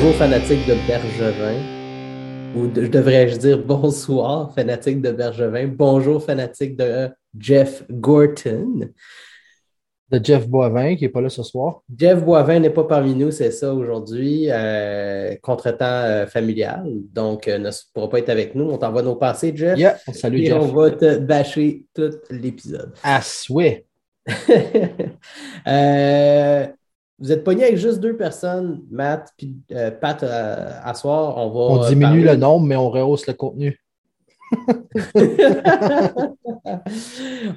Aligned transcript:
Bonjour 0.00 0.14
fanatiques 0.14 0.64
de 0.68 0.74
Bergevin. 0.86 1.58
Ou 2.54 2.68
de- 2.68 2.86
devrais-je 2.86 3.36
dire 3.36 3.58
bonsoir 3.58 4.54
fanatiques 4.54 5.02
de 5.02 5.10
Bergevin. 5.10 5.66
Bonjour 5.66 6.22
fanatiques 6.22 6.76
de 6.76 7.08
Jeff 7.36 7.82
Gorton. 7.90 8.90
de 10.10 10.20
Jeff 10.24 10.46
Boivin, 10.48 10.94
qui 10.94 11.02
n'est 11.02 11.08
pas 11.10 11.20
là 11.20 11.28
ce 11.28 11.42
soir. 11.42 11.82
Jeff 11.98 12.24
Boivin 12.24 12.60
n'est 12.60 12.70
pas 12.70 12.84
parmi 12.84 13.14
nous, 13.16 13.32
c'est 13.32 13.50
ça 13.50 13.74
aujourd'hui, 13.74 14.46
euh, 14.50 15.34
contretemps 15.42 15.84
euh, 15.84 16.26
familial. 16.26 16.84
Donc, 17.12 17.48
euh, 17.48 17.58
ne 17.58 17.70
pourra 17.92 18.08
pas 18.08 18.20
être 18.20 18.28
avec 18.30 18.54
nous. 18.54 18.70
On 18.70 18.78
t'envoie 18.78 19.02
nos 19.02 19.16
pensées, 19.16 19.52
Jeff. 19.54 19.76
Yeah, 19.76 19.98
salut 20.14 20.42
Et 20.42 20.46
Jeff. 20.46 20.58
on 20.62 20.66
va 20.68 20.92
te 20.92 21.18
bâcher 21.18 21.84
tout 21.92 22.12
l'épisode. 22.30 22.92
À 23.02 23.20
souhait. 23.20 23.84
Euh, 25.66 26.66
vous 27.18 27.32
êtes 27.32 27.42
pogné 27.44 27.64
avec 27.64 27.76
juste 27.76 28.00
deux 28.00 28.16
personnes, 28.16 28.82
Matt 28.90 29.32
puis 29.36 29.56
euh, 29.72 29.90
Pat, 29.90 30.22
euh, 30.22 30.70
à 30.84 30.94
soir. 30.94 31.36
On 31.36 31.50
va 31.50 31.60
On 31.84 31.88
diminue 31.88 32.02
parler- 32.24 32.24
le 32.24 32.36
nombre, 32.36 32.66
mais 32.66 32.76
on 32.76 32.90
rehausse 32.90 33.26
le 33.26 33.32
contenu. 33.34 33.80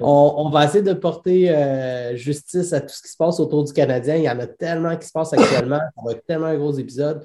on, 0.00 0.34
on 0.36 0.50
va 0.50 0.64
essayer 0.64 0.82
de 0.82 0.92
porter 0.92 1.50
euh, 1.50 2.14
justice 2.16 2.72
à 2.72 2.80
tout 2.80 2.88
ce 2.94 3.02
qui 3.02 3.08
se 3.08 3.16
passe 3.16 3.40
autour 3.40 3.64
du 3.64 3.72
Canadien. 3.72 4.16
Il 4.16 4.24
y 4.24 4.30
en 4.30 4.38
a 4.38 4.46
tellement 4.46 4.96
qui 4.96 5.06
se 5.06 5.12
passe 5.12 5.32
actuellement. 5.32 5.78
Ça 5.78 6.02
va 6.04 6.12
être 6.12 6.24
tellement 6.26 6.46
un 6.46 6.56
gros 6.58 6.72
épisode. 6.72 7.24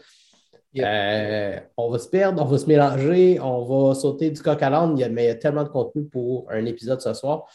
Yep. 0.73 0.85
Euh, 0.87 1.59
on 1.77 1.89
va 1.89 1.97
se 1.99 2.07
perdre, 2.09 2.41
on 2.41 2.45
va 2.45 2.57
se 2.57 2.65
mélanger, 2.67 3.39
on 3.41 3.63
va 3.87 3.95
sauter 3.95 4.29
du 4.29 4.41
coq 4.41 4.61
à 4.61 4.69
l'âne, 4.69 4.93
il 4.97 5.01
y 5.01 5.03
a- 5.03 5.09
mais 5.09 5.23
il 5.23 5.27
y 5.27 5.31
a 5.31 5.35
tellement 5.35 5.63
de 5.63 5.69
contenu 5.69 6.03
pour 6.05 6.45
un 6.51 6.65
épisode 6.65 7.01
ce 7.01 7.13
soir. 7.13 7.45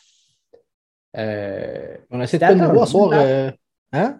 Euh, 1.16 1.96
On 2.10 2.20
essaie 2.22 2.38
de 2.38 2.40
pas 2.42 2.54
nous 2.54 2.72
voir 2.72 2.86
ce 2.86 2.92
soir. 2.92 3.10
euh, 3.14 3.50
hein? 3.92 4.18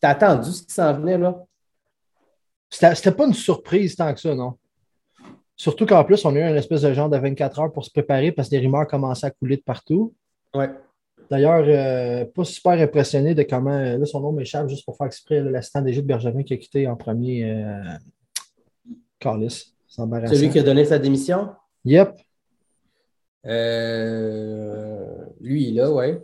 T'as 0.00 0.10
attendu 0.10 0.50
ce 0.52 0.62
qui 0.62 0.72
s'en 0.72 0.94
venait 0.94 1.18
là? 1.18 1.44
C'était 2.70 3.12
pas 3.12 3.26
une 3.26 3.34
surprise 3.34 3.96
tant 3.96 4.12
que 4.12 4.20
ça, 4.20 4.34
non? 4.34 4.54
Surtout 5.56 5.86
qu'en 5.86 6.04
plus, 6.04 6.24
on 6.24 6.36
a 6.36 6.38
eu 6.38 6.42
un 6.42 6.54
espèce 6.54 6.82
de 6.82 6.92
genre 6.92 7.08
de 7.08 7.16
24 7.16 7.58
heures 7.58 7.72
pour 7.72 7.84
se 7.84 7.90
préparer 7.90 8.30
parce 8.30 8.48
que 8.48 8.54
les 8.54 8.60
rumeurs 8.60 8.86
commençaient 8.86 9.26
à 9.26 9.30
couler 9.30 9.56
de 9.56 9.62
partout. 9.62 10.14
Ouais. 10.54 10.70
D'ailleurs, 11.30 11.64
euh, 11.66 12.24
pas 12.26 12.44
super 12.44 12.72
impressionné 12.72 13.34
de 13.34 13.42
comment. 13.42 13.78
Là, 13.78 14.06
son 14.06 14.20
nom 14.20 14.32
m'échappe 14.32 14.68
juste 14.68 14.84
pour 14.84 14.96
faire 14.96 15.08
exprès. 15.08 15.40
L'assistant 15.40 15.82
des 15.82 15.92
Jeux 15.92 16.02
de 16.02 16.06
Bergevin 16.06 16.42
qui 16.42 16.54
a 16.54 16.56
quitté 16.56 16.86
en 16.86 16.96
premier. 16.96 17.50
Euh... 17.50 17.82
Carlis. 19.18 19.74
C'est 19.88 20.02
embarrassant. 20.02 20.34
Celui 20.34 20.50
qui 20.50 20.58
a 20.58 20.62
donné 20.62 20.84
sa 20.84 20.98
démission? 20.98 21.50
Yep. 21.84 22.14
Euh, 23.46 25.16
lui, 25.40 25.72
là, 25.72 25.90
ouais. 25.90 26.12
Ouais, 26.12 26.20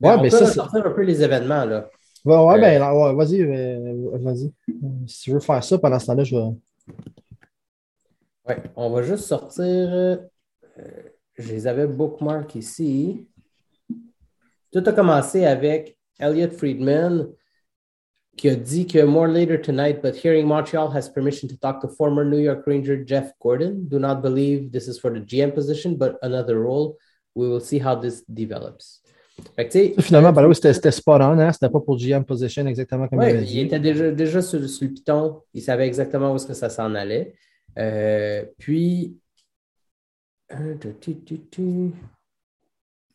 Ben, 0.00 0.18
on 0.18 0.22
mais 0.22 0.28
peut 0.28 0.36
ça, 0.38 0.46
ressortir 0.46 0.86
un 0.86 0.90
peu 0.90 1.02
les 1.02 1.22
événements, 1.22 1.64
là. 1.64 1.88
Ouais, 2.24 2.36
ouais, 2.36 2.76
Euh, 2.76 2.78
ben, 2.78 2.92
ouais, 2.92 3.14
vas-y, 3.14 3.42
euh, 3.42 4.18
vas-y. 4.18 4.52
Si 5.06 5.22
tu 5.22 5.32
veux 5.32 5.40
faire 5.40 5.62
ça 5.64 5.78
pendant 5.78 5.98
ce 5.98 6.06
temps-là, 6.06 6.24
je 6.24 6.36
vais. 6.36 6.42
Ouais, 8.48 8.62
on 8.76 8.90
va 8.90 9.02
juste 9.02 9.24
sortir. 9.24 9.64
euh, 9.64 10.16
je 11.34 11.48
les 11.52 11.66
avais 11.66 11.86
bookmark 11.86 12.54
ici. 12.54 13.26
Tout 14.72 14.82
a 14.86 14.92
commencé 14.92 15.44
avec 15.46 15.96
Elliot 16.18 16.50
Friedman 16.50 17.28
qui 18.36 18.48
a 18.48 18.54
dit 18.54 18.86
que 18.86 19.04
more 19.04 19.26
later 19.26 19.60
tonight, 19.60 20.00
but 20.02 20.14
hearing 20.16 20.46
Montreal 20.46 20.90
has 20.94 21.08
permission 21.08 21.48
to 21.48 21.56
talk 21.56 21.80
to 21.82 21.88
former 21.88 22.24
New 22.24 22.38
York 22.38 22.66
Ranger 22.66 23.04
Jeff 23.04 23.32
Gordon. 23.40 23.86
Do 23.88 23.98
not 23.98 24.22
believe 24.22 24.70
this 24.72 24.88
is 24.88 24.98
for 24.98 25.10
the 25.10 25.20
GM 25.20 25.52
position, 25.54 25.96
but 25.96 26.18
another 26.22 26.60
role. 26.60 26.96
We 27.34 27.48
will 27.48 27.60
see 27.60 27.78
how 27.78 27.96
this 27.96 28.22
develops. 28.22 29.00
Fait 29.56 29.66
que, 29.68 29.72
tu 29.72 29.78
sais, 29.78 30.02
Finalement, 30.02 30.32
ben 30.32 30.52
c'était 30.54 30.72
c'était 30.72 30.90
spot 30.90 31.20
on, 31.22 31.38
hein? 31.38 31.52
C'était 31.52 31.68
pas 31.68 31.80
pour 31.80 31.96
GM 31.98 32.22
position 32.24 32.66
exactement 32.66 33.08
comme 33.08 33.20
il 33.22 33.24
avait 33.30 33.42
il 33.42 33.46
dit. 33.46 33.60
était 33.60 33.80
déjà, 33.80 34.10
déjà 34.10 34.42
sur, 34.42 34.68
sur 34.68 34.86
le 34.88 34.92
piton. 34.94 35.42
Il 35.54 35.62
savait 35.62 35.86
exactement 35.86 36.32
où 36.32 36.36
est-ce 36.36 36.46
que 36.46 36.54
ça 36.54 36.68
s'en 36.70 36.94
allait. 36.94 37.34
Euh, 37.78 38.44
puis, 38.58 39.16
euh, 40.52 40.74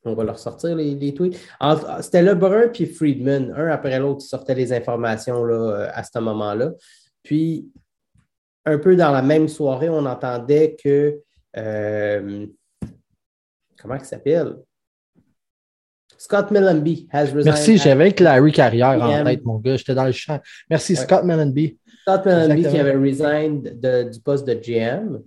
on 0.06 0.14
va 0.14 0.24
leur 0.24 0.38
sortir 0.40 0.76
les, 0.76 0.96
les 0.96 1.14
tweets. 1.14 1.38
C'était 2.02 2.22
LeBrun 2.22 2.68
puis 2.70 2.86
Friedman, 2.86 3.52
un 3.56 3.68
après 3.70 4.00
l'autre, 4.00 4.22
qui 4.22 4.28
sortaient 4.28 4.56
les 4.56 4.72
informations 4.72 5.44
là, 5.44 5.56
euh, 5.56 5.90
à 5.94 6.04
ce 6.04 6.20
moment-là. 6.20 6.72
Puis, 7.24 7.70
un 8.66 8.78
peu 8.78 8.96
dans 8.96 9.12
la 9.12 9.22
même 9.22 9.48
soirée, 9.48 9.90
on 9.90 10.06
entendait 10.06 10.76
que. 10.82 11.20
euh, 11.58 12.46
comment 13.82 13.96
il 13.96 14.06
s'appelle? 14.06 14.58
Scott 16.26 16.50
Millenby 16.50 17.08
has 17.12 17.26
resigned. 17.26 17.46
Merci, 17.46 17.78
j'avais 17.78 18.10
Larry 18.20 18.52
Carrière 18.52 19.00
en 19.00 19.24
tête, 19.24 19.46
mon 19.46 19.60
gars. 19.60 19.76
J'étais 19.78 19.94
dans 19.94 20.06
le 20.06 20.12
champ. 20.12 20.40
Merci, 20.72 20.94
Ouais. 20.94 21.00
Scott 21.04 21.24
Mellenby. 21.24 21.78
Scott 22.02 22.26
Mellenby 22.26 22.62
qui 22.64 22.80
avait 22.80 22.96
resigned 22.96 23.80
de- 23.80 24.10
du 24.10 24.20
poste 24.22 24.48
de 24.48 24.56
GM. 24.56 25.22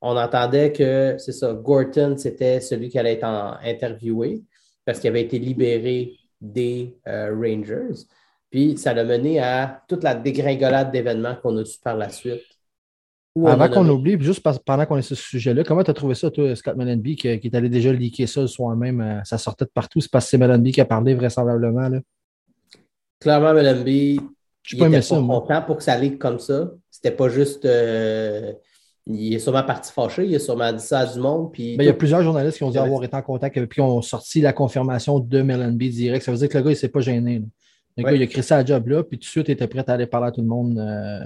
On 0.00 0.16
entendait 0.16 0.70
que, 0.72 1.16
c'est 1.18 1.32
ça, 1.32 1.52
Gorton, 1.52 2.14
c'était 2.16 2.60
celui 2.60 2.88
qui 2.90 2.96
allait 2.98 3.14
être 3.14 3.24
en- 3.24 3.56
interviewé 3.64 4.42
parce 4.84 5.00
qu'il 5.00 5.08
avait 5.10 5.22
été 5.22 5.40
libéré 5.40 6.12
des 6.40 6.96
euh, 7.08 7.34
Rangers. 7.34 8.04
Puis 8.48 8.76
ça 8.78 8.94
l'a 8.94 9.02
mené 9.02 9.40
à 9.40 9.82
toute 9.88 10.04
la 10.04 10.14
dégringolade 10.14 10.92
d'événements 10.92 11.34
qu'on 11.42 11.56
a 11.56 11.64
su 11.64 11.80
par 11.82 11.96
la 11.96 12.08
suite. 12.08 12.44
Avant 13.44 13.68
qu'on 13.68 13.88
oublie, 13.88 14.16
juste 14.20 14.42
pendant 14.64 14.86
qu'on 14.86 14.96
est 14.96 15.02
sur 15.02 15.16
ce 15.16 15.22
sujet-là, 15.22 15.62
comment 15.64 15.82
tu 15.84 15.90
as 15.90 15.94
trouvé 15.94 16.14
ça, 16.14 16.30
toi, 16.30 16.54
Scott 16.56 16.76
Mellenby, 16.76 17.16
qui, 17.16 17.38
qui 17.40 17.46
est 17.48 17.54
allé 17.54 17.68
déjà 17.68 17.92
leaker 17.92 18.26
ça 18.28 18.40
le 18.40 18.46
soir 18.46 18.74
même? 18.76 19.00
euh, 19.00 19.20
ça 19.24 19.36
sortait 19.36 19.64
de 19.66 19.70
partout. 19.70 20.00
C'est 20.00 20.10
parce 20.10 20.24
que 20.24 20.30
c'est 20.30 20.38
Mellenby 20.38 20.72
qui 20.72 20.80
a 20.80 20.84
parlé 20.86 21.14
vraisemblablement. 21.14 21.88
Là? 21.88 22.00
Clairement, 23.20 23.54
Mellenby, 23.54 24.20
Je 24.62 24.76
il 24.76 24.82
était 24.84 25.02
ça, 25.02 25.16
pas 25.16 25.20
moi. 25.20 25.40
content 25.40 25.62
pour 25.62 25.76
que 25.78 25.82
ça 25.82 25.92
aille 25.94 26.18
comme 26.18 26.38
ça. 26.38 26.70
C'était 26.90 27.10
pas 27.10 27.28
juste... 27.28 27.64
euh, 27.64 28.52
il 29.08 29.34
est 29.34 29.38
sûrement 29.38 29.62
parti 29.62 29.92
fâché, 29.92 30.26
il 30.26 30.34
a 30.34 30.38
sûrement 30.40 30.72
dit 30.72 30.82
ça 30.82 31.00
à 31.00 31.06
du 31.06 31.20
monde. 31.20 31.52
Puis 31.52 31.76
Ben, 31.76 31.84
il 31.84 31.86
y 31.86 31.90
a 31.90 31.94
plusieurs 31.94 32.22
journalistes 32.22 32.56
qui 32.58 32.64
ont 32.64 32.70
dit 32.70 32.78
avoir 32.78 33.04
été 33.04 33.14
en 33.14 33.22
contact 33.22 33.56
avec 33.56 33.70
puis 33.70 33.76
qui 33.76 33.80
ont 33.80 34.02
sorti 34.02 34.40
la 34.40 34.52
confirmation 34.52 35.20
de 35.20 35.42
Mellenby 35.42 35.90
direct. 35.90 36.24
Ça 36.24 36.32
veut 36.32 36.38
dire 36.38 36.48
que 36.48 36.58
le 36.58 36.64
gars, 36.64 36.70
il 36.70 36.72
ne 36.74 36.78
s'est 36.78 36.88
pas 36.88 37.00
gêné. 37.00 37.38
là. 37.38 37.44
Le 37.98 38.04
Ouais. 38.04 38.10
gars, 38.10 38.16
il 38.16 38.22
a 38.22 38.26
créé 38.26 38.42
ça 38.42 38.56
à 38.56 38.64
job 38.64 38.88
là, 38.88 39.04
puis 39.04 39.16
tout 39.18 39.22
de 39.24 39.30
suite, 39.30 39.48
il 39.48 39.52
était 39.52 39.68
prêt 39.68 39.84
à 39.86 39.92
aller 39.92 40.06
parler 40.06 40.26
à 40.26 40.32
tout 40.32 40.40
le 40.42 40.46
monde 40.48 40.76
euh, 40.78 41.20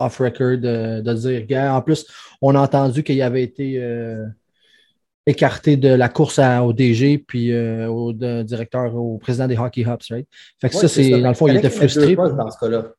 off-record, 0.00 0.58
euh, 0.64 1.00
de 1.02 1.14
dire, 1.14 1.46
gars, 1.46 1.74
en 1.74 1.82
plus, 1.82 2.06
on 2.40 2.54
a 2.54 2.60
entendu 2.60 3.02
qu'il 3.04 3.20
avait 3.22 3.42
été 3.42 3.74
euh, 3.78 4.26
écarté 5.26 5.76
de 5.76 5.88
la 5.88 6.08
course 6.08 6.38
à- 6.38 6.64
au 6.64 6.72
DG, 6.72 7.18
puis 7.18 7.52
euh, 7.52 7.86
au 7.88 8.12
de- 8.12 8.42
directeur, 8.42 8.94
au 8.94 9.18
président 9.18 9.46
des 9.46 9.56
Hockey 9.58 9.86
Hops, 9.86 10.08
right? 10.10 10.26
Fait 10.60 10.68
que 10.70 10.74
Ouais, 10.74 10.80
ça, 10.80 10.88
c'est, 10.88 11.20
dans 11.20 11.28
le 11.28 11.34
fond, 11.34 11.46
il 11.46 11.56
était 11.56 11.70
frustré. 11.70 12.16
dans 12.16 12.50
ce 12.50 12.58
cas-là. 12.58 12.92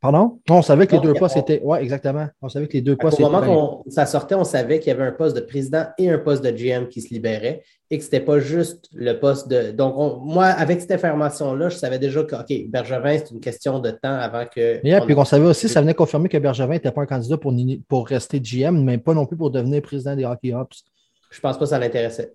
Pardon? 0.00 0.38
Non, 0.48 0.58
on 0.58 0.62
savait 0.62 0.86
que 0.86 0.94
les 0.94 1.00
deux 1.02 1.14
postes 1.14 1.36
étaient. 1.36 1.60
Oui, 1.64 1.78
exactement. 1.80 2.28
On 2.40 2.48
savait 2.48 2.68
que 2.68 2.74
les 2.74 2.82
deux 2.82 2.92
Au 2.92 2.96
postes 2.96 3.18
moment 3.18 3.38
étaient. 3.42 3.48
qu'on 3.48 3.82
ça 3.90 4.06
sortait, 4.06 4.36
on 4.36 4.44
savait 4.44 4.78
qu'il 4.78 4.88
y 4.88 4.90
avait 4.92 5.02
un 5.04 5.10
poste 5.12 5.34
de 5.34 5.40
président 5.40 5.86
et 5.98 6.08
un 6.08 6.18
poste 6.18 6.44
de 6.44 6.50
GM 6.50 6.86
qui 6.86 7.00
se 7.00 7.12
libéraient 7.12 7.64
et 7.90 7.98
que 7.98 8.04
ce 8.04 8.08
n'était 8.08 8.24
pas 8.24 8.38
juste 8.38 8.88
le 8.94 9.14
poste 9.18 9.48
de. 9.48 9.72
Donc, 9.72 9.94
on- 9.98 10.18
moi, 10.18 10.44
avec 10.46 10.80
cette 10.80 10.92
information-là, 10.92 11.68
je 11.68 11.76
savais 11.76 11.98
déjà 11.98 12.22
que, 12.22 12.36
OK, 12.36 12.70
Bergevin, 12.70 13.18
c'est 13.18 13.30
une 13.32 13.40
question 13.40 13.80
de 13.80 13.90
temps 13.90 14.14
avant 14.14 14.44
que. 14.46 14.80
Yeah, 14.86 15.02
on- 15.02 15.06
puis 15.06 15.14
on 15.16 15.24
savait 15.24 15.46
aussi, 15.46 15.68
ça 15.68 15.80
venait 15.80 15.94
confirmer 15.94 16.28
que 16.28 16.38
Bergevin 16.38 16.74
n'était 16.74 16.92
pas 16.92 17.02
un 17.02 17.06
candidat 17.06 17.36
pour, 17.36 18.06
rester 18.06 18.38
GM, 18.40 18.84
mais 18.84 18.98
pas 18.98 19.14
non 19.14 19.26
plus 19.26 19.36
pour 19.36 19.50
devenir 19.50 19.82
président 19.82 20.14
des 20.14 20.24
Hockey 20.24 20.54
Hops. 20.54 20.84
Je 21.30 21.40
pense 21.40 21.56
pas 21.58 21.64
que 21.64 21.70
ça 21.70 21.78
l'intéressait. 21.78 22.34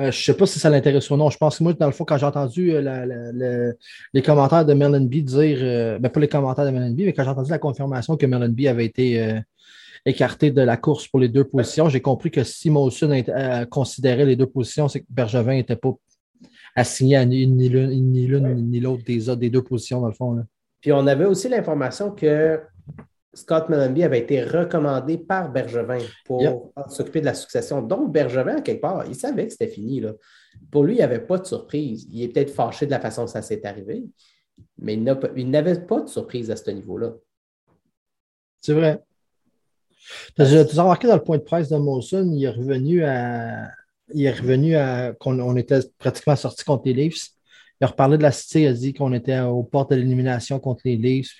Euh, 0.00 0.04
je 0.10 0.18
ne 0.18 0.22
sais 0.24 0.34
pas 0.34 0.46
si 0.46 0.58
ça 0.58 0.70
l'intéresse 0.70 1.10
ou 1.10 1.16
non. 1.16 1.28
Je 1.30 1.36
pense 1.36 1.58
que 1.58 1.62
moi, 1.62 1.72
dans 1.74 1.86
le 1.86 1.92
fond, 1.92 2.04
quand 2.04 2.16
j'ai 2.16 2.26
entendu 2.26 2.72
euh, 2.72 2.80
la- 2.80 3.04
la- 3.06 3.32
la- 3.32 3.72
les 4.14 4.22
commentaires 4.22 4.64
de 4.64 4.72
Mellenby 4.74 5.22
dire, 5.22 5.58
euh, 5.60 5.98
ben 5.98 6.08
pas 6.08 6.20
les 6.20 6.28
commentaires 6.28 6.64
de 6.64 6.70
Mellenby, 6.70 7.04
mais 7.04 7.12
quand 7.12 7.22
j'ai 7.24 7.30
entendu 7.30 7.50
la 7.50 7.58
confirmation 7.58 8.16
que 8.16 8.26
Mellenby 8.26 8.66
avait 8.68 8.86
été 8.86 9.40
écarté 10.06 10.50
de 10.50 10.62
la 10.62 10.76
course 10.78 11.06
pour 11.08 11.20
les 11.20 11.28
deux 11.28 11.44
positions, 11.44 11.88
j'ai 11.90 12.00
compris 12.00 12.30
que 12.30 12.42
si 12.44 12.70
Molson 12.70 13.22
considérait 13.70 14.24
les 14.24 14.36
deux 14.36 14.46
positions, 14.46 14.88
c'est 14.88 15.00
que 15.00 15.06
Bergevin 15.10 15.54
n'était 15.54 15.76
pas 15.76 15.92
assigné 16.74 17.16
à 17.16 17.24
ni 17.26 17.44
l'une 17.68 17.90
ni, 17.90 18.80
l'autre 18.80 19.04
des, 19.04 19.36
des 19.36 19.50
deux 19.50 19.62
positions, 19.62 20.00
dans 20.00 20.06
le 20.08 20.14
fond. 20.14 20.32
là. 20.32 20.42
Puis 20.80 20.92
on 20.92 21.06
avait 21.06 21.26
aussi 21.26 21.48
l'information 21.50 22.10
que 22.12 22.58
Scott 23.32 23.68
Mellenby 23.68 24.02
avait 24.02 24.18
été 24.18 24.42
recommandé 24.42 25.16
par 25.16 25.52
Bergevin 25.52 26.04
pour 26.24 26.42
Yep. 26.42 26.58
s'occuper 26.88 27.20
de 27.20 27.26
la 27.26 27.34
succession. 27.34 27.80
Donc, 27.80 28.12
Bergevin, 28.12 28.56
à 28.56 28.60
quelque 28.60 28.80
part, 28.80 29.06
il 29.06 29.14
savait 29.14 29.46
que 29.46 29.52
c'était 29.52 29.68
fini. 29.68 30.00
Là. 30.00 30.12
Pour 30.70 30.84
lui, 30.84 30.94
il 30.94 30.96
n'y 30.96 31.02
avait 31.02 31.20
pas 31.20 31.38
de 31.38 31.46
surprise. 31.46 32.08
Il 32.10 32.22
est 32.22 32.28
peut-être 32.28 32.50
fâché 32.50 32.86
de 32.86 32.90
la 32.90 33.00
façon 33.00 33.26
que 33.26 33.30
ça 33.30 33.42
s'est 33.42 33.64
arrivé, 33.64 34.04
mais 34.78 34.94
il 34.94 35.50
n'avait 35.50 35.80
pas 35.80 36.00
de 36.00 36.08
surprise 36.08 36.50
à 36.50 36.56
ce 36.56 36.70
niveau-là. 36.70 37.12
C'est 38.60 38.74
vrai. 38.74 39.00
Tu 40.34 40.42
as, 40.42 40.82
remarqué 40.82 41.06
dans 41.06 41.14
le 41.14 41.22
point 41.22 41.38
de 41.38 41.42
presse 41.42 41.68
de 41.68 41.76
Molson, 41.76 42.30
il 42.32 42.44
est 42.44 42.50
revenu 42.50 43.04
à. 43.04 43.70
Il 44.12 44.24
est 44.24 44.32
revenu 44.32 44.74
à. 44.74 45.12
qu'on 45.12 45.38
on 45.38 45.56
était 45.56 45.80
pratiquement 45.98 46.36
sorti 46.36 46.64
contre 46.64 46.82
les 46.86 46.94
Leafs. 46.94 47.30
Il 47.80 47.84
a 47.84 47.88
reparlé 47.88 48.18
de 48.18 48.22
la 48.22 48.30
City, 48.32 48.62
il 48.62 48.66
a 48.66 48.72
dit 48.74 48.92
qu'on 48.92 49.12
était 49.14 49.40
aux 49.40 49.62
portes 49.62 49.90
de 49.90 49.96
l'élimination 49.96 50.58
contre 50.58 50.82
les 50.84 50.96
Leafs. 50.96 51.30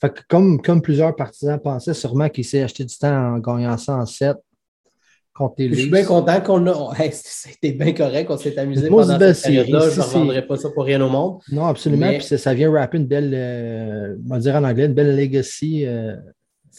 Fait 0.00 0.10
que 0.10 0.20
comme, 0.28 0.60
comme 0.62 0.80
plusieurs 0.80 1.14
partisans 1.14 1.58
pensaient, 1.62 1.92
sûrement 1.94 2.28
qu'il 2.30 2.44
s'est 2.46 2.62
acheté 2.62 2.84
du 2.84 2.96
temps 2.96 3.34
en 3.34 3.38
gagnant 3.38 3.76
ça 3.76 3.96
en 3.96 4.06
7 4.06 4.36
contre 5.34 5.54
les 5.58 5.68
Je 5.68 5.74
suis 5.74 5.82
Leafs. 5.84 5.92
bien 5.92 6.04
content 6.04 6.40
qu'on 6.40 6.66
a. 6.66 6.92
Hey, 6.98 7.10
C'était 7.12 7.72
bien 7.72 7.92
correct, 7.92 8.30
on 8.30 8.36
s'est 8.38 8.58
amusé 8.58 8.88
Moi, 8.88 9.02
pendant 9.02 9.18
cette 9.18 9.42
période-là. 9.44 9.80
Je 9.80 9.86
ne 9.86 9.90
Si, 9.90 10.00
revendrai 10.00 10.46
pas 10.46 10.56
ça 10.56 10.70
pour 10.70 10.84
rien 10.84 11.00
au 11.02 11.08
monde. 11.10 11.40
Non, 11.50 11.66
absolument. 11.66 12.06
Mais- 12.06 12.18
Puis 12.18 12.26
ça, 12.26 12.38
ça 12.38 12.54
vient 12.54 12.70
rapper 12.72 12.96
une 12.98 13.06
belle, 13.06 13.32
euh, 13.34 14.16
on 14.26 14.28
va 14.34 14.38
dire 14.38 14.54
en 14.56 14.64
anglais, 14.64 14.86
une 14.86 14.94
belle 14.94 15.14
legacy. 15.16 15.84
euh. 15.86 16.16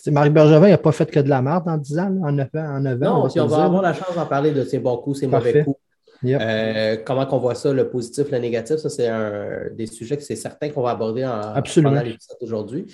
Marc 0.07 0.31
Bergevin 0.31 0.69
n'a 0.69 0.77
pas 0.79 0.91
fait 0.91 1.09
que 1.09 1.19
de 1.19 1.29
la 1.29 1.41
merde 1.43 1.67
en 1.67 1.77
10 1.77 1.99
ans, 1.99 2.11
en 2.23 2.31
9 2.31 2.49
ans. 2.55 2.77
En 2.77 2.79
9 2.79 2.95
ans 3.03 3.05
Non, 3.05 3.11
on 3.11 3.21
va 3.21 3.27
puis 3.29 3.33
se 3.33 3.39
on 3.41 3.45
va 3.47 3.63
avoir 3.65 3.81
la 3.83 3.93
chance 3.93 4.15
d'en 4.15 4.25
parler 4.25 4.51
de 4.51 4.63
ses 4.63 4.79
bons 4.79 4.97
coups, 4.97 5.19
ses 5.19 5.27
Parfait. 5.27 5.49
mauvais 5.49 5.63
coups. 5.65 5.77
Yep. 6.23 6.41
Euh, 6.41 6.97
comment 7.05 7.25
qu'on 7.25 7.39
voit 7.39 7.55
ça, 7.55 7.73
le 7.73 7.89
positif, 7.89 8.31
le 8.31 8.37
négatif, 8.37 8.77
ça, 8.77 8.89
c'est 8.89 9.07
un 9.07 9.69
des 9.73 9.87
sujets 9.87 10.15
que 10.17 10.23
c'est 10.23 10.35
certain 10.35 10.69
qu'on 10.69 10.81
va 10.81 10.91
aborder 10.91 11.25
en, 11.25 11.31
Absolument. 11.53 11.91
pendant 11.91 12.03
l'épisode 12.03 12.37
d'aujourd'hui. 12.39 12.85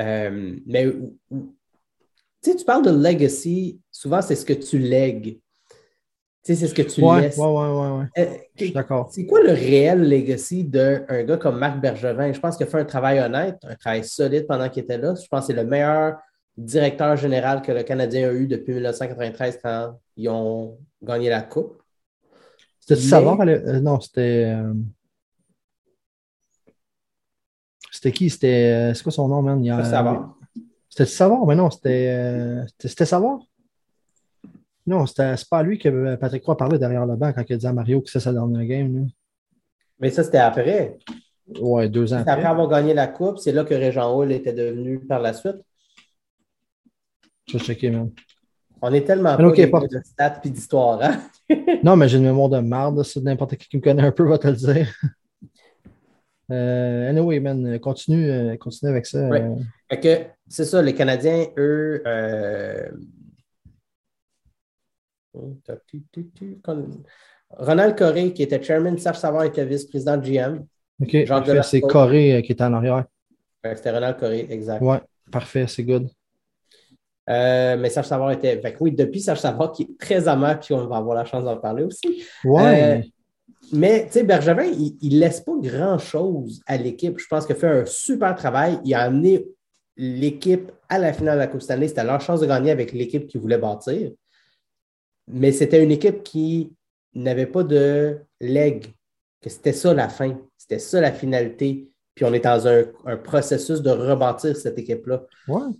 Euh, 0.00 0.56
mais 0.66 0.86
tu 2.42 2.64
parles 2.64 2.84
de 2.84 2.90
legacy, 2.90 3.80
souvent 3.90 4.22
c'est 4.22 4.36
ce 4.36 4.44
que 4.46 4.52
tu 4.52 4.78
lègues. 4.78 5.40
Tu 6.44 6.54
sais, 6.54 6.60
c'est 6.60 6.66
ce 6.68 6.74
que 6.74 6.82
tu 6.82 7.02
Ouais, 7.02 7.22
laisses. 7.22 7.36
ouais, 7.36 7.44
ouais, 7.44 7.52
ouais, 7.52 7.98
ouais. 7.98 8.06
Euh, 8.62 8.70
d'accord. 8.72 9.10
c'est 9.12 9.26
quoi 9.26 9.42
le 9.42 9.50
réel 9.52 10.08
legacy 10.08 10.64
d'un 10.64 11.00
gars 11.24 11.36
comme 11.36 11.58
Marc 11.58 11.80
Bergevin? 11.80 12.32
Je 12.32 12.40
pense 12.40 12.56
qu'il 12.56 12.64
a 12.66 12.70
fait 12.70 12.78
un 12.78 12.84
travail 12.84 13.18
honnête, 13.18 13.56
un 13.64 13.74
travail 13.74 14.04
solide 14.04 14.46
pendant 14.46 14.68
qu'il 14.68 14.84
était 14.84 14.96
là. 14.98 15.14
Je 15.20 15.26
pense 15.28 15.46
que 15.46 15.52
c'est 15.52 15.60
le 15.60 15.68
meilleur 15.68 16.16
directeur 16.56 17.16
général 17.16 17.60
que 17.60 17.72
le 17.72 17.82
Canadien 17.82 18.28
a 18.28 18.32
eu 18.32 18.46
depuis 18.46 18.72
1993 18.74 19.58
quand 19.62 19.98
ils 20.16 20.28
ont 20.28 20.78
gagné 21.02 21.28
la 21.28 21.42
Coupe. 21.42 21.77
C'était 22.88 23.02
Mais- 23.02 23.06
Savard? 23.08 23.42
elle- 23.42 23.48
euh, 23.66 23.80
non, 23.80 24.00
c'était. 24.00 24.44
euh, 24.46 24.72
C'était 27.92 28.12
qui? 28.12 28.30
C'était. 28.30 28.72
euh, 28.90 28.94
C'est 28.94 29.02
quoi 29.02 29.12
son 29.12 29.28
nom, 29.28 29.42
man? 29.42 29.64
Pas 29.66 29.84
Savard. 29.84 30.34
C'était 30.88 31.06
Savard, 31.06 31.46
mais 31.46 31.54
non, 31.54 31.70
c'était. 31.70 32.08
euh, 32.08 32.66
C'était 32.68 32.88
c'était 32.88 33.06
Savard? 33.06 33.40
Non, 34.86 35.04
c'était 35.06 35.36
c'est 35.36 35.48
pas 35.48 35.58
à 35.58 35.62
lui 35.62 35.78
que 35.78 36.16
Patrick 36.16 36.44
Roy 36.44 36.56
parlait 36.56 36.78
derrière 36.78 37.04
le 37.04 37.16
banc 37.16 37.32
quand 37.34 37.44
il 37.46 37.52
a 37.52 37.56
dit 37.58 37.66
à 37.66 37.72
Mario 37.72 38.00
que 38.00 38.08
c'est 38.10 38.20
sa 38.20 38.32
dernière 38.32 38.64
game. 38.64 38.96
là. 39.00 39.04
Mais 40.00 40.10
ça, 40.10 40.22
c'était 40.24 40.38
après. 40.38 40.96
Ouais, 41.60 41.88
deux 41.88 42.04
ans 42.12 42.16
C'est 42.16 42.20
après 42.30 42.32
après. 42.32 42.46
avoir 42.46 42.68
gagné 42.68 42.94
la 42.94 43.06
Coupe, 43.08 43.38
c'est 43.38 43.52
là 43.52 43.64
que 43.64 43.74
Régent 43.74 44.14
Hall 44.16 44.32
était 44.32 44.52
devenu 44.52 45.00
par 45.00 45.20
la 45.20 45.32
suite. 45.34 45.56
Je 47.48 47.58
vais 47.58 47.64
checker, 47.64 47.90
man. 47.90 48.10
On 48.80 48.92
est 48.92 49.02
tellement 49.04 49.36
Mais 49.38 49.66
pas 49.66 49.80
de 49.80 50.00
stats 50.04 50.40
et 50.44 50.50
d'histoire. 50.50 51.02
Hein? 51.02 51.20
Non, 51.82 51.96
mais 51.96 52.08
j'ai 52.08 52.18
une 52.18 52.24
mémoire 52.24 52.48
de 52.48 52.58
marde. 52.58 53.02
Si 53.04 53.20
n'importe 53.22 53.56
qui 53.56 53.68
qui 53.68 53.76
me 53.76 53.82
connaît 53.82 54.02
un 54.02 54.12
peu 54.12 54.28
va 54.28 54.38
te 54.38 54.48
le 54.48 54.54
dire. 54.54 54.88
Euh, 56.50 57.10
anyway, 57.10 57.40
man, 57.40 57.78
continue, 57.78 58.30
euh, 58.30 58.56
continue 58.56 58.90
avec 58.90 59.04
ça. 59.04 59.28
Ouais. 59.28 59.42
euh. 59.92 60.24
C'est 60.48 60.64
ça, 60.64 60.80
les 60.80 60.94
Canadiens, 60.94 61.44
eux. 61.58 62.02
euh, 62.06 62.88
Ronald 67.50 67.96
Coré, 67.96 68.32
qui 68.32 68.42
était 68.42 68.62
chairman, 68.62 68.96
Serge 68.98 69.18
Savard 69.18 69.44
était 69.44 69.64
vice-président 69.64 70.16
de 70.16 70.22
GM. 70.22 70.64
OK. 71.00 71.62
C'est 71.62 71.80
Corée 71.80 72.36
euh, 72.36 72.40
qui 72.40 72.52
est 72.52 72.62
en 72.62 72.72
arrière. 72.72 73.04
C'était 73.64 73.90
Ronald 73.90 74.16
Coré, 74.16 74.46
exact. 74.50 74.82
Ouais, 74.82 75.00
parfait, 75.30 75.66
c'est 75.66 75.84
good. 75.84 76.08
Euh, 77.28 77.76
mais 77.76 77.90
Serge 77.90 78.06
Savard 78.06 78.30
était. 78.32 78.60
Fait 78.60 78.72
que 78.72 78.78
oui, 78.80 78.92
depuis 78.92 79.20
Serge 79.20 79.40
Savard, 79.40 79.72
qui 79.72 79.82
est 79.82 79.98
très 79.98 80.26
amer, 80.28 80.58
puis 80.58 80.74
on 80.74 80.86
va 80.86 80.96
avoir 80.96 81.16
la 81.16 81.24
chance 81.24 81.44
d'en 81.44 81.56
parler 81.56 81.84
aussi. 81.84 82.24
Ouais. 82.44 82.82
Euh, 82.82 83.02
Mais, 83.72 84.06
tu 84.06 84.12
sais, 84.12 84.22
Bergevin, 84.22 84.64
il 84.64 85.14
ne 85.14 85.20
laisse 85.20 85.40
pas 85.42 85.52
grand-chose 85.60 86.60
à 86.66 86.78
l'équipe. 86.78 87.18
Je 87.18 87.26
pense 87.28 87.44
qu'il 87.44 87.54
a 87.54 87.58
fait 87.58 87.68
un 87.68 87.84
super 87.84 88.34
travail. 88.34 88.78
Il 88.84 88.94
a 88.94 89.02
amené 89.02 89.46
l'équipe 89.96 90.72
à 90.88 90.98
la 90.98 91.12
finale 91.12 91.34
de 91.34 91.40
la 91.40 91.46
Coupe 91.48 91.60
Stanley. 91.60 91.88
C'était 91.88 92.04
leur 92.04 92.20
chance 92.20 92.40
de 92.40 92.46
gagner 92.46 92.70
avec 92.70 92.92
l'équipe 92.92 93.26
qu'il 93.26 93.40
voulait 93.40 93.58
bâtir. 93.58 94.10
Mais 95.26 95.52
c'était 95.52 95.82
une 95.84 95.90
équipe 95.90 96.22
qui 96.22 96.72
n'avait 97.14 97.46
pas 97.46 97.62
de 97.62 98.20
leg, 98.40 98.86
que 99.42 99.50
c'était 99.50 99.74
ça 99.74 99.92
la 99.92 100.08
fin. 100.08 100.38
C'était 100.56 100.78
ça 100.78 101.00
la 101.02 101.12
finalité. 101.12 101.90
Puis 102.14 102.24
on 102.24 102.32
est 102.32 102.40
dans 102.44 102.66
un, 102.66 102.84
un 103.04 103.16
processus 103.18 103.82
de 103.82 103.90
rebâtir 103.90 104.56
cette 104.56 104.78
équipe-là. 104.78 105.24
ouais. 105.48 105.74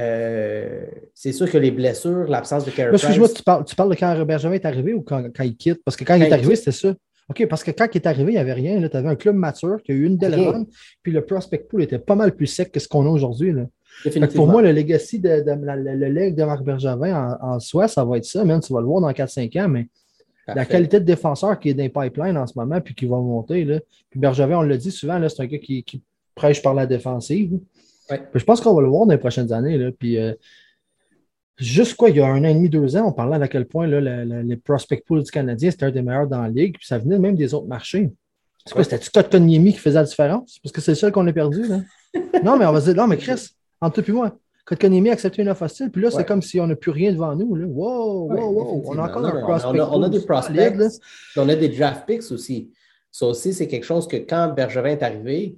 Euh, 0.00 0.86
c'est 1.14 1.32
sûr 1.32 1.50
que 1.50 1.58
les 1.58 1.70
blessures, 1.70 2.26
l'absence 2.28 2.64
de 2.64 2.70
Carey 2.70 2.90
Excuse-moi, 2.94 3.28
tu 3.28 3.42
parles, 3.42 3.64
tu 3.64 3.74
parles 3.76 3.90
de 3.90 3.94
quand 3.96 4.24
Bergevin 4.24 4.54
est 4.54 4.64
arrivé 4.64 4.94
ou 4.94 5.02
quand, 5.02 5.22
quand 5.34 5.44
il 5.44 5.56
quitte? 5.56 5.80
Parce 5.84 5.96
que 5.96 6.04
quand, 6.04 6.14
il 6.14 6.22
est 6.22 6.32
arrivé, 6.32 6.56
c'était 6.56 6.72
ça. 6.72 6.94
OK, 7.28 7.46
parce 7.48 7.62
que 7.62 7.70
quand 7.70 7.86
il 7.92 7.98
est 7.98 8.06
arrivé, 8.06 8.32
il 8.32 8.34
n'y 8.34 8.40
avait 8.40 8.52
rien. 8.54 8.88
Tu 8.88 8.96
avais 8.96 9.08
un 9.08 9.14
club 9.16 9.36
mature 9.36 9.80
qui 9.84 9.92
a 9.92 9.94
eu 9.94 10.04
une 10.06 10.16
belle 10.16 10.34
run, 10.50 10.66
puis 11.02 11.12
le 11.12 11.24
prospect 11.24 11.58
pool 11.68 11.82
était 11.82 11.98
pas 11.98 12.14
mal 12.16 12.34
plus 12.34 12.46
sec 12.46 12.72
que 12.72 12.80
ce 12.80 12.88
qu'on 12.88 13.06
a 13.06 13.10
aujourd'hui. 13.10 13.52
Pour 14.36 14.46
moi, 14.52 14.62
le 14.62 14.72
legacy 14.72 15.18
de, 15.20 15.28
de- 15.42 15.64
la- 15.64 15.76
le, 15.76 15.94
le 15.94 16.06
leg 16.08 16.34
de 16.34 16.42
Marc 16.44 16.62
Bergevin 16.64 17.36
en, 17.40 17.54
en 17.54 17.60
soi, 17.60 17.86
ça 17.88 18.04
va 18.04 18.16
être 18.16 18.24
ça, 18.24 18.44
man. 18.44 18.60
Tu 18.60 18.72
vas 18.72 18.80
le 18.80 18.86
voir 18.86 19.00
dans 19.02 19.10
4-5 19.10 19.60
ans, 19.64 19.68
mais 19.68 19.88
la 20.54 20.64
qualité 20.70 20.98
de 21.00 21.04
défenseur 21.04 21.58
qui 21.60 21.68
est 21.70 21.74
dans 21.74 21.82
les 21.82 21.88
pipelines 21.88 22.36
en 22.36 22.46
ce 22.46 22.54
moment, 22.58 22.80
puis 22.80 22.94
qui 22.94 23.06
va 23.06 23.16
monter. 23.18 23.64
Là. 23.64 23.78
Puis 24.10 24.18
Bergevin, 24.18 24.58
on 24.58 24.62
le 24.62 24.76
dit 24.78 24.90
souvent, 24.90 25.20
c'est 25.28 25.42
un 25.42 25.46
gars 25.46 25.58
qui, 25.58 25.84
qui 25.84 26.02
prêche 26.34 26.62
par 26.62 26.74
la 26.74 26.86
défensive. 26.86 27.58
Ouais. 28.10 28.18
Puis 28.30 28.40
je 28.40 28.44
pense 28.44 28.60
qu'on 28.60 28.74
va 28.74 28.82
le 28.82 28.88
voir 28.88 29.06
dans 29.06 29.12
les 29.12 29.18
prochaines 29.18 29.52
années. 29.52 29.78
Là. 29.78 29.90
Puis 29.96 30.18
euh, 30.18 30.34
juste 31.58 31.94
quoi, 31.96 32.10
il 32.10 32.16
y 32.16 32.20
a 32.20 32.26
un 32.26 32.40
an 32.40 32.48
et 32.48 32.54
demi, 32.54 32.68
deux 32.68 32.96
ans, 32.96 33.06
on 33.08 33.12
parlait 33.12 33.42
à 33.42 33.48
quel 33.48 33.66
point 33.66 33.86
là, 33.86 34.00
le, 34.00 34.24
le- 34.24 34.42
les 34.42 34.56
prospect 34.56 35.02
pool 35.06 35.22
du 35.22 35.30
Canadien, 35.30 35.70
c'était 35.70 35.86
un 35.86 35.90
des 35.90 36.02
meilleurs 36.02 36.26
dans 36.26 36.42
la 36.42 36.48
ligue, 36.48 36.76
puis 36.78 36.86
ça 36.86 36.98
venait 36.98 37.18
même 37.18 37.36
des 37.36 37.52
autres 37.54 37.66
marchés. 37.66 38.10
C'est 38.64 38.72
quoi, 38.72 38.80
Ouais. 38.80 38.84
c'était-tu 38.84 39.10
Kotkaniemi 39.10 39.72
qui 39.72 39.78
faisait 39.78 39.98
la 39.98 40.04
différence? 40.04 40.58
Parce 40.62 40.72
que 40.72 40.80
c'est 40.80 40.92
le 40.92 40.96
seul 40.96 41.12
qu'on 41.12 41.26
a 41.26 41.32
perdu. 41.32 41.66
Là. 41.66 41.80
non, 42.44 42.56
mais 42.58 42.66
on 42.66 42.72
va 42.72 42.80
se 42.80 42.90
dire, 42.90 42.96
non, 43.00 43.06
mais 43.06 43.16
Chris, 43.16 43.48
entre 43.80 44.02
toi 44.02 44.10
et 44.12 44.16
moi, 44.16 44.38
Kotkaniemi 44.66 45.08
a 45.10 45.12
accepté 45.14 45.42
une 45.42 45.48
offre 45.48 45.62
hostile, 45.62 45.90
puis 45.90 46.02
là, 46.02 46.10
c'est 46.10 46.24
comme 46.26 46.42
si 46.42 46.60
on 46.60 46.66
n'a 46.66 46.76
plus 46.76 46.90
rien 46.90 47.12
devant 47.12 47.34
nous. 47.34 47.54
Là. 47.56 47.66
Wow, 47.66 48.28
wow, 48.32 48.50
wow. 48.50 48.82
On 48.86 48.98
a 48.98 49.08
encore 49.08 49.22
Non, 49.22 49.28
un 49.28 49.34
non, 49.34 49.40
prospect 49.42 49.80
on 49.80 49.82
a, 49.84 49.88
on 49.98 50.02
a 50.02 50.08
des 50.08 50.20
prospects, 50.20 50.76
là. 50.76 50.88
on 51.36 51.48
a 51.48 51.56
des 51.56 51.68
draft 51.68 52.06
picks 52.06 52.30
aussi. 52.30 52.70
Ça 53.10 53.26
aussi, 53.26 53.52
c'est 53.52 53.66
quelque 53.66 53.84
chose 53.86 54.06
que 54.06 54.16
quand 54.18 54.52
Bergevin 54.54 54.90
est 54.90 55.02
arrivé, 55.02 55.56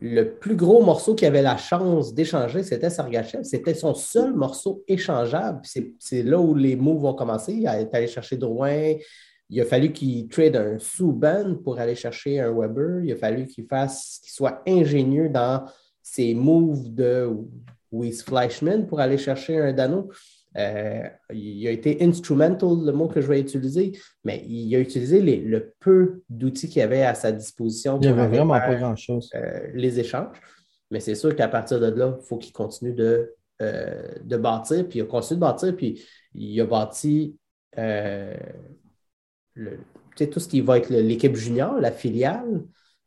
le 0.00 0.34
plus 0.34 0.56
gros 0.56 0.82
morceau 0.82 1.14
qu'il 1.14 1.28
avait 1.28 1.42
la 1.42 1.56
chance 1.56 2.14
d'échanger, 2.14 2.62
c'était 2.62 2.90
Sargachev. 2.90 3.44
C'était 3.44 3.74
son 3.74 3.94
seul 3.94 4.32
morceau 4.32 4.82
échangeable. 4.88 5.60
C'est 5.98 6.22
là 6.22 6.38
où 6.38 6.54
les 6.54 6.76
moves 6.76 7.02
vont 7.02 7.14
commencer. 7.14 7.52
Il 7.52 7.66
est 7.66 7.94
allé 7.94 8.06
chercher 8.06 8.36
Drouin. 8.36 8.94
Il 9.50 9.60
a 9.60 9.64
fallu 9.64 9.92
qu'il 9.92 10.28
trade 10.28 10.56
un 10.56 10.78
Souban 10.78 11.56
pour 11.62 11.78
aller 11.78 11.94
chercher 11.94 12.40
un 12.40 12.52
Weber. 12.52 13.04
Il 13.04 13.12
a 13.12 13.16
fallu 13.16 13.46
qu'il 13.46 13.66
fasse, 13.66 14.20
qu'il 14.22 14.32
soit 14.32 14.62
ingénieux 14.66 15.28
dans 15.28 15.64
ses 16.02 16.34
moves 16.34 16.94
de 16.94 17.30
Weiss 17.92 18.22
Fleischmann 18.22 18.86
pour 18.86 19.00
aller 19.00 19.18
chercher 19.18 19.58
un 19.58 19.72
Dano. 19.72 20.08
Euh, 20.56 21.02
il 21.32 21.66
a 21.68 21.70
été 21.70 22.02
instrumental, 22.02 22.84
le 22.84 22.92
mot 22.92 23.06
que 23.06 23.20
je 23.20 23.28
vais 23.28 23.40
utiliser, 23.40 23.92
mais 24.24 24.44
il 24.48 24.74
a 24.74 24.80
utilisé 24.80 25.20
les- 25.22 25.40
le 25.40 25.74
peu 25.78 26.22
d'outils 26.28 26.68
qu'il 26.68 26.82
avait 26.82 27.02
à 27.02 27.14
sa 27.14 27.30
disposition 27.30 27.98
Il 28.02 28.08
n'y 28.08 28.12
pour 28.12 28.22
avait 28.22 28.36
vraiment 28.36 28.54
faire, 28.54 28.66
pas 28.66 28.74
grand-chose. 28.76 29.30
euh, 29.36 29.68
les 29.74 30.00
échanges. 30.00 30.36
Mais 30.90 30.98
c'est 30.98 31.14
sûr 31.14 31.36
qu'à 31.36 31.46
partir 31.46 31.78
de 31.78 31.86
là, 31.86 32.18
il 32.20 32.26
faut 32.26 32.36
qu'il 32.36 32.52
continue 32.52 32.92
de, 32.92 33.32
euh, 33.62 34.02
de 34.24 34.36
bâtir. 34.36 34.88
Puis 34.88 34.98
il 34.98 35.02
a 35.02 35.04
continué 35.04 35.36
de 35.36 35.40
bâtir, 35.40 35.76
puis 35.76 36.02
il 36.34 36.60
a 36.60 36.64
bâti 36.66 37.36
le- 39.54 39.78
tout 40.30 40.40
ce 40.40 40.48
qui 40.48 40.60
va 40.60 40.78
être 40.78 40.90
l'équipe 40.90 41.36
junior, 41.36 41.80
la 41.80 41.92
filiale. 41.92 42.62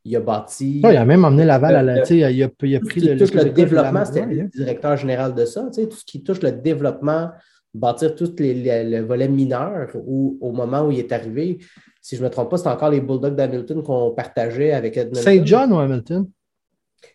Il 0.06 0.16
a 0.16 0.20
bâti. 0.20 0.82
Ouais, 0.84 0.94
il 0.96 0.98
a 0.98 1.06
même 1.06 1.24
emmené 1.24 1.46
Laval 1.46 1.76
à 1.78 1.82
la. 1.84 1.96
Le- 2.02 2.12
Il 2.12 2.24
a, 2.24 2.32
il 2.32 2.44
a 2.44 2.50
pris 2.50 2.78
tout 2.80 2.90
ce 2.90 2.94
qui 2.94 3.00
le, 3.08 3.18
touche 3.18 3.34
le, 3.34 3.44
de 3.46 3.50
développement, 3.50 4.04
c'était 4.06 4.26
le 4.26 4.48
directeur 4.50 4.98
général 4.98 5.34
de 5.34 5.46
ça. 5.46 5.70
tout 5.74 5.92
ce 5.92 6.04
qui 6.06 6.22
touche 6.24 6.42
le 6.42 6.52
développement, 6.52 7.30
bâtir 7.74 8.14
tout 8.16 8.34
les, 8.40 8.54
les- 8.54 8.84
le 8.84 9.00
volet 9.06 9.30
mineur, 9.30 9.88
où, 9.96 10.38
au 10.42 10.52
moment 10.52 10.82
où 10.86 10.92
il 10.92 11.00
est 11.00 11.12
arrivé, 11.12 11.58
si 12.02 12.18
je 12.18 12.22
ne 12.22 12.28
me 12.28 12.32
trompe 12.32 12.50
pas, 12.52 12.58
c'est 12.58 12.68
encore 12.68 12.90
les 12.90 13.00
Bulldogs 13.00 13.36
d'Hamilton 13.36 13.82
qu'on 13.82 14.12
partageait 14.12 14.74
avec 14.74 14.98
Edmonton. 14.98 15.24
Saint 15.24 15.46
John 15.46 15.72
ou 15.72 15.78
Hamilton? 15.80 16.28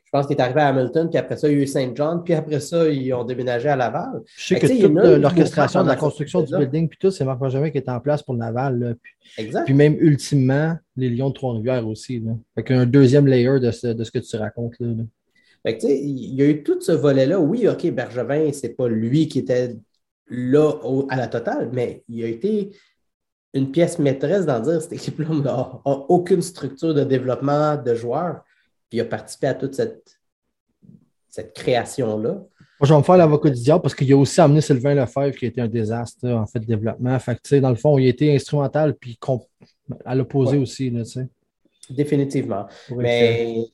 Je 0.09 0.11
pense 0.19 0.27
qu'il 0.27 0.37
est 0.39 0.41
arrivé 0.41 0.63
à 0.63 0.69
Hamilton, 0.69 1.11
puis 1.11 1.19
après 1.19 1.37
ça, 1.37 1.51
il 1.51 1.59
y 1.59 1.61
a 1.61 1.63
eu 1.65 1.67
Saint 1.67 1.93
John, 1.95 2.25
puis 2.25 2.33
après 2.33 2.61
ça, 2.61 2.89
ils 2.89 3.13
ont 3.13 3.25
déménagé 3.25 3.69
à 3.69 3.77
Laval. 3.77 4.23
Je 4.39 4.55
sais 4.55 4.59
Fait 4.59 4.79
que 4.79 4.87
toute 4.87 5.21
l'orchestration 5.21 5.83
de 5.83 5.89
la 5.89 5.97
construction 5.97 6.41
du 6.41 6.57
building, 6.57 6.89
puis 6.89 6.99
tout, 6.99 7.11
c'est 7.11 7.27
Marc 7.27 7.39
Benjamin 7.39 7.69
qui 7.69 7.77
est 7.77 7.91
en 7.91 8.01
place 8.01 8.23
pour 8.23 8.35
Laval. 8.35 8.79
là. 8.79 8.95
Puis, 9.03 9.13
Exact. 9.37 9.67
puis 9.67 9.75
même 9.75 9.97
ultimement, 10.01 10.79
les 10.97 11.11
Lions 11.11 11.29
de 11.29 11.35
Trois-Rivières 11.35 11.87
aussi. 11.87 12.21
Là. 12.21 12.33
Fait 12.55 12.63
qu'un 12.65 12.87
deuxième 12.87 13.27
layer 13.27 13.61
de 13.61 13.71
ce, 13.71 13.89
de 13.89 14.03
ce 14.03 14.11
que 14.11 14.19
tu 14.19 14.35
racontes. 14.37 14.77
Là, 14.81 14.87
là. 14.97 15.03
Fait 15.63 15.77
que, 15.77 15.81
tu 15.83 15.89
sais, 15.89 16.01
il 16.01 16.35
y 16.37 16.41
a 16.41 16.47
eu 16.47 16.63
tout 16.63 16.81
ce 16.81 16.93
volet-là. 16.93 17.39
Oui, 17.39 17.69
OK, 17.69 17.87
Bergevin, 17.91 18.51
c'est 18.55 18.71
pas 18.71 18.89
lui 18.89 19.29
qui 19.29 19.41
était 19.41 19.77
là 20.31 20.71
au- 20.85 21.07
à 21.11 21.17
la 21.17 21.27
totale, 21.27 21.69
mais 21.71 22.03
il 22.09 22.25
a 22.25 22.29
été 22.29 22.71
une 23.53 23.71
pièce 23.71 23.99
maîtresse 23.99 24.47
dans 24.47 24.61
dire 24.61 24.81
cette 24.81 24.95
équipe-là 24.95 25.27
n'a 25.45 25.81
aucune 25.85 26.41
structure 26.41 26.95
de 26.95 27.05
développement 27.05 27.77
de 27.77 27.95
joueurs. 27.95 28.41
Puis 28.89 28.99
il 28.99 29.01
a 29.01 29.05
participé 29.05 29.47
à 29.49 29.55
toute 29.55 29.75
cette, 29.75 30.19
cette 31.29 31.55
création-là. 31.55 32.33
Moi, 32.33 32.87
je 32.87 32.93
vais 32.95 32.99
me 32.99 33.03
faire 33.03 33.17
l'avocat 33.17 33.51
du 33.51 33.61
diable 33.61 33.83
parce 33.83 33.95
qu'il 33.95 34.13
a 34.13 34.17
aussi 34.17 34.41
amené 34.41 34.61
Sylvain 34.61 34.95
Lefebvre 34.95 35.37
qui 35.37 35.47
a 35.47 35.49
été 35.49 35.61
un 35.61 35.69
désastre 35.69 36.29
en 36.29 36.47
fait 36.47 36.61
de 36.61 36.65
développement. 36.67 37.19
Fait 37.19 37.35
que, 37.35 37.41
tu 37.43 37.49
sais, 37.51 37.61
dans 37.61 37.71
le 37.71 37.77
fond, 37.77 37.99
il 37.99 38.07
a 38.07 38.09
été 38.11 38.35
instrumental 38.35 38.95
puis 38.95 39.19
à 40.05 40.15
l'opposé 40.15 40.57
Ouais. 40.57 40.63
aussi. 40.63 40.91
Là, 40.91 41.03
tu 41.05 41.11
sais, 41.11 41.29
Définitivement. 41.91 42.67
Mais 42.97 43.67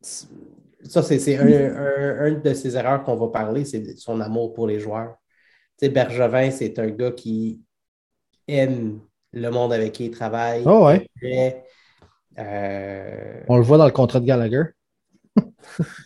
ça, 0.00 1.02
c'est 1.02 1.36
un, 1.38 1.46
un- 1.46 2.18
un 2.26 2.30
de 2.32 2.54
ces 2.54 2.76
erreurs 2.76 3.02
qu'on 3.02 3.16
va 3.16 3.28
parler, 3.28 3.64
c'est 3.64 3.96
son 3.98 4.20
amour 4.20 4.52
pour 4.52 4.66
les 4.66 4.78
joueurs. 4.78 5.16
sais, 5.78 5.88
Bergevin, 5.88 6.50
c'est 6.50 6.78
un 6.78 6.88
gars 6.88 7.10
qui 7.12 7.60
aime 8.46 9.00
le 9.32 9.50
monde 9.50 9.72
avec 9.72 9.92
qui 9.92 10.06
il 10.06 10.10
travaille. 10.10 10.62
Oh 10.66 10.86
ouais. 10.86 11.08
Euh, 12.38 13.40
On 13.48 13.56
le 13.56 13.62
voit 13.62 13.78
dans 13.78 13.86
le 13.86 13.92
contrat 13.92 14.20
de 14.20 14.26
Gallagher. 14.26 14.64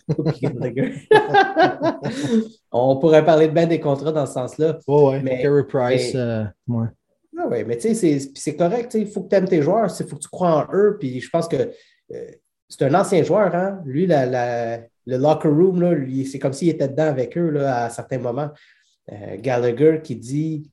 On 2.71 2.97
pourrait 2.97 3.25
parler 3.25 3.47
de 3.47 3.53
bien 3.53 3.67
des 3.67 3.79
contrats 3.79 4.11
dans 4.11 4.25
ce 4.25 4.33
sens-là. 4.33 4.79
Oh 4.87 5.11
ouais. 5.11 5.21
Mais- 5.21 5.41
Carey 5.41 5.63
Price. 5.67 6.13
mais- 6.13 6.19
euh, 6.19 6.43
ouais. 6.67 6.87
Ah 7.37 7.47
ouais, 7.47 7.63
mais 7.63 7.77
tu 7.77 7.93
sais, 7.95 8.19
c'est- 8.35 8.55
correct. 8.57 8.93
Il 8.95 9.07
faut 9.07 9.23
que 9.23 9.29
tu 9.29 9.35
aimes 9.35 9.47
tes 9.47 9.61
joueurs, 9.61 9.89
il 9.97 10.05
faut 10.05 10.17
que 10.17 10.21
tu 10.21 10.27
crois 10.29 10.67
en 10.67 10.75
eux. 10.75 10.97
Puis 10.99 11.21
je 11.21 11.29
pense 11.29 11.47
que 11.47 11.71
euh, 12.13 12.27
c'est 12.67 12.81
un 12.83 12.93
ancien 12.93 13.23
joueur. 13.23 13.55
Hein? 13.55 13.81
Lui, 13.85 14.05
la- 14.07 14.25
la- 14.25 14.79
le 15.05 15.17
locker 15.17 15.47
room, 15.49 16.05
c'est 16.29 16.39
comme 16.39 16.51
s'il 16.53 16.69
était 16.69 16.89
dedans 16.89 17.07
avec 17.07 17.37
eux 17.37 17.49
là, 17.49 17.85
à 17.85 17.89
certains 17.89 18.17
moments. 18.19 18.49
Euh, 19.11 19.37
Gallagher 19.39 20.01
qui 20.03 20.15
dit 20.17 20.69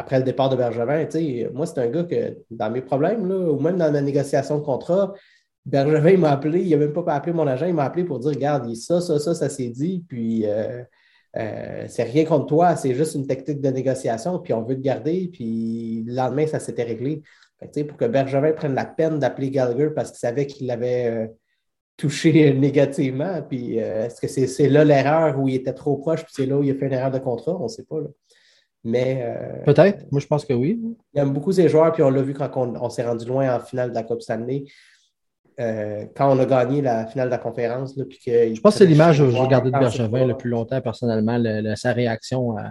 après 0.00 0.18
le 0.18 0.24
départ 0.24 0.48
de 0.48 0.56
Bergevin, 0.56 1.06
moi, 1.52 1.66
c'est 1.66 1.78
un 1.78 1.88
gars 1.88 2.04
que 2.04 2.38
dans 2.50 2.70
mes 2.70 2.80
problèmes, 2.80 3.28
là, 3.28 3.52
ou 3.52 3.60
même 3.60 3.76
dans 3.76 3.92
ma 3.92 4.00
négociation 4.00 4.58
de 4.58 4.64
contrat, 4.64 5.12
Bergevin 5.66 6.16
m'a 6.16 6.30
appelé, 6.30 6.62
il 6.62 6.70
n'a 6.70 6.78
même 6.78 6.94
pas 6.94 7.04
appelé 7.12 7.34
mon 7.34 7.46
agent, 7.46 7.66
il 7.66 7.74
m'a 7.74 7.84
appelé 7.84 8.04
pour 8.04 8.18
dire 8.18 8.30
Regarde, 8.30 8.74
ça, 8.74 9.02
ça, 9.02 9.18
ça, 9.18 9.34
ça 9.34 9.48
s'est 9.50 9.68
dit, 9.68 10.02
puis 10.08 10.46
euh, 10.46 10.82
euh, 11.36 11.84
c'est 11.86 12.04
rien 12.04 12.24
contre 12.24 12.46
toi, 12.46 12.76
c'est 12.76 12.94
juste 12.94 13.14
une 13.14 13.26
technique 13.26 13.60
de 13.60 13.68
négociation, 13.68 14.38
puis 14.38 14.54
on 14.54 14.62
veut 14.62 14.74
te 14.74 14.80
garder, 14.80 15.28
puis 15.30 16.02
le 16.06 16.14
lendemain, 16.14 16.46
ça 16.46 16.60
s'était 16.60 16.84
réglé. 16.84 17.22
Pour 17.86 17.98
que 17.98 18.06
Bergevin 18.06 18.52
prenne 18.52 18.74
la 18.74 18.86
peine 18.86 19.18
d'appeler 19.18 19.50
Gallagher 19.50 19.90
parce 19.94 20.12
qu'il 20.12 20.18
savait 20.18 20.46
qu'il 20.46 20.66
l'avait 20.66 21.08
euh, 21.08 21.26
touché 21.98 22.54
négativement, 22.58 23.42
puis 23.46 23.76
est-ce 23.76 24.18
que 24.18 24.28
c'est 24.28 24.46
c'est 24.46 24.70
là 24.70 24.82
l'erreur 24.82 25.38
où 25.38 25.46
il 25.46 25.56
était 25.56 25.74
trop 25.74 25.98
proche, 25.98 26.24
puis 26.24 26.32
c'est 26.34 26.46
là 26.46 26.56
où 26.56 26.62
il 26.62 26.70
a 26.70 26.74
fait 26.74 26.86
une 26.86 26.94
erreur 26.94 27.10
de 27.10 27.18
contrat, 27.18 27.54
on 27.60 27.64
ne 27.64 27.68
sait 27.68 27.84
pas. 27.84 28.00
là. 28.00 28.06
Mais 28.82 29.22
euh, 29.22 29.62
Peut-être. 29.64 30.06
Moi, 30.10 30.20
je 30.20 30.26
pense 30.26 30.44
que 30.44 30.52
oui. 30.54 30.80
il 31.14 31.20
aime 31.20 31.32
beaucoup 31.32 31.52
ses 31.52 31.68
joueurs, 31.68 31.92
puis 31.92 32.02
on 32.02 32.10
l'a 32.10 32.22
vu 32.22 32.32
quand 32.32 32.50
on, 32.56 32.74
on 32.80 32.88
s'est 32.88 33.04
rendu 33.04 33.26
loin 33.26 33.54
en 33.54 33.60
finale 33.60 33.90
de 33.90 33.94
la 33.94 34.02
Coupe 34.02 34.22
Stanley. 34.22 34.64
Euh, 35.58 36.04
quand 36.16 36.34
on 36.34 36.38
a 36.38 36.46
gagné 36.46 36.80
la 36.80 37.06
finale 37.06 37.28
de 37.28 37.32
la 37.32 37.38
conférence. 37.38 37.96
Là, 37.96 38.04
puis 38.08 38.18
que 38.24 38.54
Je 38.54 38.60
pense 38.60 38.74
que 38.74 38.78
c'est 38.78 38.86
l'image 38.86 39.18
que 39.18 39.28
je 39.30 39.36
regardais 39.36 39.70
de 39.70 39.78
Bergevin 39.78 40.26
le 40.26 40.36
plus 40.36 40.48
longtemps, 40.48 40.80
personnellement, 40.80 41.36
le- 41.38 41.60
le- 41.60 41.76
sa 41.76 41.92
réaction 41.92 42.56
à- 42.56 42.70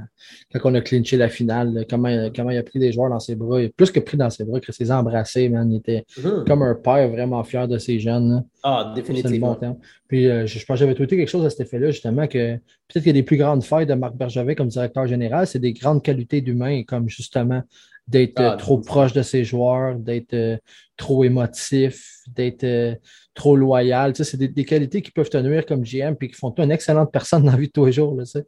quand 0.54 0.72
on 0.72 0.76
a 0.76 0.82
clinché 0.82 1.16
la 1.18 1.30
finale, 1.30 1.74
là, 1.74 1.82
comment, 1.88 2.10
comment 2.36 2.50
il 2.50 2.58
a 2.58 2.64
pris 2.64 2.80
des 2.80 2.92
joueurs 2.92 3.10
dans 3.12 3.20
ses 3.20 3.36
bras. 3.36 3.62
Et 3.62 3.70
plus 3.70 3.92
que 3.92 4.00
pris 4.00 4.18
dans 4.18 4.30
ses 4.30 4.44
bras, 4.44 4.60
que 4.60 4.72
s'est 4.72 4.90
embrassé, 4.92 5.50
man. 5.50 5.72
Il 5.72 5.78
était 5.78 6.06
comme 6.48 6.64
un 6.64 6.74
père 6.76 7.10
vraiment 7.10 7.44
fier 7.44 7.68
de 7.68 7.78
ses 7.78 8.00
jeunes. 8.00 8.32
là. 8.32 8.44
Ah, 8.64 8.92
définitivement. 8.96 9.58
bon. 9.62 9.78
Puis 10.08 10.28
euh, 10.28 10.46
je, 10.48 10.58
je 10.60 10.66
pense 10.66 10.76
que 10.76 10.80
j'avais 10.80 10.96
tweeté 10.96 11.16
quelque 11.16 11.30
chose 11.30 11.46
à 11.46 11.50
cet 11.50 11.62
effet-là, 11.62 11.92
justement, 11.92 12.26
que 12.28 12.56
peut-être 12.56 13.04
qu'il 13.04 13.08
y 13.08 13.10
a 13.12 13.14
des 13.14 13.24
plus 13.24 13.38
grandes 13.38 13.64
failles 13.64 13.86
de 13.86 13.94
Marc 13.94 14.16
Bergevin 14.16 14.56
comme 14.56 14.68
directeur 14.70 15.06
général, 15.06 15.46
c'est 15.48 15.60
des 15.60 15.74
grandes 15.74 16.02
qualités 16.04 16.42
d'humain, 16.42 16.82
comme 16.88 17.08
justement 17.08 17.62
d'être 18.10 18.40
euh, 18.40 18.52
Ah, 18.54 18.58
trop 18.58 18.78
définitivement. 18.78 19.02
proche 19.02 19.14
de 19.14 19.22
ses 19.22 19.44
joueurs, 19.44 19.96
d'être 19.96 20.34
euh, 20.34 20.58
trop 20.98 21.24
émotif, 21.24 22.18
d'être 22.28 22.64
euh, 22.64 22.96
trop 23.34 23.56
loyal. 23.56 24.14
Tu 24.14 24.24
sais, 24.24 24.32
c'est 24.32 24.38
des, 24.38 24.48
des 24.48 24.66
qualités 24.66 25.02
qui 25.02 25.12
peuvent 25.12 25.30
te 25.30 25.38
nuire 25.38 25.66
comme 25.66 25.84
GM 25.84 26.16
puis 26.16 26.30
qui 26.30 26.36
font 26.36 26.52
toi 26.52 26.66
une 26.66 26.72
excellente 26.72 27.12
personne 27.12 27.44
dans 27.44 27.52
la 27.52 27.58
vie 27.58 27.68
de 27.68 27.72
tous 27.72 27.86
les 27.86 27.92
jours. 27.92 28.16
Là, 28.16 28.24
tu 28.26 28.32
sais. 28.32 28.46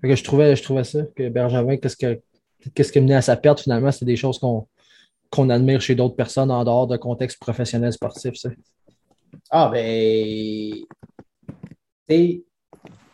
Fait 0.00 0.08
que 0.08 0.16
je, 0.16 0.24
trouvais, 0.24 0.54
je 0.56 0.62
trouvais 0.62 0.84
ça, 0.84 1.02
que 1.14 1.28
Bergevin, 1.28 1.76
qu'est-ce 1.76 1.96
que 1.96 2.20
qu'est-ce 2.74 2.92
qui 2.92 3.12
à 3.12 3.22
sa 3.22 3.36
perte, 3.36 3.60
finalement, 3.60 3.90
c'est 3.90 4.04
des 4.04 4.16
choses 4.16 4.38
qu'on 4.38 5.50
admire 5.50 5.80
chez 5.80 5.94
d'autres 5.94 6.16
personnes 6.16 6.50
en 6.50 6.64
dehors 6.64 6.86
de 6.86 6.96
contexte 6.96 7.38
professionnel 7.38 7.92
sportif. 7.92 8.34
Ah, 9.50 9.70
ben. 9.72 10.74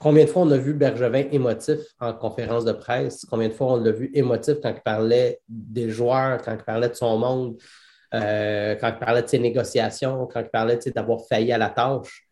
Combien 0.07 0.25
de 0.25 0.31
fois 0.31 0.43
on 0.43 0.51
a 0.53 0.57
vu 0.57 0.73
Bergevin 0.73 1.25
émotif 1.33 1.81
en 1.99 2.13
conférence 2.13 2.65
de 2.65 2.71
presse? 2.71 3.27
Combien 3.29 3.49
de 3.49 3.55
fois 3.55 3.73
on 3.73 3.83
l'a 3.83 3.91
vu 3.91 4.09
émotif 4.15 4.59
quand 4.63 4.73
il 4.73 4.81
parlait 4.81 5.41
des 5.49 5.91
joueurs, 5.91 6.41
quand 6.43 6.53
il 6.53 6.63
parlait 6.63 6.89
de 6.91 6.95
son 6.95 7.19
monde, 7.19 7.57
euh, 8.15 8.77
quand 8.77 8.87
il 8.87 8.99
parlait 9.05 9.23
de 9.23 9.27
ses 9.27 9.41
négociations, 9.41 10.29
quand 10.33 10.39
il 10.43 10.49
parlait 10.49 10.79
d'avoir 10.95 11.27
failli 11.29 11.51
à 11.51 11.59
la 11.59 11.71
tâche? 11.71 12.25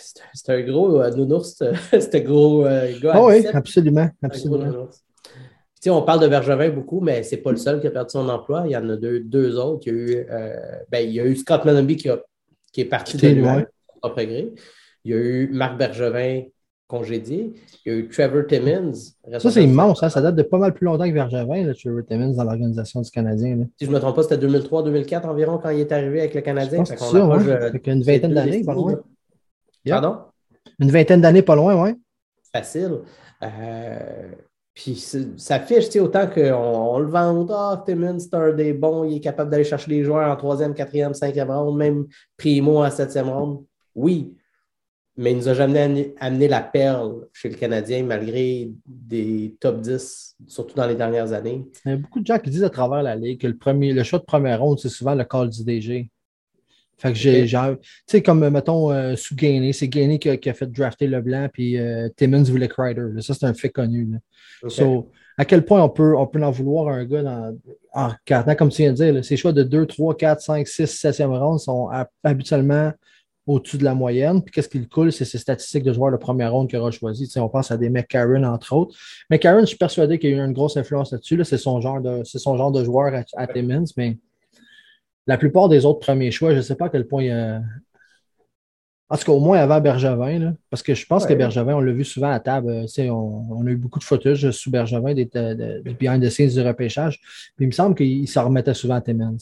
C'est 0.00 0.22
un- 0.22 0.24
C'est 0.34 0.52
un 0.54 0.60
gros 0.62 1.00
euh, 1.00 1.10
nounours, 1.12 1.54
ce 1.56 1.66
ce 2.00 2.16
gros 2.18 2.66
euh, 2.66 2.92
gars. 3.00 3.12
Ah 3.14 3.18
à 3.18 3.24
oui, 3.26 3.36
17. 3.42 3.54
absolument. 3.54 4.00
Un 4.20 4.26
absolument. 4.26 4.88
Puis, 5.80 5.90
on 5.90 6.02
parle 6.02 6.18
de 6.22 6.26
Bergevin 6.26 6.70
beaucoup, 6.70 7.00
mais 7.00 7.22
ce 7.22 7.36
n'est 7.36 7.42
pas 7.42 7.52
le 7.52 7.58
seul 7.58 7.80
qui 7.80 7.86
a 7.86 7.92
perdu 7.92 8.10
son 8.10 8.28
emploi. 8.28 8.64
Il 8.66 8.72
y 8.72 8.76
en 8.76 8.88
a 8.90 8.96
deux, 8.96 9.20
deux 9.20 9.56
autres. 9.56 9.86
Il 9.86 9.92
y 9.92 9.96
a 9.96 9.98
eu, 10.00 10.26
euh, 10.32 10.56
ben, 10.90 11.08
il 11.08 11.12
y 11.14 11.20
a 11.20 11.24
eu 11.26 11.36
Scott 11.36 11.64
Mellenby 11.64 11.96
qui, 11.96 12.08
a- 12.08 12.20
qui 12.72 12.80
est 12.80 12.86
parti 12.86 13.16
de 13.16 13.28
lui-même, 13.28 13.66
gré. 14.02 14.52
Il 15.04 15.12
y 15.12 15.14
a 15.14 15.16
eu 15.16 15.48
Marc 15.52 15.78
Bergevin 15.78 16.42
congédié. 16.88 17.52
Il 17.84 17.92
y 17.92 17.94
a 17.94 17.98
eu 17.98 18.08
Trevor 18.08 18.46
Timmins. 18.46 18.92
Ça, 19.38 19.50
c'est 19.50 19.62
immense. 19.62 20.02
hein. 20.02 20.08
Ça 20.08 20.20
date 20.20 20.34
de 20.34 20.42
pas 20.42 20.58
mal 20.58 20.74
plus 20.74 20.86
longtemps 20.86 21.06
que 21.06 21.12
Bergevin, 21.14 21.64
là, 21.64 21.74
Trevor 21.74 22.04
Timmins, 22.04 22.32
dans 22.32 22.44
l'organisation 22.44 23.00
du 23.02 23.10
Canadien. 23.10 23.56
là. 23.56 23.64
Si 23.78 23.84
je 23.84 23.90
ne 23.90 23.94
me 23.94 24.00
trompe 24.00 24.16
pas, 24.16 24.22
c'était 24.22 24.44
2003-2004 24.46 25.26
environ 25.26 25.58
quand 25.58 25.70
il 25.70 25.80
est 25.80 25.92
arrivé 25.92 26.20
avec 26.20 26.34
le 26.34 26.40
Canadien. 26.40 26.84
ça, 26.84 26.94
approche, 26.94 27.12
ouais. 27.44 27.52
euh, 27.52 27.70
des 27.70 28.02
vingtaine 28.02 28.34
d'années, 28.34 28.64
pas 28.64 28.74
loin. 28.74 28.94
Pardon? 29.86 30.16
Une 30.80 30.90
vingtaine 30.90 31.20
d'années, 31.20 31.42
pas 31.42 31.54
loin, 31.56 31.80
ouais. 31.82 31.94
facile. 32.52 32.98
Euh, 33.42 34.32
puis 34.74 34.94
ça 35.36 35.60
fiche, 35.60 35.94
autant 35.96 36.26
qu'on 36.26 36.40
on 36.52 36.98
le 37.00 37.06
vend, 37.08 37.46
ah, 37.50 37.82
Timmons, 37.84 38.18
c'est 38.18 38.34
un 38.34 38.52
des 38.52 38.72
bons, 38.72 39.04
il 39.04 39.16
est 39.16 39.20
capable 39.20 39.50
d'aller 39.50 39.64
chercher 39.64 39.90
les 39.90 40.04
joueurs 40.04 40.30
en 40.30 40.36
troisième, 40.36 40.72
quatrième, 40.72 41.14
cinquième 41.14 41.50
ronde, 41.50 41.76
même 41.76 42.06
Primo 42.36 42.84
en 42.84 42.90
septième 42.90 43.28
ronde. 43.28 43.64
Oui, 43.94 44.36
mais 45.18 45.32
il 45.32 45.36
nous 45.38 45.48
a 45.48 45.54
jamais 45.54 45.80
amené, 45.80 46.14
amené 46.20 46.46
la 46.48 46.60
perle 46.62 47.26
chez 47.32 47.48
le 47.48 47.56
Canadien 47.56 48.04
malgré 48.04 48.70
des 48.86 49.56
top 49.60 49.80
10, 49.80 50.36
surtout 50.46 50.74
dans 50.76 50.86
les 50.86 50.94
dernières 50.94 51.32
années. 51.32 51.64
Il 51.84 51.90
y 51.90 51.94
a 51.94 51.96
beaucoup 51.96 52.20
de 52.20 52.26
gens 52.26 52.38
qui 52.38 52.50
disent 52.50 52.62
à 52.64 52.70
travers 52.70 53.02
la 53.02 53.16
Ligue 53.16 53.40
que 53.40 53.48
le, 53.48 53.56
premier, 53.56 53.92
le 53.92 54.04
choix 54.04 54.20
de 54.20 54.24
première 54.24 54.60
ronde, 54.60 54.78
c'est 54.78 54.88
souvent 54.88 55.14
le 55.16 55.24
call 55.24 55.50
du 55.50 55.64
DG. 55.64 56.08
Fait 57.00 57.12
que 57.12 57.18
j'ai, 57.18 57.46
tu 57.46 57.56
sais, 58.06 58.22
comme, 58.22 58.48
mettons, 58.48 58.90
euh, 58.92 59.14
sous 59.14 59.36
Gainey, 59.36 59.72
c'est 59.72 59.86
Gainey 59.88 60.18
qui 60.18 60.30
a, 60.30 60.36
qui 60.36 60.50
a 60.50 60.54
fait 60.54 60.66
drafter 60.66 61.06
Leblanc, 61.06 61.48
puis 61.52 61.78
euh, 61.78 62.08
Timmons 62.16 62.42
voulait 62.44 62.66
Crider. 62.68 63.02
là. 63.14 63.20
Ça, 63.20 63.34
c'est 63.34 63.46
un 63.46 63.54
fait 63.54 63.68
connu. 63.70 64.08
là. 64.10 64.18
Ok. 64.64 64.70
So, 64.72 65.10
à 65.36 65.44
quel 65.44 65.64
point 65.64 65.80
on 65.82 65.88
peut, 65.88 66.16
on 66.16 66.26
peut 66.26 66.42
en 66.42 66.50
vouloir 66.50 66.88
à 66.88 66.96
un 66.96 67.04
gars 67.04 67.22
dans, 67.22 67.56
en 67.92 68.08
regardant, 68.08 68.54
comme 68.56 68.68
tu 68.70 68.82
viens 68.82 68.90
de 68.90 68.96
dire, 68.96 69.12
là, 69.14 69.22
ses 69.22 69.36
choix 69.36 69.52
de 69.52 69.62
2, 69.62 69.86
3, 69.86 70.16
4, 70.16 70.40
5, 70.40 70.66
6, 70.66 70.82
7e 71.04 71.36
ronde 71.38 71.60
sont 71.60 71.88
ha- 71.88 72.08
habituellement 72.24 72.92
au-dessus 73.48 73.78
de 73.78 73.84
la 73.84 73.94
moyenne. 73.94 74.42
Puis 74.42 74.52
qu'est-ce 74.52 74.68
qui 74.68 74.78
le 74.78 74.86
coule, 74.86 75.10
c'est 75.10 75.24
ses 75.24 75.38
statistiques 75.38 75.82
de 75.82 75.92
joueurs 75.92 76.12
de 76.12 76.16
première 76.16 76.52
ronde 76.52 76.68
qu'il 76.68 76.78
aura 76.78 76.90
choisi. 76.90 77.32
On 77.36 77.48
pense 77.48 77.70
à 77.70 77.76
des 77.76 77.88
McCarron, 77.88 78.44
entre 78.44 78.74
autres. 78.74 78.96
McCarron, 79.30 79.60
je 79.60 79.66
suis 79.66 79.76
persuadé 79.76 80.18
qu'il 80.18 80.30
y 80.30 80.34
a 80.34 80.36
eu 80.36 80.44
une 80.44 80.52
grosse 80.52 80.76
influence 80.76 81.12
là-dessus. 81.12 81.36
Là. 81.36 81.44
C'est 81.44 81.58
son 81.58 81.80
genre 81.80 82.00
de, 82.00 82.22
son 82.24 82.56
genre 82.56 82.70
de 82.70 82.84
joueur 82.84 83.14
à, 83.14 83.24
à 83.36 83.46
Timmins, 83.46 83.84
mais 83.96 84.18
la 85.26 85.38
plupart 85.38 85.68
des 85.68 85.84
autres 85.84 86.00
premiers 86.00 86.30
choix, 86.30 86.52
je 86.52 86.56
ne 86.56 86.62
sais 86.62 86.74
pas 86.74 86.86
à 86.86 86.88
quel 86.90 87.06
point 87.06 87.22
il 87.22 87.28
y 87.28 87.30
a. 87.30 87.62
En 89.10 89.16
tout 89.16 89.24
cas, 89.24 89.32
au 89.32 89.40
moins 89.40 89.58
avant 89.58 89.80
Bergevin, 89.80 90.38
là, 90.38 90.52
parce 90.68 90.82
que 90.82 90.94
je 90.94 91.06
pense 91.06 91.24
que. 91.24 91.32
Bergevin, 91.32 91.74
on 91.76 91.80
l'a 91.80 91.92
vu 91.92 92.04
souvent 92.04 92.30
à 92.30 92.38
table. 92.40 92.68
euh, 92.70 93.10
on, 93.10 93.46
on 93.50 93.66
a 93.66 93.70
eu 93.70 93.76
beaucoup 93.76 93.98
de 93.98 94.04
footage 94.04 94.50
sous 94.50 94.70
Bergevin 94.70 95.14
des, 95.14 95.24
de- 95.24 95.54
de- 95.54 95.80
du 95.82 95.94
behind 95.94 96.22
the 96.22 96.28
scenes 96.28 96.50
du 96.50 96.60
repêchage. 96.60 97.18
Puis 97.56 97.64
il 97.64 97.68
me 97.68 97.72
semble 97.72 97.94
qu'il 97.94 98.28
s'en 98.28 98.44
remettait 98.44 98.74
souvent 98.74 98.96
à 98.96 99.00
Timmins, 99.00 99.36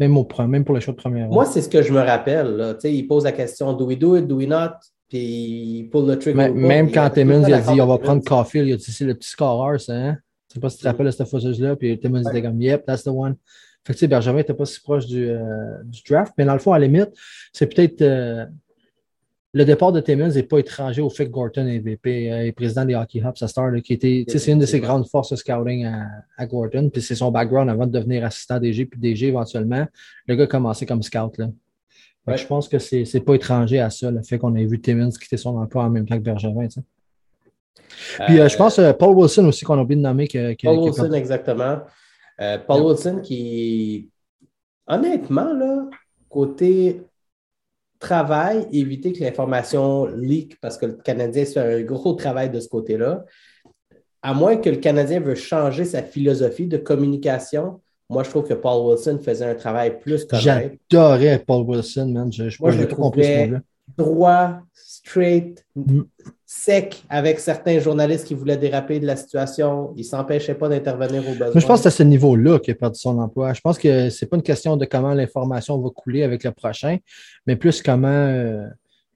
même, 0.00 0.16
au, 0.16 0.26
même 0.48 0.64
pour 0.64 0.74
les 0.74 0.80
choix 0.80 0.92
de 0.94 0.98
première. 0.98 1.28
Moi, 1.28 1.46
c'est 1.46 1.62
ce 1.62 1.68
que 1.68 1.82
je 1.82 1.92
me 1.92 2.00
rappelle. 2.00 2.48
Là. 2.56 2.74
Il 2.82 3.06
pose 3.06 3.22
la 3.24 3.32
question 3.32 3.72
do 3.74 3.86
we 3.86 3.96
do 3.98 4.16
it, 4.16 4.26
do 4.26 4.36
we 4.36 4.48
not? 4.48 4.70
Puis 5.08 5.20
il 5.20 5.88
pull 5.90 6.06
le 6.08 6.18
trigger. 6.18 6.36
Mais- 6.36 6.50
même 6.50 6.90
quand 6.90 7.08
Timmins 7.10 7.44
il 7.46 7.54
a 7.54 7.60
dit 7.60 7.80
on 7.80 7.86
va 7.86 7.98
prendre. 7.98 8.24
Caulfield, 8.24 8.66
il 8.66 8.72
a 8.72 8.76
dit 8.76 8.82
c'est 8.90 9.04
le 9.04 9.14
petit 9.14 9.28
scoreur, 9.30 9.80
ça, 9.80 9.92
hein? 9.94 10.16
Je 10.48 10.54
sais 10.54 10.60
pas 10.60 10.68
si 10.68 10.78
tu 10.78 10.82
te 10.82 10.88
rappelles 10.88 11.06
de 11.06 11.10
cette 11.12 11.28
footage-là. 11.28 11.76
Puis 11.76 11.96
Timmins 12.00 12.22
était 12.28 12.42
comme 12.42 12.60
Yep, 12.60 12.84
that's 12.86 13.04
the 13.04 13.08
one. 13.08 13.36
Fait 13.84 13.92
que 13.94 13.98
tu 13.98 14.00
sais, 14.00 14.06
Bergevin 14.08 14.36
n'était 14.36 14.54
pas 14.54 14.64
si 14.64 14.80
proche 14.80 15.06
du, 15.06 15.28
euh, 15.28 15.38
du 15.84 16.00
draft, 16.08 16.32
mais 16.38 16.44
dans 16.44 16.52
le 16.52 16.60
fond, 16.60 16.72
à 16.72 16.78
la 16.78 16.86
limite, 16.86 17.10
c'est 17.52 17.66
peut-être. 17.66 18.00
euh, 18.02 18.46
le 19.54 19.64
départ 19.64 19.92
de 19.92 20.00
Timmins 20.00 20.28
n'est 20.30 20.42
pas 20.44 20.58
étranger 20.58 21.02
au 21.02 21.10
fait 21.10 21.26
que 21.26 21.30
Gorton 21.30 21.66
est 21.66 21.78
VP 21.78 22.32
euh, 22.32 22.46
et 22.46 22.52
président 22.52 22.84
des 22.86 22.94
Hockey 22.94 23.18
Hubs 23.20 23.34
à 23.42 23.48
Star, 23.48 23.70
là, 23.70 23.80
qui 23.82 23.92
était, 23.92 24.24
tu 24.26 24.32
sais, 24.32 24.38
c'est 24.38 24.52
une 24.52 24.58
de 24.60 24.66
ses 24.66 24.80
grandes 24.80 25.06
forces 25.06 25.30
de 25.30 25.36
scouting 25.36 25.84
à, 25.84 26.06
à 26.38 26.46
Gorton. 26.46 26.88
Puis 26.90 27.02
c'est 27.02 27.14
son 27.14 27.30
background 27.30 27.68
avant 27.68 27.86
de 27.86 27.92
devenir 27.92 28.24
assistant 28.24 28.58
DG 28.58 28.86
puis 28.86 28.98
DG 28.98 29.28
éventuellement. 29.28 29.86
Le 30.26 30.36
gars 30.36 30.44
a 30.44 30.46
commencé 30.46 30.86
comme 30.86 31.02
scout. 31.02 31.36
Là. 31.36 31.50
Ouais. 32.26 32.36
Je 32.38 32.46
pense 32.46 32.68
que 32.68 32.78
c'est 32.78 33.04
c'est 33.04 33.20
pas 33.20 33.34
étranger 33.34 33.80
à 33.80 33.90
ça, 33.90 34.10
le 34.10 34.22
fait 34.22 34.38
qu'on 34.38 34.54
ait 34.54 34.64
vu 34.64 34.80
Timmins 34.80 35.10
quitter 35.10 35.36
son 35.36 35.56
emploi 35.58 35.84
en 35.84 35.90
même 35.90 36.06
temps 36.06 36.16
que 36.16 36.22
Bergevin. 36.22 36.68
tu 36.68 36.80
sais. 36.80 38.24
Puis 38.26 38.38
euh, 38.40 38.48
je 38.48 38.56
pense 38.56 38.78
euh, 38.78 38.92
Paul 38.92 39.14
Wilson 39.16 39.44
aussi 39.46 39.64
qu'on 39.64 39.78
a 39.78 39.82
oublié 39.82 39.96
de 39.96 40.02
nommer. 40.02 40.28
Que, 40.28 40.54
que- 40.54 40.62
Paul 40.66 40.78
Wilson, 40.78 41.12
exactement. 41.12 41.80
Euh, 42.40 42.58
Paul 42.58 42.78
Yeah. 42.78 42.86
Wilson 42.86 43.20
qui, 43.22 44.08
honnêtement, 44.86 45.52
là, 45.52 45.90
côté 46.30 47.02
travail, 48.02 48.66
éviter 48.72 49.12
que 49.12 49.22
l'information 49.22 50.06
leak 50.06 50.60
parce 50.60 50.76
que 50.76 50.86
le 50.86 50.92
Canadien 50.94 51.44
fait 51.44 51.60
un 51.60 51.80
gros 51.82 52.12
travail 52.12 52.50
de 52.50 52.60
ce 52.60 52.68
côté-là. 52.68 53.24
À 54.20 54.34
moins 54.34 54.56
que 54.56 54.68
le 54.68 54.76
Canadien 54.76 55.20
veut 55.20 55.34
changer 55.34 55.84
sa 55.84 56.02
philosophie 56.02 56.66
de 56.66 56.76
communication, 56.76 57.80
moi, 58.10 58.24
je 58.24 58.30
trouve 58.30 58.46
que 58.46 58.54
Paul 58.54 58.86
Wilson 58.86 59.18
faisait 59.24 59.46
un 59.46 59.54
travail 59.54 59.98
plus 59.98 60.26
correct. 60.26 60.78
J'adorais 60.90 61.38
Paul 61.38 61.64
Wilson, 61.66 62.08
man. 62.08 62.30
Je, 62.30 62.50
je, 62.50 62.58
Moi, 62.60 62.72
je 62.72 62.80
le 62.80 62.88
trouvais. 62.88 63.50
Droit, 63.96 64.58
straight, 64.74 65.64
sec 66.46 67.02
avec 67.08 67.40
certains 67.40 67.78
journalistes 67.78 68.26
qui 68.26 68.34
voulaient 68.34 68.56
déraper 68.56 69.00
de 69.00 69.06
la 69.06 69.16
situation. 69.16 69.92
Il 69.96 70.00
ne 70.00 70.04
s'empêchait 70.04 70.54
pas 70.54 70.68
d'intervenir 70.68 71.22
au 71.26 71.32
besoin. 71.32 71.50
Mais 71.54 71.60
je 71.60 71.66
pense 71.66 71.80
que 71.80 71.82
c'est 71.84 71.88
à 71.88 71.90
ce 71.90 72.02
niveau-là 72.02 72.58
qu'il 72.58 72.72
a 72.72 72.74
perdu 72.74 72.98
son 72.98 73.18
emploi. 73.18 73.52
Je 73.54 73.60
pense 73.60 73.78
que 73.78 74.10
ce 74.10 74.24
n'est 74.24 74.28
pas 74.28 74.36
une 74.36 74.42
question 74.42 74.76
de 74.76 74.84
comment 74.84 75.14
l'information 75.14 75.80
va 75.80 75.88
couler 75.90 76.22
avec 76.22 76.44
le 76.44 76.52
prochain, 76.52 76.98
mais 77.46 77.56
plus 77.56 77.82
comment, 77.82 78.08
euh, 78.08 78.66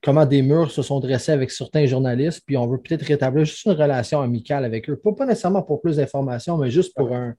comment 0.03 0.25
des 0.25 0.41
murs 0.41 0.71
se 0.71 0.81
sont 0.81 0.99
dressés 0.99 1.31
avec 1.31 1.51
certains 1.51 1.85
journalistes, 1.85 2.41
puis 2.45 2.57
on 2.57 2.67
veut 2.67 2.79
peut-être 2.79 3.03
rétablir 3.03 3.45
juste 3.45 3.65
une 3.65 3.73
relation 3.73 4.21
amicale 4.21 4.65
avec 4.65 4.89
eux. 4.89 4.95
Pas, 4.95 5.13
pas 5.13 5.25
nécessairement 5.25 5.61
pour 5.61 5.79
plus 5.79 5.97
d'informations, 5.97 6.57
mais 6.57 6.71
juste 6.71 6.95
pour 6.95 7.13
un, 7.13 7.35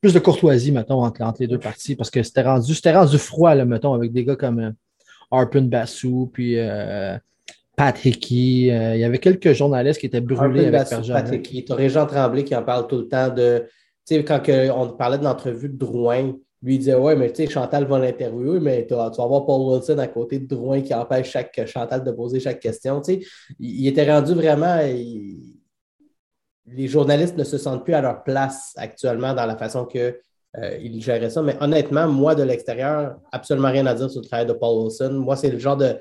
plus 0.00 0.12
de 0.12 0.18
courtoisie, 0.18 0.72
mettons, 0.72 1.04
entre, 1.04 1.22
les 1.38 1.46
deux 1.46 1.60
parties, 1.60 1.94
parce 1.94 2.10
que 2.10 2.22
c'était 2.22 2.42
rendu, 2.42 2.74
rendu 2.86 3.18
froid, 3.18 3.54
là, 3.54 3.64
mettons, 3.64 3.94
avec 3.94 4.12
des 4.12 4.24
gars 4.24 4.36
comme 4.36 4.58
euh, 4.58 4.70
Arpin 5.32 5.62
Bassou, 5.62 6.30
puis 6.32 6.58
euh, 6.58 7.16
Pat 7.76 8.04
Hickey. 8.04 8.70
Euh, 8.70 8.94
il 8.94 9.00
y 9.00 9.04
avait 9.04 9.18
quelques 9.18 9.52
journalistes 9.52 9.98
qui 9.98 10.06
étaient 10.06 10.20
brûlés 10.20 10.66
avec 10.66 10.90
Bassou, 10.90 11.12
Pat 11.12 11.32
Hickey. 11.32 11.64
Tu 11.64 11.72
as 11.72 11.74
Régent 11.74 12.06
Tremblay 12.06 12.44
qui 12.44 12.54
en 12.54 12.62
parle 12.62 12.86
tout 12.86 12.98
le 12.98 13.08
temps 13.08 13.30
de. 13.30 13.64
Tu 14.06 14.16
sais, 14.16 14.24
quand 14.24 14.42
on 14.76 14.88
parlait 14.90 15.18
de 15.18 15.24
l'entrevue 15.24 15.68
de 15.68 15.76
Drouin, 15.76 16.34
lui 16.62 16.74
il 16.74 16.78
disait 16.78 16.94
Ouais, 16.94 17.16
mais 17.16 17.32
tu 17.32 17.44
sais, 17.44 17.50
Chantal 17.50 17.86
va 17.86 17.98
l'interviewer, 17.98 18.60
mais 18.60 18.86
tu 18.86 18.94
vas, 18.94 19.06
avoir 19.06 19.46
Paul 19.46 19.72
Wilson 19.72 19.98
à 19.98 20.08
côté 20.08 20.38
de 20.38 20.46
Drouin 20.46 20.82
qui 20.82 20.92
empêche 20.92 21.30
chaque, 21.30 21.58
Chantal 21.66 22.04
de 22.04 22.10
poser 22.12 22.40
chaque 22.40 22.60
question. 22.60 23.00
Tu 23.00 23.14
sais, 23.14 23.26
il, 23.58 23.86
était 23.86 24.10
rendu 24.10 24.34
vraiment. 24.34 24.76
les 26.66 26.88
journalistes 26.88 27.36
ne 27.38 27.44
se 27.44 27.58
sentent 27.58 27.84
plus 27.84 27.94
à 27.94 28.02
leur 28.02 28.22
place 28.22 28.72
actuellement 28.76 29.34
dans 29.34 29.46
la 29.46 29.56
façon 29.56 29.86
qu'ils 29.86 30.14
euh, 30.58 30.78
géraient 30.98 31.30
ça. 31.30 31.42
Mais 31.42 31.56
honnêtement, 31.60 32.08
moi, 32.08 32.34
de 32.34 32.42
l'extérieur, 32.42 33.16
absolument 33.30 33.70
rien 33.70 33.86
à 33.86 33.94
dire 33.94 34.10
sur 34.10 34.20
le 34.20 34.26
travail 34.26 34.46
de 34.46 34.52
Paul 34.52 34.84
Wilson. 34.84 35.12
Moi, 35.12 35.36
c'est 35.36 35.50
le 35.50 35.58
genre 35.58 35.76
de, 35.76 35.96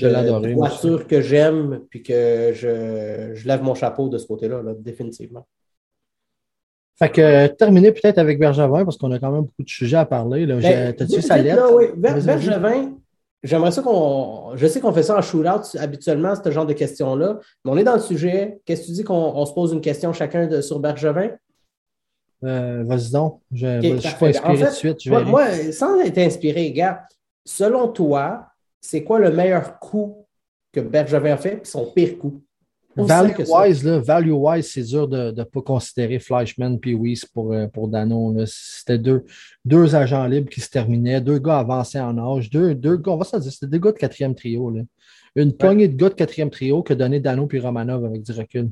de, 0.00 0.54
voiture 0.54 1.06
que 1.06 1.20
j'aime, 1.20 1.80
puis 1.90 2.02
que 2.02 2.52
je, 2.54 3.46
lève 3.46 3.62
mon 3.62 3.74
chapeau 3.74 4.08
de 4.08 4.18
ce 4.18 4.26
côté-là, 4.26 4.62
définitivement. 4.78 5.46
Fait 6.98 7.10
que 7.10 7.46
terminer 7.46 7.92
peut-être 7.92 8.18
avec 8.18 8.40
Bergevin, 8.40 8.84
parce 8.84 8.96
qu'on 8.96 9.12
a 9.12 9.18
quand 9.20 9.30
même 9.30 9.42
beaucoup 9.42 9.62
de 9.62 9.68
sujets 9.68 9.96
à 9.96 10.04
parler. 10.04 10.46
Ben, 10.46 10.94
T'as-tu 10.94 11.22
sa 11.22 11.38
lettre? 11.38 11.72
oui. 11.72 11.86
Bergevin, 11.96 12.92
j'aimerais 13.42 13.70
ça 13.70 13.82
qu'on. 13.82 14.56
Je 14.56 14.66
sais 14.66 14.80
qu'on 14.80 14.92
fait 14.92 15.04
ça 15.04 15.16
en 15.16 15.22
shootout 15.22 15.76
habituellement, 15.78 16.34
ce 16.34 16.50
genre 16.50 16.66
de 16.66 16.72
questions-là, 16.72 17.38
mais 17.64 17.70
on 17.70 17.76
est 17.76 17.84
dans 17.84 17.94
le 17.94 18.00
sujet. 18.00 18.60
Qu'est-ce 18.64 18.82
que 18.82 18.86
tu 18.86 18.92
dis 18.92 19.04
qu'on 19.04 19.46
se 19.46 19.52
pose 19.52 19.72
une 19.72 19.80
question 19.80 20.12
chacun 20.12 20.60
sur 20.60 20.80
Bergevin? 20.80 21.30
Euh, 22.44 22.84
vas-y 22.84 23.10
donc. 23.10 23.40
Je 23.52 23.66
ne 23.66 23.98
suis 23.98 24.14
pas 24.14 24.28
inspiré 24.28 24.64
de 24.64 24.70
suite. 24.70 25.06
moi, 25.26 25.46
sans 25.72 26.00
être 26.00 26.18
inspiré, 26.18 26.70
gars, 26.72 27.06
selon 27.44 27.88
toi, 27.88 28.46
c'est 28.80 29.02
quoi 29.02 29.18
le 29.18 29.30
meilleur 29.30 29.78
coup 29.78 30.26
que 30.72 30.80
Bergevin 30.80 31.32
a 31.32 31.36
fait 31.36 31.54
et 31.54 31.64
son 31.64 31.86
pire 31.86 32.18
coup? 32.18 32.42
Value-wise, 32.96 33.86
value 33.86 34.62
c'est 34.62 34.82
dur 34.82 35.06
de 35.06 35.30
ne 35.30 35.44
pas 35.44 35.60
considérer 35.62 36.18
Flashman 36.18 36.78
et 36.84 36.94
Weiss 36.94 37.24
pour, 37.26 37.52
euh, 37.52 37.68
pour 37.68 37.86
Dano. 37.86 38.34
C'était 38.46 38.98
deux, 38.98 39.24
deux 39.64 39.94
agents 39.94 40.26
libres 40.26 40.50
qui 40.50 40.60
se 40.60 40.68
terminaient, 40.68 41.20
deux 41.20 41.38
gars 41.38 41.58
avancés 41.58 42.00
en 42.00 42.18
âge, 42.18 42.50
deux, 42.50 42.74
deux 42.74 42.96
gars, 42.96 43.12
on 43.12 43.16
va 43.16 43.24
se 43.24 43.36
dire, 43.36 43.52
c'était 43.52 43.68
deux 43.68 43.78
gars 43.78 43.92
de 43.92 43.98
quatrième 43.98 44.34
trio. 44.34 44.70
Là. 44.70 44.82
Une 45.36 45.52
poignée 45.52 45.86
de 45.86 45.96
gars 45.96 46.08
de 46.08 46.14
quatrième 46.14 46.50
trio 46.50 46.82
que 46.82 46.94
donné 46.94 47.20
Dano 47.20 47.46
puis 47.46 47.60
Romanov 47.60 48.04
avec 48.04 48.22
du 48.22 48.32
recul. 48.32 48.70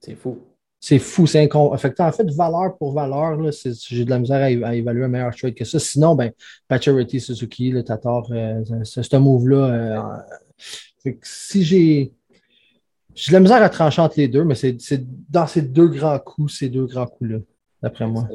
C'est 0.00 0.14
fou. 0.14 0.38
C'est 0.80 0.98
fou, 0.98 1.26
c'est 1.26 1.40
incon... 1.40 1.72
En 1.72 1.76
fait, 1.76 1.94
valeur 2.30 2.76
pour 2.78 2.92
valeur, 2.92 3.38
j'ai 3.50 4.04
de 4.04 4.10
la 4.10 4.18
misère 4.18 4.40
à, 4.40 4.74
évaluer 4.74 5.04
un 5.04 5.08
meilleur 5.08 5.34
trade 5.34 5.54
que 5.54 5.64
ça. 5.64 5.78
Sinon, 5.80 6.14
ben, 6.14 6.30
Pacioretty, 6.68 7.20
Suzuki, 7.20 7.70
le 7.70 7.82
Tatar, 7.82 8.26
euh, 8.30 8.62
c'est 8.84 9.14
un 9.14 9.18
move-là. 9.18 9.56
Euh, 9.56 11.12
si 11.22 11.64
j'ai. 11.64 12.12
J'ai 13.14 13.32
de 13.32 13.34
la 13.34 13.40
misère 13.40 13.62
à 13.62 13.68
trancher 13.68 14.00
entre 14.00 14.14
les 14.18 14.28
deux, 14.28 14.44
mais 14.44 14.54
c'est 14.54 14.78
dans 15.28 15.48
ces 15.48 15.62
deux 15.62 15.88
grands 15.88 16.20
coups, 16.20 16.54
ces 16.54 16.68
deux 16.68 16.86
grands 16.86 17.06
coups-là, 17.06 17.38
d'après 17.82 18.06
moi. 18.06 18.28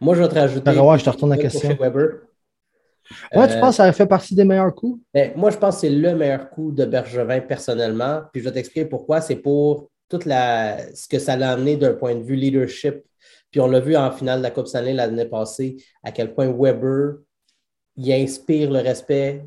Moi, 0.00 0.14
je 0.14 0.22
vais 0.22 0.28
te 0.28 0.34
rajouter. 0.34 0.70
je 0.70 1.04
te 1.04 1.10
retourne 1.10 1.30
la 1.30 1.36
question. 1.36 1.76
Weber. 1.80 2.10
Ouais, 3.34 3.48
tu 3.48 3.54
euh, 3.54 3.60
penses 3.60 3.76
que 3.76 3.82
ça 3.82 3.92
fait 3.92 4.06
partie 4.06 4.36
des 4.36 4.44
meilleurs 4.44 4.72
coups? 4.72 5.00
Ben, 5.12 5.32
moi, 5.34 5.50
je 5.50 5.56
pense 5.56 5.76
que 5.76 5.80
c'est 5.80 5.90
le 5.90 6.14
meilleur 6.14 6.48
coup 6.48 6.70
de 6.70 6.84
Bergevin 6.84 7.40
personnellement. 7.40 8.22
Puis 8.32 8.40
je 8.40 8.48
vais 8.48 8.52
t'expliquer 8.52 8.86
pourquoi. 8.86 9.20
C'est 9.20 9.34
pour 9.34 9.89
toute 10.10 10.26
la, 10.26 10.94
ce 10.94 11.08
que 11.08 11.18
ça 11.18 11.36
l'a 11.36 11.52
amené 11.52 11.76
d'un 11.76 11.94
point 11.94 12.14
de 12.14 12.22
vue 12.22 12.34
leadership. 12.34 13.02
Puis 13.50 13.60
on 13.60 13.66
l'a 13.66 13.80
vu 13.80 13.96
en 13.96 14.10
finale 14.10 14.38
de 14.38 14.42
la 14.42 14.50
Coupe 14.50 14.66
Stanley 14.66 14.92
l'année 14.92 15.24
passée, 15.24 15.76
à 16.02 16.12
quel 16.12 16.34
point 16.34 16.52
Weber, 16.52 17.14
il 17.96 18.12
inspire 18.12 18.70
le 18.70 18.80
respect, 18.80 19.44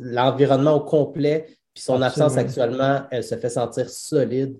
l'environnement 0.00 0.74
au 0.74 0.80
complet, 0.80 1.46
puis 1.74 1.82
son 1.82 2.00
absence 2.02 2.36
actuellement, 2.36 3.02
elle 3.10 3.24
se 3.24 3.34
fait 3.34 3.48
sentir 3.48 3.88
solide. 3.88 4.56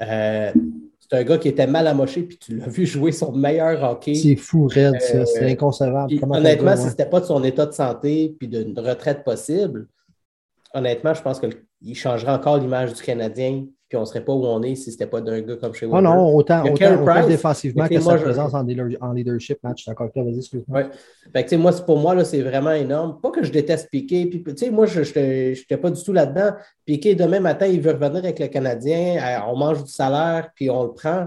Euh, 0.00 0.52
c'est 1.00 1.18
un 1.18 1.24
gars 1.24 1.38
qui 1.38 1.48
était 1.48 1.66
mal 1.66 1.86
amoché, 1.86 2.22
puis 2.22 2.38
tu 2.38 2.56
l'as 2.56 2.68
vu 2.68 2.86
jouer 2.86 3.12
son 3.12 3.32
meilleur 3.32 3.82
hockey. 3.82 4.14
C'est 4.14 4.36
fou, 4.36 4.66
Red, 4.66 5.00
ça. 5.00 5.26
C'est 5.26 5.44
euh, 5.44 5.48
inconcevable. 5.48 6.14
honnêtement, 6.30 6.76
si 6.76 6.84
ce 6.84 6.88
n'était 6.88 7.06
pas 7.06 7.20
de 7.20 7.26
son 7.26 7.44
état 7.44 7.66
de 7.66 7.72
santé 7.72 8.34
puis 8.38 8.48
d'une 8.48 8.78
retraite 8.78 9.24
possible, 9.24 9.88
honnêtement, 10.74 11.14
je 11.14 11.22
pense 11.22 11.40
qu'il 11.40 11.96
changerait 11.96 12.32
encore 12.32 12.58
l'image 12.58 12.94
du 12.94 13.02
Canadien 13.02 13.66
puis 13.92 13.98
on 13.98 14.00
ne 14.00 14.06
serait 14.06 14.24
pas 14.24 14.32
où 14.32 14.46
on 14.46 14.62
est 14.62 14.74
si 14.74 14.84
ce 14.84 14.90
n'était 14.92 15.06
pas 15.06 15.20
d'un 15.20 15.42
gars 15.42 15.56
comme 15.56 15.74
chez 15.74 15.84
Weber. 15.84 15.98
Oh 15.98 16.00
non, 16.00 16.34
autant, 16.34 16.64
autant, 16.64 17.26
défensivement 17.28 17.86
que 17.86 18.00
sa 18.00 18.16
présence 18.16 18.54
en, 18.54 19.12
leadership 19.12 19.58
match. 19.62 19.84
D'accord, 19.84 20.08
vas-y, 20.16 20.38
excuse-moi. 20.38 20.84
Ouais. 21.34 21.56
Moi, 21.58 21.72
pour 21.84 21.98
moi, 21.98 22.24
c'est 22.24 22.40
vraiment 22.40 22.70
énorme. 22.70 23.20
Pas 23.20 23.30
que 23.30 23.44
je 23.44 23.52
déteste 23.52 23.90
Piqué. 23.90 24.24
Puis, 24.24 24.70
moi, 24.70 24.86
je 24.86 25.00
n'étais 25.00 25.76
pas 25.76 25.90
du 25.90 26.02
tout 26.02 26.14
là-dedans. 26.14 26.52
Piqué, 26.86 27.14
demain 27.14 27.40
matin, 27.40 27.66
il 27.66 27.82
veut 27.82 27.92
revenir 27.92 28.24
avec 28.24 28.38
le 28.38 28.46
Canadien. 28.46 29.18
Euh, 29.18 29.50
on 29.52 29.56
mange 29.58 29.84
du 29.84 29.90
salaire, 29.90 30.48
puis 30.54 30.70
on 30.70 30.84
le 30.84 30.92
prend. 30.94 31.26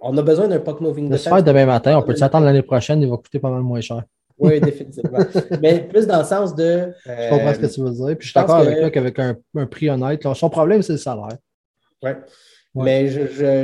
On 0.00 0.16
a 0.16 0.22
besoin 0.22 0.46
d'un 0.46 0.60
puck 0.60 0.80
moving. 0.80 1.08
De 1.08 1.16
se 1.16 1.28
faire 1.28 1.42
demain 1.42 1.66
matin, 1.66 1.98
on 1.98 2.02
peut 2.02 2.14
s'attendre 2.14 2.46
l'année 2.46 2.62
prochaine, 2.62 3.02
il 3.02 3.10
va 3.10 3.16
coûter 3.16 3.40
pas 3.40 3.50
mal 3.50 3.62
moins 3.62 3.80
cher. 3.80 4.04
Oui, 4.38 4.60
définitivement. 4.60 5.18
Mais 5.60 5.80
plus 5.80 6.06
dans 6.06 6.18
le 6.18 6.24
sens 6.24 6.54
de. 6.54 6.92
je 7.04 7.28
comprends 7.28 7.54
ce 7.54 7.58
que 7.58 7.66
tu 7.66 7.80
veux 7.80 7.90
dire. 7.90 8.16
Puis 8.16 8.28
je 8.28 8.30
suis 8.30 8.34
d'accord 8.34 8.58
avec 8.58 8.78
toi 8.78 8.90
qu'avec 8.90 9.18
un, 9.18 9.34
un, 9.56 9.66
prix 9.66 9.90
honnête, 9.90 10.22
son 10.32 10.48
problème, 10.48 10.80
c'est 10.82 10.92
le 10.92 10.98
salaire. 10.98 11.38
Oui. 12.02 12.10
Mais 12.74 13.08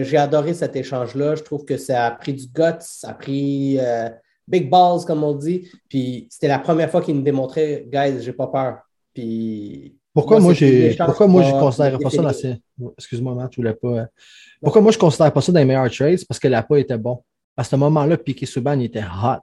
j'ai 0.04 0.16
adoré 0.16 0.54
cet 0.54 0.76
échange-là. 0.76 1.36
Je 1.36 1.42
trouve 1.42 1.64
que 1.64 1.76
ça 1.76 2.06
a 2.06 2.10
pris 2.10 2.34
du 2.34 2.46
guts, 2.46 2.80
ça 2.80 3.10
a 3.10 3.14
pris 3.14 3.78
euh, 3.78 4.08
big 4.48 4.68
balls, 4.70 5.04
comme 5.06 5.22
on 5.22 5.34
dit. 5.34 5.68
Puis 5.88 6.26
c'était 6.30 6.48
la 6.48 6.58
première 6.58 6.90
fois 6.90 7.00
qu'il 7.00 7.14
me 7.14 7.22
démontrait, 7.22 7.86
guys, 7.86 8.22
j'ai 8.22 8.32
pas 8.32 8.48
peur. 8.48 8.78
Puis. 9.12 9.96
Pourquoi 10.12 10.38
moi, 10.38 10.54
j'ai 10.54 10.94
pourquoi 10.94 11.26
moi 11.26 11.42
je 11.42 11.50
considère 11.50 11.98
pas 11.98 12.10
ça 12.10 12.22
dans 12.22 12.32
ces. 12.32 12.56
Excuse-moi, 12.98 13.34
Matt, 13.34 13.52
je 13.52 13.56
voulais 13.56 13.74
pas. 13.74 13.88
Euh, 13.88 14.06
pourquoi 14.62 14.80
moi 14.80 14.92
je 14.92 14.98
considère 14.98 15.32
pas 15.32 15.40
ça 15.40 15.50
dans 15.50 15.58
les 15.58 15.64
meilleurs 15.64 15.90
trades? 15.90 16.24
Parce 16.28 16.38
que 16.38 16.48
la 16.48 16.62
pas 16.62 16.78
était 16.78 16.98
bon. 16.98 17.22
À 17.56 17.64
ce 17.64 17.74
moment-là, 17.76 18.16
Piquet 18.16 18.46
Souban 18.46 18.78
était 18.80 19.02
hot. 19.02 19.40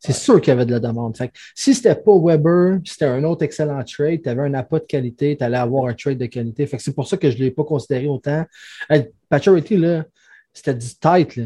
C'est 0.00 0.12
sûr 0.12 0.40
qu'il 0.40 0.52
y 0.52 0.52
avait 0.52 0.66
de 0.66 0.70
la 0.70 0.80
demande. 0.80 1.16
Fait 1.16 1.32
si 1.54 1.74
ce 1.74 1.88
n'était 1.88 2.00
pas 2.00 2.12
Weber, 2.16 2.78
si 2.84 2.92
c'était 2.92 3.06
un 3.06 3.24
autre 3.24 3.44
excellent 3.44 3.82
trade, 3.82 4.22
tu 4.22 4.28
avais 4.28 4.42
un 4.42 4.54
appât 4.54 4.78
de 4.78 4.86
qualité, 4.86 5.36
tu 5.36 5.42
allais 5.42 5.56
avoir 5.56 5.86
un 5.86 5.94
trade 5.94 6.18
de 6.18 6.26
qualité. 6.26 6.66
Fait 6.66 6.78
c'est 6.78 6.94
pour 6.94 7.08
ça 7.08 7.16
que 7.16 7.30
je 7.30 7.36
ne 7.36 7.42
l'ai 7.42 7.50
pas 7.50 7.64
considéré 7.64 8.06
autant. 8.06 8.44
Hey, 8.88 9.10
là, 9.30 10.04
c'était 10.52 10.74
du 10.74 10.86
tight. 11.00 11.36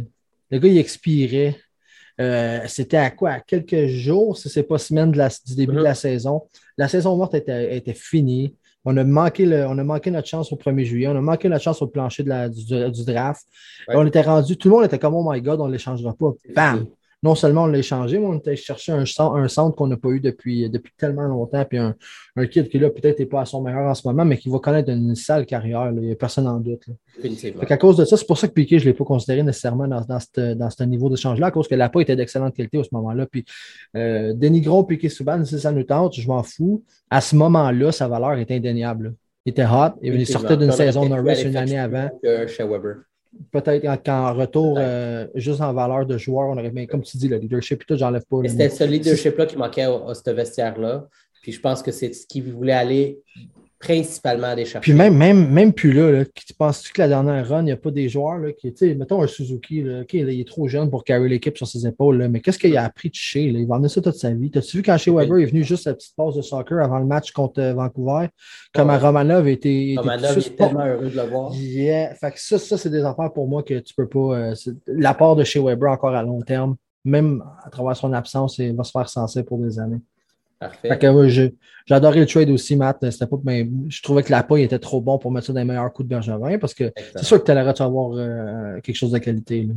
Le 0.50 0.58
gars, 0.58 0.68
il 0.68 0.78
expirait. 0.78 1.56
Euh, 2.20 2.60
c'était 2.66 2.98
à 2.98 3.10
quoi? 3.10 3.30
À 3.30 3.40
quelques 3.40 3.86
jours, 3.86 4.36
si 4.36 4.50
ce 4.50 4.60
n'est 4.60 4.66
pas 4.66 4.76
semaine 4.76 5.10
du 5.10 5.54
début 5.54 5.74
de 5.74 5.80
la 5.80 5.94
saison. 5.94 6.42
La 6.76 6.88
saison 6.88 7.16
morte 7.16 7.34
était, 7.34 7.74
était 7.74 7.94
finie. 7.94 8.54
On 8.84 8.96
a, 8.96 9.04
manqué 9.04 9.46
le, 9.46 9.64
on 9.66 9.78
a 9.78 9.84
manqué 9.84 10.10
notre 10.10 10.28
chance 10.28 10.52
au 10.52 10.56
1er 10.56 10.84
juillet. 10.84 11.06
On 11.06 11.16
a 11.16 11.20
manqué 11.20 11.48
notre 11.48 11.62
chance 11.62 11.80
au 11.80 11.86
plancher 11.86 12.22
de 12.22 12.28
la, 12.28 12.48
du, 12.48 13.04
draft. 13.06 13.46
On 13.88 14.06
était 14.06 14.22
rendu, 14.22 14.56
tout 14.56 14.68
le 14.68 14.74
monde 14.74 14.84
était 14.84 14.98
comme 14.98 15.14
Oh 15.14 15.26
my 15.26 15.40
God, 15.40 15.60
on 15.60 15.68
ne 15.68 15.72
l'échangera 15.72 16.12
pas. 16.12 16.32
Bam! 16.54 16.86
Non 17.22 17.34
seulement 17.36 17.64
on 17.64 17.66
l'a 17.66 17.78
échangé, 17.78 18.18
mais 18.18 18.26
on 18.26 18.34
était 18.34 18.56
chercher 18.56 18.92
un, 18.92 19.04
un 19.18 19.48
centre 19.48 19.76
qu'on 19.76 19.86
n'a 19.86 19.96
pas 19.96 20.08
eu 20.08 20.20
depuis, 20.20 20.68
depuis 20.68 20.92
tellement 20.96 21.22
longtemps, 21.22 21.64
puis 21.64 21.78
un, 21.78 21.94
un 22.34 22.46
kid 22.46 22.68
qui 22.68 22.78
là 22.78 22.90
peut-être 22.90 23.20
n'est 23.20 23.26
pas 23.26 23.42
à 23.42 23.44
son 23.44 23.62
meilleur 23.62 23.82
en 23.82 23.94
ce 23.94 24.06
moment, 24.08 24.24
mais 24.24 24.36
qui 24.36 24.48
va 24.48 24.58
connaître 24.58 24.90
une 24.90 25.14
sale 25.14 25.46
carrière. 25.46 25.92
Il 25.94 26.00
n'y 26.00 26.12
a 26.12 26.16
personne 26.16 26.48
en 26.48 26.58
doute. 26.58 26.84
À 27.68 27.76
cause 27.76 27.96
de 27.96 28.04
ça, 28.04 28.16
c'est 28.16 28.26
pour 28.26 28.38
ça 28.38 28.48
que 28.48 28.52
Piquet, 28.52 28.78
je 28.78 28.84
ne 28.84 28.90
l'ai 28.90 28.96
pas 28.96 29.04
considéré 29.04 29.42
nécessairement 29.42 29.86
dans, 29.86 30.00
dans, 30.00 30.56
dans 30.56 30.70
ce 30.70 30.82
niveau 30.82 31.08
d'échange-là, 31.08 31.46
à 31.46 31.50
cause 31.52 31.68
que 31.68 31.76
la 31.76 31.88
pas 31.88 32.00
était 32.00 32.16
d'excellente 32.16 32.54
qualité 32.54 32.80
à 32.80 32.84
ce 32.84 32.88
moment-là. 32.92 33.26
Puis 33.26 33.44
euh, 33.96 34.32
dénigrons 34.34 34.82
Piquet 34.82 35.08
Souban, 35.08 35.44
si 35.44 35.60
ça 35.60 35.70
nous 35.70 35.84
tente, 35.84 36.14
je 36.14 36.26
m'en 36.26 36.42
fous. 36.42 36.82
À 37.08 37.20
ce 37.20 37.36
moment-là, 37.36 37.92
sa 37.92 38.08
valeur 38.08 38.32
est 38.34 38.50
indéniable. 38.50 39.14
Il 39.44 39.50
était 39.50 39.64
hot. 39.64 39.98
Il 40.02 40.26
sortait 40.26 40.56
d'une 40.56 40.72
saison 40.72 41.08
Norris 41.08 41.42
une 41.44 41.56
année 41.56 41.78
avant. 41.78 42.08
Chez 42.48 42.64
Weber 42.64 43.02
peut-être 43.50 44.02
qu'en 44.04 44.34
retour, 44.34 44.76
euh, 44.78 45.26
juste 45.34 45.60
en 45.60 45.72
valeur 45.72 46.06
de 46.06 46.18
joueur, 46.18 46.48
on 46.48 46.58
aurait 46.58 46.70
bien, 46.70 46.86
comme 46.86 47.02
tu 47.02 47.16
dis, 47.16 47.28
le 47.28 47.36
leadership 47.36 47.82
et 47.82 47.84
tout, 47.84 47.96
j'enlève 47.96 48.24
pas. 48.28 48.38
C'était 48.46 48.68
ce 48.68 48.84
leadership-là 48.84 49.46
qui 49.46 49.56
manquait 49.56 49.82
à, 49.82 50.14
ce 50.14 50.30
vestiaire-là. 50.30 51.08
Puis 51.42 51.52
je 51.52 51.60
pense 51.60 51.82
que 51.82 51.90
c'est 51.90 52.12
ce 52.12 52.26
qui 52.26 52.40
voulait 52.40 52.72
aller 52.72 53.20
principalement 53.82 54.54
des 54.54 54.64
chercher. 54.64 54.80
Puis 54.80 54.94
même, 54.94 55.16
même, 55.16 55.50
même 55.50 55.72
plus 55.72 55.92
là, 55.92 56.12
là 56.12 56.24
tu 56.24 56.54
penses-tu 56.54 56.92
que 56.92 57.02
la 57.02 57.08
dernière 57.08 57.48
run, 57.48 57.62
il 57.62 57.64
n'y 57.64 57.72
a 57.72 57.76
pas 57.76 57.90
des 57.90 58.08
joueurs 58.08 58.38
là, 58.38 58.52
qui, 58.52 58.72
tu 58.72 58.86
sais, 58.88 58.94
mettons 58.94 59.22
un 59.22 59.26
Suzuki, 59.26 59.82
là, 59.82 60.02
OK, 60.02 60.14
il 60.14 60.40
est 60.40 60.46
trop 60.48 60.68
jeune 60.68 60.88
pour 60.88 61.02
carrer 61.02 61.28
l'équipe 61.28 61.56
sur 61.56 61.66
ses 61.66 61.84
épaules, 61.84 62.18
là, 62.18 62.28
mais 62.28 62.40
qu'est-ce 62.40 62.60
qu'il 62.60 62.76
a 62.76 62.84
appris 62.84 63.08
de 63.08 63.14
chez 63.14 63.42
Il 63.42 63.66
va 63.66 63.74
emmener 63.74 63.88
ça 63.88 64.00
toute 64.00 64.14
sa 64.14 64.30
vie. 64.30 64.52
T'as-tu 64.52 64.76
vu 64.76 64.82
quand 64.84 64.96
chez 64.96 65.10
Weber 65.10 65.38
est 65.38 65.46
venu 65.46 65.64
juste 65.64 65.82
sa 65.82 65.94
petite 65.94 66.14
pause 66.14 66.36
de 66.36 66.42
soccer 66.42 66.78
avant 66.78 67.00
le 67.00 67.06
match 67.06 67.32
contre 67.32 67.60
euh, 67.60 67.74
Vancouver, 67.74 68.28
comme 68.72 68.88
à 68.88 68.98
Romanov 68.98 69.48
était. 69.48 69.94
Romanov 69.98 70.38
était 70.38 70.50
tellement 70.50 70.86
heureux 70.86 71.10
de 71.10 71.16
le 71.16 71.22
voir. 71.22 71.52
Yeah. 71.52 72.14
Fait 72.14 72.30
que 72.30 72.40
ça, 72.40 72.58
ça 72.58 72.78
c'est 72.78 72.90
des 72.90 73.02
affaires 73.02 73.32
pour 73.32 73.48
moi 73.48 73.64
que 73.64 73.80
tu 73.80 73.94
peux 73.94 74.08
pas. 74.08 74.38
Euh, 74.38 74.54
L'apport 74.86 75.34
de 75.34 75.42
chez 75.42 75.60
Weber 75.60 75.90
encore 75.90 76.14
à 76.14 76.22
long 76.22 76.40
terme, 76.42 76.76
même 77.04 77.42
à 77.64 77.70
travers 77.70 77.96
son 77.96 78.12
absence, 78.12 78.58
il 78.58 78.76
va 78.76 78.84
se 78.84 78.92
faire 78.92 79.08
sentir 79.08 79.44
pour 79.44 79.58
des 79.58 79.80
années. 79.80 80.00
Parfait. 80.62 80.98
j'ai 81.28 81.94
adoré 81.94 82.20
le 82.20 82.26
trade 82.26 82.50
aussi, 82.50 82.76
Matt. 82.76 83.00
Pas, 83.00 83.36
mais 83.44 83.68
je 83.88 84.02
trouvais 84.02 84.22
que 84.22 84.30
la 84.30 84.42
paille 84.42 84.62
était 84.62 84.78
trop 84.78 85.00
bon 85.00 85.18
pour 85.18 85.32
mettre 85.32 85.46
ça 85.46 85.52
dans 85.52 85.60
les 85.60 85.64
meilleurs 85.64 85.92
coups 85.92 86.08
de 86.08 86.14
Bergevin 86.14 86.58
parce 86.58 86.74
que 86.74 86.92
c'est 87.16 87.24
sûr 87.24 87.40
que 87.40 87.44
tu 87.44 87.50
allais 87.50 87.80
avoir 87.80 88.12
euh, 88.12 88.80
quelque 88.80 88.96
chose 88.96 89.10
de 89.10 89.18
qualité. 89.18 89.68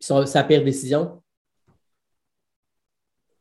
sa 0.00 0.44
pire 0.44 0.64
décision? 0.64 1.22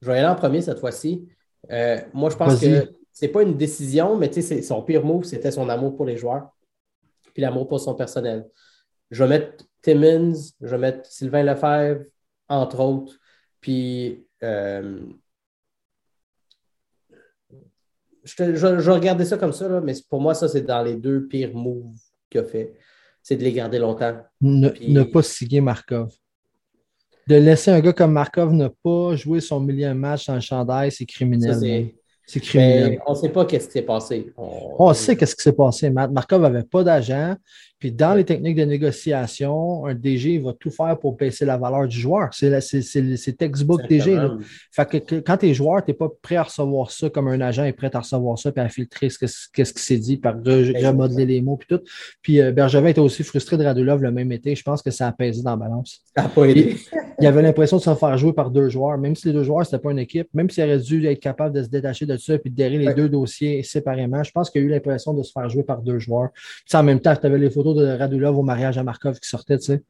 Je 0.02 0.08
vais 0.08 0.20
aller 0.20 0.28
en 0.28 0.36
premier 0.36 0.62
cette 0.62 0.80
fois-ci. 0.80 1.28
Euh, 1.72 2.00
moi, 2.14 2.30
je 2.30 2.36
pense 2.36 2.60
que 2.60 2.92
c'est 3.12 3.28
pas 3.28 3.44
une 3.44 3.58
décision, 3.58 4.18
mais 4.18 4.32
son 4.62 4.82
pire 4.82 5.06
move, 5.06 5.26
c'était 5.26 5.52
son 5.52 5.70
amour 5.70 5.96
pour 5.96 6.06
les 6.06 6.18
joueurs 6.18 6.50
puis 7.34 7.42
l'amour 7.42 7.68
pour 7.68 7.80
son 7.80 7.96
personnel. 7.96 8.48
Je 9.10 9.24
vais 9.24 9.30
mettre 9.30 9.66
Timmins, 9.82 10.34
je 10.62 10.68
vais 10.68 10.78
mettre 10.78 11.10
Sylvain 11.10 11.44
Lefebvre, 11.44 12.06
entre 12.48 12.80
autres, 12.80 13.18
puis 13.60 14.26
euh, 14.44 15.02
je, 18.24 18.56
je, 18.56 18.92
regardais 18.92 19.26
ça 19.26 19.38
comme 19.38 19.54
ça, 19.54 19.82
mais 19.82 19.94
pour 20.10 20.22
moi, 20.22 20.34
ça, 20.34 20.48
c'est 20.48 20.62
dans 20.62 20.84
les 20.84 20.96
deux 20.96 21.28
pires 21.28 21.54
moves 21.54 21.96
qu'il 22.30 22.42
a 22.42 22.44
fait. 22.44 22.74
C'est 23.24 23.36
de 23.36 23.44
les 23.44 23.54
garder 23.54 23.80
longtemps. 23.80 24.18
Ne, 24.42 25.04
pas 25.04 25.22
signer 25.22 25.62
Markov. 25.62 26.12
De 27.28 27.36
laisser 27.36 27.72
un 27.72 27.80
gars 27.80 27.94
comme 27.94 28.14
Markov 28.14 28.52
ne 28.54 28.68
pas 28.68 29.16
jouer 29.16 29.42
son 29.42 29.60
millième 29.60 29.98
match 29.98 30.28
dans 30.28 30.36
le 30.36 30.42
chandail, 30.42 30.92
c'est 30.92 31.06
criminel. 31.06 31.92
C'est 32.26 32.40
criminel. 32.40 33.00
on 33.06 33.12
ne 33.12 33.18
sait 33.18 33.30
pas 33.30 33.46
qu'est-ce 33.46 33.68
qui 33.68 33.74
s'est 33.74 33.82
passé. 33.84 34.34
On, 34.38 34.94
sait 34.94 35.16
qu'est-ce 35.16 35.36
qui 35.36 35.44
s'est 35.44 35.54
passé. 35.54 35.90
Markov 35.90 36.42
n'avait 36.42 36.64
pas 36.64 36.84
d'agent. 36.84 37.36
Puis 37.82 37.92
dans 37.92 38.14
les 38.14 38.24
techniques 38.24 38.58
de 38.58 38.64
négociation, 38.64 39.88
un 39.88 39.96
DG 39.96 40.38
va 40.38 40.54
tout 40.54 40.70
faire 40.70 41.00
pour 41.00 41.16
baisser 41.16 41.46
la 41.46 41.58
valeur 41.58 41.88
du 41.88 42.00
joueur. 42.00 42.30
C'est 42.32 43.38
textbook 43.38 43.82
DG. 43.90 44.20
Fait 44.72 44.88
que, 44.88 45.20
quand 45.20 45.38
tu 45.38 45.48
es 45.48 45.54
joueur, 45.56 45.84
tu 45.84 45.90
n'es 45.90 45.98
pas 45.98 46.08
prêt 46.22 46.36
à 46.36 46.44
recevoir 46.44 46.92
ça 46.92 47.10
comme 47.10 47.28
un 47.28 47.42
agent 47.42 47.64
est 47.64 47.74
prêt 47.74 47.90
à 47.92 48.00
recevoir 48.00 48.38
ça 48.38 48.52
puis 48.52 48.62
à 48.62 48.70
filtrer 48.70 49.10
ce, 49.10 49.18
qu'est-ce 49.52 49.74
qui 49.74 49.82
s'est 49.82 49.98
dit, 49.98 50.18
par 50.18 50.36
remodeler 50.36 51.26
les 51.26 51.42
mots 51.42 51.58
puis 51.58 51.76
tout. 51.76 51.84
Puis 52.22 52.40
euh, 52.40 52.52
Bergevin 52.52 52.90
était 52.90 53.02
aussi 53.02 53.24
frustré 53.24 53.58
de 53.58 53.64
Radulov 53.64 54.04
le 54.04 54.12
même 54.12 54.32
été. 54.32 54.56
Je 54.56 54.62
pense 54.62 54.84
que 54.84 54.92
ça 54.92 55.08
a 55.08 55.12
pesé 55.12 55.42
dans 55.42 55.52
la 55.52 55.58
balance. 55.58 56.02
Ça 56.16 56.22
n'a 56.22 56.30
pas 56.30 56.46
aidé. 56.46 56.78
Il, 57.20 57.26
avait 57.26 57.42
l'impression 57.42 57.78
de 57.78 57.82
se 57.82 57.96
faire 57.96 58.18
jouer 58.18 58.34
par 58.34 58.52
deux 58.52 58.70
joueurs, 58.70 59.00
même 59.00 59.16
si 59.16 59.28
les 59.28 59.34
deux 59.34 59.44
joueurs, 59.44 59.66
ce 59.66 59.76
n'était 59.76 59.82
pas 59.82 59.92
une 59.92 60.00
équipe, 60.00 60.28
même 60.36 60.52
s'il 60.52 60.64
aurait 60.64 60.78
dû 60.78 61.04
être 61.08 61.20
capable 61.20 61.56
de 61.56 61.64
se 61.64 61.70
détacher 61.70 62.06
de 62.06 62.16
ça 62.18 62.38
puis 62.38 62.52
de 62.52 62.56
derrière 62.56 62.80
les 62.80 62.94
deux 62.94 63.10
dossiers 63.10 63.64
séparément. 63.64 64.24
Je 64.24 64.32
pense 64.32 64.52
qu'il 64.52 64.62
a 64.62 64.66
eu 64.66 64.70
l'impression 64.70 65.16
de 65.16 65.24
se 65.24 65.32
faire 65.32 65.50
jouer 65.50 65.64
par 65.64 65.82
deux 65.82 65.98
joueurs. 65.98 66.30
Puis 66.68 66.78
en 66.78 66.84
même 66.84 67.00
temps, 67.00 67.16
tu 67.16 67.26
avais 67.26 67.40
les 67.40 67.50
photos 67.50 67.71
de 67.74 67.86
Radulov 67.86 68.38
au 68.38 68.44
mariage 68.44 68.78
à 68.78 68.84
Markov 68.84 69.20
qui 69.20 69.30
sortait, 69.30 69.58
tu 69.58 69.66
sais. 69.66 69.84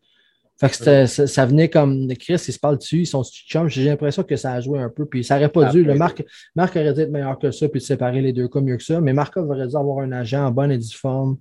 Fait 0.60 0.70
que 0.70 1.08
ça, 1.08 1.46
venait 1.48 1.70
comme 1.70 2.08
Chris, 2.20 2.34
ils 2.34 2.54
se 2.54 2.60
parlent 2.60 2.78
dessus, 2.78 3.00
ils 3.00 3.08
sont 3.08 3.24
chums. 3.24 3.67
J'ai 3.67 3.86
l'impression 3.86 4.22
que 4.22 4.36
ça 4.36 4.54
a 4.54 4.62
joué 4.62 4.78
un 4.78 4.89
peu. 4.89 5.08
Puis 5.08 5.24
ça 5.24 5.36
n'aurait 5.36 5.50
pas 5.50 5.72
dû. 5.72 5.84
Le 5.84 5.96
Marc, 5.96 6.24
Marc 6.56 6.76
aurait 6.76 6.94
dû 6.94 7.02
être 7.02 7.10
meilleur 7.10 7.39
que 7.39 7.50
ça, 7.50 7.67
puis 7.67 7.80
de 7.80 7.84
séparer 7.84 8.22
les 8.22 8.32
deux 8.32 8.48
cas 8.48 8.62
mieux 8.62 8.78
que 8.78 8.84
ça. 8.84 9.02
Mais 9.02 9.12
Markov 9.12 9.50
aurait 9.50 9.67
dû 9.67 9.76
avoir 9.76 10.06
un 10.06 10.12
agent 10.12 10.46
en 10.46 10.52
bonne 10.52 10.72
et 10.72 10.78
due 10.78 10.96
forme 10.96 11.38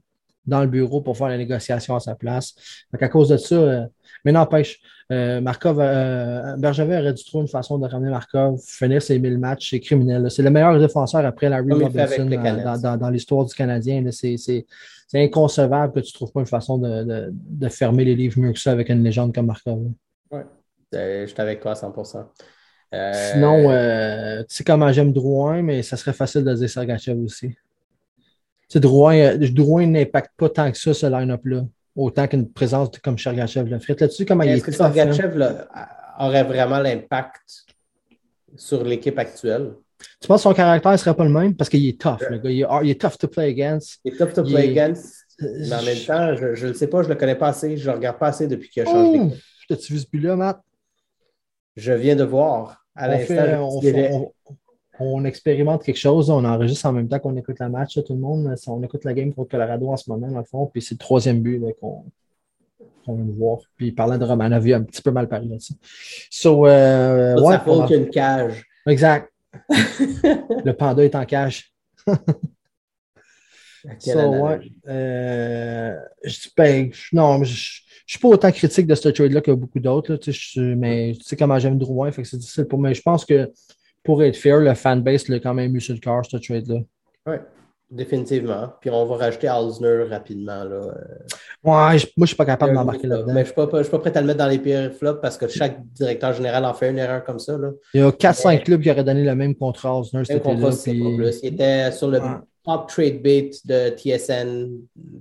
dans 0.46 0.61
le 0.61 0.66
bureau 0.66 1.00
pour 1.00 1.16
faire 1.16 1.29
la 1.29 1.38
négociation 1.38 1.94
à 1.94 2.00
sa 2.00 2.14
place. 2.14 2.55
Fait 2.90 3.03
à 3.03 3.09
cause 3.09 3.29
de 3.29 3.37
ça, 3.37 3.55
euh, 3.55 3.87
mais 4.24 4.33
n'empêche, 4.33 4.81
euh, 5.12 5.40
Markov, 5.40 5.79
euh, 5.81 6.57
Bergevin 6.57 7.00
aurait 7.00 7.12
dû 7.12 7.24
trouver 7.24 7.42
une 7.42 7.48
façon 7.48 7.79
de 7.79 7.87
ramener 7.87 8.11
Markov, 8.11 8.61
finir 8.64 9.03
ses 9.03 9.18
1000 9.18 9.38
matchs, 9.38 9.70
c'est 9.70 9.81
criminel. 9.81 10.31
C'est 10.31 10.42
le 10.42 10.50
meilleur 10.50 10.79
défenseur 10.79 11.24
après 11.24 11.48
Larry 11.48 11.72
Robinson 11.72 12.26
dans, 12.26 13.11
l'histoire 13.11 13.44
du 13.44 13.55
Canadien. 13.55 14.05
C'est 14.11 14.66
inconcevable 15.14 15.92
que 15.94 16.00
tu 16.00 16.12
ne 16.12 16.14
trouves 16.14 16.33
pas 16.33 16.40
une 16.40 16.46
façon 16.46 16.79
de, 16.79 17.68
fermer 17.68 18.05
les 18.05 18.14
livres 18.14 18.38
mieux 18.38 18.53
que 18.53 18.59
ça 18.59 18.72
avec 18.72 18.88
une 18.88 19.03
légende 19.03 19.35
comme 19.35 19.46
Markov. 19.46 19.79
Oui, 20.31 20.40
je 20.92 21.26
suis 21.26 21.40
avec 21.40 21.61
toi 21.61 21.72
à 21.72 21.74
100% 21.74 22.26
Sinon, 23.33 23.68
tu 24.48 24.55
sais 24.55 24.64
comment 24.64 24.90
j'aime 24.92 25.12
Drouin, 25.12 25.62
mais 25.62 25.83
ça 25.83 25.96
serait 25.96 26.12
facile 26.12 26.44
de 26.44 26.55
dire 26.55 26.68
Sergachev 26.68 27.18
aussi. 27.20 27.55
Drouin, 28.78 29.16
euh, 29.16 29.48
Drouin 29.50 29.87
n'impacte 29.87 30.33
pas 30.37 30.48
tant 30.48 30.70
que 30.70 30.78
ça, 30.78 30.94
ce 30.94 31.06
line-up-là, 31.06 31.64
autant 31.96 32.26
qu'une 32.28 32.50
présence 32.50 32.90
comme 33.02 33.18
Sergachev 33.18 33.68
le 33.68 33.78
ferait. 33.78 33.96
Là-dessus, 33.98 34.24
comment 34.24 34.44
Est-ce 34.44 34.64
que 34.64 34.72
Sergachev 34.72 35.42
aurait 36.18 36.44
vraiment 36.44 36.78
l'impact 36.78 37.42
sur 38.56 38.85
l'équipe 38.85 39.18
actuelle? 39.18 39.72
Tu 40.20 40.28
penses 40.28 40.40
que 40.40 40.48
son 40.48 40.54
caractère 40.54 40.92
ne 40.92 40.96
serait 40.96 41.14
pas 41.14 41.24
le 41.24 41.30
même? 41.30 41.54
Parce 41.54 41.68
qu'il 41.68 41.87
est 41.87 42.00
tough, 42.00 42.20
le 42.30 42.38
gars. 42.38 42.50
Il 42.83 42.90
est, 42.90 43.00
tough 43.00 43.18
to 43.18 43.28
play 43.28 43.48
against. 43.48 44.00
Il 44.04 44.14
est 44.14 44.16
tough 44.16 44.33
to 44.33 44.42
play 44.44 44.70
against. 44.70 45.26
Mais 45.40 45.72
en 45.72 45.83
même 45.83 45.98
temps, 45.98 46.54
je 46.54 46.66
ne 46.66 46.72
sais 46.72 46.87
pas, 46.87 47.02
je 47.02 47.09
ne 47.09 47.14
le 47.14 47.18
connais 47.18 47.35
pas 47.35 47.48
assez, 47.48 47.76
je 47.76 47.83
ne 47.83 47.92
le 47.92 47.96
regarde 47.96 48.18
pas 48.18 48.28
assez 48.28 48.46
depuis 48.46 48.68
qu'il 48.68 48.83
a 48.83 48.87
changé. 48.87 49.20
T'as-tu 49.68 49.92
vu 49.92 49.98
ce 49.98 50.06
but-là, 50.11 50.37
Matt? 50.37 50.61
Je 51.76 51.92
viens 51.92 52.16
de 52.16 52.24
voir. 52.24 52.85
À 52.94 53.09
l'instant, 53.09 53.70
on 53.70 53.80
expérimente 55.24 55.82
quelque 55.82 55.98
chose, 55.98 56.30
on 56.30 56.44
enregistre 56.44 56.86
en 56.86 56.92
même 56.92 57.08
temps 57.08 57.18
qu'on 57.18 57.36
écoute 57.36 57.58
la 57.58 57.68
match, 57.68 57.94
tout 57.94 58.12
le 58.12 58.20
monde. 58.20 58.54
On 58.66 58.82
écoute 58.82 59.04
la 59.04 59.14
game 59.14 59.32
contre 59.32 59.50
Colorado 59.50 59.88
en 59.88 59.96
ce 59.96 60.10
moment, 60.10 60.28
dans 60.28 60.38
le 60.38 60.44
fond, 60.44 60.66
puis 60.66 60.82
c'est 60.82 60.94
le 60.94 60.98
troisième 60.98 61.40
but 61.40 61.60
qu'on 61.80 62.04
vient 63.06 63.24
de 63.24 63.32
voir. 63.32 63.58
Puis 63.76 63.92
parlant 63.92 64.18
de 64.18 64.24
Romanov, 64.24 64.66
il 64.66 64.74
a 64.74 64.76
un 64.76 64.82
petit 64.82 65.02
peu 65.02 65.10
mal 65.10 65.28
parlé 65.28 65.48
là-dessus. 65.48 65.74
So, 66.30 66.66
euh, 66.66 67.40
ouais, 67.40 67.52
ça 67.52 67.60
faut 67.60 67.84
qu'une 67.86 68.10
cage. 68.10 68.64
Exact. 68.86 69.32
le 69.70 70.72
panda 70.72 71.04
est 71.04 71.14
en 71.14 71.24
cage. 71.24 71.72
so, 73.98 74.18
ouais, 74.18 74.60
euh, 74.88 75.96
je, 76.24 76.48
ben, 76.56 76.90
non, 77.12 77.42
je 77.42 77.52
ne 77.52 77.56
suis 78.06 78.18
pas 78.20 78.28
autant 78.28 78.52
critique 78.52 78.86
de 78.86 78.94
ce 78.94 79.08
trade-là 79.08 79.40
que 79.40 79.50
beaucoup 79.50 79.80
d'autres, 79.80 80.18
mais 80.56 81.14
tu 81.16 81.24
sais 81.24 81.36
comment 81.36 81.58
j'aime 81.58 81.78
Drouin, 81.78 82.12
fait 82.12 82.22
que 82.22 82.28
c'est 82.28 82.36
difficile 82.36 82.66
pour 82.66 82.78
moi. 82.78 82.92
Je 82.92 83.02
pense 83.02 83.24
que 83.24 83.50
pour 84.11 84.25
être 84.25 84.37
fair, 84.37 84.59
le 84.59 84.75
fanbase 84.75 85.29
l'a 85.29 85.38
quand 85.38 85.55
même 85.55 85.77
eu 85.77 85.81
sur 85.81 85.94
le 85.94 86.01
cœur, 86.01 86.27
ce 86.29 86.37
trade-là. 86.37 86.81
Oui, 87.29 87.37
définitivement. 87.88 88.73
Puis 88.81 88.90
on 88.90 89.07
va 89.07 89.18
rajouter 89.18 89.46
Alsner 89.46 90.03
rapidement. 90.11 90.64
Là. 90.64 90.81
Ouais, 90.81 90.90
moi, 91.62 91.96
je 91.96 92.07
ne 92.16 92.27
suis 92.27 92.35
pas 92.35 92.44
capable 92.44 92.75
d'embarquer 92.75 93.07
là-dedans. 93.07 93.33
Mais 93.33 93.44
je 93.44 93.53
ne 93.57 93.83
suis, 93.85 93.90
pas 93.92 93.99
prêt 94.01 94.16
à 94.16 94.20
le 94.20 94.27
mettre 94.27 94.40
dans 94.40 94.49
les 94.49 94.59
pires 94.59 94.92
flops 94.92 95.20
parce 95.23 95.38
que 95.38 95.46
chaque 95.46 95.81
directeur 95.92 96.33
général 96.33 96.64
en 96.64 96.75
fait 96.75 96.90
une 96.90 96.99
erreur 96.99 97.23
comme 97.23 97.38
ça. 97.38 97.57
Là. 97.57 97.70
Il 97.94 98.01
y 98.01 98.03
a 98.03 98.11
4-5 98.11 98.64
clubs 98.64 98.83
qui 98.83 98.90
auraient 98.90 99.05
donné 99.05 99.23
le 99.23 99.37
même 99.37 99.55
contrat 99.55 99.90
à 99.90 99.99
Alsner 99.99 100.25
cet 100.25 100.44
été-là. 100.44 100.70
Puis... 100.83 101.38
Il 101.44 101.55
était 101.55 101.92
sur 101.92 102.09
le 102.09 102.18
trade 102.64 103.23
bait 103.23 103.51
de 103.64 103.88
TSN 103.90 104.70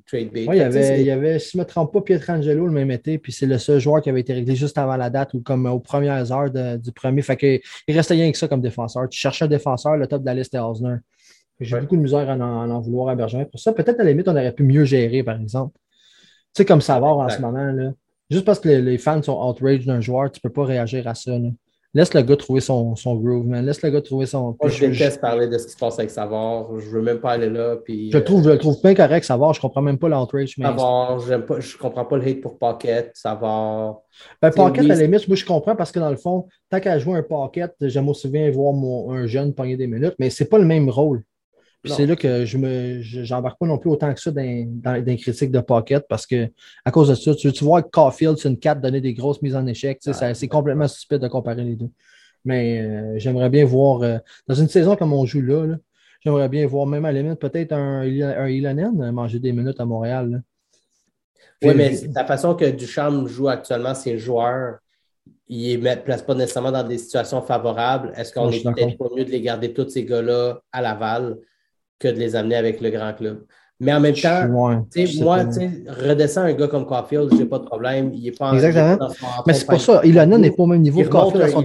trade 0.05 0.31
bait. 0.31 0.45
Oui, 0.47 0.55
il 0.55 0.57
y 0.57 0.61
avait, 0.61 1.01
il 1.01 1.05
y 1.07 1.11
avait, 1.11 1.39
si 1.39 1.51
je 1.51 1.57
ne 1.57 1.63
me 1.63 1.67
trompe 1.67 1.93
pas, 1.93 2.01
Pietrangelo 2.01 2.65
le 2.65 2.71
même 2.71 2.91
été, 2.91 3.17
puis 3.17 3.31
c'est 3.31 3.45
le 3.45 3.57
seul 3.57 3.79
joueur 3.79 4.01
qui 4.01 4.09
avait 4.09 4.21
été 4.21 4.33
réglé 4.33 4.55
juste 4.55 4.77
avant 4.77 4.97
la 4.97 5.09
date 5.09 5.33
ou 5.33 5.41
comme 5.41 5.65
aux 5.65 5.79
premières 5.79 6.31
heures 6.31 6.49
du 6.51 6.91
premier. 6.91 7.21
Fait 7.21 7.37
que, 7.37 7.59
il 7.87 7.95
restait 7.95 8.15
rien 8.15 8.31
que 8.31 8.37
ça 8.37 8.47
comme 8.47 8.61
défenseur. 8.61 9.07
Tu 9.09 9.19
cherchais 9.19 9.45
un 9.45 9.47
défenseur, 9.49 9.97
le 9.97 10.07
top 10.07 10.21
de 10.21 10.25
la 10.25 10.33
liste 10.33 10.53
est 10.53 10.59
Osner. 10.59 10.97
J'ai 11.59 11.79
beaucoup 11.79 11.97
de 11.97 12.01
misère 12.01 12.29
à 12.29 12.35
en, 12.35 12.79
vouloir 12.79 13.09
à 13.09 13.15
Bergevin. 13.15 13.45
Pour 13.45 13.59
ça, 13.59 13.73
peut-être 13.73 13.99
à 13.99 14.03
la 14.03 14.11
limite, 14.11 14.27
on 14.27 14.31
aurait 14.31 14.53
pu 14.53 14.63
mieux 14.63 14.85
gérer, 14.85 15.23
par 15.23 15.39
exemple. 15.39 15.77
Tu 16.53 16.61
sais, 16.61 16.65
comme 16.65 16.81
Savard 16.81 17.17
en 17.17 17.29
ce 17.29 17.41
moment, 17.41 17.71
là. 17.71 17.91
Juste 18.29 18.45
parce 18.45 18.59
que 18.59 18.69
les, 18.69 18.97
fans 18.99 19.21
sont 19.23 19.41
outraged 19.43 19.85
d'un 19.85 20.01
joueur, 20.01 20.31
tu 20.31 20.39
ne 20.43 20.47
peux 20.47 20.53
pas 20.53 20.63
réagir 20.63 21.07
à 21.07 21.15
ça. 21.15 21.31
Là. 21.31 21.49
Laisse 21.95 22.13
le 22.13 22.21
gars 22.21 22.35
trouver 22.35 22.61
son, 22.61 22.95
son 22.95 23.15
groove, 23.15 23.47
man. 23.47 23.65
Laisse 23.65 23.81
le 23.81 23.89
gars 23.89 24.01
trouver 24.01 24.27
son. 24.27 24.55
Moi, 24.61 24.69
je 24.69 24.85
déteste 24.85 25.19
parler 25.19 25.47
de 25.47 25.57
ce 25.57 25.65
qui 25.65 25.71
se 25.71 25.77
passe 25.77 25.97
avec 25.97 26.11
Savard. 26.11 26.67
Je 26.79 26.87
veux 26.87 27.01
même 27.01 27.19
pas 27.19 27.31
aller 27.31 27.49
là. 27.49 27.77
Puis, 27.83 28.11
je, 28.11 28.17
le 28.17 28.23
trouve, 28.23 28.43
je 28.43 28.49
le 28.51 28.59
trouve 28.59 28.79
bien 28.83 28.93
correct, 28.93 29.23
Savard. 29.23 29.53
Je 29.53 29.61
comprends 29.61 29.81
même 29.81 29.97
pas 29.97 30.07
l'outrage. 30.07 30.53
Savard, 30.55 31.19
j'aime 31.19 31.45
pas, 31.45 31.59
je 31.59 31.77
comprends 31.77 32.05
pas 32.05 32.17
le 32.17 32.27
hate 32.27 32.41
pour 32.41 32.59
Pocket. 32.59 33.11
Savard. 33.15 34.01
Ben, 34.39 34.51
Pocket, 34.51 34.85
à 34.85 34.87
la 34.87 34.95
limite, 34.95 35.27
moi, 35.27 35.35
je 35.35 35.45
comprends 35.45 35.75
parce 35.75 35.91
que 35.91 35.99
dans 35.99 36.11
le 36.11 36.17
fond, 36.17 36.47
tant 36.69 36.79
qu'à 36.79 36.99
jouer 36.99 37.17
un 37.17 37.23
Pocket, 37.23 37.73
j'aime 37.81 38.07
aussi 38.07 38.27
bien 38.27 38.51
voir 38.51 38.73
mon, 38.73 39.11
un 39.11 39.25
jeune 39.25 39.55
pogner 39.55 39.75
des 39.75 39.87
minutes, 39.87 40.15
mais 40.19 40.29
c'est 40.29 40.47
pas 40.47 40.59
le 40.59 40.65
même 40.65 40.89
rôle 40.89 41.23
c'est 41.85 42.05
là 42.05 42.15
que 42.15 42.45
je 42.45 42.57
me 42.57 43.01
j'embarque 43.01 43.57
pas 43.59 43.65
non 43.65 43.77
plus 43.77 43.89
autant 43.89 44.13
que 44.13 44.19
ça 44.19 44.31
dans, 44.31 44.65
dans, 44.67 45.03
des 45.03 45.17
critiques 45.17 45.51
de 45.51 45.59
Pocket 45.59 46.05
parce 46.09 46.25
que 46.25 46.49
à 46.83 46.91
cause 46.91 47.09
de 47.09 47.15
ça, 47.15 47.33
tu, 47.35 47.51
tu 47.51 47.63
vois 47.63 47.81
que 47.81 47.89
Caulfield, 47.89 48.37
c'est 48.37 48.49
une 48.49 48.59
4 48.59 48.81
donner 48.81 49.01
des 49.01 49.13
grosses 49.13 49.41
mises 49.41 49.55
en 49.55 49.65
échec. 49.65 49.99
c'est 50.01 50.47
complètement 50.47 50.87
stupide 50.87 51.19
de 51.19 51.27
comparer 51.27 51.63
les 51.63 51.75
deux. 51.75 51.89
Mais 52.45 52.81
euh, 52.81 53.17
j'aimerais 53.17 53.49
bien 53.49 53.65
voir, 53.65 54.01
euh, 54.01 54.17
dans 54.47 54.55
une 54.55 54.69
saison 54.69 54.95
comme 54.95 55.13
on 55.13 55.25
joue 55.25 55.41
là, 55.41 55.77
j'aimerais 56.23 56.49
bien 56.49 56.65
voir 56.67 56.85
même 56.85 57.05
à 57.05 57.11
la 57.11 57.21
limite 57.21 57.39
peut-être 57.39 57.73
un, 57.73 58.01
un 58.01 58.47
Ilonen 58.47 59.11
manger 59.11 59.39
des 59.39 59.51
minutes 59.51 59.79
à 59.79 59.85
Montréal. 59.85 60.41
Oui, 61.61 61.73
mais 61.75 61.93
la 62.15 62.25
façon 62.25 62.55
que 62.55 62.65
Duchamp 62.69 63.27
joue 63.27 63.49
actuellement, 63.49 63.93
ses 63.93 64.17
joueurs, 64.17 64.79
ils 65.47 65.81
ne 65.81 65.95
placent 65.95 66.23
pas 66.23 66.35
nécessairement 66.35 66.71
dans 66.71 66.87
des 66.87 66.97
situations 66.97 67.41
favorables. 67.41 68.13
Est-ce 68.15 68.31
qu'on 68.33 68.49
est 68.49 68.63
peut-être 68.63 68.97
pas 68.97 69.07
mieux 69.15 69.25
de 69.25 69.31
les 69.31 69.41
garder 69.41 69.73
tous 69.73 69.89
ces 69.89 70.05
gars-là 70.05 70.61
à 70.71 70.81
Laval? 70.81 71.37
Que 71.99 72.07
de 72.07 72.17
les 72.17 72.35
amener 72.35 72.55
avec 72.55 72.81
le 72.81 72.89
grand 72.89 73.13
club. 73.13 73.45
Mais 73.81 73.93
en 73.93 74.01
même 74.01 74.15
temps, 74.15 74.47
moi, 74.49 74.85
redescends 74.95 76.41
un 76.41 76.53
gars 76.53 76.67
comme 76.67 76.85
Caulfield, 76.85 77.29
j'ai 77.37 77.45
pas 77.45 77.59
de 77.59 77.65
problème. 77.65 78.11
Il 78.13 78.27
est 78.27 78.37
pas 78.37 78.53
Exactement. 78.53 79.09
Mais 79.47 79.53
c'est 79.53 79.65
pour 79.65 79.79
ça, 79.79 80.01
Ilonen 80.03 80.41
n'est 80.41 80.51
pas 80.51 80.63
au 80.63 80.67
même 80.67 80.81
niveau 80.81 81.01
que 81.01 81.07
Caulfield 81.07 81.43
à 81.43 81.47
son 81.49 81.63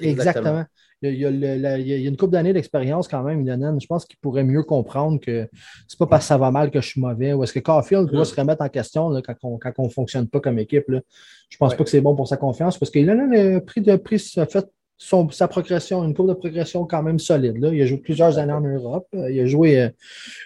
Exactement. 0.00 0.64
Il 1.02 1.14
y, 1.14 1.26
a, 1.26 2.08
une 2.08 2.16
couple 2.16 2.32
d'années 2.32 2.54
d'expérience 2.54 3.06
quand 3.06 3.22
même, 3.22 3.42
Ilonen. 3.42 3.78
Je 3.80 3.86
pense 3.86 4.06
qu'il 4.06 4.18
pourrait 4.18 4.44
mieux 4.44 4.62
comprendre 4.62 5.20
que 5.20 5.48
c'est 5.86 5.98
pas 5.98 6.06
parce 6.06 6.24
que 6.24 6.28
ça 6.28 6.38
va 6.38 6.50
mal 6.50 6.70
que 6.70 6.80
je 6.80 6.88
suis 6.88 7.00
mauvais. 7.00 7.32
Ou 7.32 7.44
est-ce 7.44 7.52
que 7.52 7.58
Caulfield 7.58 8.10
doit 8.10 8.22
mm. 8.22 8.26
se 8.26 8.40
remettre 8.40 8.62
en 8.62 8.68
question 8.68 9.22
quand 9.22 9.72
on 9.78 9.84
ne 9.84 9.88
fonctionne 9.88 10.26
pas 10.26 10.40
comme 10.40 10.58
équipe? 10.58 10.88
Là. 10.88 11.00
Je 11.48 11.56
pense 11.58 11.74
pas 11.74 11.84
que 11.84 11.90
c'est 11.90 12.00
bon 12.00 12.16
pour 12.16 12.28
sa 12.28 12.36
confiance 12.36 12.78
parce 12.78 12.90
qu'Ilonen 12.90 13.56
a 13.56 13.60
pris 13.60 13.82
de 13.82 13.96
pris, 13.96 14.18
fait 14.18 14.66
sa 14.98 15.48
progression, 15.48 16.02
une 16.04 16.14
courbe 16.14 16.28
de 16.28 16.34
progression 16.34 16.84
quand 16.86 17.02
même 17.02 17.18
solide. 17.18 17.58
Là. 17.58 17.68
Il 17.72 17.82
a 17.82 17.86
joué 17.86 17.98
plusieurs 17.98 18.38
années 18.38 18.52
en 18.52 18.60
Europe. 18.60 19.06
Euh, 19.14 19.30
il 19.30 19.40
a 19.40 19.46
joué 19.46 19.80
euh, 19.80 19.88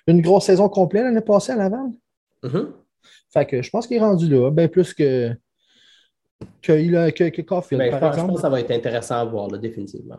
une 0.07 0.21
grosse 0.21 0.47
saison 0.47 0.69
complète 0.69 1.05
l'année 1.05 1.21
passée 1.21 1.53
à 1.53 1.57
Laval. 1.57 1.91
Mm-hmm. 2.43 2.67
Fait 3.33 3.47
que 3.47 3.63
je 3.63 3.71
pense 3.71 3.87
qu'il 3.87 3.99
est 3.99 4.01
rendu 4.01 4.29
là, 4.29 4.51
bien 4.51 4.67
plus 4.67 4.93
que, 4.93 5.31
que, 6.63 6.73
il 6.73 7.13
que, 7.13 7.29
que 7.29 7.43
Caulfield, 7.43 7.81
ben, 7.81 8.01
par 8.01 8.13
je 8.13 8.21
pense 8.21 8.35
que 8.35 8.41
ça 8.41 8.49
va 8.49 8.61
être 8.61 8.73
intéressant 8.73 9.17
à 9.17 9.25
voir, 9.25 9.49
là, 9.49 9.59
définitivement. 9.59 10.19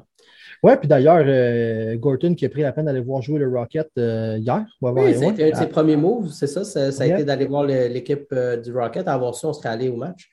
Oui, 0.63 0.73
puis 0.79 0.87
d'ailleurs, 0.87 1.23
euh, 1.25 1.97
Gorton 1.97 2.35
qui 2.35 2.45
a 2.45 2.49
pris 2.49 2.61
la 2.61 2.71
peine 2.71 2.85
d'aller 2.85 3.01
voir 3.01 3.21
jouer 3.21 3.39
le 3.39 3.49
Rocket 3.49 3.89
hier. 3.97 4.65
Oui, 4.81 5.13
c'était 5.15 5.47
un 5.47 5.49
de 5.49 5.55
ses 5.55 5.67
premiers 5.67 5.97
moves, 5.97 6.29
c'est 6.29 6.47
ça. 6.47 6.63
Ça, 6.63 7.03
a 7.03 7.05
été 7.05 7.25
d'aller 7.25 7.47
voir 7.47 7.65
l'équipe 7.65 8.33
du 8.63 8.71
Rocket, 8.71 9.03
voir 9.03 9.35
si 9.35 9.45
on 9.45 9.53
serait 9.53 9.69
allé 9.69 9.89
au 9.89 9.97
match. 9.97 10.29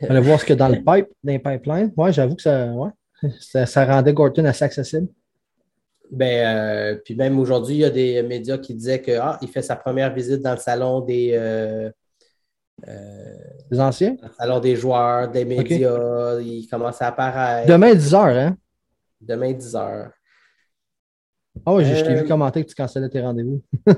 Aller 0.00 0.20
voir 0.20 0.40
ce 0.40 0.46
que 0.46 0.54
dans 0.54 0.68
le 0.68 0.76
pipe, 0.76 1.08
dans 1.22 1.32
les 1.32 1.38
pipelines. 1.38 1.92
Oui, 1.96 2.12
j'avoue 2.12 2.36
que 2.36 2.42
ça. 2.42 2.66
Ouais. 2.66 2.90
Ça, 3.40 3.84
rendait 3.84 4.12
Gorton 4.12 4.44
assez 4.44 4.64
accessible. 4.64 5.08
Ben, 6.10 6.56
euh, 6.56 7.00
puis 7.04 7.14
même 7.14 7.38
aujourd'hui, 7.38 7.76
il 7.76 7.80
y 7.80 7.84
a 7.84 7.90
des 7.90 8.22
médias 8.22 8.58
qui 8.58 8.74
disaient 8.74 9.00
qu'il 9.00 9.20
ah, 9.20 9.38
fait 9.52 9.62
sa 9.62 9.76
première 9.76 10.12
visite 10.12 10.42
dans 10.42 10.52
le 10.52 10.58
salon 10.58 11.00
des. 11.00 11.32
Euh, 11.34 11.90
euh, 12.88 13.78
anciens? 13.78 14.16
Dans 14.20 14.26
le 14.26 14.34
salon 14.34 14.60
des 14.60 14.76
joueurs, 14.76 15.30
des 15.30 15.44
médias. 15.44 16.40
Il 16.40 16.66
commence 16.68 17.00
à 17.00 17.08
apparaître. 17.08 17.68
Demain, 17.68 17.94
10 17.94 18.12
h, 18.12 18.38
hein? 18.38 18.56
Demain, 19.20 19.52
10 19.52 19.74
h. 19.74 20.10
Ah 21.66 21.74
oui, 21.74 21.84
je 21.84 22.04
t'ai 22.04 22.14
vu 22.14 22.26
commenter 22.26 22.64
que 22.64 22.68
tu 22.68 22.74
cancellais 22.74 23.08
tes 23.08 23.20
rendez-vous. 23.20 23.62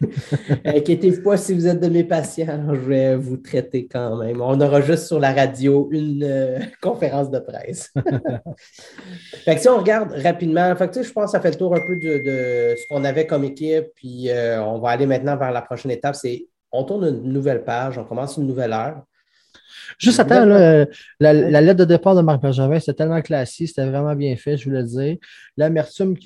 Inquiétez-vous 0.64 1.22
pas 1.22 1.36
si 1.36 1.54
vous 1.54 1.66
êtes 1.66 1.80
de 1.80 1.88
mes 1.88 2.04
patients, 2.04 2.74
je 2.74 2.80
vais 2.80 3.16
vous 3.16 3.36
traiter 3.36 3.86
quand 3.86 4.16
même. 4.16 4.40
On 4.40 4.60
aura 4.60 4.80
juste 4.80 5.06
sur 5.06 5.18
la 5.18 5.32
radio 5.32 5.88
une 5.90 6.24
euh, 6.24 6.58
conférence 6.82 7.30
de 7.30 7.38
presse. 7.38 7.92
fait 9.44 9.58
si 9.58 9.68
on 9.68 9.78
regarde 9.78 10.12
rapidement, 10.12 10.74
fait 10.76 11.02
je 11.02 11.12
pense 11.12 11.26
que 11.26 11.30
ça 11.32 11.40
fait 11.40 11.50
le 11.50 11.56
tour 11.56 11.74
un 11.74 11.80
peu 11.80 11.96
de, 11.96 12.74
ce 12.76 12.88
qu'on 12.88 13.04
avait 13.04 13.26
comme 13.26 13.44
équipe, 13.44 13.86
puis 13.94 14.30
euh, 14.30 14.62
on 14.62 14.78
va 14.78 14.90
aller 14.90 15.06
maintenant 15.06 15.36
vers 15.36 15.52
la 15.52 15.62
prochaine 15.62 15.90
étape, 15.90 16.14
c'est 16.14 16.46
on 16.72 16.84
tourne 16.84 17.06
une 17.06 17.32
nouvelle 17.32 17.64
page, 17.64 17.96
on 17.98 18.04
commence 18.04 18.36
une 18.36 18.46
nouvelle 18.46 18.72
ère. 18.72 19.02
Juste 19.98 20.20
attends, 20.20 20.44
la, 20.44 20.84
lettre 21.60 21.78
de 21.78 21.84
départ 21.84 22.14
de 22.14 22.20
Marc 22.20 22.42
Bergevin, 22.42 22.78
c'était 22.78 22.94
tellement 22.94 23.20
classique, 23.22 23.68
c'était 23.68 23.86
vraiment 23.86 24.14
bien 24.14 24.36
fait, 24.36 24.56
je 24.56 24.64
voulais 24.64 24.82
le 24.82 24.86
dire. 24.86 25.16
L'amertume 25.56 26.16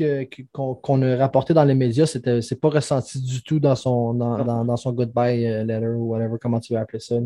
qu'on 0.53 1.03
a 1.03 1.17
rapportée 1.17 1.55
dans 1.55 1.65
les 1.65 1.75
médias, 1.75 2.07
ce 2.07 2.19
n'est 2.19 2.61
pas 2.61 2.69
ressenti 2.69 3.21
du 3.21 3.43
tout 3.43 3.61
dans 3.61 3.77
son, 3.77 4.15
dans, 4.15 4.77
son 4.77 4.93
goodbye 4.93 5.47
euh, 5.47 5.65
letter 5.65 5.87
ou 5.87 6.13
whatever, 6.13 6.37
comment 6.41 6.61
tu 6.61 6.73
veux 6.75 6.79
appeler 6.79 7.01
ça. 7.01 7.17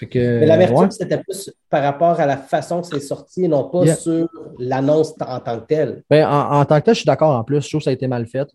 Mais 0.00 0.46
l'amertume, 0.46 0.90
c'était 0.90 1.18
plus 1.18 1.52
par 1.68 1.82
rapport 1.82 2.18
à 2.18 2.26
la 2.26 2.36
façon 2.36 2.80
que 2.80 2.86
c'est 2.86 3.00
sorti 3.00 3.44
et 3.44 3.48
non 3.48 3.68
pas 3.68 3.94
sur 3.94 4.28
l'annonce 4.58 5.14
en 5.20 5.40
tant 5.40 5.60
que 5.60 5.66
telle. 5.66 6.02
Ben, 6.08 6.26
en, 6.26 6.64
tant 6.64 6.80
que 6.80 6.86
tel, 6.86 6.94
je 6.94 7.00
suis 7.00 7.06
d'accord 7.06 7.36
en 7.36 7.44
plus. 7.44 7.60
Je 7.60 7.68
trouve 7.68 7.80
que 7.80 7.84
ça 7.84 7.90
a 7.90 7.92
été 7.92 8.08
mal 8.08 8.26
fait. 8.26 8.48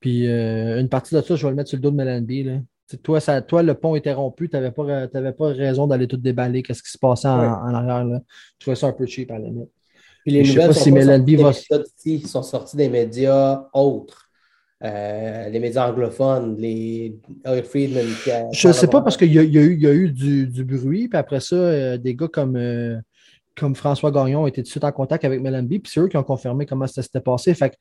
Puis 0.00 0.28
euh, 0.28 0.80
une 0.80 0.88
partie 0.88 1.14
de 1.14 1.20
ça, 1.20 1.36
je 1.36 1.42
vais 1.42 1.50
le 1.50 1.56
mettre 1.56 1.70
sur 1.70 1.78
le 1.78 1.82
dos 1.82 1.90
de 1.90 2.60
Toi, 3.02 3.20
ça, 3.20 3.42
toi, 3.42 3.62
le 3.62 3.74
pont 3.74 3.96
était 3.96 4.12
rompu, 4.12 4.48
tu 4.48 4.56
n'avais 4.56 4.70
pas, 4.70 5.08
pas 5.08 5.46
raison 5.48 5.86
d'aller 5.86 6.06
tout 6.06 6.16
déballer. 6.16 6.62
Qu'est-ce 6.62 6.82
qui 6.82 6.90
se 6.90 6.98
passait 6.98 7.28
en, 7.28 7.74
arrière? 7.74 8.04
Là. 8.04 8.20
Je 8.28 8.60
trouvais 8.60 8.76
ça 8.76 8.86
un 8.86 8.92
peu 8.92 9.06
cheap 9.06 9.30
à 9.30 9.38
la 9.38 9.46
limite. 9.46 9.70
Puis 10.22 10.32
les 10.32 10.42
nouvelles 10.42 10.74
sont, 10.74 11.84
si 11.96 12.20
sont 12.20 12.42
sorties 12.42 12.76
des 12.76 12.88
médias 12.88 13.64
autres. 13.72 14.26
Euh, 14.84 15.48
les 15.48 15.58
médias 15.58 15.88
anglophones, 15.88 16.56
les 16.58 17.18
Friedman. 17.64 18.04
Je 18.52 18.68
ne 18.68 18.72
sais 18.72 18.86
pas 18.88 19.00
parce 19.00 19.16
qu'il 19.16 19.32
y, 19.32 19.38
a 19.38 19.42
eu, 19.42 19.78
y 19.78 19.86
a 19.86 19.92
eu 19.92 20.10
du, 20.10 20.46
du, 20.46 20.64
bruit, 20.64 21.08
puis 21.08 21.18
après 21.18 21.40
ça, 21.40 21.56
euh, 21.56 21.96
des 21.96 22.14
gars 22.14 22.28
comme, 22.28 22.56
euh, 22.56 22.98
comme 23.56 23.74
François 23.74 24.10
Gagnon 24.10 24.42
ont 24.42 24.46
été 24.46 24.62
tout 24.62 24.66
de 24.66 24.70
suite 24.70 24.84
en 24.84 24.92
contact 24.92 25.24
avec 25.24 25.40
Melanie, 25.40 25.78
puis 25.78 25.90
c'est 25.90 26.00
eux 26.00 26.08
qui 26.08 26.18
ont 26.18 26.22
confirmé 26.22 26.66
comment 26.66 26.86
ça 26.86 27.02
s'était 27.02 27.20
passé. 27.20 27.54
Fait 27.54 27.70
que 27.70 27.76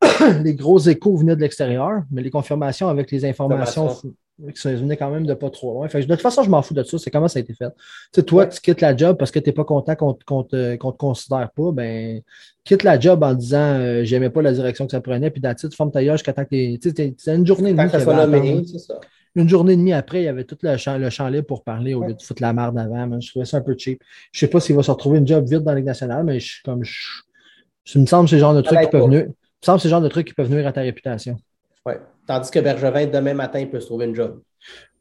les 0.42 0.54
gros 0.54 0.78
échos 0.78 1.16
venaient 1.16 1.36
de 1.36 1.40
l'extérieur, 1.40 2.02
mais 2.10 2.22
les 2.22 2.30
confirmations 2.30 2.88
avec 2.88 3.10
les 3.10 3.24
informations 3.24 3.90
ça 4.54 4.72
venait 4.72 4.96
quand 4.96 5.10
même 5.10 5.26
de 5.26 5.34
pas 5.34 5.50
trop 5.50 5.74
loin. 5.74 5.86
de 5.86 6.02
toute 6.02 6.20
façon, 6.20 6.42
je 6.42 6.50
m'en 6.50 6.62
fous 6.62 6.74
de 6.74 6.82
ça. 6.82 6.98
C'est 6.98 7.10
comment 7.10 7.28
ça 7.28 7.38
a 7.38 7.42
été 7.42 7.54
fait. 7.54 7.68
Tu 8.12 8.22
toi, 8.24 8.46
tu 8.46 8.60
quittes 8.60 8.80
la 8.80 8.96
job 8.96 9.16
parce 9.18 9.30
que 9.30 9.38
tu 9.38 9.48
n'es 9.48 9.52
pas 9.52 9.64
content 9.64 9.94
qu'on 9.94 10.16
ne 10.38 10.42
te, 10.42 10.76
considère 10.76 11.50
pas. 11.50 11.72
Ben, 11.72 12.22
quitte 12.64 12.82
la 12.82 12.98
job 12.98 13.22
en 13.22 13.34
disant 13.34 13.76
je 13.78 13.82
euh, 13.82 14.04
j'aimais 14.04 14.30
pas 14.30 14.42
la 14.42 14.52
direction 14.52 14.86
que 14.86 14.92
ça 14.92 15.00
prenait, 15.00 15.30
puis 15.30 15.40
d'attitude, 15.40 15.70
tu 15.70 15.76
formes 15.76 15.92
ta 15.92 16.02
gueule 16.02 16.16
jusqu'à 16.16 16.32
temps 16.32 16.44
que 16.44 16.48
C'est 16.48 17.34
une 17.34 17.46
journée 17.46 17.70
et 17.70 17.74
demie. 17.74 18.66
Une 19.34 19.48
journée 19.48 19.72
et 19.72 19.76
demie 19.76 19.94
après, 19.94 20.20
il 20.20 20.24
y 20.24 20.28
avait 20.28 20.44
tout 20.44 20.58
le 20.60 20.76
champ, 20.76 20.98
le 20.98 21.08
champ 21.08 21.26
libre 21.28 21.46
pour 21.46 21.64
parler 21.64 21.94
au 21.94 22.04
lieu 22.04 22.12
de 22.12 22.20
foutre 22.20 22.42
la 22.42 22.52
merde 22.52 22.78
avant. 22.78 23.18
Je 23.18 23.30
trouvais 23.30 23.46
ça 23.46 23.58
un 23.58 23.62
peu 23.62 23.74
cheap. 23.78 24.02
Je 24.30 24.36
ne 24.36 24.40
sais 24.40 24.50
pas 24.50 24.60
s'il 24.60 24.76
va 24.76 24.82
se 24.82 24.90
retrouver 24.90 25.18
une 25.18 25.26
job 25.26 25.46
vite 25.48 25.62
dans 25.62 25.70
la 25.70 25.78
Ligue 25.78 25.86
nationale, 25.86 26.24
mais 26.24 26.38
je, 26.38 26.62
comme 26.62 26.84
je, 26.84 27.98
me 27.98 28.04
semble 28.04 28.24
que 28.24 28.30
c'est 28.30 28.36
le 28.36 28.40
genre 28.40 28.54
de 28.54 28.60
truc 28.60 28.78
qui 28.80 28.88
peut 28.88 28.98
venir 28.98 29.28
me 29.62 29.66
semble 29.66 29.78
que 29.78 29.82
c'est 29.82 29.88
le 29.88 29.90
genre 29.90 30.00
de 30.00 30.08
trucs 30.08 30.26
qui 30.26 30.34
peuvent 30.34 30.50
nuire 30.50 30.66
à 30.66 30.72
ta 30.72 30.80
réputation. 30.80 31.36
Oui. 31.86 31.94
Tandis 32.26 32.50
que 32.50 32.58
Bergevin, 32.58 33.06
demain 33.06 33.34
matin, 33.34 33.60
il 33.60 33.70
peut 33.70 33.80
se 33.80 33.86
trouver 33.86 34.06
une 34.06 34.14
job. 34.14 34.40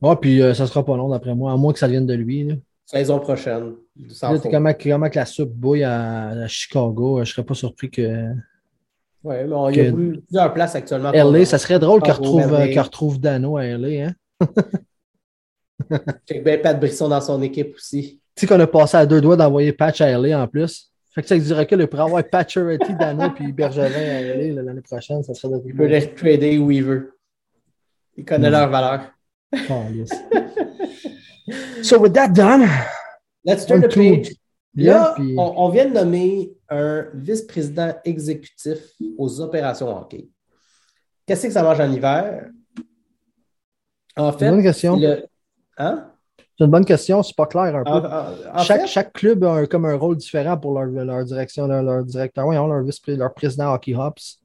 Oui, 0.02 0.15
puis 0.19 0.41
euh, 0.41 0.54
ça 0.54 0.63
ne 0.63 0.67
sera 0.67 0.84
pas 0.84 0.95
long, 0.97 1.10
d'après 1.10 1.36
moi, 1.36 1.52
à 1.52 1.58
moins 1.58 1.74
que 1.74 1.80
ça 1.80 1.88
vienne 1.88 2.06
de 2.06 2.13
lui. 2.13 2.43
Là. 2.43 2.56
Saison 2.86 3.19
prochaine. 3.19 3.76
comment, 4.52 4.74
comment 4.74 5.10
que 5.10 5.19
la 5.19 5.26
soupe 5.26 5.54
bouille 5.54 5.84
à, 5.84 6.47
Chicago, 6.47 7.17
je 7.17 7.21
ne 7.21 7.26
serais 7.26 7.43
pas 7.43 7.54
surpris 7.54 7.89
que. 7.89 8.32
Oui, 9.24 9.36
mais 9.47 9.74
il 9.74 9.78
y 9.78 9.88
a 9.88 9.93
plusieurs 9.93 10.54
places 10.54 10.76
actuellement. 10.76 11.12
LA, 11.12 11.45
ça 11.45 11.60
serait 11.60 11.80
drôle 11.80 12.02
qu'il 12.02 12.12
retrouve, 12.12 12.54
euh, 12.54 12.82
retrouve, 12.82 13.19
Dano 13.19 13.58
à 13.58 13.65
LA. 13.65 14.08
Hein? 14.08 14.15
J'ai 16.28 16.39
bien 16.39 16.58
Pat 16.58 16.78
Brisson 16.80 17.08
dans 17.08 17.21
son 17.21 17.41
équipe 17.41 17.76
aussi. 17.76 18.19
Tu 18.36 18.41
sais 18.41 18.47
qu'on 18.47 18.60
a 18.60 18.67
passé 18.67 18.97
à 18.97 19.06
deux 19.06 19.21
doigts 19.21 19.38
d'envoyer 19.38 19.74
Patch 19.74 20.02
à 20.02 20.17
LA 20.17 20.41
en 20.41 20.47
plus. 20.47 20.90
Fait 21.13 21.21
que 21.21 21.28
ça 21.28 21.38
dirait 21.38 21.65
que 21.65 21.76
le 21.76 21.88
pour 21.88 22.00
avoir 22.00 22.24
Patcherity, 22.24 22.95
Dano 22.95 23.32
puis 23.32 23.52
Bergevin 23.52 24.00
à 24.00 24.17
aller 24.17 24.54
l'année 24.54 24.82
prochaine, 24.82 25.24
ça 25.24 25.34
serait 25.34 25.60
de 25.60 25.62
Il 25.65 25.76
peut 25.76 25.86
les 25.86 26.13
trader 26.13 26.58
Weaver. 26.58 27.10
Il 28.15 28.24
connaît 28.24 28.50
leur 28.50 28.69
valeur. 28.69 29.12
Oh, 29.69 29.84
yes. 29.93 30.10
so 31.84 32.00
with 32.00 32.13
that 32.13 32.30
done, 32.30 32.65
let's 33.43 33.65
turn 33.65 33.82
the 33.82 33.93
page. 33.93 34.34
Là, 34.74 35.15
on, 35.38 35.67
vient 35.69 35.86
de 35.86 35.93
nommer 35.93 36.54
un 36.69 37.08
vice-président 37.13 37.93
exécutif 38.06 38.93
aux 39.17 39.41
opérations 39.41 39.89
hockey. 39.89 40.30
Qu'est-ce 41.26 41.47
que 41.47 41.54
ça 41.54 41.62
mange 41.62 41.82
en 41.82 41.91
hiver? 41.91 42.50
En 44.15 44.32
fait, 44.32 44.50
bonne 44.50 44.63
question. 44.63 44.97
Hein? 45.78 46.11
C'est 46.62 46.65
une 46.65 46.71
bonne 46.71 46.86
question, 46.86 47.24
c'est 47.24 47.36
pas 47.36 47.47
clair 47.47 47.76
un 47.76 47.84
peu. 47.84 48.08
chaque, 48.63 48.86
chaque, 48.86 49.13
club 49.13 49.43
a 49.45 49.65
comme 49.65 49.86
un 49.86 49.95
rôle 49.95 50.15
différent 50.15 50.60
pour 50.60 50.80
leur, 50.80 50.86
leur 51.04 51.26
direction, 51.26 51.65
leur, 51.65 52.06
directeur, 52.06 52.45
oui, 52.45 52.54
leur, 52.56 52.84
vice 52.84 53.02
leur 53.08 53.34
président 53.34 53.74
Hockey 53.74 53.95
Hops. 53.95 54.38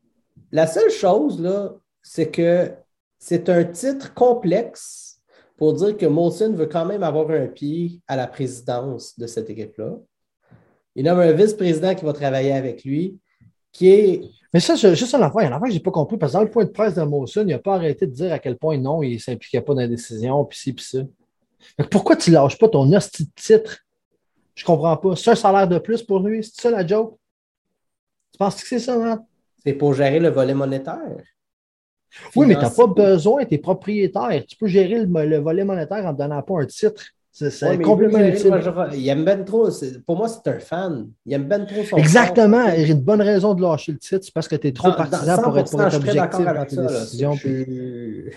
La 0.51 0.67
seule 0.67 0.89
chose, 0.91 1.39
là, 1.39 1.75
c'est 2.01 2.31
que 2.31 2.73
c'est 3.19 3.51
un 3.51 3.65
titre 3.65 4.15
complexe 4.15 5.21
pour 5.59 5.75
dire 5.75 5.95
que 5.95 6.07
Molson 6.07 6.55
veut 6.55 6.65
quand 6.65 6.87
même 6.87 7.03
avoir 7.03 7.29
un 7.31 7.49
pied 7.49 8.01
à 8.09 8.17
la 8.17 8.27
présidence 8.27 9.19
de 9.19 9.27
cette 9.27 9.51
équipe-là. 9.51 9.99
Il 10.95 11.05
nomme 11.05 11.21
un 11.21 11.33
vice-président 11.33 11.95
qui 11.95 12.07
va 12.07 12.15
travailler 12.15 12.53
avec 12.53 12.83
lui, 12.83 13.19
qui 13.73 13.91
est. 13.91 14.23
Mais 14.55 14.61
ça, 14.61 14.75
juste 14.75 15.15
un 15.15 15.21
affaire, 15.21 15.43
il 15.43 15.45
y 15.45 15.49
a 15.49 15.53
un 15.53 15.57
affaire 15.59 15.67
que 15.67 15.73
je 15.73 15.77
n'ai 15.77 15.83
pas 15.83 15.91
compris, 15.91 16.17
parce 16.17 16.33
que 16.33 16.39
dans 16.39 16.45
le 16.45 16.51
point 16.51 16.65
de 16.65 16.71
presse 16.71 16.95
de 16.95 17.03
Molson, 17.03 17.43
il 17.43 17.49
n'a 17.49 17.59
pas 17.59 17.75
arrêté 17.75 18.07
de 18.07 18.13
dire 18.13 18.33
à 18.33 18.39
quel 18.39 18.57
point 18.57 18.79
non, 18.79 19.03
il 19.03 19.17
ne 19.17 19.19
s'impliquait 19.19 19.61
pas 19.61 19.75
dans 19.75 19.83
la 19.83 19.89
décision, 19.89 20.47
puis 20.47 20.59
ci, 20.59 20.73
puis 20.73 20.83
ça. 20.83 21.01
Pourquoi 21.91 22.17
tu 22.17 22.31
lâches 22.31 22.59
pas 22.59 22.69
ton 22.69 22.93
hostie 22.93 23.25
de 23.25 23.31
titre? 23.35 23.79
Je 24.55 24.65
comprends 24.65 24.97
pas. 24.97 25.17
C'est 25.17 25.31
un 25.31 25.35
salaire 25.35 25.69
de 25.69 25.79
plus 25.79 26.03
pour 26.03 26.21
lui? 26.21 26.43
C'est 26.43 26.63
ça 26.63 26.71
la 26.71 26.87
joke? 26.87 27.19
Tu 28.33 28.39
penses 28.39 28.61
que 28.63 28.67
c'est 28.67 28.79
ça, 28.79 28.95
hein? 28.95 29.25
C'est 29.65 29.75
pour 29.75 29.95
gérer 29.95 30.21
le 30.21 30.29
volet 30.29 30.55
monétaire. 30.55 31.17
Oui, 32.35 32.47
mais 32.47 32.55
tu 32.55 32.61
n'as 32.61 32.71
pas 32.71 32.87
besoin, 32.87 33.45
tu 33.45 33.55
es 33.55 33.59
propriétaire. 33.59 34.45
Tu 34.47 34.57
peux 34.57 34.67
gérer 34.67 35.05
le, 35.05 35.39
volet 35.39 35.65
monétaire 35.65 36.05
en 36.07 36.13
ne 36.13 36.19
donnant 36.19 36.43
pas 36.43 36.61
un 36.61 36.67
titre. 36.67 37.03
C'est 37.33 37.83
complètement 37.83 38.19
il, 38.95 39.09
aime 39.09 39.25
ben 39.25 39.45
trop. 39.45 39.69
Pour 40.07 40.17
moi, 40.17 40.27
c'est 40.27 40.49
un 40.49 40.59
fan. 40.59 41.11
Il 41.27 41.35
aime 41.35 41.45
ben 41.45 41.67
trop 41.67 41.85
son 41.85 41.99
Exactement. 41.99 42.69
Il 42.69 42.81
y 42.81 42.85
a 42.85 42.95
une 42.95 43.03
bonne 43.03 43.21
raison 43.21 43.53
de 43.53 43.61
lâcher 43.61 43.93
le 43.93 43.99
titre. 43.99 44.25
C'est 44.25 44.33
parce 44.33 44.49
que 44.49 44.57
tu 44.57 44.69
es 44.69 44.73
trop 44.73 44.93
partisan 44.93 45.43
pour 45.43 45.59
être, 45.59 45.71
pour 45.71 45.83
être 45.83 45.97
objectif 45.97 46.45
dans 46.47 46.65
tes 46.65 46.77
décisions. 46.77 47.33
Je, 47.33 48.31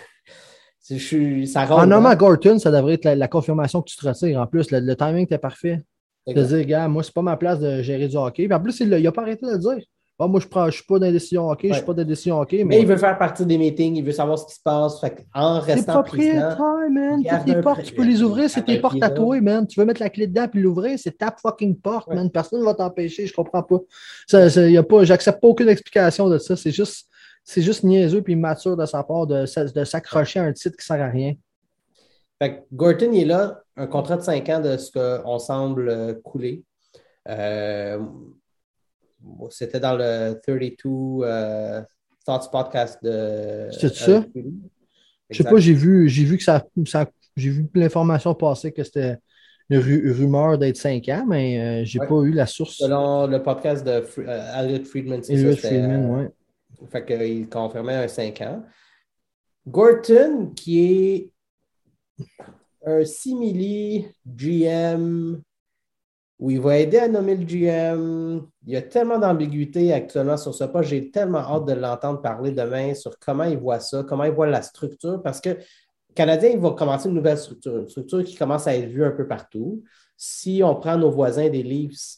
en 1.70 1.88
nommant 1.88 2.16
Gorton, 2.16 2.60
ça 2.60 2.72
devrait 2.72 2.94
être 2.94 3.06
la, 3.06 3.28
confirmation 3.28 3.82
que 3.82 3.90
tu 3.90 3.98
te 3.98 4.08
retires. 4.08 4.40
En 4.40 4.48
plus, 4.48 4.72
le, 4.72 4.96
timing 4.96 5.24
était 5.24 5.38
parfait. 5.38 5.84
De 6.28 6.44
dire, 6.44 6.66
gars, 6.66 6.88
moi, 6.88 7.02
c'est 7.02 7.14
pas 7.14 7.24
ma 7.24 7.38
place 7.38 7.60
de 7.60 7.82
gérer 7.82 8.08
du 8.08 8.16
hockey. 8.16 8.46
Puis 8.46 8.54
en 8.54 8.60
plus, 8.60 8.80
il 8.82 8.90
n'a 8.90 9.12
pas 9.12 9.22
arrêté 9.24 9.48
de 9.48 9.52
le 9.52 9.58
dire. 9.58 9.84
Ah, 10.22 10.28
moi, 10.28 10.42
je 10.42 10.60
ne 10.60 10.72
suis 10.72 10.84
pas 10.84 11.00
dans 11.00 11.06
les 11.06 11.14
décisions 11.14 11.50
OK, 11.50 11.60
je 11.64 11.74
suis 11.74 11.82
pas 11.82 11.94
dans 11.94 12.02
les 12.02 12.06
décisions 12.06 12.42
OK. 12.42 12.54
Mais... 12.66 12.82
il 12.82 12.86
veut 12.86 12.98
faire 12.98 13.18
partie 13.18 13.46
des 13.46 13.58
meetings, 13.58 13.96
il 13.96 14.04
veut 14.04 14.12
savoir 14.12 14.38
ce 14.38 14.48
qui 14.48 14.56
se 14.56 14.62
passe. 14.62 15.00
Fait 15.00 15.26
en 15.34 15.62
restant 15.62 15.94
propriétaire, 15.94 16.60
man. 16.92 17.24
Toutes 17.24 17.48
les 17.48 17.62
portes, 17.62 17.84
tu 17.84 17.94
peux 17.94 18.04
les 18.04 18.22
ouvrir, 18.22 18.50
c'est 18.50 18.66
tes 18.66 18.80
portes 18.80 19.02
à 19.02 19.10
toi, 19.10 19.40
man. 19.40 19.66
Tu 19.66 19.80
veux 19.80 19.86
mettre 19.86 20.02
la 20.02 20.10
clé 20.10 20.28
dedans 20.28 20.50
puis 20.50 20.62
l'ouvrir, 20.62 21.00
c'est 21.00 21.18
ta 21.18 21.34
fucking 21.42 21.78
porte, 21.78 22.10
man. 22.10 22.30
Personne 22.30 22.60
ne 22.60 22.66
va 22.66 22.74
t'empêcher, 22.74 23.28
je 23.28 23.34
comprends 23.34 23.64
pas. 23.64 23.80
Ça, 24.28 24.50
ça, 24.50 24.70
y 24.70 24.76
a 24.76 24.84
pas 24.84 25.06
J'accepte 25.06 25.40
pas 25.40 25.48
aucune 25.48 25.70
explication 25.70 26.28
de 26.28 26.38
ça. 26.38 26.58
C'est 26.58 26.72
juste, 26.72 27.08
c'est 27.44 27.62
juste 27.62 27.84
niaiseux 27.84 28.22
puis 28.22 28.36
mature 28.36 28.78
de 28.78 28.86
sa 28.86 29.04
part 29.04 29.28
de, 29.28 29.46
de 29.74 29.84
s'accrocher 29.84 30.40
à 30.40 30.44
un 30.44 30.54
titre 30.54 30.78
qui 30.78 30.92
ne 30.92 30.96
sert 30.98 31.06
à 31.06 31.10
rien. 31.10 31.34
Fait 32.42 32.66
Gorton, 32.72 33.12
il 33.12 33.24
est 33.24 33.26
là, 33.26 33.64
un 33.76 33.88
contrat 33.88 34.16
de 34.18 34.22
5 34.22 34.48
ans 34.50 34.62
de 34.62 34.78
ce 34.78 34.92
qu'on 34.92 35.40
semble 35.40 35.90
euh, 35.90 36.14
couler. 36.24 36.64
Euh, 37.28 38.00
c'était 39.50 39.80
dans 39.80 39.96
le 39.98 40.40
32 40.48 41.26
euh, 41.26 41.82
Thoughts 42.26 42.50
Podcast 42.50 43.04
de. 43.04 43.68
C'est 43.72 43.94
ça? 43.94 44.24
Je 45.30 45.38
sais 45.38 45.44
pas, 45.44 45.58
j'ai 45.58 45.74
vu, 45.74 46.08
j'ai 46.08 46.24
vu 46.24 46.38
que 46.38 46.44
ça, 46.44 46.66
j'ai 47.36 47.50
vu 47.50 47.68
l'information 47.76 48.34
passer 48.34 48.72
que 48.72 48.84
c'était 48.84 49.18
une 49.70 49.80
rumeur 49.80 50.58
d'être 50.58 50.78
5 50.78 51.08
ans, 51.10 51.26
mais 51.28 51.86
je 51.86 51.92
j'ai 51.92 52.00
pas 52.00 52.22
eu 52.22 52.32
la 52.32 52.48
source. 52.48 52.78
Selon 52.78 53.28
le 53.28 53.44
podcast 53.44 53.86
de 53.86 54.04
Elliot 54.58 54.86
Friedman, 54.86 55.22
c'est 55.22 55.34
Elliot 55.34 55.56
Friedman, 55.58 56.06
oui. 56.10 56.26
Fait 56.90 57.48
confirmait 57.52 57.96
un 57.96 58.08
5 58.08 58.42
ans. 58.42 58.64
Gorton, 59.68 60.52
qui 60.56 60.80
est 60.80 61.32
un 62.86 63.04
simili 63.06 64.08
GM 64.26 65.42
où 66.40 66.50
il 66.50 66.62
va 66.62 66.78
aider 66.78 66.98
à 66.98 67.08
nommer 67.10 67.36
le 67.36 67.44
GM. 67.44 68.48
Il 68.66 68.74
y 68.74 68.78
a 68.78 68.82
tellement 68.82 69.20
d'ambiguïté 69.20 69.92
actuellement 69.92 70.38
sur 70.38 70.56
ce 70.56 70.64
pas. 70.64 70.82
J'ai 70.82 71.12
tellement 71.12 71.40
hâte 71.40 71.66
de 71.66 71.74
l'entendre 71.74 72.22
parler 72.22 72.52
demain 72.52 72.94
sur 72.94 73.20
comment 73.20 73.44
il 73.44 73.58
voit 73.58 73.82
ça, 73.82 74.04
comment 74.08 74.24
il 74.24 74.32
voit 74.32 74.48
la 74.48 74.62
structure, 74.62 75.22
parce 75.22 75.42
que 75.42 75.50
le 75.50 76.16
Canadien, 76.16 76.50
il 76.52 76.60
va 76.60 76.72
commencer 76.72 77.10
une 77.10 77.16
nouvelle 77.16 77.38
structure, 77.38 77.78
une 77.78 77.90
structure 77.90 78.24
qui 78.24 78.36
commence 78.36 78.68
à 78.68 78.76
être 78.76 78.90
vue 78.90 79.04
un 79.04 79.12
peu 79.12 79.28
partout. 79.28 79.84
Si 80.16 80.62
on 80.64 80.76
prend 80.76 80.98
nos 80.98 81.12
voisins 81.12 81.50
des 81.50 81.62
Leafs, 81.62 82.18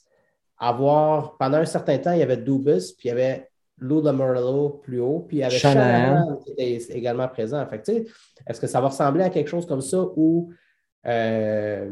avoir, 0.57 1.37
pendant 1.37 1.57
un 1.57 1.65
certain 1.65 1.97
temps, 1.97 2.13
il 2.13 2.19
y 2.19 2.23
avait 2.23 2.37
Dubus, 2.37 2.93
puis 2.97 3.05
il 3.05 3.07
y 3.07 3.11
avait 3.11 3.50
Lou 3.81 4.01
Lamorello 4.01 4.69
plus 4.83 4.99
haut, 4.99 5.25
puis 5.27 5.43
avait 5.43 5.57
Shanahan 5.57 6.37
qui 6.37 6.51
était 6.51 6.95
également 6.95 7.27
présent. 7.27 7.65
Fait 7.65 8.05
est-ce 8.47 8.61
que 8.61 8.67
ça 8.67 8.79
va 8.79 8.87
ressembler 8.87 9.23
à 9.23 9.29
quelque 9.29 9.49
chose 9.49 9.65
comme 9.65 9.81
ça 9.81 10.05
où 10.15 10.51
euh, 11.07 11.89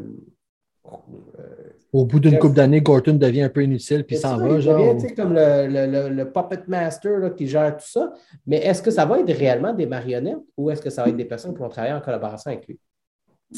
au 1.92 2.04
bout 2.04 2.20
d'une 2.20 2.38
couple 2.38 2.54
d'années, 2.54 2.80
Gorton 2.80 3.14
devient 3.14 3.42
un 3.42 3.48
peu 3.48 3.64
inutile 3.64 4.04
puis 4.04 4.16
s'en 4.16 4.36
va. 4.36 4.60
Genre... 4.60 4.94
devient 4.94 5.14
comme 5.14 5.34
le, 5.34 6.24
puppet 6.24 6.62
master 6.68 7.34
qui 7.34 7.48
gère 7.48 7.76
tout 7.76 7.88
ça. 7.88 8.12
Mais 8.46 8.58
est-ce 8.58 8.80
que 8.80 8.92
ça 8.92 9.04
va 9.04 9.18
être 9.18 9.36
réellement 9.36 9.72
des 9.72 9.86
marionnettes 9.86 10.38
ou 10.56 10.70
est-ce 10.70 10.80
que 10.80 10.90
ça 10.90 11.02
va 11.02 11.08
être 11.08 11.16
des 11.16 11.24
personnes 11.24 11.52
qui 11.52 11.58
vont 11.58 11.68
travailler 11.68 11.94
en 11.94 12.00
collaboration 12.00 12.52
avec 12.52 12.68
lui? 12.68 12.78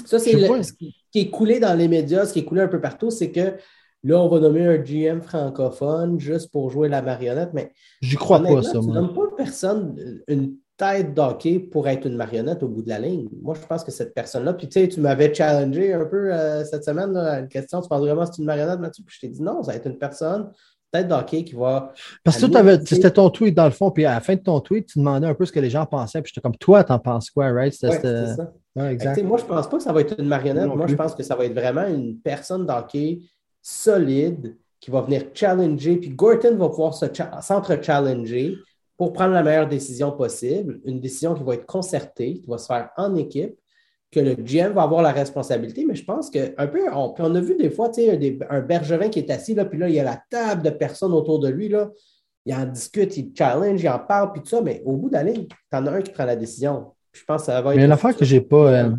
Ça, 0.07 0.19
c'est 0.19 0.33
ce 0.33 0.73
qui 0.73 0.95
est 1.15 1.29
coulé 1.29 1.61
dans 1.61 1.75
les 1.75 1.89
médias, 1.89 2.25
ce 2.25 2.33
qui 2.33 2.39
est 2.39 2.45
coulé 2.45 2.63
un 2.63 2.69
peu 2.69 2.81
partout, 2.81 3.11
c'est 3.11 3.31
que 3.31 3.57
Là, 4.05 4.21
on 4.21 4.29
va 4.29 4.41
nommer 4.41 4.67
un 4.67 4.79
GM 4.79 5.21
francophone 5.21 6.19
juste 6.19 6.51
pour 6.51 6.71
jouer 6.71 6.89
la 6.89 7.03
marionnette, 7.03 7.51
mais. 7.53 7.73
je 8.01 8.17
crois 8.17 8.43
pas, 8.43 8.63
ça. 8.63 8.81
Tu 8.81 8.87
ne 8.87 8.95
nommes 8.95 9.15
pas 9.15 9.23
personne 9.37 9.97
une 10.27 10.57
tête 10.77 11.15
d'hockey 11.15 11.61
pour 11.61 11.87
être 11.87 12.07
une 12.07 12.17
marionnette 12.17 12.63
au 12.63 12.69
bout 12.69 12.83
de 12.83 12.89
la 12.89 12.99
ligne. 12.99 13.29
Moi, 13.41 13.55
je 13.55 13.67
pense 13.67 13.85
que 13.85 13.93
cette 13.93 14.15
personne-là, 14.15 14.55
puis 14.55 14.69
tu 14.69 14.81
sais, 14.81 14.89
tu 14.89 15.01
m'avais 15.01 15.33
challengé 15.33 15.93
un 15.93 16.07
peu 16.07 16.35
euh, 16.35 16.65
cette 16.65 16.85
semaine 16.85 17.17
à 17.17 17.41
une 17.41 17.49
question, 17.49 17.81
tu 17.81 17.89
penses 17.89 18.01
vraiment 18.01 18.25
que 18.25 18.31
c'est 18.35 18.43
une 18.43 18.47
marionnette, 18.47 18.81
Mathieu? 18.81 19.05
Puis 19.07 19.17
je 19.17 19.27
t'ai 19.27 19.33
dit 19.33 19.43
non, 19.43 19.63
ça 19.63 19.73
va 19.73 19.77
être 19.77 19.87
une 19.87 19.99
personne 19.99 20.51
tête 20.93 21.09
d'hockey 21.09 21.45
qui 21.45 21.55
va. 21.55 21.93
Parce 22.23 22.39
que 22.39 22.85
c'était 22.85 23.11
ton 23.11 23.31
tweet 23.31 23.55
dans 23.55 23.65
le 23.65 23.71
fond, 23.71 23.91
puis 23.91 24.05
à 24.05 24.15
la 24.15 24.21
fin 24.21 24.35
de 24.35 24.41
ton 24.41 24.61
tweet, 24.61 24.87
tu 24.87 24.99
demandais 24.99 25.27
un 25.27 25.35
peu 25.35 25.47
ce 25.47 25.53
que 25.53 25.61
les 25.61 25.71
gens 25.71 25.87
pensaient, 25.87 26.21
puis 26.21 26.33
j'étais 26.35 26.43
comme 26.43 26.57
toi, 26.57 26.85
t'en 26.85 26.99
penses 26.99 27.31
quoi, 27.31 27.51
right? 27.51 27.73
c'est 27.73 27.99
ça. 27.99 28.53
Ouais, 28.75 28.97
moi, 29.23 29.39
je 29.39 29.45
pense 29.45 29.69
pas 29.69 29.77
que 29.77 29.83
ça 29.83 29.93
va 29.93 30.01
être 30.01 30.19
une 30.19 30.29
marionnette. 30.29 30.67
Moi, 30.67 30.87
je 30.87 30.95
pense 30.95 31.15
que 31.15 31.23
ça 31.23 31.35
va 31.35 31.45
être 31.45 31.55
vraiment 31.55 31.87
une 31.87 32.19
personne 32.19 32.67
d'hockey 32.67 33.21
solide 33.63 34.57
qui 34.81 34.91
va 34.91 35.01
venir 35.01 35.27
challenger, 35.33 35.97
puis 35.97 36.11
Gorton 36.11 36.57
va 36.57 36.69
pouvoir 36.69 36.93
s'entre-challenger 36.95 38.57
pour 38.97 39.13
prendre 39.13 39.33
la 39.33 39.43
meilleure 39.43 39.69
décision 39.69 40.13
possible, 40.13 40.81
une 40.85 41.01
décision 41.01 41.35
qui 41.35 41.45
va 41.45 41.55
être 41.55 41.67
concertée, 41.67 42.41
qui 42.41 42.47
va 42.49 42.59
se 42.59 42.67
faire 42.67 42.91
en 42.97 43.15
équipe, 43.15 43.55
que 44.11 44.21
le 44.21 44.35
GM 44.35 44.73
va 44.73 44.83
avoir 44.83 45.01
la 45.01 45.13
responsabilité, 45.13 45.87
mais 45.87 45.95
je 45.95 46.05
pense 46.05 46.29
qu'un 46.29 46.67
peu, 46.67 46.81
on, 46.93 47.15
on 47.17 47.35
a 47.35 47.41
vu 47.41 47.57
des 47.57 47.71
fois, 47.71 47.89
tu 47.89 48.03
sais, 48.03 48.39
un, 48.51 48.61
Bergevin 48.61 49.09
qui 49.09 49.21
est 49.21 49.31
assis, 49.31 49.55
là, 49.55 49.65
puis 49.65 49.79
là, 49.79 49.89
il 49.89 49.95
y 49.95 50.01
a 50.01 50.05
la 50.05 50.21
table 50.29 50.63
de 50.63 50.71
personnes 50.71 51.13
autour 51.13 51.39
de 51.39 51.49
lui, 51.49 51.69
là, 51.69 51.91
il 52.45 52.55
en 52.55 52.67
discute, 52.67 53.17
il 53.17 53.33
challenge, 53.37 53.81
il 53.83 53.89
en 53.89 54.01
parle, 54.01 54.33
puis 54.33 54.43
tout 54.43 54.49
ça, 54.49 54.61
mais 54.61 54.83
au 54.85 54.97
bout 54.97 55.09
de 55.09 55.15
la 55.15 55.25
tu 55.25 55.47
en 55.73 55.87
as 55.87 55.91
un 55.93 56.03
qui 56.03 56.13
prend 56.13 56.25
la 56.25 56.37
décision. 56.37 56.93
Je 57.13 57.25
pense 57.25 57.43
que 57.43 57.47
ça 57.47 57.63
va 57.63 57.73
être. 57.73 57.81
Mais 57.81 57.87
l'affaire 57.87 58.17
que 58.17 58.25
j'ai 58.25 58.41
pas. 58.41 58.73
Euh, 58.73 58.91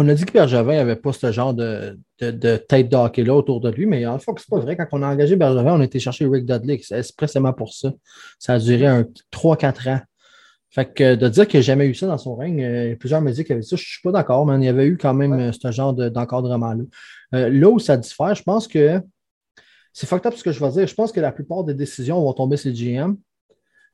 on 0.00 0.08
a 0.08 0.14
dit 0.14 0.24
que 0.24 0.32
Bergevin 0.32 0.76
n'avait 0.76 0.94
pas 0.94 1.12
ce 1.12 1.32
genre 1.32 1.52
de, 1.52 1.98
de, 2.20 2.56
tête 2.56 2.88
d'hockey-là 2.88 3.34
autour 3.34 3.60
de 3.60 3.68
lui, 3.68 3.84
mais 3.84 4.06
en 4.06 4.20
fait, 4.20 4.30
c'est 4.36 4.48
pas 4.48 4.60
vrai. 4.60 4.76
Quand 4.76 4.86
on 4.92 5.02
a 5.02 5.08
engagé 5.08 5.34
Bergevin, 5.34 5.74
on 5.74 5.80
a 5.80 5.84
été 5.84 5.98
chercher 5.98 6.24
Rick 6.28 6.46
Dudley, 6.46 6.78
c'est 6.84 7.00
expressément 7.00 7.52
pour 7.52 7.72
ça. 7.74 7.92
Ça 8.38 8.54
a 8.54 8.58
duré 8.60 8.86
un 8.86 9.04
3-4 9.32 9.88
ans. 9.90 10.00
Fait 10.70 10.94
que 10.94 11.16
de 11.16 11.28
dire 11.28 11.48
qu'il 11.48 11.58
n'a 11.58 11.62
jamais 11.62 11.86
eu 11.86 11.94
ça 11.96 12.06
dans 12.06 12.16
son 12.16 12.36
règne, 12.36 12.62
euh, 12.62 12.94
plusieurs 12.94 13.20
médias 13.20 13.42
qui 13.42 13.52
avaient 13.52 13.62
ça, 13.62 13.74
je 13.74 13.82
ne 13.82 13.86
suis 13.86 14.02
pas 14.02 14.12
d'accord, 14.12 14.46
mais 14.46 14.54
il 14.58 14.64
y 14.64 14.68
avait 14.68 14.86
eu 14.86 14.96
quand 14.98 15.14
même 15.14 15.32
euh, 15.32 15.50
ce 15.50 15.72
genre 15.72 15.92
d'encadrement-là. 15.92 16.84
Euh, 17.34 17.48
là 17.48 17.68
où 17.68 17.80
ça 17.80 17.96
diffère, 17.96 18.36
je 18.36 18.44
pense 18.44 18.68
que 18.68 19.02
c'est 19.92 20.06
fucked 20.06 20.26
up 20.26 20.34
ce 20.36 20.44
que 20.44 20.52
je 20.52 20.64
vais 20.64 20.70
dire. 20.70 20.86
Je 20.86 20.94
pense 20.94 21.10
que 21.10 21.18
la 21.18 21.32
plupart 21.32 21.64
des 21.64 21.74
décisions 21.74 22.22
vont 22.22 22.34
tomber 22.34 22.56
sur 22.56 22.70
le 22.70 22.76
GM, 22.76 23.16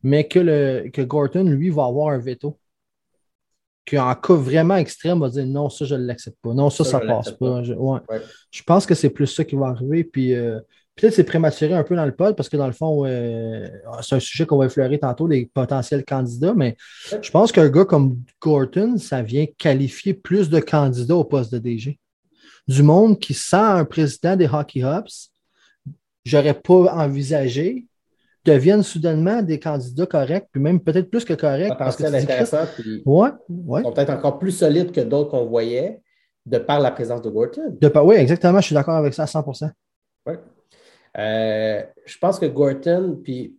mais 0.02 0.28
que, 0.28 0.38
le, 0.38 0.90
que 0.90 1.00
Gorton, 1.00 1.44
lui, 1.44 1.70
va 1.70 1.86
avoir 1.86 2.12
un 2.12 2.18
veto 2.18 2.58
qu'en 3.86 4.14
cas 4.14 4.34
vraiment 4.34 4.76
extrême, 4.76 5.20
va 5.20 5.28
dire 5.28 5.46
non, 5.46 5.68
ça, 5.68 5.84
je 5.84 5.94
ne 5.94 6.06
l'accepte 6.06 6.38
pas. 6.42 6.54
Non, 6.54 6.70
ça, 6.70 6.84
ça 6.84 7.00
ne 7.00 7.06
passe 7.06 7.32
pas. 7.32 7.62
Je, 7.62 7.74
je, 8.50 8.62
pense 8.62 8.86
que 8.86 8.94
c'est 8.94 9.10
plus 9.10 9.26
ça 9.26 9.44
qui 9.44 9.56
va 9.56 9.66
arriver. 9.66 10.04
Puis 10.04 10.34
euh, 10.34 10.58
peut-être 10.96 11.14
c'est 11.14 11.24
prématuré 11.24 11.74
un 11.74 11.82
peu 11.82 11.96
dans 11.96 12.06
le 12.06 12.14
pod 12.14 12.34
parce 12.36 12.48
que 12.48 12.56
dans 12.56 12.66
le 12.66 12.72
fond, 12.72 13.04
euh, 13.04 13.68
c'est 14.02 14.14
un 14.14 14.20
sujet 14.20 14.46
qu'on 14.46 14.56
va 14.56 14.66
effleurer 14.66 14.98
tantôt, 14.98 15.26
les 15.26 15.46
potentiels 15.52 16.04
candidats. 16.04 16.54
Mais 16.54 16.76
je 17.20 17.30
pense 17.30 17.52
qu'un 17.52 17.68
gars 17.68 17.84
comme 17.84 18.18
Gorton, 18.40 18.96
ça 18.98 19.22
vient 19.22 19.46
qualifier 19.58 20.14
plus 20.14 20.48
de 20.48 20.60
candidats 20.60 21.16
au 21.16 21.24
poste 21.24 21.52
de 21.52 21.58
DG. 21.58 21.98
Du 22.66 22.82
monde 22.82 23.18
qui 23.18 23.34
sent 23.34 23.56
un 23.56 23.84
président 23.84 24.36
des 24.36 24.46
Hockey 24.46 24.80
Hubs, 24.80 25.30
j'aurais 26.24 26.54
pas 26.54 26.94
envisagé 26.94 27.86
deviennent 28.44 28.82
soudainement 28.82 29.42
des 29.42 29.58
candidats 29.58 30.06
corrects, 30.06 30.48
puis 30.52 30.60
même 30.60 30.80
peut-être 30.80 31.10
plus 31.10 31.24
que 31.24 31.34
corrects. 31.34 31.76
Parce 31.78 31.96
que 31.96 32.04
intéressant, 32.04 32.64
puis 32.76 33.02
ouais, 33.06 33.30
ouais. 33.48 33.82
sont 33.82 33.92
peut-être 33.92 34.10
encore 34.10 34.38
plus 34.38 34.52
solides 34.52 34.92
que 34.92 35.00
d'autres 35.00 35.30
qu'on 35.30 35.46
voyait 35.46 36.00
de 36.46 36.58
par 36.58 36.80
la 36.80 36.90
présence 36.90 37.22
de 37.22 37.30
Gorton. 37.30 37.76
De 37.80 37.88
par, 37.88 38.04
oui, 38.04 38.16
exactement, 38.16 38.60
je 38.60 38.66
suis 38.66 38.74
d'accord 38.74 38.96
avec 38.96 39.14
ça 39.14 39.22
à 39.22 39.26
100% 39.26 39.70
Oui. 40.26 40.34
Euh, 41.16 41.82
je 42.04 42.18
pense 42.18 42.38
que 42.38 42.46
Gorton, 42.46 43.18
puis 43.22 43.56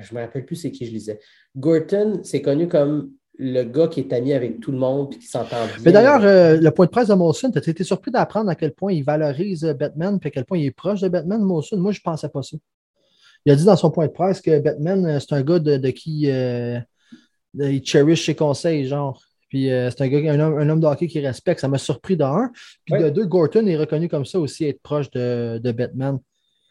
je 0.00 0.14
ne 0.14 0.18
me 0.18 0.24
rappelle 0.24 0.44
plus 0.44 0.56
c'est 0.56 0.70
qui 0.70 0.86
je 0.86 0.90
disais. 0.90 1.20
Gorton, 1.56 2.20
c'est 2.22 2.42
connu 2.42 2.68
comme 2.68 3.12
le 3.38 3.64
gars 3.64 3.88
qui 3.88 4.00
est 4.00 4.12
ami 4.12 4.32
avec 4.32 4.60
tout 4.60 4.70
le 4.70 4.78
monde 4.78 5.12
et 5.14 5.18
qui 5.18 5.26
s'entend 5.26 5.64
bien. 5.66 5.76
Mais 5.84 5.92
d'ailleurs, 5.92 6.22
euh, 6.24 6.56
le 6.60 6.70
point 6.70 6.86
de 6.86 6.90
presse 6.90 7.08
de 7.08 7.14
Molson, 7.14 7.50
tu 7.50 7.58
as 7.58 7.68
été 7.68 7.84
surpris 7.84 8.10
d'apprendre 8.10 8.50
à 8.50 8.54
quel 8.54 8.72
point 8.72 8.92
il 8.92 9.02
valorise 9.02 9.64
Batman 9.78 10.18
et 10.22 10.26
à 10.26 10.30
quel 10.30 10.44
point 10.44 10.58
il 10.58 10.66
est 10.66 10.70
proche 10.70 11.00
de 11.00 11.08
Batman, 11.08 11.40
Molson? 11.40 11.76
Moi, 11.78 11.92
je 11.92 12.00
ne 12.00 12.02
pensais 12.02 12.28
pas 12.28 12.42
ça. 12.42 12.56
Il 13.44 13.52
a 13.52 13.56
dit 13.56 13.64
dans 13.64 13.76
son 13.76 13.90
point 13.90 14.06
de 14.06 14.12
presse 14.12 14.40
que 14.40 14.58
Batman, 14.58 15.04
euh, 15.04 15.20
c'est 15.20 15.34
un 15.34 15.42
gars 15.42 15.58
de, 15.58 15.90
qui 15.90 16.30
euh, 16.30 16.78
il 17.54 17.84
cherish 17.84 18.26
ses 18.26 18.34
conseils, 18.34 18.86
genre. 18.86 19.20
Puis 19.48 19.70
euh, 19.70 19.90
c'est 19.90 20.02
un 20.02 20.08
gars, 20.08 20.32
un 20.32 20.40
homme, 20.40 20.58
un 20.58 20.68
homme 20.68 20.80
de 20.80 20.86
hockey 20.86 21.06
qui 21.06 21.20
respecte. 21.20 21.60
Ça 21.60 21.68
m'a 21.68 21.78
surpris 21.78 22.16
d'un. 22.16 22.50
Puis 22.84 23.00
de 23.00 23.10
deux, 23.10 23.26
Gorton 23.26 23.66
est 23.66 23.76
reconnu 23.76 24.08
comme 24.08 24.24
ça 24.24 24.40
aussi, 24.40 24.64
être 24.64 24.82
proche 24.82 25.10
de, 25.10 25.60
de 25.62 25.72
Batman. 25.72 26.18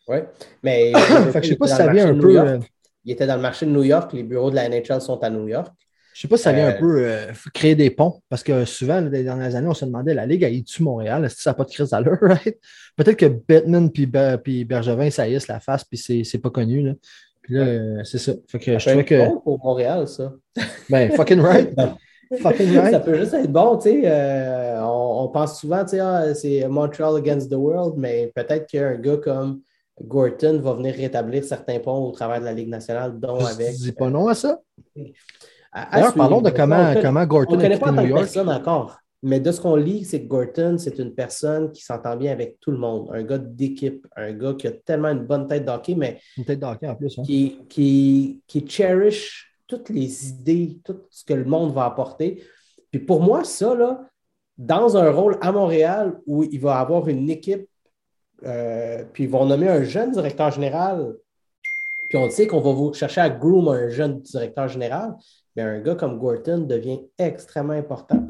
Oui, 0.08 0.18
mais. 0.64 0.92
fait 1.32 1.40
que 1.40 1.46
je 1.46 1.50
sais 1.52 1.56
pas 1.56 1.68
si 1.68 1.76
ça 1.76 1.92
vient 1.92 2.08
un 2.08 2.20
peu. 2.20 2.60
Il 3.06 3.12
était 3.12 3.28
dans 3.28 3.36
le 3.36 3.42
marché 3.42 3.66
de 3.66 3.72
New 3.72 3.84
York. 3.84 4.14
Les 4.14 4.24
bureaux 4.24 4.50
de 4.50 4.56
la 4.56 4.68
NHL 4.68 5.02
sont 5.02 5.22
à 5.24 5.30
New 5.30 5.48
York. 5.48 5.72
Je 6.14 6.20
ne 6.20 6.22
sais 6.22 6.28
pas 6.28 6.38
si 6.38 6.44
ça 6.44 6.54
vient 6.54 6.68
un 6.68 6.74
peu 6.74 7.26
créer 7.54 7.76
des 7.76 7.90
ponts, 7.90 8.22
parce 8.30 8.44
que 8.44 8.66
souvent, 8.66 9.02
dans 9.02 9.10
les 9.10 9.24
dernières 9.24 9.56
années, 9.56 9.68
on 9.68 9.74
se 9.74 9.84
demandait 9.86 10.14
la 10.14 10.28
Ligue, 10.28 10.44
elle 10.44 10.64
tu 10.64 10.84
Montréal? 10.84 11.26
Est-ce 11.26 11.36
que 11.36 11.42
ça 11.42 11.50
n'a 11.52 11.54
pas 11.56 11.64
de 11.64 11.72
crise 11.72 11.92
à 11.94 12.02
l'heure? 12.02 12.20
Right? 12.22 12.60
Peut-être 12.96 13.18
que 13.18 13.26
Batman 13.26 13.90
puis, 13.92 14.66
Bergevin 14.66 15.10
saillissent 15.10 15.48
la 15.48 15.60
face, 15.60 15.84
puis 15.84 15.98
c'est 15.98 16.38
pas 16.38 16.52
connu. 16.52 16.82
Là. 16.82 16.94
Puis 17.42 17.56
là, 17.56 17.62
euh, 17.64 18.04
c'est 18.04 18.20
ça. 18.20 18.34
Fait 18.48 18.60
que 18.60 18.78
je 18.78 18.86
trouvais 18.86 19.04
que. 19.04 19.28
bon 19.28 19.40
pour 19.42 19.60
Montréal, 19.64 20.08
ça. 20.08 20.34
Ben, 20.90 21.12
fucking 21.12 21.40
right. 21.40 21.74
fucking 22.42 22.78
right. 22.78 22.92
Ça 22.92 23.00
peut 23.00 23.18
juste 23.18 23.34
être 23.34 23.52
bon, 23.52 23.78
tu 23.78 23.90
sais. 23.90 24.02
Euh, 24.06 24.82
on, 24.84 25.28
pense 25.30 25.60
souvent, 25.60 25.84
tu 25.84 25.92
sais, 25.92 26.00
ah, 26.00 26.34
c'est 26.36 26.68
Montreal 26.68 27.18
against 27.18 27.50
the 27.50 27.56
world, 27.56 27.96
mais 27.98 28.32
peut-être 28.36 28.68
qu'un 28.68 28.96
gars 28.96 29.18
comme 29.18 29.62
Gorton 30.02 30.60
va 30.62 30.74
venir 30.74 30.96
rétablir 30.96 31.44
certains 31.44 31.80
ponts 31.80 32.06
au 32.06 32.12
travers 32.12 32.40
de 32.40 32.46
la 32.46 32.54
Ligue 32.54 32.70
nationale, 32.70 33.20
dont 33.20 33.40
je 33.40 33.46
avec. 33.46 33.76
dis 33.76 33.92
pas 33.92 34.10
non 34.10 34.28
à 34.28 34.36
ça. 34.36 34.60
D'ailleurs, 35.92 36.14
parlons 36.14 36.42
de 36.42 36.50
comment, 36.50 36.94
comment 37.02 37.26
Gorton 37.26 37.54
on 37.54 37.58
ne 37.58 37.62
connaît 37.62 37.78
pas 37.80 37.92
tant 37.92 38.04
de 38.04 38.14
personnes 38.14 38.50
encore. 38.50 38.98
Mais 39.26 39.40
de 39.40 39.52
ce 39.54 39.62
qu'on 39.62 39.78
lit, 39.78 40.04
c'est 40.04 40.22
que 40.24 40.28
Gorton, 40.28 40.76
c'est 40.78 41.00
une 41.00 41.14
personne 41.16 41.72
qui 41.72 41.82
s'entend 41.82 42.18
bien 42.18 42.34
avec 42.34 42.60
tout 42.60 42.72
le 42.72 42.78
monde, 42.78 43.10
un 43.14 43.24
gars 43.24 43.38
d'équipe, 43.38 44.06
un 44.18 44.34
gars 44.34 44.54
qui 44.54 44.68
a 44.68 44.72
tellement 44.72 45.10
une 45.10 45.26
bonne 45.26 45.48
tête 45.48 45.64
d'hockey, 45.66 45.96
mais 45.96 46.20
Une 46.38 46.44
tête 46.44 46.60
d'hockey 46.60 46.88
en 46.90 46.96
plus. 46.96 47.18
hein. 47.18 47.24
qui, 47.24 47.60
qui, 47.70 48.42
qui 48.46 48.68
cherish 48.68 49.56
toutes 49.66 49.90
les 49.90 50.28
idées, 50.28 50.80
tout 50.84 50.98
ce 51.10 51.24
que 51.24 51.34
le 51.34 51.46
monde 51.46 51.74
va 51.74 51.86
apporter. 51.86 52.44
Puis 52.92 53.00
pour 53.00 53.22
moi, 53.22 53.46
ça, 53.46 53.74
là, 53.74 54.02
dans 54.58 54.98
un 54.98 55.10
rôle 55.10 55.38
à 55.42 55.52
Montréal 55.54 56.20
où 56.28 56.44
il 56.44 56.60
va 56.60 56.78
avoir 56.80 57.08
une 57.08 57.30
équipe, 57.30 57.66
euh, 58.46 59.06
puis 59.14 59.24
ils 59.24 59.30
vont 59.30 59.46
nommer 59.46 59.70
un 59.70 59.84
jeune 59.84 60.12
directeur 60.12 60.52
général, 60.52 61.14
puis 62.10 62.18
on 62.18 62.30
sait 62.30 62.46
qu'on 62.46 62.60
va 62.60 62.74
vous 62.74 62.94
chercher 62.94 63.22
à 63.22 63.30
groom 63.30 63.70
un 63.70 63.88
jeune 63.88 64.20
directeur 64.20 64.68
général, 64.68 65.16
mais 65.56 65.64
un 65.64 65.80
gars 65.80 65.96
comme 65.96 66.20
Gorton 66.20 66.60
devient 66.60 67.00
extrêmement 67.18 67.74
important 67.74 68.26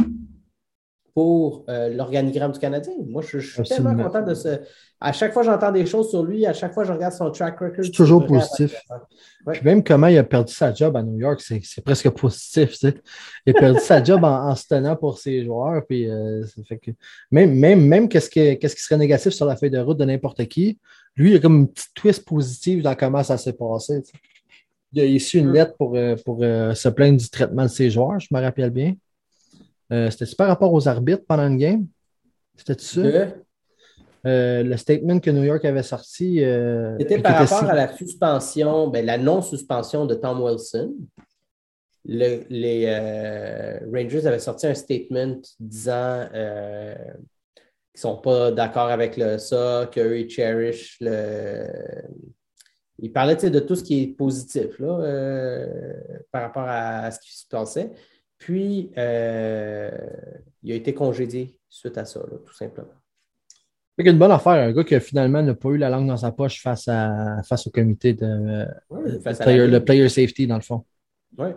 pour 1.16 1.64
euh, 1.70 1.90
l'organigramme 1.90 2.52
du 2.54 2.60
Canadien. 2.60 2.94
Moi, 3.06 3.22
je, 3.22 3.38
je 3.38 3.52
suis 3.52 3.62
Absolument. 3.62 3.90
tellement 3.92 4.04
content 4.10 4.24
de 4.26 4.34
ce. 4.34 4.60
À 5.00 5.14
chaque 5.14 5.32
fois, 5.32 5.44
j'entends 5.44 5.72
des 5.72 5.86
choses 5.86 6.10
sur 6.10 6.24
lui, 6.24 6.44
à 6.48 6.54
chaque 6.54 6.74
fois, 6.74 6.86
je 6.86 6.92
regarde 6.92 7.14
son 7.14 7.30
track 7.30 7.60
record. 7.60 7.86
C'est 7.86 7.92
toujours 7.92 8.26
positif. 8.26 8.76
Ouais. 9.46 9.54
Puis 9.54 9.62
même 9.64 9.84
comment 9.84 10.08
il 10.08 10.18
a 10.18 10.24
perdu 10.24 10.52
sa 10.52 10.74
job 10.74 10.98
à 10.98 11.04
New 11.04 11.20
York, 11.20 11.40
c'est 11.40 11.62
c'est 11.64 11.84
presque 11.84 12.10
positif. 12.10 12.72
tu 12.72 12.78
sais. 12.78 12.96
Il 13.46 13.56
a 13.56 13.60
perdu 13.60 13.80
sa 13.80 14.04
job 14.04 14.24
en, 14.24 14.50
en 14.50 14.56
se 14.56 14.66
tenant 14.66 14.96
pour 14.96 15.20
ses 15.20 15.44
joueurs. 15.46 15.84
Puis, 15.88 16.10
euh, 16.10 16.44
ça 16.48 16.64
fait 16.68 16.78
que 16.80 16.90
même, 17.30 17.54
même, 17.54 17.86
même 17.86 18.10
qu'est-ce 18.10 18.30
que- 18.32 18.56
qu'est-ce 18.56 18.76
qui 18.76 18.82
serait 18.82 18.98
négatif 18.98 19.34
sur 19.34 19.46
la 19.46 19.56
feuille 19.56 19.70
de 19.70 19.80
route 19.80 20.00
de 20.00 20.06
n'importe 20.06 20.44
qui, 20.48 20.80
lui, 21.16 21.30
il 21.32 21.36
a 21.36 21.40
comme 21.40 21.58
une 21.60 21.68
petite 21.72 21.94
twist 21.94 22.26
positive 22.26 22.82
dans 22.82 22.96
comment 22.96 23.22
ça 23.22 23.38
s'est 23.38 23.54
passé. 23.54 24.02
tu 24.02 24.10
sais. 24.10 24.18
Il 24.94 25.02
a 25.02 25.06
issu 25.06 25.39
une 25.39 25.52
lettre 25.52 25.76
pour, 25.76 25.96
euh, 25.96 26.16
pour 26.24 26.38
euh, 26.44 26.74
se 26.76 26.88
plaindre 26.89 27.18
du 27.18 27.30
traitement 27.30 27.64
de 27.64 27.68
ses 27.68 27.89
joueurs, 27.89 28.20
je 28.20 28.28
me 28.32 28.39
rappelle 28.39 28.70
bien. 28.70 28.94
Euh, 29.91 30.10
C'était 30.12 30.36
par 30.36 30.48
rapport 30.48 30.72
aux 30.72 30.88
arbitres 30.88 31.24
pendant 31.28 31.48
une 31.48 31.58
game? 31.58 31.88
C'était 32.56 32.80
ça? 32.82 33.02
Euh, 34.26 34.64
le 34.64 34.78
statement 34.78 35.20
que 35.20 35.32
New 35.32 35.44
York 35.44 35.66
avait 35.66 35.84
sorti. 35.84 36.44
euh, 36.44 36.96
C'était 37.00 37.18
par 37.20 37.36
rapport 37.38 37.60
si- 37.60 37.66
à 37.66 37.76
la 37.76 37.94
suspension, 37.94 38.88
ben, 38.88 39.06
la 39.06 39.18
non-suspension 39.18 40.06
de 40.06 40.16
Tom 40.16 40.41
Wilson. 40.41 40.94
Le- 42.06 42.44
les 42.50 42.86
euh, 42.88 43.80
Rangers 43.91 44.26
avaient 44.28 44.39
sorti 44.39 44.68
un 44.68 44.74
statement 44.76 45.41
disant 45.60 46.28
qu'ils 46.32 46.39
ne 46.39 48.00
sont 48.00 48.18
pas 48.18 48.52
d'accord 48.52 48.89
avec 48.89 49.18
le, 49.18 49.38
ça, 49.39 49.89
qu'eux, 49.91 50.20
ils 50.20 50.30
cherish 50.30 50.98
le. 51.02 51.68
Tu 53.02 53.10
sais, 53.39 53.50
de 53.50 53.60
tout 53.60 53.76
ce 53.76 53.84
qui 53.84 54.04
est 54.04 54.08
positif 54.08 54.80
là, 54.80 55.00
euh, 55.00 55.94
par 56.32 56.44
rapport 56.44 56.66
à 56.68 57.10
ce 57.12 57.20
qui 57.20 57.36
se 57.38 57.48
passait. 57.48 57.91
Puis, 58.38 58.91
euh, 58.98 59.89
il 60.62 60.72
a 60.72 60.76
été 60.76 60.94
congédié 60.94 61.58
suite 61.70 61.98
à 61.98 62.06
ça, 62.06 62.20
là, 62.20 62.38
tout 62.46 62.54
simplement. 62.54 62.89
Fait 63.96 64.04
qu'une 64.04 64.18
bonne 64.18 64.32
affaire, 64.32 64.54
un 64.54 64.72
gars 64.72 64.84
qui 64.84 65.00
finalement 65.00 65.41
n'a 65.41 65.54
pas 65.54 65.70
eu 65.70 65.78
la 65.78 65.89
langue 65.89 66.08
dans 66.08 66.18
sa 66.18 66.32
poche 66.32 66.62
face, 66.62 66.88
à, 66.88 67.41
face 67.44 67.68
au 67.68 67.70
comité 67.72 68.14
de 68.14 68.66
Ouais, 68.89 69.20
face 69.20 69.39
à 69.41 69.46
player- 69.46 69.68
le 70.04 70.10
safety, 70.10 70.48
dans 70.48 70.56
le 70.56 70.62
fond. 70.62 70.84
Oui. 71.38 71.50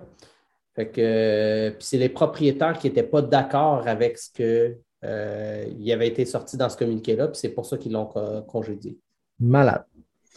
Fait 0.74 0.88
que 0.90 1.00
euh, 1.00 1.70
c'est 1.80 1.96
les 1.98 2.10
propriétaires 2.10 2.78
qui 2.78 2.88
n'étaient 2.88 3.02
pas 3.02 3.22
d'accord 3.22 3.88
avec 3.88 4.18
ce 4.18 4.30
que 4.32 4.76
euh, 5.04 5.64
il 5.78 5.90
avait 5.92 6.08
été 6.08 6.24
sorti 6.24 6.56
dans 6.56 6.68
ce 6.68 6.76
communiqué-là, 6.76 7.28
puis 7.28 7.38
c'est 7.38 7.48
pour 7.50 7.64
ça 7.66 7.78
qu'ils 7.78 7.92
l'ont 7.92 8.06
co- 8.06 8.42
congédié. 8.42 8.98
Malade. 9.40 9.84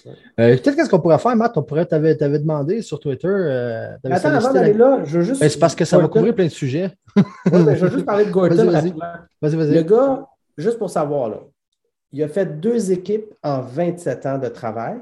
Euh, 0.08 0.56
Peut-être 0.58 0.76
qu'est-ce 0.76 0.90
qu'on 0.90 1.00
pourrait 1.00 1.20
faire, 1.20 1.36
Matt? 1.36 1.58
On 1.58 1.64
pourrait, 1.64 1.86
t'avais, 1.86 2.16
demandé 2.16 2.82
sur 2.82 3.00
Twitter. 3.00 3.28
euh, 3.28 3.96
Attends, 4.06 4.30
avant 4.30 4.54
d'aller 4.54 4.74
la- 4.74 4.98
là, 4.98 5.04
je 5.06 5.20
veux 5.20 5.24
juste. 5.26 5.42
Ben, 5.42 5.50
c'est 5.50 5.60
parce 5.60 5.76
que 5.76 5.86
ça 5.86 5.98
va 5.98 6.08
couvrir 6.08 6.34
plein 6.36 6.46
de 6.46 6.50
sujets. 6.52 6.92
Ouais, 7.16 7.24
ben, 7.64 7.76
je 7.76 7.86
veux 7.86 7.92
juste 7.92 8.06
parler 8.06 8.26
de 8.26 8.32
Gorton 8.32 8.56
Vas-y, 8.56 9.56
vas-y. 9.56 9.74
Le 9.74 9.82
gars, 9.84 10.28
juste 10.58 10.78
pour 10.78 10.90
savoir, 10.90 11.30
là, 11.30 11.40
il 12.12 12.24
a 12.24 12.28
fait 12.28 12.60
deux 12.60 12.92
équipes 12.92 13.34
en 13.44 13.62
27 13.62 14.26
ans 14.26 14.38
de 14.38 14.48
travail. 14.48 14.98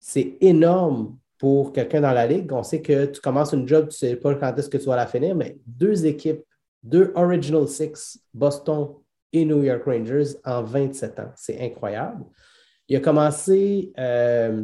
C'est 0.00 0.34
énorme 0.40 1.16
pour 1.38 1.72
quelqu'un 1.72 2.00
dans 2.00 2.12
la 2.12 2.26
ligue. 2.26 2.52
On 2.52 2.62
sait 2.62 2.80
que 2.82 3.06
tu 3.06 3.20
commences 3.20 3.52
une 3.52 3.66
job, 3.68 3.88
tu 3.88 4.04
ne 4.04 4.10
sais 4.10 4.16
pas 4.16 4.34
quand 4.34 4.56
est-ce 4.58 4.68
que 4.68 4.78
tu 4.78 4.86
vas 4.86 4.96
la 4.96 5.06
finir, 5.06 5.34
mais 5.34 5.56
deux 5.66 6.06
équipes, 6.06 6.42
deux 6.82 7.12
Original 7.14 7.66
Six, 7.68 8.18
Boston 8.32 8.88
et 9.32 9.44
New 9.44 9.62
York 9.62 9.82
Rangers 9.84 10.36
en 10.44 10.62
27 10.62 11.18
ans. 11.20 11.32
C'est 11.36 11.60
incroyable. 11.60 12.24
Il 12.88 12.96
a 12.96 13.00
commencé 13.00 13.92
euh, 13.98 14.62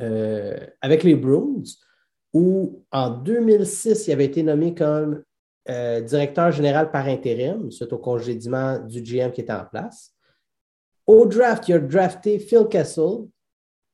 euh, 0.00 0.66
avec 0.80 1.02
les 1.04 1.14
Bruins, 1.14 1.62
où 2.32 2.84
en 2.90 3.10
2006, 3.10 4.08
il 4.08 4.12
avait 4.12 4.24
été 4.24 4.42
nommé 4.42 4.74
comme 4.74 5.22
euh, 5.68 6.00
directeur 6.00 6.52
général 6.52 6.90
par 6.90 7.06
intérim, 7.06 7.70
suite 7.70 7.92
au 7.92 7.98
congédiement 7.98 8.78
du 8.78 9.02
GM 9.02 9.30
qui 9.30 9.40
était 9.40 9.52
en 9.52 9.64
place. 9.64 10.12
Au 11.06 11.26
draft, 11.26 11.68
il 11.68 11.74
a 11.74 11.78
drafté 11.78 12.38
Phil 12.38 12.66
Kessel, 12.68 13.26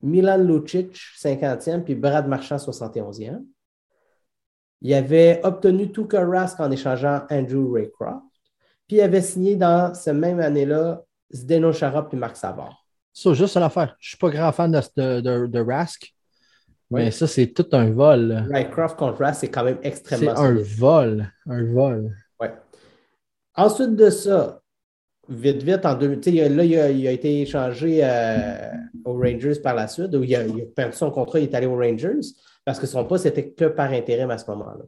Milan 0.00 0.38
Lucic, 0.38 0.96
50e, 1.18 1.82
puis 1.82 1.94
Brad 1.94 2.26
Marchand, 2.26 2.56
71e. 2.56 3.44
Il 4.80 4.92
avait 4.94 5.40
obtenu 5.44 5.92
Tuukka 5.92 6.26
Rask 6.26 6.58
en 6.58 6.70
échangeant 6.70 7.22
Andrew 7.30 7.72
Raycroft. 7.72 8.24
Puis 8.88 8.96
il 8.96 9.00
avait 9.00 9.22
signé 9.22 9.54
dans 9.54 9.94
cette 9.94 10.16
même 10.16 10.40
année-là 10.40 11.04
Zdeno 11.32 11.72
Chara 11.72 12.08
puis 12.08 12.18
Marc 12.18 12.36
Savard. 12.36 12.81
Ça, 13.12 13.34
juste 13.34 13.56
l'affaire. 13.56 13.94
Je 13.98 14.06
ne 14.06 14.08
suis 14.10 14.16
pas 14.16 14.30
grand 14.30 14.52
fan 14.52 14.70
de, 14.70 15.20
de, 15.20 15.46
de- 15.46 15.60
Rask, 15.60 16.14
mais 16.90 17.06
Oui. 17.06 17.12
ça, 17.12 17.26
c'est 17.26 17.48
tout 17.48 17.66
un 17.72 17.90
vol. 17.90 18.20
là. 18.28 18.44
Raycroft 18.50 18.96
contre 18.96 19.20
Rask, 19.20 19.40
c'est 19.40 19.48
quand 19.50 19.64
même 19.64 19.78
C'est 19.82 19.88
extrêmement 19.88 20.30
un 20.32 20.36
solide. 20.56 20.66
vol. 20.78 21.32
Un 21.46 21.64
vol. 21.72 22.16
Ouais. 22.40 22.52
Ensuite 23.54 23.96
de 23.96 24.08
ça, 24.10 24.60
vite, 25.28 25.62
vite, 25.62 25.84
en 25.84 25.94
deux, 25.94 26.18
il 26.26 26.40
a- 26.40 26.48
là, 26.48 26.64
il 26.64 26.78
a, 26.78 26.90
il 26.90 27.06
a 27.06 27.10
été 27.12 27.42
échangé 27.42 28.00
euh, 28.02 28.70
aux 29.04 29.14
Rangers 29.18 29.60
par 29.62 29.74
la 29.74 29.88
suite, 29.88 30.14
où 30.14 30.22
il 30.22 30.34
a, 30.34 30.46
il 30.46 30.62
a 30.62 30.64
perdu 30.74 30.96
son 30.96 31.10
contrat, 31.10 31.38
il 31.38 31.44
est 31.44 31.54
allé 31.54 31.66
aux 31.66 31.76
Rangers, 31.76 32.20
parce 32.64 32.78
que 32.78 32.86
son 32.86 33.04
poste 33.04 33.26
était 33.26 33.50
que 33.50 33.66
par 33.66 33.90
intérim 33.92 34.30
à 34.30 34.38
ce 34.38 34.50
moment-là. 34.50 34.84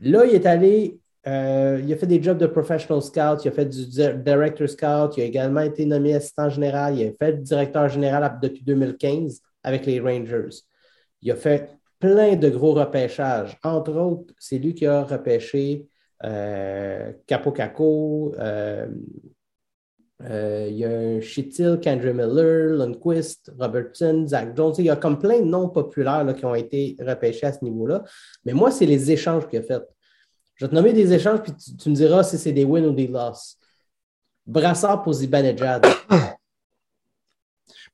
Là, 0.00 0.24
il 0.26 0.34
est 0.34 0.46
allé, 0.46 0.98
euh, 1.26 1.80
il 1.82 1.92
a 1.92 1.96
fait 1.96 2.06
des 2.06 2.22
jobs 2.22 2.38
de 2.38 2.46
professional 2.46 3.02
scout, 3.02 3.44
il 3.44 3.48
a 3.48 3.52
fait 3.52 3.66
du 3.66 3.86
di- 3.86 4.22
director 4.24 4.68
scout, 4.68 5.16
il 5.16 5.22
a 5.22 5.24
également 5.24 5.60
été 5.60 5.84
nommé 5.84 6.14
assistant 6.14 6.48
général, 6.48 6.96
il 6.98 7.08
a 7.08 7.12
fait 7.12 7.42
directeur 7.42 7.88
général 7.88 8.38
depuis 8.40 8.62
2015 8.62 9.40
avec 9.62 9.86
les 9.86 9.98
Rangers. 10.00 10.56
Il 11.22 11.30
a 11.32 11.36
fait 11.36 11.70
plein 11.98 12.36
de 12.36 12.48
gros 12.48 12.74
repêchages. 12.74 13.58
Entre 13.64 13.92
autres, 13.92 14.34
c'est 14.38 14.58
lui 14.58 14.74
qui 14.74 14.86
a 14.86 15.02
repêché 15.02 15.86
euh, 16.24 17.12
Capo 17.26 17.50
Caco, 17.50 18.34
euh, 18.38 18.86
euh, 20.22 20.66
il 20.70 20.76
y 20.78 20.84
a 20.84 20.90
un 20.90 21.20
Chitil, 21.20 21.78
Kendra 21.80 22.12
Miller, 22.12 22.70
Lundqvist, 22.76 23.52
Robertson, 23.58 24.26
Zach 24.26 24.56
Jones. 24.56 24.74
Il 24.78 24.86
y 24.86 24.90
a 24.90 24.96
comme 24.96 25.18
plein 25.18 25.40
de 25.40 25.44
noms 25.44 25.68
populaires 25.68 26.26
qui 26.34 26.44
ont 26.46 26.54
été 26.54 26.96
repêchés 27.00 27.46
à 27.46 27.52
ce 27.52 27.62
niveau-là. 27.62 28.02
Mais 28.44 28.54
moi, 28.54 28.70
c'est 28.70 28.86
les 28.86 29.10
échanges 29.10 29.46
qu'il 29.48 29.58
a 29.58 29.62
fait. 29.62 29.82
Je 30.56 30.64
vais 30.64 30.70
te 30.70 30.74
nommer 30.74 30.92
des 30.92 31.12
échanges, 31.12 31.42
puis 31.42 31.52
tu, 31.52 31.76
tu 31.76 31.90
me 31.90 31.94
diras 31.94 32.22
si 32.22 32.38
c'est 32.38 32.52
des 32.52 32.64
wins 32.64 32.86
ou 32.86 32.92
des 32.92 33.06
losses. 33.06 33.56
Brassard 34.46 35.02
pour 35.02 35.12
Zibanejad. 35.12 35.86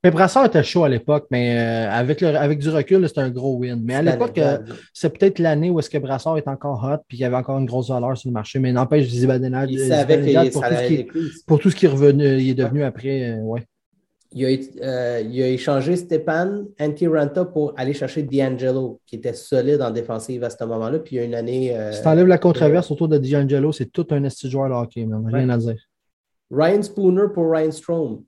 Mais 0.05 0.11
Brassard 0.11 0.47
était 0.47 0.65
chaud 0.65 0.83
à 0.83 0.89
l'époque, 0.89 1.29
mais 1.31 1.57
euh, 1.57 1.89
avec, 1.89 2.21
le, 2.21 2.37
avec 2.37 2.59
du 2.59 2.69
recul, 2.71 3.07
c'était 3.07 3.21
un 3.21 3.31
gros 3.31 3.57
win. 3.59 3.81
Mais 3.85 3.95
à 3.95 4.03
l'époque, 4.03 4.37
euh, 4.39 4.59
c'est 4.93 5.17
peut-être 5.17 5.39
l'année 5.39 5.71
où 5.71 5.79
est-ce 5.79 5.89
que 5.89 5.99
Brassard 5.99 6.37
est 6.39 6.49
encore 6.49 6.83
hot 6.83 7.05
puis 7.07 7.19
qu'il 7.19 7.23
y 7.23 7.25
avait 7.25 7.37
encore 7.37 7.59
une 7.59 7.67
grosse 7.67 7.89
valeur 7.89 8.19
sur 8.19 8.29
le 8.29 8.33
marché. 8.33 8.59
Mais 8.59 8.73
n'empêche, 8.73 9.07
Zibanejad, 9.07 9.71
il 9.71 10.51
pour, 10.51 10.63
tout 10.63 10.75
ce 10.75 10.87
qui, 10.89 11.07
pour 11.47 11.59
tout 11.61 11.71
ce 11.71 11.77
qui 11.77 11.87
est 11.87 11.89
revenu, 11.89 12.37
il 12.41 12.51
est 12.51 12.55
devenu 12.55 12.83
après, 12.83 13.31
euh, 13.31 13.37
ouais. 13.43 13.65
Il 14.35 14.45
a, 14.47 14.49
euh, 14.83 15.21
il 15.21 15.43
a 15.43 15.49
échangé 15.49 15.97
Stepan 15.97 16.65
Antiranta 16.81 17.45
pour 17.45 17.75
aller 17.77 17.93
chercher 17.93 18.23
D'Angelo, 18.23 19.01
qui 19.07 19.17
était 19.17 19.35
solide 19.35 19.83
en 19.83 19.91
défensive 19.91 20.43
à 20.45 20.51
ce 20.51 20.65
moment-là. 20.65 20.99
Puis 21.01 21.17
il 21.17 21.19
y 21.19 21.23
a 21.23 21.25
une 21.25 21.35
année. 21.35 21.77
euh, 21.77 21.93
Si 21.93 22.03
t'enlèves 22.03 22.27
la 22.27 22.39
controverse 22.39 22.91
autour 22.91 23.09
de 23.09 23.19
D'Angelo, 23.19 23.73
c'est 23.73 23.87
tout 23.93 24.07
un 24.11 24.25
esti 24.25 24.49
joueur 24.51 24.69
de 24.69 24.75
hockey, 24.75 25.05
man. 25.05 25.25
Rien 25.27 25.49
Ouais. 25.49 25.55
à 25.55 25.59
dire. 25.59 25.77
Ryan 26.51 26.83
Spooner 26.83 27.25
pour 27.35 27.51
Ryan 27.51 27.71
Strom. 27.71 28.23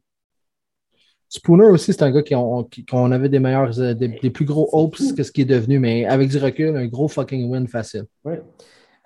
Spooner 1.28 1.66
aussi, 1.66 1.92
c'est 1.92 2.02
un 2.02 2.10
gars 2.12 2.22
qui 2.22 2.34
ont- 2.34 2.64
qui- 2.64 2.84
qu'on 2.86 3.10
avait 3.10 3.28
des 3.28 3.40
meilleurs, 3.40 3.78
euh, 3.80 3.92
des, 3.94 4.08
des 4.08 4.30
plus 4.30 4.44
gros 4.44 4.68
hopes 4.72 4.96
fou. 4.96 5.14
que 5.16 5.22
ce 5.22 5.32
qui 5.32 5.40
est 5.40 5.44
devenu, 5.46 5.78
mais 5.78 6.04
avec 6.06 6.28
du 6.28 6.38
recul, 6.38 6.76
un 6.76 6.86
gros 6.86 7.08
fucking 7.08 7.50
win 7.50 7.66
facile. 7.66 8.04
Ouais. 8.24 8.40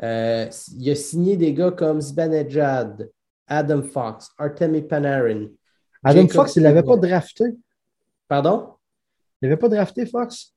Euh, 0.02 0.46
il 0.78 0.90
a 0.90 0.94
signé 0.94 1.36
des 1.36 1.52
gars 1.54 1.70
comme 1.70 2.00
Zibanejad, 2.00 3.08
Adam 3.46 3.82
Fox, 3.82 4.28
Artemi 4.36 4.82
Panarin. 4.82 5.46
Adam 6.04 6.20
Jacob 6.22 6.32
Fox, 6.36 6.56
il 6.56 6.62
l'avait 6.62 6.82
pas 6.82 6.96
drafté. 6.96 7.44
Pardon? 8.28 8.68
Il 9.40 9.48
n'avait 9.48 9.58
pas 9.58 9.68
drafté, 9.68 10.06
Fox? 10.06 10.54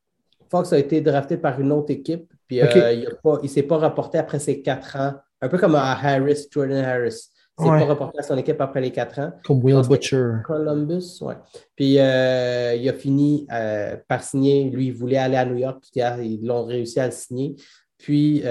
Fox 0.49 0.73
a 0.73 0.77
été 0.79 1.01
drafté 1.01 1.37
par 1.37 1.59
une 1.59 1.71
autre 1.71 1.91
équipe, 1.91 2.31
puis 2.47 2.61
euh, 2.61 2.91
il 2.93 3.07
ne 3.43 3.47
s'est 3.47 3.63
pas 3.63 3.77
rapporté 3.77 4.17
après 4.17 4.39
ses 4.39 4.61
quatre 4.61 4.95
ans. 4.97 5.13
Un 5.41 5.47
peu 5.49 5.57
comme 5.57 5.75
à 5.75 5.91
Harris, 5.93 6.47
Jordan 6.51 6.83
Harris. 6.83 7.29
Il 7.59 7.65
ne 7.65 7.67
s'est 7.67 7.73
Ouais. 7.73 7.79
pas 7.81 7.85
rapporté 7.85 8.19
à 8.19 8.23
son 8.23 8.37
équipe 8.37 8.59
après 8.59 8.81
les 8.81 8.91
quatre 8.91 9.19
ans. 9.19 9.31
Comme 9.45 9.63
Will 9.63 9.81
Butcher. 9.87 10.31
Columbus, 10.45 11.19
ouais. 11.21 11.35
Puis 11.75 11.99
euh, 11.99 12.73
il 12.75 12.87
a 12.89 12.93
fini 12.93 13.47
euh, 13.51 13.97
par 14.07 14.23
signer. 14.23 14.69
Lui, 14.69 14.87
il 14.87 14.93
voulait 14.93 15.17
aller 15.17 15.35
à 15.37 15.45
New 15.45 15.57
York, 15.57 15.83
puis 15.91 16.01
euh, 16.01 16.23
ils 16.23 16.45
l'ont 16.45 16.65
réussi 16.65 16.99
à 16.99 17.05
le 17.05 17.11
signer. 17.11 17.55
Puis, 17.97 18.41
tu 18.41 18.47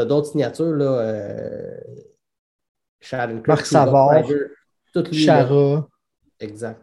as 0.00 0.04
d'autres 0.04 0.28
signatures, 0.32 0.74
là. 0.74 0.98
euh, 1.00 1.76
Shattenkirk, 3.00 3.46
Marc 3.46 3.66
Savard, 3.66 4.24
Chara. 5.12 5.88
Exact. 6.40 6.80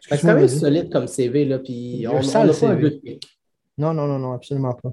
C'est 0.00 0.20
quand 0.20 0.34
même 0.34 0.48
solide 0.48 0.90
comme 0.90 1.06
CV, 1.06 1.44
là, 1.44 1.58
puis 1.58 2.06
on 2.08 2.20
n'a 2.20 2.52
pas 2.52 2.68
un 2.68 2.74
but 2.74 3.02
Non, 3.76 3.92
non, 3.92 4.06
non, 4.06 4.18
non, 4.18 4.32
absolument 4.32 4.74
pas. 4.74 4.92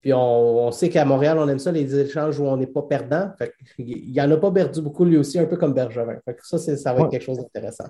Puis 0.00 0.12
on, 0.14 0.70
sait 0.70 0.88
qu'à 0.88 1.04
Montréal, 1.04 1.36
on 1.38 1.48
aime 1.48 1.58
ça, 1.58 1.72
les 1.72 1.98
échanges 1.98 2.38
où 2.38 2.44
on 2.44 2.56
n'est 2.56 2.68
pas 2.68 2.82
perdant. 2.82 3.32
il 3.78 4.12
n'y 4.12 4.20
en 4.20 4.30
a 4.30 4.36
pas 4.36 4.52
perdu 4.52 4.80
beaucoup, 4.80 5.04
lui 5.04 5.16
aussi, 5.16 5.38
un 5.38 5.46
peu 5.46 5.56
comme 5.56 5.74
Bergevin. 5.74 6.18
ça, 6.42 6.58
ça 6.58 6.92
va 6.94 7.00
être 7.00 7.10
quelque 7.10 7.24
chose 7.24 7.38
d'intéressant. 7.38 7.88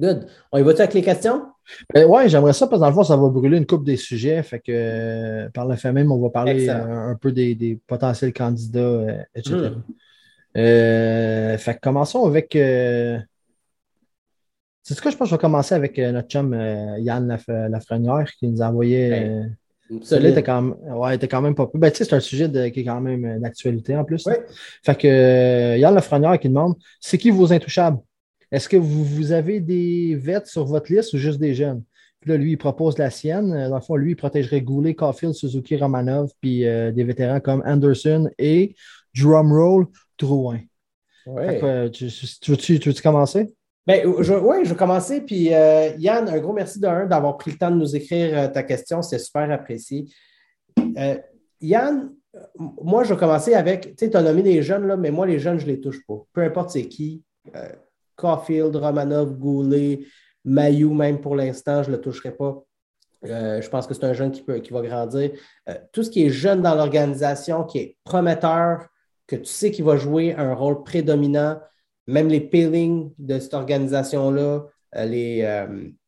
Good. 0.00 0.26
On 0.50 0.58
y 0.58 0.62
va-tu 0.62 0.80
avec 0.80 0.94
les 0.94 1.02
questions? 1.02 1.42
Ben 1.92 2.06
oui, 2.08 2.28
j'aimerais 2.28 2.54
ça 2.54 2.66
parce 2.66 2.80
que 2.80 2.84
dans 2.84 2.88
le 2.88 2.94
fond, 2.94 3.04
ça 3.04 3.16
va 3.16 3.28
brûler 3.28 3.58
une 3.58 3.66
coupe 3.66 3.84
des 3.84 3.98
sujets. 3.98 4.42
Fait 4.42 4.58
que 4.58 4.72
euh, 4.72 5.50
par 5.50 5.66
le 5.66 5.76
fait 5.76 5.92
même, 5.92 6.10
on 6.10 6.18
va 6.18 6.30
parler 6.30 6.68
euh, 6.68 7.10
un 7.10 7.14
peu 7.14 7.30
des, 7.32 7.78
potentiels 7.86 8.32
candidats, 8.32 8.80
euh, 8.80 9.22
etc. 9.34 9.72
Hmm. 10.54 11.58
fait 11.58 11.74
que 11.74 11.80
commençons 11.80 12.24
avec. 12.24 12.56
C'est 14.82 14.94
ce 14.94 15.02
que 15.02 15.10
je 15.10 15.16
pense 15.16 15.26
que 15.26 15.30
je 15.30 15.34
vais 15.36 15.40
commencer 15.40 15.74
avec 15.74 15.98
notre 15.98 16.28
chum 16.28 16.54
Yann 16.98 17.38
Lafrenière 17.48 18.30
qui 18.38 18.48
nous 18.48 18.62
a 18.62 18.68
envoyé. 18.68 19.42
Celui-là 20.02 20.30
était 20.30 20.42
quand 20.42 20.62
même, 20.62 20.76
ouais, 20.96 21.16
était 21.16 21.28
quand 21.28 21.42
même 21.42 21.54
pas 21.54 21.66
peu. 21.66 21.78
Ben, 21.78 21.90
c'est 21.92 22.12
un 22.12 22.20
sujet 22.20 22.48
qui 22.72 22.80
est 22.80 22.84
quand 22.84 23.00
même 23.00 23.40
d'actualité 23.40 23.96
en 23.96 24.04
plus. 24.04 24.26
Fait 24.84 24.96
que 24.96 25.76
Yann 25.76 25.94
Lafrenière 25.94 26.38
qui 26.38 26.48
demande 26.48 26.74
c'est 27.00 27.18
qui 27.18 27.30
vos 27.30 27.52
intouchables? 27.52 27.98
Est-ce 28.52 28.68
que 28.68 28.76
vous, 28.76 29.32
avez 29.32 29.60
des 29.60 30.16
vets 30.16 30.46
sur 30.46 30.64
votre 30.64 30.92
liste 30.92 31.12
ou 31.14 31.18
juste 31.18 31.38
des 31.38 31.54
jeunes? 31.54 31.84
Puis 32.20 32.30
là, 32.30 32.36
lui, 32.36 32.52
il 32.52 32.56
propose 32.56 32.98
la 32.98 33.08
sienne. 33.08 33.50
Dans 33.68 33.76
le 33.76 33.80
fond, 33.80 33.96
lui, 33.96 34.12
il 34.12 34.16
protégerait 34.16 34.60
Goulet, 34.60 34.94
Caulfield, 34.94 35.34
Suzuki, 35.34 35.76
Romanov, 35.76 36.30
puis 36.40 36.66
euh, 36.66 36.90
des 36.90 37.04
vétérans 37.04 37.40
comme 37.40 37.62
Anderson 37.64 38.28
et 38.38 38.74
drumroll 39.16 39.86
Drouin. 40.18 40.60
Ouais. 41.26 41.60
Euh, 41.62 41.88
tu, 41.88 42.06
veux-tu 42.06 42.92
commencer? 43.02 43.54
Ben, 43.86 44.06
oui, 44.06 44.64
je 44.64 44.70
vais 44.70 44.76
commencer. 44.76 45.20
Puis 45.22 45.52
euh, 45.52 45.90
Yann, 45.98 46.28
un 46.28 46.38
gros 46.38 46.52
merci 46.52 46.78
d'avoir 46.78 47.36
pris 47.36 47.50
le 47.50 47.58
temps 47.58 47.70
de 47.70 47.76
nous 47.76 47.96
écrire 47.96 48.52
ta 48.52 48.62
question. 48.62 49.02
C'est 49.02 49.18
super 49.18 49.50
apprécié. 49.50 50.06
Yann, 51.60 52.12
moi, 52.56 53.04
je 53.04 53.14
vais 53.14 53.18
commencer 53.18 53.54
avec, 53.54 53.96
tu 53.96 54.08
as 54.12 54.22
nommé 54.22 54.42
des 54.42 54.62
jeunes, 54.62 54.86
là, 54.86 54.96
mais 54.96 55.10
moi, 55.10 55.26
les 55.26 55.38
jeunes, 55.38 55.58
je 55.58 55.66
ne 55.66 55.72
les 55.72 55.80
touche 55.80 56.04
pas. 56.06 56.22
Peu 56.32 56.42
importe 56.42 56.70
c'est 56.70 56.86
qui. 56.86 57.24
Caulfield, 58.16 58.76
Romanov, 58.76 59.36
Goulet, 59.36 60.00
Mayou, 60.44 60.92
même 60.94 61.20
pour 61.20 61.34
l'instant, 61.36 61.82
je 61.82 61.90
ne 61.90 61.96
le 61.96 62.00
toucherai 62.00 62.32
pas. 62.32 62.62
Euh, 63.26 63.60
je 63.60 63.68
pense 63.68 63.86
que 63.86 63.94
c'est 63.94 64.04
un 64.04 64.12
jeune 64.12 64.30
qui, 64.30 64.42
peut, 64.42 64.58
qui 64.58 64.72
va 64.72 64.82
grandir. 64.82 65.30
Euh, 65.68 65.74
tout 65.92 66.02
ce 66.02 66.10
qui 66.10 66.24
est 66.24 66.30
jeune 66.30 66.62
dans 66.62 66.74
l'organisation, 66.74 67.64
qui 67.64 67.78
est 67.78 67.96
prometteur, 68.04 68.86
que 69.26 69.36
tu 69.36 69.44
sais 69.44 69.70
qu'il 69.70 69.84
va 69.84 69.96
jouer 69.96 70.34
un 70.34 70.54
rôle 70.54 70.82
prédominant, 70.82 71.60
même 72.10 72.28
les 72.28 72.40
Peeling 72.40 73.12
de 73.18 73.38
cette 73.38 73.54
organisation-là, 73.54 74.66
euh, 74.96 75.04
les 75.04 75.66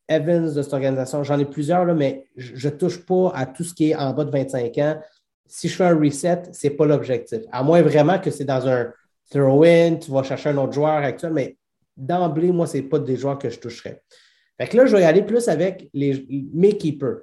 Evans 0.09 0.53
de 0.53 0.61
cette 0.61 0.73
organisation, 0.73 1.23
j'en 1.23 1.39
ai 1.39 1.45
plusieurs, 1.45 1.85
là, 1.85 1.93
mais 1.93 2.25
je 2.35 2.67
ne 2.67 2.73
touche 2.73 3.05
pas 3.05 3.31
à 3.33 3.45
tout 3.45 3.63
ce 3.63 3.73
qui 3.73 3.91
est 3.91 3.95
en 3.95 4.13
bas 4.13 4.25
de 4.25 4.31
25 4.31 4.77
ans. 4.79 4.99
Si 5.47 5.69
je 5.69 5.75
fais 5.75 5.85
un 5.85 5.97
reset, 5.97 6.43
ce 6.51 6.67
n'est 6.67 6.73
pas 6.73 6.85
l'objectif. 6.85 7.39
À 7.51 7.63
moins 7.63 7.81
vraiment 7.81 8.19
que 8.19 8.31
c'est 8.31 8.45
dans 8.45 8.67
un 8.67 8.91
throw-in, 9.29 9.95
tu 9.95 10.11
vas 10.11 10.23
chercher 10.23 10.49
un 10.49 10.57
autre 10.57 10.73
joueur 10.73 10.97
actuel, 10.97 11.33
mais 11.33 11.57
d'emblée, 11.95 12.51
moi, 12.51 12.67
ce 12.67 12.77
n'est 12.77 12.83
pas 12.83 12.99
des 12.99 13.15
joueurs 13.15 13.37
que 13.37 13.49
je 13.49 13.59
toucherais. 13.59 14.01
Fait 14.59 14.67
que 14.67 14.77
là, 14.77 14.85
je 14.85 14.95
vais 14.95 15.01
y 15.01 15.05
aller 15.05 15.23
plus 15.23 15.47
avec 15.47 15.89
les, 15.93 16.25
mes 16.53 16.77
keepers. 16.77 17.21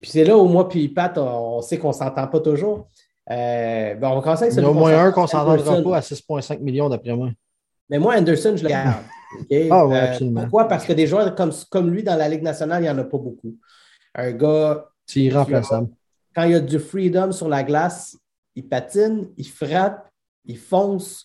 Puis 0.00 0.10
c'est 0.10 0.24
là 0.24 0.36
où 0.38 0.46
moi 0.46 0.68
puis 0.68 0.88
Pat, 0.88 1.16
on, 1.18 1.60
sait 1.60 1.78
qu'on 1.78 1.88
ne 1.88 1.94
s'entend 1.94 2.26
pas 2.26 2.40
toujours. 2.40 2.88
Euh, 3.30 3.94
ben, 3.94 4.08
on 4.08 4.16
va 4.16 4.22
commencer 4.22 4.44
avec 4.44 4.54
Il 4.54 4.62
y 4.62 4.64
a 4.64 4.70
au 4.70 4.74
moins 4.74 4.98
un 4.98 5.12
qu'on 5.12 5.22
ne 5.22 5.26
s'entendra 5.26 5.82
pas 5.82 5.96
à 5.96 6.00
6,5 6.00 6.60
millions 6.60 6.88
d'après 6.88 7.14
moi. 7.14 7.30
Mais 7.90 7.98
moi, 7.98 8.16
Anderson, 8.16 8.54
je 8.56 8.62
le 8.62 8.68
garde. 8.68 9.02
Ah 9.70 9.86
oui, 9.86 9.94
euh, 9.96 10.10
absolument. 10.10 10.40
pourquoi? 10.42 10.68
Parce 10.68 10.84
que 10.84 10.92
des 10.92 11.06
joueurs 11.06 11.34
comme, 11.34 11.52
comme 11.70 11.90
lui 11.90 12.02
dans 12.02 12.16
la 12.16 12.28
Ligue 12.28 12.42
nationale, 12.42 12.82
il 12.82 12.84
n'y 12.86 12.90
en 12.90 12.98
a 12.98 13.04
pas 13.04 13.18
beaucoup. 13.18 13.56
Un 14.14 14.32
gars. 14.32 14.88
C'est 15.06 15.20
irremplaçable. 15.20 15.88
Quand 16.34 16.44
il 16.44 16.52
y 16.52 16.54
a 16.54 16.60
du 16.60 16.78
freedom 16.78 17.32
sur 17.32 17.48
la 17.48 17.62
glace, 17.62 18.16
il 18.54 18.68
patine, 18.68 19.28
il 19.36 19.48
frappe, 19.48 20.08
il 20.44 20.58
fonce, 20.58 21.24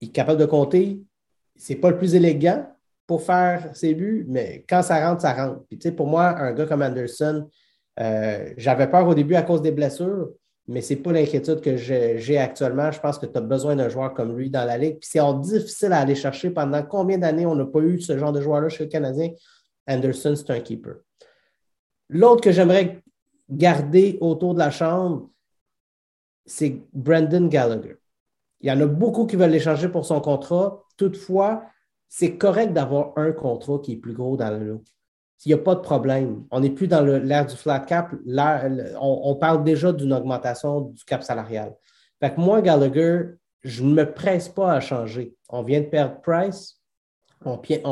il 0.00 0.08
est 0.08 0.12
capable 0.12 0.40
de 0.40 0.46
compter, 0.46 1.00
c'est 1.56 1.76
pas 1.76 1.90
le 1.90 1.98
plus 1.98 2.14
élégant 2.14 2.66
pour 3.06 3.22
faire 3.22 3.70
ses 3.74 3.94
buts, 3.94 4.24
mais 4.28 4.64
quand 4.68 4.82
ça 4.82 5.08
rentre, 5.08 5.22
ça 5.22 5.32
rentre. 5.32 5.64
Puis, 5.68 5.90
pour 5.92 6.06
moi, 6.06 6.38
un 6.38 6.52
gars 6.52 6.66
comme 6.66 6.82
Anderson, 6.82 7.48
euh, 8.00 8.52
j'avais 8.56 8.88
peur 8.88 9.06
au 9.06 9.14
début 9.14 9.34
à 9.34 9.42
cause 9.42 9.62
des 9.62 9.70
blessures, 9.70 10.30
mais 10.68 10.80
ce 10.80 10.94
n'est 10.94 11.00
pas 11.00 11.12
l'inquiétude 11.12 11.60
que 11.60 11.76
j'ai 11.76 12.38
actuellement. 12.38 12.90
Je 12.92 13.00
pense 13.00 13.18
que 13.18 13.26
tu 13.26 13.36
as 13.36 13.40
besoin 13.40 13.76
d'un 13.76 13.88
joueur 13.88 14.14
comme 14.14 14.36
lui 14.36 14.48
dans 14.48 14.64
la 14.64 14.78
Ligue. 14.78 14.98
Puis 15.00 15.10
c'est 15.12 15.40
difficile 15.40 15.92
à 15.92 15.98
aller 15.98 16.14
chercher. 16.14 16.50
Pendant 16.50 16.82
combien 16.82 17.18
d'années 17.18 17.46
on 17.46 17.54
n'a 17.54 17.66
pas 17.66 17.80
eu 17.80 18.00
ce 18.00 18.16
genre 18.16 18.32
de 18.32 18.40
joueur-là 18.40 18.68
chez 18.68 18.84
le 18.84 18.90
Canadien? 18.90 19.30
Anderson, 19.88 20.34
c'est 20.36 20.50
un 20.50 20.60
keeper. 20.60 20.96
L'autre 22.08 22.42
que 22.42 22.52
j'aimerais 22.52 23.02
garder 23.50 24.18
autour 24.20 24.54
de 24.54 24.60
la 24.60 24.70
chambre, 24.70 25.30
c'est 26.46 26.80
Brandon 26.92 27.46
Gallagher. 27.46 27.96
Il 28.60 28.68
y 28.68 28.72
en 28.72 28.80
a 28.80 28.86
beaucoup 28.86 29.26
qui 29.26 29.34
veulent 29.34 29.50
l'échanger 29.50 29.88
pour 29.88 30.06
son 30.06 30.20
contrat. 30.20 30.84
Toutefois, 30.96 31.64
c'est 32.08 32.36
correct 32.36 32.72
d'avoir 32.72 33.12
un 33.16 33.32
contrat 33.32 33.80
qui 33.82 33.94
est 33.94 33.96
plus 33.96 34.12
gros 34.12 34.36
dans 34.36 34.50
le 34.50 34.64
lot. 34.64 34.84
Il 35.44 35.48
n'y 35.48 35.54
a 35.54 35.58
pas 35.58 35.74
de 35.74 35.80
problème. 35.80 36.44
On 36.50 36.60
n'est 36.60 36.70
plus 36.70 36.86
dans 36.86 37.02
l'ère 37.02 37.46
du 37.46 37.56
flat 37.56 37.80
cap. 37.80 38.14
On, 39.00 39.36
parle 39.36 39.64
déjà 39.64 39.92
d'une 39.92 40.12
augmentation 40.12 40.82
du 40.82 41.04
cap 41.04 41.22
salarial. 41.22 41.74
Fait 42.20 42.32
que 42.32 42.40
moi, 42.40 42.62
Gallagher, 42.62 43.34
je 43.62 43.82
ne 43.82 43.92
me 43.92 44.12
presse 44.12 44.48
pas 44.48 44.72
à 44.72 44.80
changer. 44.80 45.34
On 45.48 45.62
vient 45.62 45.80
de 45.80 45.86
perdre 45.86 46.20
Price. 46.20 46.78
On, 47.44 47.58
Price, 47.58 47.82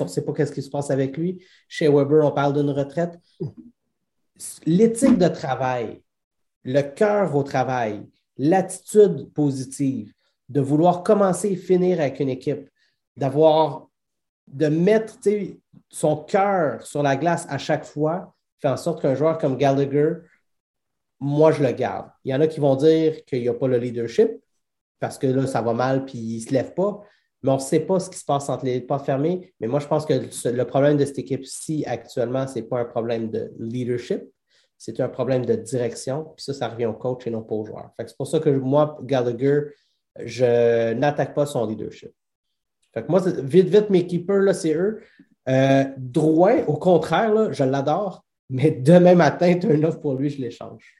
on 0.00 0.04
ne 0.04 0.08
sait 0.08 0.24
pas 0.24 0.32
qu'est-ce 0.32 0.52
qui 0.52 0.62
se 0.62 0.70
passe 0.70 0.90
avec 0.90 1.16
lui. 1.16 1.44
Chez 1.68 1.88
Weber, 1.88 2.24
on 2.24 2.32
parle 2.32 2.54
d'une 2.54 2.70
retraite. 2.70 3.16
L'éthique 4.66 5.18
de 5.18 5.28
travail, 5.28 6.02
le 6.64 6.82
cœur 6.82 7.36
au 7.36 7.44
travail, 7.44 8.04
l'attitude 8.36 9.32
positive, 9.32 10.12
de 10.48 10.60
vouloir 10.60 11.04
commencer 11.04 11.50
et 11.50 11.56
finir 11.56 12.00
avec 12.00 12.18
une 12.18 12.30
équipe, 12.30 12.68
d'avoir, 13.16 13.88
de 14.48 14.66
mettre 14.66 15.18
son 15.88 16.16
cœur 16.16 16.82
sur 16.86 17.02
la 17.02 17.16
glace 17.16 17.46
à 17.48 17.58
chaque 17.58 17.84
fois, 17.84 18.34
fait 18.60 18.68
en 18.68 18.76
sorte 18.76 19.02
qu'un 19.02 19.14
joueur 19.14 19.38
comme 19.38 19.56
Gallagher, 19.56 20.14
moi, 21.20 21.52
je 21.52 21.62
le 21.62 21.72
garde. 21.72 22.10
Il 22.24 22.32
y 22.32 22.34
en 22.34 22.40
a 22.40 22.46
qui 22.46 22.60
vont 22.60 22.76
dire 22.76 23.24
qu'il 23.24 23.40
n'y 23.40 23.48
a 23.48 23.54
pas 23.54 23.68
le 23.68 23.78
leadership 23.78 24.30
parce 25.00 25.18
que 25.18 25.26
là, 25.26 25.46
ça 25.46 25.62
va 25.62 25.72
mal 25.72 26.04
puis 26.04 26.18
il 26.18 26.40
ne 26.40 26.46
se 26.46 26.52
lève 26.52 26.74
pas. 26.74 27.00
Mais 27.42 27.50
on 27.50 27.56
ne 27.56 27.60
sait 27.60 27.80
pas 27.80 28.00
ce 28.00 28.08
qui 28.08 28.18
se 28.18 28.24
passe 28.24 28.48
entre 28.48 28.64
les 28.64 28.80
portes 28.80 29.04
fermées. 29.04 29.52
Mais 29.60 29.66
moi, 29.66 29.78
je 29.78 29.86
pense 29.86 30.06
que 30.06 30.14
le 30.14 30.64
problème 30.64 30.96
de 30.96 31.04
cette 31.04 31.18
équipe-ci 31.18 31.84
actuellement, 31.86 32.46
ce 32.46 32.56
n'est 32.56 32.62
pas 32.62 32.80
un 32.80 32.84
problème 32.86 33.30
de 33.30 33.52
leadership, 33.58 34.22
c'est 34.78 34.98
un 35.00 35.08
problème 35.08 35.44
de 35.44 35.54
direction. 35.54 36.32
Puis 36.36 36.44
ça, 36.44 36.54
ça 36.54 36.68
revient 36.68 36.86
au 36.86 36.94
coach 36.94 37.26
et 37.26 37.30
non 37.30 37.42
pas 37.42 37.54
au 37.54 37.64
joueur. 37.64 37.90
C'est 37.98 38.16
pour 38.16 38.26
ça 38.26 38.40
que 38.40 38.48
moi, 38.48 38.98
Gallagher, 39.02 39.62
je 40.18 40.94
n'attaque 40.94 41.34
pas 41.34 41.44
son 41.46 41.66
leadership. 41.66 42.12
Moi, 43.08 43.20
vite, 43.42 43.68
vite, 43.68 43.90
mes 43.90 44.06
keepers, 44.06 44.40
là, 44.40 44.54
c'est 44.54 44.74
eux. 44.74 45.02
Euh, 45.48 45.84
Drouin, 45.96 46.64
au 46.66 46.76
contraire, 46.76 47.52
je 47.52 47.64
l'adore, 47.64 48.24
mais 48.50 48.70
demain 48.70 49.14
matin, 49.14 49.58
tu 49.58 49.66
as 49.66 49.74
une 49.74 49.84
offre 49.84 50.00
pour 50.00 50.14
lui, 50.14 50.30
je 50.30 50.40
l'échange. 50.40 50.94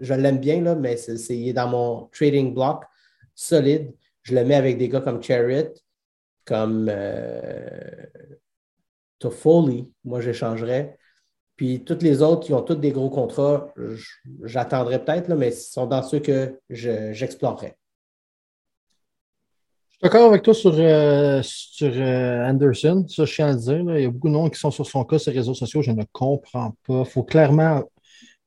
Je 0.00 0.14
l'aime 0.14 0.38
bien, 0.38 0.60
là, 0.62 0.74
mais 0.74 0.96
c'est, 0.96 1.16
il 1.36 1.48
est 1.48 1.52
dans 1.52 1.68
mon 1.68 2.08
trading 2.12 2.54
block 2.54 2.84
solide. 3.34 3.92
Je 4.22 4.34
le 4.34 4.44
mets 4.44 4.54
avec 4.54 4.78
des 4.78 4.88
gars 4.88 5.00
comme 5.00 5.22
Chariot, 5.22 5.72
comme 6.44 6.88
euh, 6.90 8.06
moi 10.04 10.20
j'échangerais. 10.20 10.98
Puis 11.56 11.84
tous 11.84 12.02
les 12.02 12.20
autres 12.20 12.46
qui 12.46 12.52
ont 12.52 12.62
tous 12.62 12.74
des 12.74 12.90
gros 12.90 13.10
contrats, 13.10 13.72
j'attendrai 14.42 15.02
peut-être, 15.02 15.32
mais 15.34 15.52
ce 15.52 15.72
sont 15.72 15.86
dans 15.86 16.02
ceux 16.02 16.18
que 16.18 16.58
j'explorerai 16.68 17.76
d'accord 20.04 20.28
avec 20.28 20.42
toi 20.42 20.54
sur, 20.54 20.74
euh, 20.76 21.40
sur 21.42 21.90
euh, 21.94 22.48
Anderson. 22.48 23.04
Ça, 23.08 23.24
je 23.24 23.34
tiens 23.34 23.48
à 23.48 23.52
le 23.52 23.58
dire. 23.58 23.96
Il 23.96 24.02
y 24.02 24.04
a 24.04 24.10
beaucoup 24.10 24.28
de 24.28 24.34
noms 24.34 24.48
qui 24.50 24.60
sont 24.60 24.70
sur 24.70 24.86
son 24.86 25.02
cas 25.04 25.18
sur 25.18 25.32
les 25.32 25.38
réseaux 25.38 25.54
sociaux. 25.54 25.82
Je 25.82 25.90
ne 25.90 26.02
comprends 26.12 26.74
pas. 26.86 27.00
Il 27.00 27.04
faut 27.06 27.22
clairement 27.22 27.82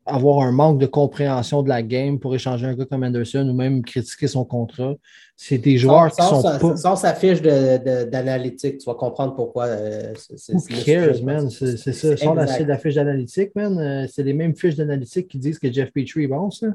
avoir 0.05 0.45
un 0.45 0.53
manque 0.53 0.79
de 0.79 0.85
compréhension 0.85 1.63
de 1.63 1.69
la 1.69 1.81
game 1.81 2.17
pour 2.17 2.33
échanger 2.33 2.65
un 2.65 2.75
gars 2.75 2.85
comme 2.85 3.03
Anderson 3.03 3.45
ou 3.49 3.53
même 3.53 3.83
critiquer 3.83 4.27
son 4.27 4.45
contrat. 4.45 4.93
C'est 5.35 5.57
des 5.57 5.77
joueurs 5.77 6.11
qui 6.11 6.23
sont 6.23 6.41
pas... 6.41 6.77
Sans 6.77 6.95
sa 6.95 7.13
fiche 7.13 7.41
d'analytique, 7.41 8.77
tu 8.77 8.85
vas 8.85 8.95
comprendre 8.95 9.35
pourquoi. 9.35 9.65
Euh, 9.65 10.13
Who 10.49 10.61
cares, 10.85 11.21
man? 11.23 11.49
C'est 11.49 11.75
ça. 11.75 12.15
Sans 12.15 12.35
la, 12.35 12.45
la, 12.45 12.77
fiche 12.77 12.95
d'analytique, 12.95 13.53
man, 13.55 14.07
c'est 14.09 14.23
les 14.23 14.33
mêmes 14.33 14.55
fiches 14.55 14.75
d'analytique 14.75 15.27
qui 15.27 15.39
disent 15.39 15.59
que 15.59 15.71
Jeff 15.71 15.91
Petrie 15.91 16.23
est 16.23 16.27
bon, 16.27 16.51
ça. 16.51 16.67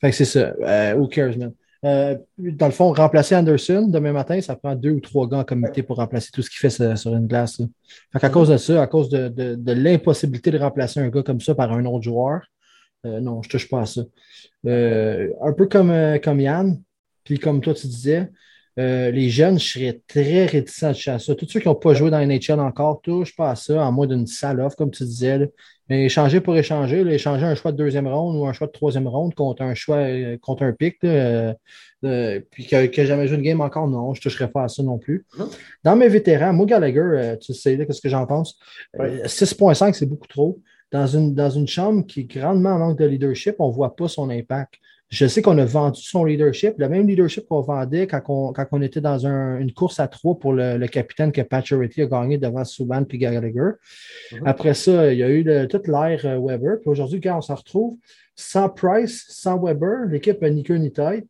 Fait 0.00 0.10
que 0.10 0.16
c'est 0.16 0.24
ça. 0.24 0.54
who 0.96 1.06
cares, 1.06 1.36
man? 1.36 1.52
Euh, 1.84 2.16
dans 2.38 2.66
le 2.66 2.72
fond, 2.72 2.92
remplacer 2.92 3.36
Anderson 3.36 3.86
demain 3.88 4.12
matin, 4.12 4.40
ça 4.40 4.56
prend 4.56 4.74
deux 4.74 4.92
ou 4.92 5.00
trois 5.00 5.28
gars 5.28 5.38
en 5.38 5.44
comité 5.44 5.82
pour 5.82 5.96
remplacer 5.96 6.30
tout 6.32 6.40
ce 6.40 6.48
qu'il 6.48 6.58
fait 6.58 6.96
sur, 6.96 7.14
une 7.14 7.26
glace. 7.26 7.60
À 8.14 8.30
cause 8.30 8.48
de 8.48 8.56
ça, 8.56 8.82
à 8.82 8.86
cause 8.86 9.10
de, 9.10 9.72
l'impossibilité 9.72 10.50
de 10.50 10.58
remplacer 10.58 11.00
un 11.00 11.08
gars 11.08 11.22
comme 11.22 11.40
ça 11.40 11.54
par 11.54 11.72
un 11.72 11.84
autre 11.84 12.02
joueur, 12.02 12.40
non, 13.04 13.42
je 13.42 13.48
ne 13.48 13.50
touche 13.50 13.68
pas 13.68 13.82
à 13.82 13.86
ça. 13.86 14.02
un 14.64 15.52
peu 15.52 15.66
comme, 15.66 15.92
comme 16.22 16.40
Yann, 16.40 16.80
puis 17.22 17.38
comme 17.38 17.60
toi, 17.60 17.74
tu 17.74 17.86
disais, 17.86 18.30
euh, 18.78 19.10
les 19.12 19.30
jeunes, 19.30 19.58
je 19.58 19.64
serais 19.64 20.00
très 20.08 20.46
réticent 20.46 20.82
à 20.82 20.92
toucher 20.92 21.10
à 21.12 21.18
ça. 21.18 21.34
Tous 21.34 21.48
ceux 21.48 21.60
qui 21.60 21.68
n'ont 21.68 21.76
pas 21.76 21.94
joué 21.94 22.10
dans 22.10 22.18
NHL 22.18 22.58
encore, 22.58 23.00
touchent 23.02 23.36
pas 23.36 23.50
à 23.50 23.54
ça, 23.56 23.84
en 23.84 23.92
moins 23.92 24.06
d'une 24.06 24.26
sale 24.26 24.60
offre, 24.60 24.76
comme 24.76 24.90
tu 24.90 25.04
disais. 25.04 25.50
Mais 25.88 26.06
échanger 26.06 26.40
pour 26.40 26.56
échanger, 26.56 27.00
échanger 27.02 27.44
un 27.44 27.54
choix 27.54 27.70
de 27.70 27.76
deuxième 27.76 28.08
ronde 28.08 28.36
ou 28.36 28.46
un 28.46 28.52
choix 28.52 28.66
de 28.66 28.72
troisième 28.72 29.06
ronde 29.06 29.34
contre 29.34 29.62
un 29.62 29.74
choix 29.74 29.98
euh, 29.98 30.36
contre 30.38 30.64
un 30.64 30.72
pic, 30.72 30.96
euh, 31.04 31.52
puis 32.50 32.66
que, 32.66 32.86
que 32.86 33.04
jamais 33.04 33.28
joué 33.28 33.36
une 33.36 33.42
game 33.42 33.60
encore, 33.60 33.86
non, 33.86 34.12
je 34.12 34.20
ne 34.20 34.22
toucherais 34.22 34.50
pas 34.50 34.64
à 34.64 34.68
ça 34.68 34.82
non 34.82 34.98
plus. 34.98 35.24
Dans 35.84 35.94
mes 35.94 36.08
vétérans, 36.08 36.52
moi, 36.52 36.66
Gallagher, 36.66 37.36
tu 37.40 37.54
sais, 37.54 37.76
qu'est-ce 37.76 38.00
que 38.00 38.08
j'en 38.08 38.26
pense? 38.26 38.58
6.5, 38.98 39.92
c'est 39.92 40.06
beaucoup 40.06 40.26
trop. 40.26 40.60
Dans 40.90 41.06
une, 41.06 41.34
dans 41.34 41.50
une 41.50 41.66
chambre 41.66 42.06
qui 42.06 42.20
est 42.20 42.24
grandement 42.24 42.70
en 42.70 42.78
manque 42.78 42.98
de 42.98 43.04
leadership, 43.04 43.56
on 43.58 43.68
ne 43.68 43.72
voit 43.74 43.96
pas 43.96 44.08
son 44.08 44.30
impact. 44.30 44.74
Je 45.14 45.28
sais 45.28 45.42
qu'on 45.42 45.56
a 45.58 45.64
vendu 45.64 46.02
son 46.02 46.24
leadership, 46.24 46.74
le 46.76 46.88
même 46.88 47.06
leadership 47.06 47.46
qu'on 47.46 47.60
vendait 47.60 48.08
quand 48.08 48.20
on, 48.72 48.82
était 48.82 49.00
dans 49.00 49.24
une 49.24 49.72
course 49.72 50.00
à 50.00 50.08
trois 50.08 50.36
pour 50.36 50.52
le, 50.52 50.84
capitaine 50.88 51.30
que 51.30 51.40
Pacioretty 51.40 52.02
a 52.02 52.06
gagné 52.06 52.36
devant 52.36 52.64
Subban 52.64 53.04
et 53.08 53.18
Gallagher. 53.18 53.74
Mhm. 54.32 54.40
Après 54.44 54.74
ça, 54.74 55.12
il 55.12 55.18
y 55.20 55.22
a 55.22 55.30
eu 55.30 55.68
toute 55.68 55.86
l'ère 55.86 56.20
euh, 56.24 56.40
Weber. 56.40 56.80
Puis 56.80 56.90
aujourd'hui, 56.90 57.20
quand 57.20 57.38
on 57.38 57.40
se 57.40 57.52
retrouve, 57.52 57.96
sans 58.34 58.68
Price, 58.68 59.24
sans 59.28 59.56
Weber, 59.62 60.06
l'équipe 60.08 60.42
a 60.42 60.50
ni 60.50 60.64
queue 60.64 60.78
ni 60.78 60.90
taille. 60.90 61.22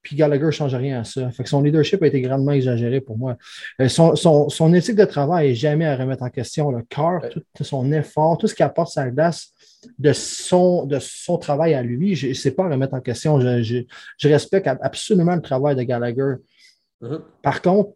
Puis 0.00 0.16
Gallagher 0.16 0.46
ne 0.46 0.50
change 0.50 0.74
rien 0.74 1.00
à 1.00 1.04
ça. 1.04 1.30
Fait 1.32 1.42
que 1.42 1.50
son 1.50 1.60
leadership 1.60 2.02
a 2.02 2.06
été 2.06 2.22
grandement 2.22 2.52
exagéré 2.52 3.02
pour 3.02 3.18
moi. 3.18 3.36
Euh, 3.82 3.88
son, 3.88 4.74
éthique 4.74 4.96
de 4.96 5.04
travail 5.04 5.48
n'est 5.48 5.54
jamais 5.54 5.84
à 5.84 5.96
remettre 5.96 6.22
en 6.22 6.30
question. 6.30 6.70
Le 6.70 6.82
cœur, 6.82 7.20
tout 7.30 7.64
son 7.64 7.92
effort, 7.92 8.38
tout 8.38 8.46
ce 8.46 8.54
qu'il 8.54 8.64
apporte 8.64 8.96
à 8.96 9.04
la 9.04 9.10
glace, 9.10 9.51
de 9.98 10.12
son, 10.12 10.86
de 10.86 10.98
son 10.98 11.38
travail 11.38 11.74
à 11.74 11.82
lui. 11.82 12.14
Je 12.14 12.28
ne 12.28 12.34
sais 12.34 12.52
pas 12.52 12.68
remettre 12.68 12.94
en 12.94 13.00
question. 13.00 13.40
Je, 13.40 13.84
respecte 14.22 14.66
absolument 14.66 15.34
le 15.34 15.42
travail 15.42 15.76
de 15.76 15.82
Gallagher. 15.82 16.34
Mm-hmm. 17.02 17.20
Par 17.42 17.62
contre, 17.62 17.92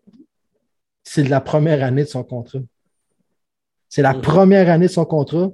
c'est 1.02 1.28
la 1.28 1.40
première 1.40 1.84
année 1.84 2.04
de 2.04 2.08
son 2.08 2.24
contrat. 2.24 2.58
C'est 3.88 4.02
la 4.02 4.14
mm-hmm. 4.14 4.20
première 4.20 4.70
année 4.70 4.86
de 4.86 4.92
son 4.92 5.04
contrat. 5.04 5.50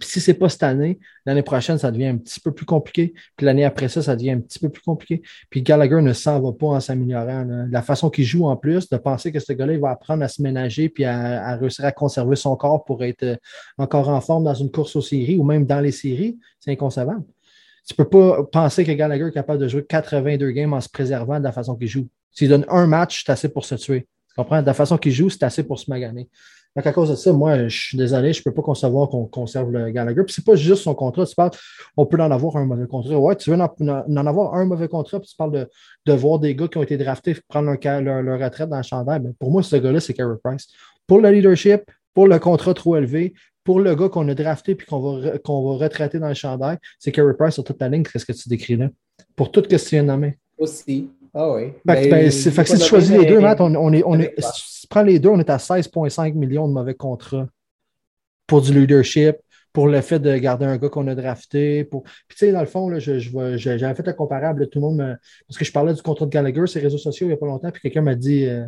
Si 0.00 0.20
ce 0.20 0.30
n'est 0.30 0.36
pas 0.36 0.48
cette 0.48 0.62
année, 0.62 0.98
l'année 1.26 1.42
prochaine, 1.42 1.78
ça 1.78 1.90
devient 1.90 2.06
un 2.06 2.16
petit 2.16 2.40
peu 2.40 2.52
plus 2.52 2.66
compliqué. 2.66 3.14
Puis 3.36 3.46
l'année 3.46 3.64
après 3.64 3.88
ça, 3.88 4.02
ça 4.02 4.16
devient 4.16 4.32
un 4.32 4.40
petit 4.40 4.58
peu 4.58 4.68
plus 4.68 4.82
compliqué. 4.82 5.22
Puis 5.50 5.62
Gallagher 5.62 6.00
ne 6.00 6.12
s'en 6.12 6.40
va 6.40 6.52
pas 6.52 6.66
en 6.66 6.80
s'améliorant. 6.80 7.46
La 7.70 7.82
façon 7.82 8.10
qu'il 8.10 8.24
joue 8.24 8.46
en 8.46 8.56
plus, 8.56 8.88
de 8.88 8.96
penser 8.96 9.32
que 9.32 9.40
ce 9.40 9.52
gars-là, 9.52 9.74
il 9.74 9.80
va 9.80 9.90
apprendre 9.90 10.22
à 10.22 10.28
se 10.28 10.40
ménager 10.42 10.88
puis 10.88 11.04
à, 11.04 11.56
réussir 11.56 11.84
à 11.84 11.92
conserver 11.92 12.36
son 12.36 12.56
corps 12.56 12.84
pour 12.84 13.04
être 13.04 13.22
euh, 13.22 13.36
encore 13.78 14.08
en 14.08 14.20
forme 14.20 14.44
dans 14.44 14.54
une 14.54 14.70
course 14.70 14.96
aux 14.96 15.02
séries 15.02 15.36
ou 15.36 15.44
même 15.44 15.66
dans 15.66 15.80
les 15.80 15.92
séries, 15.92 16.38
c'est 16.60 16.70
inconcevable. 16.70 17.24
Tu 17.86 17.94
ne 17.98 18.04
peux 18.04 18.08
pas 18.08 18.44
penser 18.44 18.84
que 18.84 18.92
Gallagher 18.92 19.26
est 19.26 19.32
capable 19.32 19.60
de 19.60 19.68
jouer 19.68 19.84
82 19.84 20.50
games 20.52 20.72
en 20.72 20.80
se 20.80 20.88
préservant 20.88 21.38
de 21.38 21.44
la 21.44 21.52
façon 21.52 21.74
qu'il 21.74 21.88
joue. 21.88 22.08
S'il 22.30 22.48
donne 22.48 22.64
un 22.68 22.86
match, 22.86 23.24
c'est 23.24 23.32
assez 23.32 23.48
pour 23.48 23.64
se 23.64 23.74
tuer. 23.74 24.06
Tu 24.28 24.34
comprends? 24.36 24.62
De 24.62 24.66
la 24.66 24.74
façon 24.74 24.96
qu'il 24.96 25.12
joue, 25.12 25.28
c'est 25.28 25.42
assez 25.42 25.62
pour 25.62 25.78
se 25.78 25.90
maganer. 25.90 26.28
Donc, 26.74 26.86
à 26.86 26.92
cause 26.92 27.10
de 27.10 27.14
ça, 27.14 27.32
moi, 27.32 27.68
je 27.68 27.76
suis 27.76 27.98
désolé, 27.98 28.32
je 28.32 28.40
ne 28.40 28.44
peux 28.44 28.54
pas 28.54 28.62
concevoir 28.62 29.08
qu'on 29.10 29.26
conserve 29.26 29.70
le 29.70 29.90
Gallagher. 29.90 30.22
Puis, 30.24 30.34
ce 30.34 30.40
n'est 30.40 30.44
pas 30.44 30.54
juste 30.54 30.82
son 30.82 30.94
contrat. 30.94 31.26
Tu 31.26 31.34
parles, 31.34 31.50
on 31.96 32.06
peut 32.06 32.18
en 32.18 32.30
avoir 32.30 32.56
un 32.56 32.64
mauvais 32.64 32.86
contrat. 32.86 33.18
Ouais, 33.18 33.36
tu 33.36 33.50
veux 33.50 33.58
en, 33.58 34.26
avoir 34.26 34.54
un 34.54 34.64
mauvais 34.64 34.88
contrat, 34.88 35.20
puis 35.20 35.28
tu 35.28 35.36
parles 35.36 35.68
de, 36.06 36.12
voir 36.12 36.38
des 36.38 36.54
gars 36.54 36.68
qui 36.68 36.78
ont 36.78 36.82
été 36.82 36.96
draftés 36.96 37.36
prendre 37.48 37.70
leur, 38.00 38.40
retraite 38.40 38.70
dans 38.70 38.78
le 38.78 38.82
chandail. 38.82 39.20
Mais 39.22 39.32
pour 39.38 39.50
moi, 39.50 39.62
ce 39.62 39.76
gars-là, 39.76 40.00
c'est 40.00 40.14
Carey 40.14 40.36
Price. 40.42 40.68
Pour 41.06 41.20
le 41.20 41.30
leadership, 41.30 41.82
pour 42.14 42.26
le 42.26 42.38
contrat 42.38 42.72
trop 42.72 42.96
élevé, 42.96 43.34
pour 43.64 43.80
le 43.80 43.94
gars 43.94 44.08
qu'on 44.08 44.28
a 44.28 44.34
drafté 44.34 44.74
puis 44.74 44.86
qu'on 44.86 45.20
va, 45.20 45.32
va 45.32 45.84
retraiter 45.84 46.18
dans 46.18 46.28
le 46.28 46.34
chandail, 46.34 46.78
c'est 46.98 47.12
Carey 47.12 47.34
Price 47.38 47.54
sur 47.54 47.64
toute 47.64 47.80
la 47.80 47.88
ligne. 47.88 48.02
Qu'est-ce 48.02 48.26
que 48.26 48.32
tu 48.32 48.48
décris 48.48 48.76
là? 48.76 48.88
Pour 49.36 49.52
tout 49.52 49.62
ce 49.62 49.68
que 49.68 49.76
tu 49.76 49.90
viens 49.90 50.02
de 50.02 50.08
nommer. 50.08 50.38
Aussi. 50.58 51.10
Ah 51.34 51.50
oui. 51.52 51.72
Fait, 51.86 52.08
ben, 52.08 52.30
si 52.30 52.50
tu 52.50 52.78
choisis 52.78 53.10
les 53.10 53.26
deux, 53.26 53.40
Matt, 53.40 53.60
on, 53.60 53.92
est, 53.92 54.02
on 54.04 54.18
est, 54.18 54.34
si 54.38 54.82
tu 54.82 54.86
prends 54.86 55.02
les 55.02 55.18
deux, 55.18 55.30
on 55.30 55.38
est 55.38 55.48
à 55.48 55.56
16,5 55.56 56.34
millions 56.34 56.68
de 56.68 56.72
mauvais 56.72 56.94
contrats 56.94 57.46
pour 58.46 58.60
du 58.60 58.78
leadership, 58.78 59.36
pour 59.72 59.88
le 59.88 60.02
fait 60.02 60.18
de 60.18 60.36
garder 60.36 60.66
un 60.66 60.76
gars 60.76 60.90
qu'on 60.90 61.08
a 61.08 61.14
drafté. 61.14 61.84
Pour... 61.84 62.02
Puis, 62.02 62.36
tu 62.36 62.36
sais, 62.36 62.52
dans 62.52 62.60
le 62.60 62.66
fond, 62.66 62.90
là, 62.90 62.98
je, 62.98 63.18
j'avais 63.56 63.94
fait 63.94 64.06
le 64.06 64.12
comparable. 64.12 64.68
Tout 64.68 64.78
le 64.78 64.86
monde 64.86 65.18
Parce 65.48 65.58
que 65.58 65.64
je 65.64 65.72
parlais 65.72 65.94
du 65.94 66.02
contrat 66.02 66.26
de 66.26 66.30
Gallagher 66.30 66.66
sur 66.66 66.80
les 66.80 66.84
réseaux 66.84 66.98
sociaux 66.98 67.26
il 67.26 67.30
n'y 67.30 67.34
a 67.34 67.38
pas 67.38 67.46
longtemps, 67.46 67.70
puis 67.70 67.80
quelqu'un 67.80 68.02
m'a 68.02 68.14
dit, 68.14 68.44
euh, 68.44 68.66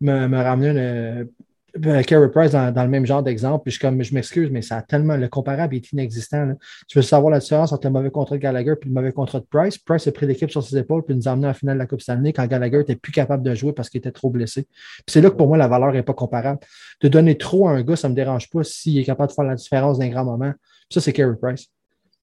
me, 0.00 0.26
me 0.26 0.42
ramenait 0.42 0.70
une, 0.70 1.28
ben, 1.76 2.02
Carey 2.04 2.30
Price 2.30 2.52
dans, 2.52 2.82
le 2.82 2.88
même 2.88 3.06
genre 3.06 3.22
d'exemple, 3.22 3.62
puis 3.64 3.72
je, 3.72 3.80
comme, 3.80 4.02
je 4.02 4.14
m'excuse, 4.14 4.50
mais 4.50 4.62
ça 4.62 4.78
a 4.78 4.82
tellement, 4.82 5.16
le 5.16 5.28
comparable 5.28 5.74
est 5.74 5.92
inexistant. 5.92 6.52
Tu 6.88 6.98
veux 6.98 7.02
savoir 7.02 7.30
la 7.30 7.38
différence 7.38 7.72
entre 7.72 7.86
le 7.86 7.92
mauvais 7.92 8.10
contrat 8.10 8.36
de 8.36 8.40
Gallagher 8.40 8.74
et 8.80 8.84
le 8.86 8.92
mauvais 8.92 9.12
contrat 9.12 9.40
de 9.40 9.44
Price? 9.44 9.78
Price 9.78 10.06
a 10.06 10.12
pris 10.12 10.26
l'équipe 10.26 10.50
sur 10.50 10.62
ses 10.62 10.78
épaules 10.78 11.02
puis 11.04 11.14
nous 11.14 11.28
a 11.28 11.32
amené 11.32 11.48
en 11.48 11.54
finale 11.54 11.76
de 11.76 11.80
la 11.80 11.86
Coupe 11.86 12.00
Stanley 12.00 12.32
quand 12.32 12.46
Gallagher 12.46 12.78
n'était 12.78 12.96
plus 12.96 13.12
capable 13.12 13.42
de 13.42 13.54
jouer 13.54 13.72
parce 13.72 13.88
qu'il 13.88 13.98
était 13.98 14.12
trop 14.12 14.30
blessé. 14.30 14.66
c'est 15.06 15.20
là 15.20 15.30
que 15.30 15.36
pour 15.36 15.48
moi, 15.48 15.56
la 15.56 15.68
valeur 15.68 15.92
n'est 15.92 16.02
pas 16.02 16.14
comparable. 16.14 16.60
De 17.00 17.08
donner 17.08 17.36
trop 17.36 17.68
à 17.68 17.72
un 17.72 17.82
gars, 17.82 17.96
ça 17.96 18.08
ne 18.08 18.12
me 18.12 18.16
dérange 18.16 18.50
pas 18.50 18.64
s'il 18.64 18.98
est 18.98 19.04
capable 19.04 19.30
de 19.30 19.34
faire 19.34 19.44
la 19.44 19.54
différence 19.54 19.98
d'un 19.98 20.08
grand 20.08 20.24
moment. 20.24 20.52
ça, 20.90 21.00
c'est 21.00 21.12
Carey 21.12 21.36
Price. 21.40 21.66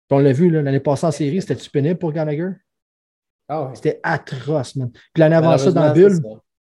on 0.10 0.20
l'a 0.20 0.32
vu 0.32 0.50
l'année 0.50 0.80
passée 0.80 1.06
en 1.06 1.12
série, 1.12 1.42
c'était-tu 1.42 1.70
pénible 1.70 2.00
pour 2.00 2.12
Gallagher? 2.12 2.52
Ah 3.48 3.72
c'était 3.76 4.00
atroce, 4.02 4.76
man. 4.76 4.90
Puis 4.92 5.20
l'année 5.20 5.36
avant 5.36 5.58
ça, 5.58 5.72
dans 5.72 5.84
la 5.84 5.94
bulle, 5.94 6.20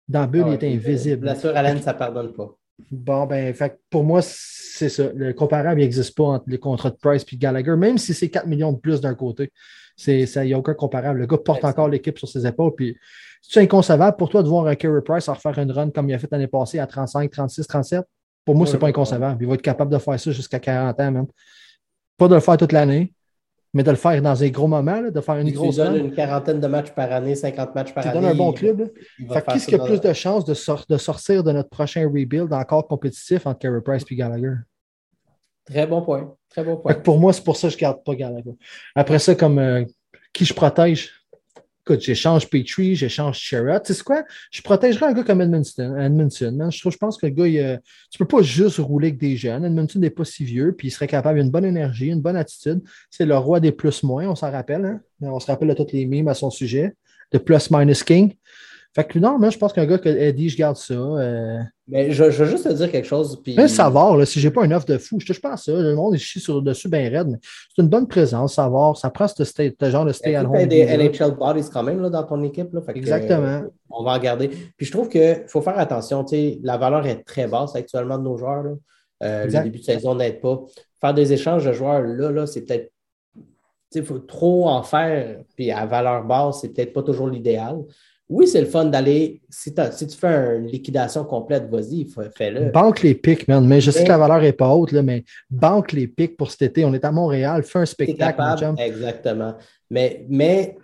dans 0.09 0.21
la 0.21 0.27
bulle, 0.27 0.45
il 0.49 0.55
était 0.55 0.73
invisible. 0.73 1.27
La 1.27 1.35
sœur 1.35 1.57
Allen, 1.57 1.81
ça 1.81 1.93
ne 1.93 1.99
pardonne 1.99 2.33
pas. 2.33 2.55
Bon, 2.91 3.27
ben, 3.27 3.55
fait, 3.55 3.81
pour 3.89 4.05
moi, 4.05 4.21
c'est 4.23 4.89
ça. 4.89 5.11
Le 5.15 5.33
comparable 5.33 5.81
n'existe 5.81 6.15
pas 6.15 6.25
entre 6.25 6.45
les 6.49 6.59
contrats 6.59 6.91
de 6.91 6.97
Price 6.97 7.25
et 7.33 7.37
Gallagher, 7.37 7.75
même 7.77 7.97
si 7.99 8.13
c'est 8.13 8.29
4 8.29 8.47
millions 8.47 8.73
de 8.73 8.79
plus 8.79 9.01
d'un 9.01 9.15
côté. 9.15 9.51
Il 10.07 10.27
n'y 10.45 10.53
a 10.53 10.59
aucun 10.59 10.75
comparable. 10.75 11.21
Le 11.21 11.27
gars 11.27 11.39
porte 11.39 11.65
encore 11.65 11.89
l'équipe 11.89 12.19
sur 12.19 12.29
ses 12.29 12.47
épaules. 12.47 12.75
Puis, 12.77 12.97
c'est 13.41 13.61
inconcevable 13.61 14.17
pour 14.17 14.29
toi 14.29 14.43
de 14.43 14.49
voir 14.49 14.67
un 14.67 14.75
Kerry 14.75 15.01
Price 15.03 15.29
en 15.29 15.35
refaire 15.35 15.59
une 15.59 15.73
run 15.73 15.91
comme 15.91 16.11
il 16.11 16.15
a 16.15 16.19
fait 16.19 16.29
l'année 16.31 16.49
passée 16.49 16.79
à 16.79 16.87
35, 16.87 17.31
36, 17.31 17.67
37? 17.67 18.03
Pour 18.45 18.55
moi, 18.55 18.67
ce 18.67 18.75
n'est 18.75 18.79
pas 18.79 18.89
inconcevable. 18.89 19.43
Il 19.43 19.49
va 19.49 19.55
être 19.55 19.63
capable 19.63 19.91
de 19.91 19.99
faire 19.99 20.21
ça 20.21 20.31
jusqu'à 20.31 20.61
40 20.61 21.01
ans, 21.01 21.11
même. 21.11 21.27
Pas 22.19 22.29
de 22.29 22.35
le 22.35 22.41
faire 22.41 22.57
toute 22.57 22.73
l'année, 22.73 23.13
mais 23.77 23.83
de 23.83 23.91
le 23.91 23.97
faire 23.99 24.23
dans 24.23 24.43
un 24.43 24.49
gros 24.49 24.69
moment, 24.69 25.03
de 25.03 25.21
faire 25.21 25.37
une 25.37 25.53
grosse. 25.53 25.77
Tu 25.77 25.83
donnes 25.83 25.97
une 25.97 26.15
quarantaine 26.15 26.61
de 26.61 26.67
matchs 26.67 26.93
par 26.93 27.13
année, 27.13 27.35
50 27.35 27.75
matchs 27.75 27.93
par 27.93 28.07
année. 28.07 28.17
Tu 28.17 28.23
donnes 28.23 28.33
un 28.33 28.35
bon 28.35 28.51
club. 28.55 28.91
Qu'est-ce 29.19 29.67
qui 29.67 29.75
a 29.75 29.79
plus 29.79 30.01
de 30.01 30.13
chances 30.15 30.47
de, 30.47 30.55
de, 30.89 30.97
sortir 30.97 31.45
de 31.45 31.53
notre 31.53 31.69
prochain 31.69 32.09
rebuild 32.09 32.51
encore 32.55 32.89
compétitif 32.89 33.47
entre 33.47 33.59
Carey 33.59 33.83
Price 33.85 34.03
et 34.11 34.17
Gallagher? 34.17 34.55
Très 35.67 35.87
bon 35.87 36.01
point. 36.01 36.35
Très 36.49 36.65
bon 36.65 36.79
point. 36.79 36.95
Pour 36.95 37.19
moi, 37.19 37.35
c'est 37.35 37.45
pour 37.45 37.59
ça 37.59 37.69
que 37.69 37.73
je 37.73 37.77
ne 37.77 37.81
garde 37.83 38.03
pas 38.03 38.15
Gallagher. 38.15 38.55
Après 38.95 39.19
ça, 39.19 39.35
comme 39.35 39.59
euh, 39.59 39.85
qui 40.33 40.47
je 40.47 40.55
protège, 40.55 41.11
Écoute, 41.89 42.01
j'échange 42.01 42.51
Petrie, 42.51 42.97
j'échange 42.97 43.39
Sherrod. 43.39 43.81
Tu 43.85 43.95
sais 43.95 44.03
quoi? 44.03 44.25
Je 44.51 44.61
protégerais 44.61 45.07
un 45.07 45.13
gars 45.13 45.23
comme 45.23 45.41
Edmondson. 45.41 45.97
Edmondson 45.97 46.69
Je, 46.69 46.81
trouve, 46.81 46.93
je 46.93 46.99
pense 46.99 47.17
que 47.17 47.27
le 47.27 47.33
gars, 47.33 47.45
tu 48.11 48.19
ne 48.21 48.25
peux 48.25 48.37
pas 48.37 48.43
juste 48.43 48.79
rouler 48.79 49.09
avec 49.09 49.21
des 49.21 49.37
jeunes. 49.37 49.65
Edmondson 49.65 50.01
n'est 50.01 50.11
pas 50.11 50.25
si 50.25 50.45
vieux, 50.45 50.75
puis 50.77 50.89
il 50.89 50.91
serait 50.91 51.07
capable, 51.07 51.39
il 51.39 51.43
a 51.43 51.45
une 51.45 51.53
bonne 51.53 51.65
énergie, 51.65 52.09
une 52.09 52.21
bonne 52.21 52.35
attitude. 52.35 52.83
C'est 53.09 53.25
le 53.25 53.37
roi 53.37 53.61
des 53.61 53.71
plus-moins, 53.71 54.27
on 54.27 54.35
s'en 54.35 54.51
rappelle. 54.51 54.85
Hein? 54.85 55.01
On 55.21 55.39
se 55.39 55.47
rappelle 55.47 55.69
de 55.69 55.75
toutes 55.75 55.93
les 55.93 56.07
mimes 56.07 56.27
à 56.27 56.35
son 56.35 56.51
sujet, 56.51 56.97
de 57.31 57.39
plus-minus 57.39 58.03
king. 58.03 58.35
Fait 58.97 59.05
que 59.05 59.19
non, 59.19 59.39
moi, 59.39 59.51
je 59.51 59.59
pense 59.59 59.75
qu'un 59.75 59.85
gars 59.85 59.99
que 59.99 60.09
Eddie, 60.09 60.49
je 60.49 60.57
garde 60.57 60.77
ça. 60.77 60.95
Euh. 60.95 61.59
Mais 61.87 62.13
je, 62.13 62.31
je, 62.31 62.43
veux 62.43 62.51
juste 62.51 62.65
te 62.67 62.73
dire 62.73 62.91
quelque 62.91 63.07
chose. 63.07 63.39
Puis... 63.45 63.55
Un 63.61 63.69
savoir, 63.69 64.17
là, 64.17 64.25
si 64.25 64.41
j'ai 64.41 64.51
pas 64.51 64.65
une 64.65 64.73
offre 64.73 64.87
de 64.87 64.97
fou, 64.97 65.21
je 65.21 65.27
touche 65.27 65.43
pas 65.43 65.53
à 65.53 65.57
ça. 65.59 65.71
Le 65.71 65.95
monde 65.95 66.15
est 66.15 66.19
chie 66.19 66.41
sur 66.41 66.63
dessus 66.63 66.89
bien 66.89 67.11
raide. 67.11 67.39
C'est 67.75 67.83
une 67.83 67.91
bonne 67.91 68.09
présence, 68.09 68.55
savoir. 68.55 68.97
Ça 68.97 69.11
prend 69.11 69.29
ce, 69.29 69.45
genre 69.83 70.07
de 70.07 70.13
stay 70.13 70.35
at 70.35 70.45
home. 70.45 70.55
Il 70.55 70.61
y 70.61 70.81
a 70.81 70.97
des 70.97 70.97
NHL 70.97 71.33
bodies 71.33 71.69
quand 71.71 71.83
même 71.83 72.01
là, 72.01 72.09
dans 72.09 72.23
ton 72.25 72.43
équipe. 72.43 72.73
Là, 72.73 72.81
Exactement. 72.95 73.65
on 73.91 74.03
va 74.03 74.15
regarder. 74.15 74.49
Puis 74.49 74.87
je 74.87 74.91
trouve 74.93 75.11
qu'il 75.11 75.45
faut 75.47 75.61
faire 75.61 75.79
attention. 75.79 76.25
La 76.63 76.79
valeur 76.79 77.07
est 77.07 77.23
très 77.23 77.49
basse 77.49 77.77
actuellement 77.77 78.17
de 78.17 78.25
nos 78.25 78.39
joueurs. 78.39 78.63
Là. 78.63 78.71
Euh, 79.25 79.45
le 79.45 79.63
début 79.63 79.81
de 79.81 79.85
saison 79.85 80.15
n'aide 80.15 80.41
pas. 80.41 80.63
Faire 81.03 81.13
des 81.13 81.35
échanges 81.35 81.67
de 81.67 81.73
joueurs 81.75 82.01
là, 82.01 82.31
là 82.31 82.47
c'est 82.47 82.63
peut-être. 82.63 82.91
Il 83.95 84.05
faut 84.05 84.19
trop 84.19 84.69
en 84.69 84.83
faire, 84.83 85.43
puis 85.55 85.71
à 85.71 85.85
valeur 85.85 86.25
basse, 86.25 86.63
c'est 86.63 86.71
peut-être 86.71 86.95
pas 86.95 87.03
toujours 87.03 87.29
l'idéal 87.29 87.77
oui, 88.29 88.49
c'est 88.49 88.61
le 88.61 88.67
fun 88.67 88.87
d'aller. 88.87 89.41
Si, 89.49 89.73
tu 89.73 90.17
fais 90.17 90.57
une 90.59 90.67
liquidation 90.67 91.25
complète, 91.25 91.71
vas-y, 91.71 92.09
fais-le. 92.35 92.71
Banque 92.71 93.03
les 93.03 93.15
pics, 93.15 93.47
man. 93.47 93.65
Mais 93.67 93.81
je 93.81 93.91
sais 93.93 94.03
que 94.03 94.09
la 94.09 94.19
valeur 94.19 94.41
n'est 94.41 94.53
pas 94.53 94.69
haute, 94.69 94.93
là, 94.93 95.03
mais 95.03 95.25
banque 95.49 95.93
les 95.93 96.09
pics 96.09 96.37
pour 96.37 96.51
cet 96.51 96.63
été. 96.63 96.85
On 96.85 96.93
est 96.93 97.05
à 97.05 97.13
Montréal, 97.13 97.63
fais 97.63 97.79
un 97.79 97.87
spectacle. 97.87 98.43
exactement. 98.79 99.55
Mais, 99.91 100.27
mais 100.29 100.77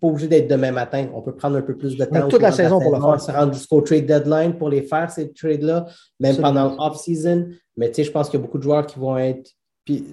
pas 0.00 0.08
obligé 0.08 0.28
d'être 0.28 0.48
demain 0.48 0.72
matin. 0.72 1.08
On 1.14 1.22
peut 1.22 1.34
prendre 1.34 1.56
un 1.56 1.62
peu 1.62 1.76
plus 1.76 1.96
de 1.96 2.04
temps. 2.04 2.28
toute 2.28 2.42
la 2.42 2.52
saison 2.52 2.80
pour 2.80 2.94
le 2.94 3.00
faire. 3.00 3.20
Se 3.20 3.32
rendre 3.32 3.54
jusqu'au 3.54 3.80
trade 3.80 4.06
deadline 4.06 4.56
pour 4.56 4.68
les 4.68 4.82
faire, 4.82 5.10
ces 5.10 5.32
trades-là, 5.32 5.86
même 6.18 6.36
pendant 6.36 6.74
l'off-season. 6.74 7.48
Mais 7.76 7.88
tu 7.88 7.96
sais, 7.96 8.04
je 8.04 8.10
pense 8.10 8.28
qu'il 8.28 8.38
y 8.38 8.42
a 8.42 8.44
beaucoup 8.44 8.58
de 8.58 8.62
joueurs 8.62 8.86
qui 8.86 8.98
vont 8.98 9.16
être. 9.16 9.50
Puis, 9.84 10.06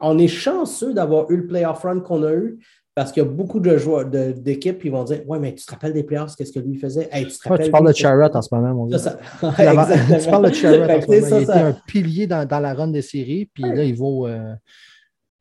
on 0.00 0.18
est 0.18 0.28
chanceux 0.28 0.92
d'avoir 0.92 1.30
eu 1.30 1.36
le 1.36 1.46
playoff 1.46 1.82
run 1.82 2.00
qu'on 2.00 2.22
a 2.24 2.32
eu 2.32 2.58
parce 2.94 3.10
qu'il 3.10 3.22
y 3.22 3.26
a 3.26 3.28
beaucoup 3.28 3.60
de 3.60 3.76
joueurs 3.78 4.04
d'équipes 4.06 4.80
qui 4.80 4.90
vont 4.90 5.04
dire 5.04 5.20
Ouais, 5.26 5.38
mais 5.38 5.54
tu 5.54 5.64
te 5.64 5.70
rappelles 5.70 5.94
des 5.94 6.02
playoffs, 6.02 6.36
qu'est-ce 6.36 6.52
que 6.52 6.60
lui 6.60 6.76
faisait? 6.76 7.08
Tu, 7.08 7.70
parles 7.70 7.88
de 7.88 7.92
Charrot 7.92 8.34
en 8.34 8.42
ce 8.42 8.54
moment, 8.54 8.74
mon 8.74 8.86
gars. 8.86 8.98
tu 8.98 10.30
parles 10.30 10.50
de 10.50 10.54
Charrot 10.54 10.84
en 10.84 11.00
ce 11.00 11.20
moment. 11.20 11.36
il 11.38 11.42
était 11.42 11.52
un 11.52 11.76
pilier 11.86 12.26
dans, 12.26 12.46
dans, 12.46 12.60
la 12.60 12.74
run 12.74 12.88
des 12.88 13.02
séries, 13.02 13.48
puis 13.52 13.64
là, 13.64 13.84
il 13.84 13.94
vaut. 13.94 14.26
Euh, 14.26 14.54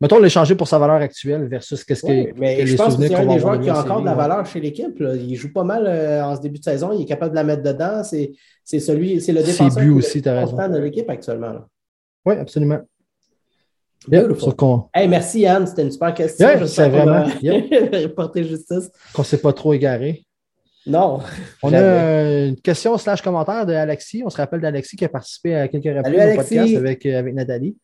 Mettons 0.01 0.19
l'échanger 0.19 0.55
pour 0.55 0.67
sa 0.67 0.79
valeur 0.79 0.95
actuelle 0.95 1.47
versus 1.47 1.83
qu'est-ce 1.83 2.01
que. 2.01 2.39
mais 2.39 2.65
je 2.65 2.75
pense 2.75 2.97
que 2.97 3.07
c'est 3.07 3.13
un 3.13 3.25
des 3.27 3.39
joueurs 3.39 3.59
qui 3.59 3.69
a 3.69 3.81
encore 3.81 4.01
de 4.01 4.05
la 4.05 4.15
valeur 4.15 4.45
chez 4.47 4.59
l'équipe. 4.59 4.99
Il 4.99 5.35
joue 5.35 5.53
pas 5.53 5.63
mal 5.63 5.85
euh, 5.85 6.25
en 6.25 6.35
ce 6.35 6.41
début 6.41 6.57
de 6.57 6.63
saison. 6.63 6.91
Il 6.91 7.03
est 7.03 7.05
capable 7.05 7.31
de 7.31 7.35
la 7.35 7.43
mettre 7.43 7.61
dedans. 7.61 8.01
C'est 8.03 8.33
celui, 8.79 9.21
c'est 9.21 9.31
le 9.31 9.43
défenseur 9.43 9.95
aussi, 9.95 10.21
de 10.21 10.77
l'équipe 10.79 11.09
actuellement. 11.09 11.53
Oui, 12.25 12.35
absolument. 12.35 12.79
Hey, 14.93 15.07
merci 15.07 15.41
Yann, 15.41 15.67
c'était 15.67 15.83
une 15.83 15.91
super 15.91 16.13
question. 16.13 16.47
c'est 16.65 16.89
vraiment. 16.89 17.25
Porter 18.15 18.43
justice. 18.43 18.91
Qu'on 19.13 19.21
ne 19.21 19.25
s'est 19.25 19.37
pas 19.37 19.53
trop 19.53 19.73
égaré. 19.73 20.25
Non. 20.85 21.19
On 21.61 21.71
a 21.73 22.47
une 22.47 22.59
question 22.59 22.97
slash 22.97 23.21
commentaire 23.21 23.65
de 23.65 23.73
Alexis. 23.73 24.23
On 24.25 24.29
se 24.29 24.37
rappelle 24.37 24.61
d'Alexis 24.61 24.95
qui 24.95 25.05
a 25.05 25.09
participé 25.09 25.55
à 25.55 25.67
quelques 25.67 25.95
reprises 25.95 26.19
au 26.19 26.35
podcast 26.35 26.75
avec, 26.75 27.05
euh, 27.05 27.19
avec 27.19 27.35
Nathalie. 27.35 27.77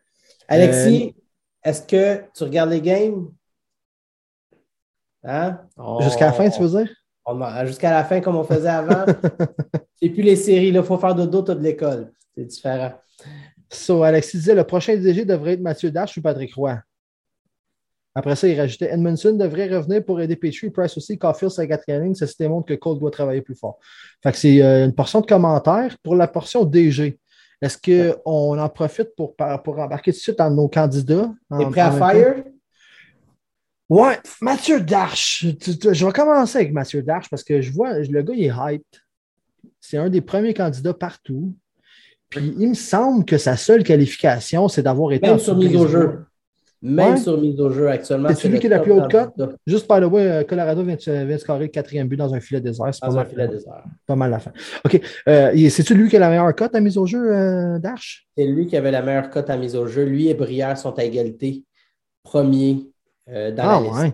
Alexis, 0.47 1.13
euh, 1.15 1.69
est-ce 1.69 1.81
que 1.83 2.23
tu 2.35 2.43
regardes 2.43 2.71
les 2.71 2.81
games? 2.81 3.27
Hein? 5.23 5.59
Jusqu'à 6.01 6.27
la 6.27 6.33
fin, 6.33 6.49
tu 6.49 6.61
veux 6.61 6.69
dire? 6.69 6.89
Jusqu'à 7.65 7.91
la 7.91 8.03
fin, 8.03 8.21
comme 8.21 8.37
on 8.37 8.43
faisait 8.43 8.69
avant. 8.69 9.05
Et 10.01 10.09
puis 10.09 10.23
les 10.23 10.35
séries. 10.35 10.69
Il 10.69 10.83
faut 10.83 10.97
faire 10.97 11.13
de 11.13 11.25
d'autres 11.25 11.53
de 11.53 11.61
l'école. 11.61 12.11
C'est 12.35 12.45
différent. 12.45 12.93
So, 13.69 14.03
Alexis 14.03 14.37
disait 14.37 14.55
le 14.55 14.63
prochain 14.63 14.95
DG 14.95 15.25
devrait 15.25 15.53
être 15.53 15.61
Mathieu 15.61 15.91
Dash 15.91 16.17
ou 16.17 16.21
Patrick 16.21 16.53
Roy? 16.55 16.79
Après 18.15 18.35
ça, 18.35 18.47
il 18.47 18.59
rajoutait 18.59 18.91
Edmondson 18.91 19.33
devrait 19.33 19.67
revenir 19.67 20.03
pour 20.03 20.19
aider 20.19 20.35
Petrie. 20.35 20.71
Price 20.71 20.97
aussi. 20.97 21.19
Caulfield, 21.19 21.51
sa 21.51 21.67
quatrième 21.67 22.03
ligne. 22.03 22.15
Ceci 22.15 22.35
démontre 22.39 22.67
que 22.67 22.73
Cole 22.73 22.97
doit 22.97 23.11
travailler 23.11 23.41
plus 23.41 23.53
fort. 23.53 23.77
Fait 24.23 24.31
que 24.31 24.37
c'est 24.39 24.63
euh, 24.63 24.85
une 24.85 24.95
portion 24.95 25.21
de 25.21 25.27
commentaires. 25.27 25.95
Pour 26.01 26.15
la 26.15 26.27
portion 26.27 26.63
DG, 26.65 27.19
est-ce 27.61 27.77
qu'on 27.77 28.57
en 28.57 28.69
profite 28.69 29.09
pour, 29.15 29.35
pour 29.35 29.77
embarquer 29.77 30.11
tout 30.11 30.17
de 30.17 30.21
suite 30.21 30.39
dans 30.39 30.49
nos 30.49 30.67
candidats? 30.67 31.31
T'es 31.59 31.65
prêt 31.67 31.81
à 31.81 31.91
fire? 31.91 32.43
Ouais, 33.87 34.17
Mathieu 34.41 34.81
Darche. 34.81 35.45
Je 35.45 36.05
vais 36.05 36.11
commencer 36.11 36.57
avec 36.57 36.73
Mathieu 36.73 37.03
Darche 37.03 37.29
parce 37.29 37.43
que 37.43 37.61
je 37.61 37.71
vois, 37.71 37.99
le 37.99 38.21
gars, 38.23 38.33
il 38.35 38.45
est 38.45 38.73
hyped. 38.73 38.83
C'est 39.79 39.97
un 39.97 40.09
des 40.09 40.21
premiers 40.21 40.55
candidats 40.55 40.95
partout. 40.95 41.55
Puis 42.29 42.53
il 42.59 42.69
me 42.69 42.73
semble 42.73 43.25
que 43.25 43.37
sa 43.37 43.55
seule 43.55 43.83
qualification, 43.83 44.67
c'est 44.67 44.83
d'avoir 44.83 45.11
été 45.13 45.27
Même 45.27 45.39
sur 45.39 45.55
mise 45.55 45.75
au 45.75 45.87
jeu. 45.87 46.25
Même 46.81 47.17
sur 47.17 47.39
mise 47.39 47.59
au 47.59 47.71
jeu 47.71 47.89
actuellement. 47.89 48.29
C'est 48.29 48.35
celui 48.35 48.59
qui 48.59 48.67
est 48.67 48.69
la 48.69 48.79
plus 48.79 48.91
haute 48.91 49.11
cote. 49.11 49.33
Juste 49.65 49.87
par 49.87 49.99
le 49.99 50.05
way, 50.05 50.21
euh, 50.21 50.43
Colorado 50.43 50.83
vient, 50.83 50.95
de 50.95 51.37
scorer 51.37 51.61
le 51.61 51.67
quatrième 51.67 52.07
but 52.07 52.17
dans 52.17 52.33
un 52.33 52.39
filet 52.39 52.61
désert. 52.61 52.93
C'est 52.93 53.01
pas, 53.01 53.09
mal, 53.09 53.25
filet 53.25 53.47
désert. 53.47 53.83
pas 54.05 54.15
mal 54.15 54.29
la 54.29 54.39
fin. 54.39 54.51
OK. 54.85 55.01
Euh, 55.27 55.69
C'est-tu 55.69 55.95
lui 55.95 56.07
qui 56.07 56.17
a 56.17 56.19
la 56.19 56.29
meilleure 56.29 56.53
cote 56.55 56.75
à 56.75 56.79
mise 56.79 56.97
au 56.97 57.07
jeu, 57.07 57.33
euh, 57.33 57.79
Dash? 57.79 58.27
C'est 58.37 58.45
lui 58.45 58.67
qui 58.67 58.77
avait 58.77 58.91
la 58.91 59.01
meilleure 59.01 59.31
cote 59.31 59.49
à 59.49 59.57
mise 59.57 59.75
au 59.75 59.87
jeu. 59.87 60.03
Lui 60.03 60.27
et 60.27 60.35
Brière 60.35 60.77
sont 60.77 60.97
à 60.99 61.03
égalité. 61.03 61.63
Premier 62.21 62.91
euh, 63.29 63.51
dans 63.51 63.63
ah, 63.63 63.79
la 63.81 63.87
liste. 63.87 63.99
Ouais. 63.99 64.13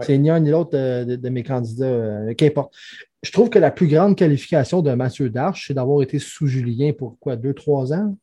C'est 0.00 0.18
ni 0.18 0.30
un 0.30 0.40
ni 0.40 0.50
l'autre 0.50 0.70
de, 0.72 1.28
mes 1.28 1.42
candidats. 1.42 2.34
Qu'importe. 2.36 2.74
Je 3.22 3.32
trouve 3.32 3.50
que 3.50 3.58
la 3.58 3.70
plus 3.70 3.88
grande 3.88 4.16
qualification 4.16 4.80
de 4.80 4.92
Mathieu 4.92 5.28
Darche, 5.28 5.66
c'est 5.66 5.74
d'avoir 5.74 6.02
été 6.02 6.18
sous 6.18 6.46
Julien 6.46 6.92
pour 6.92 7.18
quoi, 7.18 7.36
deux, 7.36 7.52
trois 7.52 7.92
ans? 7.92 8.16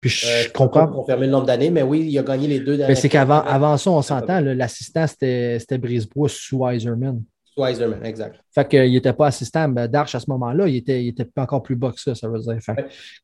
Puis 0.00 0.10
je, 0.10 0.26
euh, 0.26 0.44
comprends. 0.52 0.86
Pour 0.86 0.96
confirmer 0.96 1.26
le 1.26 1.32
nombre 1.32 1.46
d'années, 1.46 1.70
mais 1.70 1.82
oui, 1.82 2.06
il 2.08 2.18
a 2.18 2.22
gagné 2.22 2.48
les 2.48 2.58
deux 2.58 2.76
dernières. 2.76 2.88
Mais 2.88 2.94
c'est 2.94 3.08
qu'avant 3.08 3.42
avant 3.42 3.76
ça, 3.76 3.90
on 3.90 4.02
s'entend, 4.02 4.40
l'assistant, 4.40 5.06
c'était 5.06 5.78
Brisebois 5.78 6.28
sous 6.28 6.58
Weiserman. 6.58 7.22
Sous 7.44 7.62
Weiserman, 7.62 8.04
exact. 8.04 8.40
Fait 8.52 8.68
qu'il 8.68 8.90
n'était 8.90 9.12
pas 9.12 9.28
assistant 9.28 9.68
d'Arche 9.68 10.14
à 10.14 10.20
ce 10.20 10.28
moment-là, 10.30 10.68
il 10.68 10.76
était, 10.76 11.02
il 11.02 11.08
était 11.08 11.28
encore 11.36 11.62
plus 11.62 11.76
bas 11.76 11.92
que 11.92 12.00
ça, 12.00 12.14
ça 12.14 12.28
veut 12.28 12.40
dire. 12.40 12.58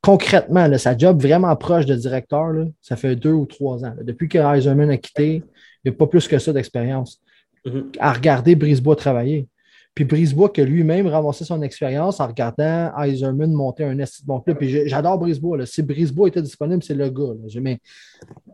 Concrètement, 0.01 0.67
là, 0.67 0.79
sa 0.79 0.97
job 0.97 1.21
vraiment 1.21 1.55
proche 1.57 1.87
de 1.87 1.95
directeur, 1.95 2.49
là, 2.53 2.65
ça 2.81 2.97
fait 2.97 3.17
deux 3.17 3.33
ou 3.33 3.47
trois 3.47 3.85
ans. 3.85 3.95
Depuis 4.01 4.29
que 4.29 4.39
Weiserman 4.39 4.91
a 4.91 4.97
quitté, 4.97 5.43
il 5.85 5.91
n'y 5.91 5.95
a 5.95 5.99
pas 5.99 6.07
plus 6.07 6.27
que 6.27 6.39
ça 6.39 6.53
d'expérience. 6.53 7.21
Mm-hmm. 7.67 7.97
À 7.99 8.13
regarder 8.13 8.55
Brisebois 8.55 8.97
travailler. 8.97 9.49
Puis 9.95 10.05
Brisebois 10.05 10.49
qui 10.49 10.63
lui-même 10.65 11.07
ramassé 11.07 11.45
son 11.45 11.61
expérience 11.61 12.19
en 12.19 12.27
regardant 12.27 12.91
Eiserman 12.99 13.53
monter 13.53 13.85
un 13.85 13.99
esti 13.99 14.23
de 14.23 14.27
bon 14.27 14.41
club. 14.41 14.57
Puis 14.57 14.89
j'adore 14.89 15.19
Brisebois. 15.19 15.67
Si 15.67 15.83
Brisebois 15.83 16.29
était 16.29 16.41
disponible, 16.41 16.83
c'est 16.83 16.95
le 16.95 17.11
gars. 17.11 17.35
Mais 17.61 17.79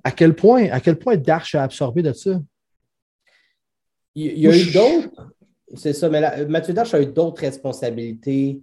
à 0.03 0.11
quel 0.11 0.35
point, 0.35 0.69
à 0.71 0.81
quel 0.81 0.99
point 0.99 1.17
Darche 1.17 1.55
a 1.55 1.63
absorbé 1.63 2.03
de 2.03 2.13
ça? 2.13 2.41
Il, 4.17 4.39
y 4.39 4.49
a 4.49 4.57
eu 4.57 4.73
d'autres. 4.73 5.33
C'est 5.75 5.93
ça, 5.93 6.09
mais 6.09 6.47
Mathieu 6.47 6.75
Darche 6.75 6.95
a 6.95 7.01
eu 7.01 7.07
d'autres 7.07 7.43
responsabilités 7.43 8.61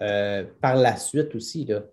euh, 0.00 0.44
par 0.60 0.74
la 0.74 0.96
suite 0.96 1.34
aussi. 1.36 1.66
Là. 1.66 1.84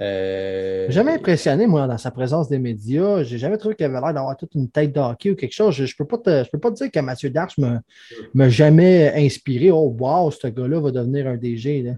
Euh... 0.00 0.86
Jamais 0.88 1.12
impressionné, 1.12 1.66
moi, 1.66 1.86
dans 1.86 1.98
sa 1.98 2.10
présence 2.10 2.48
des 2.48 2.58
médias. 2.58 3.22
J'ai 3.22 3.38
jamais 3.38 3.58
trouvé 3.58 3.74
qu'il 3.74 3.84
avait 3.84 4.00
l'air 4.00 4.14
d'avoir 4.14 4.36
toute 4.36 4.54
une 4.54 4.70
tête 4.70 4.92
de 4.94 5.00
hockey 5.00 5.30
ou 5.30 5.34
quelque 5.34 5.52
chose. 5.52 5.74
Je 5.74 5.82
ne 5.82 5.88
peux, 5.96 6.06
pas 6.06 6.44
peux 6.50 6.58
pas 6.58 6.70
te 6.70 6.76
dire 6.76 6.90
que 6.90 7.00
Mathieu 7.00 7.30
Darche 7.30 7.58
m'a 7.58 8.48
jamais 8.48 9.12
inspiré. 9.14 9.70
Oh, 9.70 9.94
wow, 9.98 10.30
ce 10.30 10.46
gars-là 10.46 10.80
va 10.80 10.90
devenir 10.90 11.26
un 11.26 11.36
DG. 11.36 11.82
Tu 11.84 11.94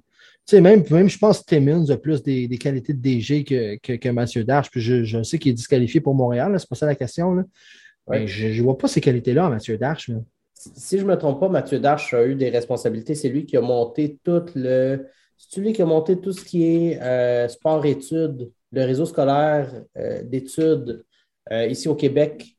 sais, 0.47 0.61
même, 0.61 0.83
même, 0.91 1.09
je 1.09 1.19
pense 1.19 1.41
que 1.41 1.45
Timmins 1.47 1.89
a 1.89 1.97
plus 1.97 2.23
des, 2.23 2.49
qualités 2.59 2.93
de 2.93 3.01
DG 3.01 3.45
que, 3.45 3.97
que, 3.97 4.09
Mathieu 4.09 4.45
Darche. 4.45 4.71
Puis 4.71 4.81
je, 4.81 5.23
sais 5.23 5.39
qu'il 5.39 5.53
est 5.53 5.55
disqualifié 5.55 6.01
pour 6.01 6.15
Montréal, 6.15 6.55
c'est 6.59 6.69
pas 6.69 6.75
ça 6.75 6.87
la 6.87 6.97
question. 6.97 7.35
Là. 7.35 7.45
Mais 8.09 8.27
je 8.27 8.49
ne 8.49 8.63
vois 8.63 8.77
pas 8.77 8.89
ces 8.89 9.01
qualités-là 9.01 9.49
Mathieu 9.49 9.79
Darche. 9.79 10.11
Si 10.55 10.99
je 10.99 11.05
ne 11.05 11.09
me 11.09 11.17
trompe 11.17 11.41
pas, 11.41 11.49
Mathieu 11.49 11.79
Darche 11.79 12.13
a 12.15 12.27
eu 12.27 12.35
des 12.35 12.51
responsabilités. 12.51 13.15
C'est 13.15 13.29
lui 13.29 13.47
qui 13.47 13.57
a 13.57 13.61
monté 13.61 14.19
tout 14.25 14.45
le 14.55 15.07
c'est 15.37 15.61
lui 15.61 15.73
qui 15.73 15.83
a 15.83 15.87
monté 15.87 16.21
tout 16.21 16.33
ce 16.33 16.45
qui 16.45 16.65
est 16.65 17.01
euh, 17.01 17.49
sport-études, 17.49 18.51
le 18.73 18.85
réseau 18.85 19.07
scolaire 19.07 19.73
euh, 19.97 20.23
d'études 20.23 21.05
euh, 21.53 21.67
ici 21.67 21.89
au 21.89 21.95
Québec, 21.95 22.57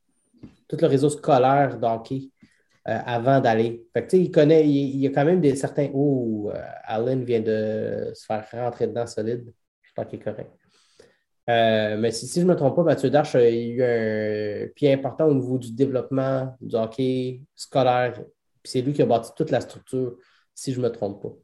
tout 0.67 0.77
le 0.79 0.87
réseau 0.87 1.09
scolaire 1.09 1.77
d'hockey 1.77 2.29
avant 2.87 3.39
d'aller. 3.39 3.83
il 4.13 4.29
connaît, 4.29 4.69
il, 4.69 4.99
y 4.99 5.07
a 5.07 5.09
quand 5.09 5.25
même 5.25 5.41
des 5.41 5.55
certains. 5.55 5.89
Oh, 5.95 6.51
Allen 6.83 7.23
vient 7.23 7.39
de 7.39 8.11
se 8.13 8.27
faire 8.27 8.45
rentrer 8.53 8.85
dedans 8.85 9.07
solide. 9.07 9.51
Je 9.81 9.91
crois 9.91 10.05
qu'il 10.05 10.19
est 10.19 10.21
correct. 10.21 10.51
mais 11.47 12.11
si, 12.11 12.27
je 12.39 12.45
ne 12.45 12.51
me 12.51 12.55
trompe 12.55 12.75
pas, 12.75 12.83
Mathieu 12.83 13.09
Darche 13.09 13.33
a 13.33 13.49
eu 13.49 13.81
un 13.81 14.67
pied 14.75 14.93
important 14.93 15.25
au 15.25 15.33
niveau 15.33 15.57
du 15.57 15.73
développement 15.73 16.55
du 16.61 16.75
hockey 16.75 17.41
scolaire. 17.55 18.21
c'est 18.63 18.81
lui 18.81 18.93
qui 18.93 19.01
a 19.01 19.07
bâti 19.07 19.31
toute 19.35 19.49
la 19.49 19.61
structure, 19.61 20.17
si 20.53 20.71
je 20.71 20.79
ne 20.79 20.83
me 20.85 20.91
trompe 20.91 21.23
pas. 21.23 21.35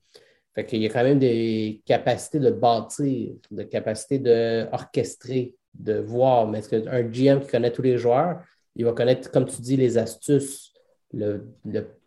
Fait 0.54 0.66
qu'il 0.66 0.82
y 0.82 0.86
a 0.86 0.89
quand 0.89 1.04
même 1.04 1.20
des 1.20 1.82
capacités 1.86 2.39
de 2.39 2.52
bâtir, 2.52 3.34
de 3.52 3.64
capacités 3.64 4.20
d'orchestrer, 4.20 5.56
de 5.74 5.99
voir. 5.99 6.47
Mais 6.47 6.60
est-ce 6.60 6.70
qu'un 6.70 7.04
GM 7.04 7.39
qui 7.39 7.47
connaît 7.47 7.72
tous 7.72 7.82
les 7.82 7.97
joueurs, 7.97 8.41
il 8.76 8.84
va 8.84 8.91
connaître, 8.91 9.32
comme 9.32 9.45
tu 9.45 9.62
dis, 9.62 9.78
les 9.78 9.97
astuces, 9.97 10.74
le, 11.14 11.45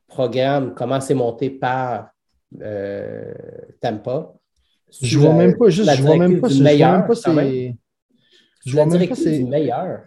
programme, 0.06 0.74
comment 0.74 1.00
c'est 1.00 1.14
monté 1.14 1.50
par 1.50 2.10
euh, 2.60 3.32
Tampa. 3.80 4.32
Je 5.00 5.18
vois 5.18 5.32
même 5.32 5.56
pas, 5.56 5.70
juste, 5.70 5.90
je 5.92 6.02
vois 6.02 6.16
même 6.16 6.40
pas, 6.40 6.48
je 6.48 6.62
vois 6.62 6.92
même 6.92 7.06
pas 7.06 7.14
c'est. 7.14 7.76
Je 8.64 8.72
vois 8.72 8.86
même 8.86 9.08
pas 9.08 9.14
c'est 9.14 9.42
meilleur. 9.42 10.02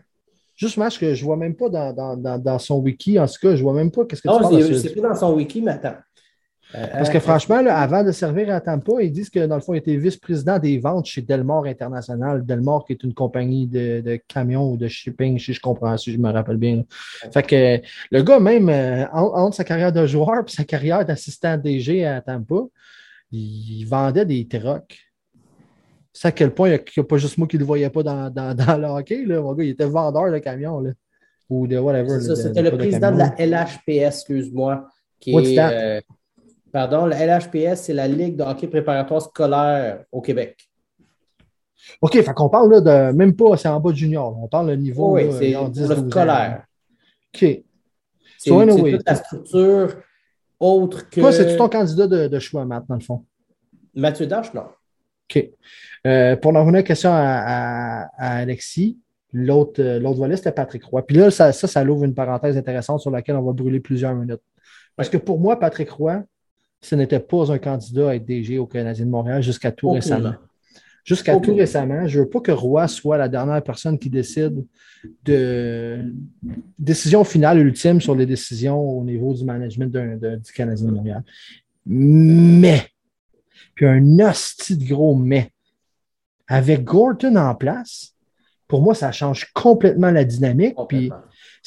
Juste 0.56 0.78
match 0.78 0.98
que 0.98 1.14
je 1.14 1.24
vois 1.24 1.38
même 1.38 1.56
pas 1.56 1.70
dans, 1.70 1.94
dans, 1.94 2.40
dans, 2.40 2.60
son 2.60 2.80
wiki. 2.80 3.20
En 3.20 3.28
tout 3.28 3.34
cas, 3.42 3.56
je 3.56 3.62
vois 3.62 3.74
même 3.74 3.92
pas 3.92 4.06
qu'est-ce 4.06 4.22
que 4.22 4.28
non, 4.28 4.38
tu 4.38 4.56
Non, 4.56 4.80
c'est 4.80 4.96
pas 4.96 5.10
dans 5.10 5.16
son 5.16 5.36
wiki, 5.36 5.62
mais 5.62 5.74
attends. 5.74 5.98
Euh, 6.76 6.86
Parce 6.92 7.10
que 7.10 7.20
franchement, 7.20 7.64
avant 7.68 8.04
de 8.04 8.12
servir 8.12 8.54
à 8.54 8.60
Tampa, 8.60 9.02
ils 9.02 9.12
disent 9.12 9.30
que 9.30 9.46
dans 9.46 9.56
le 9.56 9.62
fond, 9.62 9.74
il 9.74 9.78
était 9.78 9.96
vice-président 9.96 10.60
des 10.60 10.78
ventes 10.80 11.06
chez 11.06 11.22
Delmore 11.22 11.66
International. 11.66 12.46
Delmore, 12.46 12.86
qui 12.86 12.94
est 12.94 13.04
une 13.04 13.14
compagnie 13.14 13.68
de, 13.68 14.20
camions 14.28 14.72
ou 14.72 14.78
de 14.78 14.88
shipping, 14.88 15.40
si 15.40 15.54
je 15.54 15.62
comprends, 15.62 15.98
si 15.98 16.12
je 16.12 16.18
me 16.18 16.30
rappelle 16.30 16.58
bien. 16.58 16.84
Fait 17.32 17.44
que 17.44 17.82
le 18.12 18.22
gars, 18.22 18.40
même 18.40 18.68
euh, 18.68 19.06
entre 19.14 19.56
sa 19.56 19.64
carrière 19.64 19.94
de 19.94 20.06
joueur 20.06 20.40
et 20.46 20.52
sa 20.52 20.66
carrière 20.66 21.06
d'assistant 21.06 21.58
DG 21.58 22.06
à 22.06 22.20
Tampa, 22.20 22.56
il, 23.32 23.86
vendait 23.86 24.26
des 24.26 24.46
trucks. 24.46 25.00
C'est 26.12 26.28
à 26.28 26.32
quel 26.32 26.52
point 26.52 26.70
il 26.70 26.72
n'y 26.72 27.02
a, 27.02 27.04
pas 27.04 27.18
juste 27.18 27.38
moi 27.38 27.48
qui 27.48 27.56
ne 27.56 27.62
le 27.62 27.66
voyais 27.66 27.90
pas 27.90 28.04
dans, 28.04 28.30
dans, 28.30 28.78
le 28.78 28.88
hockey. 28.88 29.24
Là. 29.24 29.40
Mon 29.40 29.54
gars, 29.54 29.64
il 29.64 29.70
était 29.70 29.86
vendeur 29.86 30.32
de 30.32 30.40
camions. 30.40 30.82
Là. 30.82 30.92
Ou 31.50 31.66
de 31.66 31.78
whatever. 31.78 32.20
C'était 32.36 32.62
le 32.62 32.72
président 32.72 33.12
de, 33.12 33.20
la 33.20 33.36
LHPS, 33.38 34.18
excuse-moi. 34.18 34.90
Qui 35.20 35.32
est, 35.32 36.04
Pardon, 36.78 37.08
la 37.08 37.26
LHPS, 37.26 37.86
c'est 37.86 37.94
la 37.94 38.08
Ligue 38.08 38.36
de 38.36 38.44
hockey 38.44 38.68
préparatoire 38.68 39.20
scolaire 39.20 40.04
au 40.12 40.22
Québec. 40.22 40.70
OK, 42.02 42.14
fait 42.14 42.34
qu'on 42.36 42.50
parle 42.50 42.70
là, 42.70 42.82
de 42.82 43.18
même 43.18 43.36
pas, 43.36 43.58
c'est 43.58 43.68
en 43.68 43.80
bas 43.80 43.90
de 43.90 43.96
junior. 43.96 44.38
On 44.40 44.48
parle 44.48 44.68
le 44.68 44.76
niveau. 44.76 45.16
Oui, 45.16 45.24
c'est 45.32 45.56
le 45.56 45.96
scolaire. 45.96 46.68
OK. 47.34 47.64
C'est 48.38 48.52
toute 48.52 49.08
la 49.08 49.16
structure 49.16 50.04
autre 50.60 51.10
que. 51.10 51.20
Toi, 51.20 51.32
c'est-tu 51.32 51.58
ton 51.58 51.68
candidat 51.68 52.06
de, 52.06 52.40
choix, 52.40 52.64
Matt, 52.64 52.84
dans 52.88 52.94
le 52.94 53.02
fond? 53.02 53.26
Mathieu 53.96 54.28
Dash, 54.28 54.54
non. 54.54 54.66
OK. 55.32 55.50
Euh, 56.06 56.36
pour 56.36 56.56
en 56.56 56.62
revenir 56.62 56.84
question 56.84 57.10
à, 57.12 58.08
Alexis, 58.20 59.00
l'autre 59.34 59.82
volet, 60.14 60.38
c'était 60.38 60.52
Patrick 60.52 60.84
Roy. 60.84 61.02
Puis 61.02 61.18
là, 61.18 61.32
ça, 61.32 61.52
ça, 61.54 61.68
ça 61.68 61.84
ouvre 61.84 62.04
une 62.04 62.14
parenthèse 62.14 62.56
intéressante 62.56 63.00
sur 63.00 63.10
laquelle 63.10 63.36
on 63.36 63.42
va 63.42 63.54
brûler 63.54 63.80
plusieurs 63.80 64.14
minutes. 64.14 64.44
Parce 64.96 65.10
que 65.10 65.18
pour 65.18 65.40
moi, 65.40 65.60
Patrick 65.60 65.90
Roy, 65.90 66.22
ce 66.82 66.96
n'était 66.96 67.20
pas 67.20 67.52
un 67.52 67.58
candidat 67.58 68.10
à 68.10 68.16
être 68.16 68.26
DG 68.26 68.58
au 68.58 68.68
Canadien 68.68 69.06
de 69.06 69.12
Montréal 69.12 69.42
jusqu'à 69.42 69.72
tout 69.72 69.92
récemment. 69.92 70.34
Jusqu'à 71.04 71.38
tout 71.38 71.56
récemment, 71.56 72.06
je 72.06 72.20
ne 72.20 72.24
veux 72.24 72.30
pas 72.30 72.42
que 72.42 72.52
Roy 72.52 72.86
soit 72.90 73.18
la 73.18 73.30
dernière 73.30 73.64
personne 73.64 73.98
qui 73.98 74.10
décide 74.10 74.66
de 75.24 76.04
décision 76.78 77.24
finale 77.24 77.60
ultime 77.60 78.02
sur 78.02 78.14
les 78.14 78.26
décisions 78.26 78.78
au 78.78 79.04
niveau 79.06 79.34
du 79.34 79.46
management 79.46 79.90
du 79.90 80.52
Canadien 80.52 80.88
de 80.88 80.92
Montréal. 80.92 81.24
Mais, 81.86 82.88
puis 83.74 83.86
un 83.86 84.20
hostie 84.20 84.76
de 84.76 84.86
gros 84.86 85.16
mais, 85.16 85.52
avec 86.46 86.84
Gorton 86.84 87.38
en 87.38 87.56
place, 87.56 88.14
pour 88.68 88.82
moi, 88.82 88.94
ça 88.94 89.14
change 89.14 89.46
complètement 89.54 90.12
la 90.12 90.26
dynamique. 90.26 90.76
Puis 90.90 91.10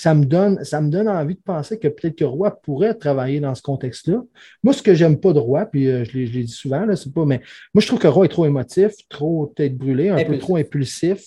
ça 0.01 0.15
me, 0.15 0.25
donne, 0.25 0.65
ça 0.65 0.81
me 0.81 0.89
donne 0.89 1.11
envie 1.11 1.35
de 1.35 1.43
penser 1.43 1.79
que 1.79 1.87
peut-être 1.87 2.17
que 2.17 2.25
Roy 2.25 2.51
pourrait 2.63 2.95
travailler 2.95 3.39
dans 3.39 3.55
ce 3.55 3.61
contexte-là. 3.61 4.23
Moi, 4.63 4.73
ce 4.73 4.83
que 4.83 4.95
j'aime 4.95 5.21
pas 5.21 5.35
de 5.35 5.39
Roy, 5.39 5.67
puis 5.67 5.89
euh, 5.89 6.05
je 6.05 6.17
l'ai 6.17 6.45
dit 6.45 6.49
souvent, 6.49 6.87
là, 6.87 6.97
c'est 6.97 7.13
pas, 7.13 7.27
mais 7.27 7.43
moi, 7.75 7.83
je 7.83 7.87
trouve 7.87 7.99
que 7.99 8.09
Roy 8.09 8.25
est 8.25 8.31
trop 8.31 8.47
émotif, 8.47 8.93
trop 9.11 9.53
tête 9.55 9.77
brûlée, 9.77 10.09
un 10.09 10.25
peu 10.25 10.39
trop 10.39 10.57
impulsif 10.57 11.23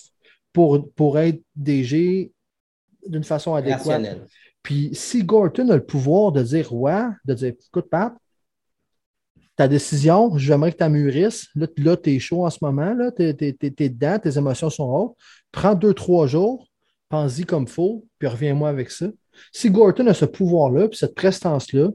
pour, 0.52 0.90
pour 0.94 1.20
être 1.20 1.40
DG 1.54 2.32
d'une 3.06 3.22
façon 3.22 3.54
adéquate. 3.54 4.18
Puis 4.64 4.90
si 4.92 5.22
Gorton 5.22 5.68
a 5.68 5.76
le 5.76 5.84
pouvoir 5.84 6.32
de 6.32 6.42
dire 6.42 6.68
Roy, 6.68 7.14
de 7.24 7.34
dire 7.34 7.52
écoute, 7.68 7.88
Pat, 7.88 8.12
ta 9.54 9.68
décision, 9.68 10.36
j'aimerais 10.36 10.72
que 10.72 10.82
tu 10.82 10.90
mûrisses. 10.90 11.46
Là, 11.54 11.68
là 11.76 11.96
tu 11.96 12.10
es 12.10 12.18
chaud 12.18 12.44
en 12.44 12.50
ce 12.50 12.58
moment, 12.60 12.92
tu 13.16 13.22
es, 13.22 13.88
dedans, 13.88 14.18
tes 14.18 14.36
émotions 14.36 14.68
sont 14.68 14.90
hautes. 14.92 15.16
Prends 15.52 15.76
deux, 15.76 15.94
trois 15.94 16.26
jours, 16.26 16.66
pense-y 17.14 17.44
comme 17.44 17.68
faut, 17.68 18.04
puis 18.18 18.26
reviens-moi 18.26 18.68
avec 18.68 18.90
ça. 18.90 19.06
Si 19.52 19.70
Gorton 19.70 20.08
a 20.08 20.14
ce 20.14 20.24
pouvoir-là, 20.24 20.88
puis 20.88 20.98
cette 20.98 21.14
prestance-là, 21.14 21.90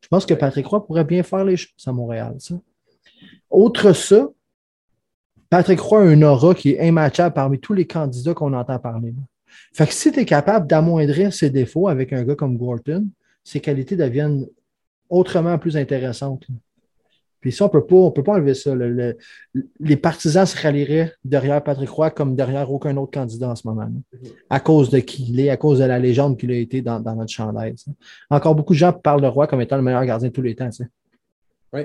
je 0.00 0.08
pense 0.08 0.26
que 0.26 0.34
Patrick 0.34 0.66
Roy 0.66 0.84
pourrait 0.84 1.04
bien 1.04 1.22
faire 1.22 1.44
les 1.44 1.56
choses 1.56 1.86
à 1.86 1.92
Montréal. 1.92 2.34
Ça. 2.38 2.56
Autre 3.50 3.92
ça, 3.92 4.28
Patrick 5.48 5.78
Roy 5.78 6.02
a 6.02 6.12
une 6.12 6.24
aura 6.24 6.56
qui 6.56 6.70
est 6.70 6.88
immatchable 6.88 7.34
parmi 7.34 7.60
tous 7.60 7.72
les 7.72 7.86
candidats 7.86 8.34
qu'on 8.34 8.52
entend 8.52 8.80
parler. 8.80 9.14
Fait 9.72 9.86
que 9.86 9.92
si 9.92 10.10
tu 10.10 10.18
es 10.18 10.24
capable 10.24 10.66
d'amoindrir 10.66 11.32
ses 11.32 11.50
défauts 11.50 11.86
avec 11.86 12.12
un 12.12 12.24
gars 12.24 12.34
comme 12.34 12.58
Gorton, 12.58 13.06
ses 13.44 13.60
qualités 13.60 13.94
deviennent 13.94 14.44
autrement 15.08 15.56
plus 15.56 15.76
intéressantes. 15.76 16.48
Puis 17.44 17.52
ça, 17.52 17.66
on 17.66 17.68
peut 17.68 17.84
pas, 17.84 18.10
peut 18.10 18.22
pas 18.22 18.32
enlever 18.32 18.54
ça. 18.54 18.74
les 19.78 19.96
partisans 19.98 20.46
se 20.46 20.58
rallieraient 20.62 21.12
derrière 21.22 21.62
Patrick 21.62 21.90
Roy 21.90 22.08
comme 22.08 22.34
derrière 22.34 22.72
aucun 22.72 22.96
autre 22.96 23.10
candidat 23.10 23.50
en 23.50 23.54
ce 23.54 23.68
moment. 23.68 23.86
À 24.48 24.60
cause 24.60 24.88
de 24.88 24.98
qui 25.00 25.26
il 25.28 25.38
est, 25.40 25.50
à 25.50 25.58
cause 25.58 25.80
de 25.80 25.84
la 25.84 25.98
légende 25.98 26.38
qu'il 26.38 26.50
a 26.52 26.56
été 26.56 26.80
dans, 26.80 27.00
notre 27.00 27.30
chandail. 27.30 27.74
Encore 28.30 28.54
beaucoup 28.54 28.72
de 28.72 28.78
gens 28.78 28.94
parlent 28.94 29.20
de 29.20 29.26
Roy 29.26 29.46
comme 29.46 29.60
étant 29.60 29.76
le 29.76 29.82
meilleur 29.82 30.06
gardien 30.06 30.28
de 30.28 30.32
tous 30.32 30.40
les 30.40 30.54
temps. 30.54 30.70
Oui. 31.74 31.82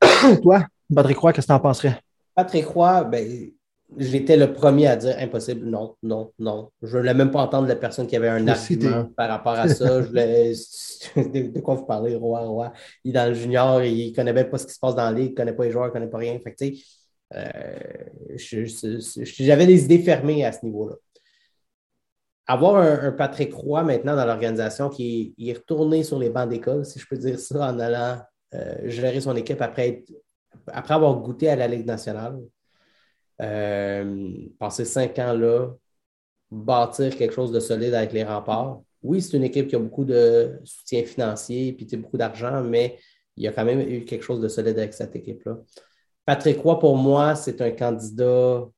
Toi, 0.40 0.66
Patrick 0.94 1.18
Roy, 1.18 1.32
qu'est-ce 1.32 1.48
que 1.48 1.52
tu 1.52 1.56
en 1.56 1.58
penserais? 1.58 1.98
Patrick 2.32 2.66
Roy, 2.66 3.02
ben, 3.02 3.50
j'étais 3.98 4.36
le 4.36 4.52
premier 4.52 4.86
à 4.86 4.96
dire 4.96 5.16
impossible, 5.18 5.66
non, 5.66 5.96
non, 6.02 6.32
non. 6.38 6.70
Je 6.82 6.96
ne 6.96 7.00
voulais 7.00 7.14
même 7.14 7.30
pas 7.30 7.42
entendre 7.42 7.68
la 7.68 7.76
personne 7.76 8.06
qui 8.06 8.16
avait 8.16 8.28
un 8.28 8.46
argument 8.48 9.04
par 9.16 9.28
rapport 9.28 9.54
à 9.54 9.68
ça. 9.68 10.02
Je 10.02 10.08
voulais... 10.08 10.52
de, 11.16 11.60
quoi 11.60 11.74
vous 11.74 11.86
parlez, 11.86 12.14
Roi, 12.14 12.40
Roi? 12.40 12.72
Il 13.04 13.10
est 13.10 13.14
dans 13.14 13.28
le 13.28 13.34
junior, 13.34 13.82
il 13.82 14.10
ne 14.10 14.14
connaît 14.14 14.32
même 14.32 14.50
pas 14.50 14.58
ce 14.58 14.66
qui 14.66 14.74
se 14.74 14.78
passe 14.78 14.94
dans 14.94 15.04
la 15.04 15.12
ligue, 15.12 15.28
il 15.28 15.30
ne 15.30 15.36
connaît 15.36 15.52
pas 15.52 15.64
les 15.64 15.70
joueurs, 15.70 15.86
il 15.86 15.88
ne 15.88 15.92
connaît 15.92 16.08
pas 16.08 16.18
rien. 16.18 16.38
Fait 16.38 16.54
que, 16.54 16.64
euh, 17.34 18.36
j'avais 18.36 19.66
des 19.66 19.84
idées 19.84 20.00
fermées 20.00 20.44
à 20.44 20.52
ce 20.52 20.64
niveau-là. 20.64 20.96
Avoir 22.46 22.76
un, 22.76 23.12
Patrick 23.12 23.54
Roy 23.54 23.82
maintenant 23.84 24.16
dans 24.16 24.26
l'organisation 24.26 24.88
qui 24.88 25.34
est, 25.38 25.52
retourné 25.52 26.02
sur 26.02 26.18
les 26.18 26.30
bancs 26.30 26.48
d'école, 26.48 26.84
si 26.84 26.98
je 26.98 27.06
peux 27.06 27.16
dire 27.16 27.38
ça, 27.38 27.70
en 27.70 27.78
allant 27.78 28.20
euh, 28.54 28.74
gérer 28.84 29.20
son 29.20 29.34
équipe 29.36 29.62
après, 29.62 30.04
après 30.66 30.94
avoir 30.94 31.14
goûté 31.20 31.48
à 31.48 31.56
la 31.56 31.68
Ligue 31.68 31.86
nationale. 31.86 32.38
Euh, 33.42 34.48
passer 34.58 34.84
cinq 34.84 35.18
ans 35.18 35.32
là, 35.32 35.68
bâtir 36.50 37.16
quelque 37.16 37.34
chose 37.34 37.52
de 37.52 37.60
solide 37.60 37.94
avec 37.94 38.12
les 38.12 38.24
remparts. 38.24 38.82
Oui, 39.02 39.20
c'est 39.20 39.36
une 39.36 39.44
équipe 39.44 39.68
qui 39.68 39.76
a 39.76 39.78
beaucoup 39.78 40.04
de 40.04 40.60
soutien 40.64 41.04
financier 41.04 41.72
puis 41.72 41.96
beaucoup 41.96 42.16
d'argent, 42.16 42.62
mais 42.62 42.98
il 43.36 43.44
y 43.44 43.48
a 43.48 43.52
quand 43.52 43.64
même 43.64 43.80
eu 43.80 44.04
quelque 44.04 44.22
chose 44.22 44.40
de 44.40 44.48
solide 44.48 44.78
avec 44.78 44.94
cette 44.94 45.16
équipe-là. 45.16 45.58
Patrick 46.24 46.60
Roy, 46.60 46.78
pour 46.78 46.96
moi, 46.96 47.34
c'est 47.34 47.60
un 47.60 47.72
candidat 47.72 48.68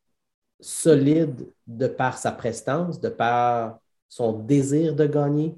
solide 0.61 1.47
de 1.67 1.87
par 1.87 2.17
sa 2.17 2.33
prestance, 2.33 3.01
de 3.01 3.11
par 3.11 3.79
son 4.09 4.33
désir 4.33 4.95
de 4.95 5.07
gagner, 5.07 5.55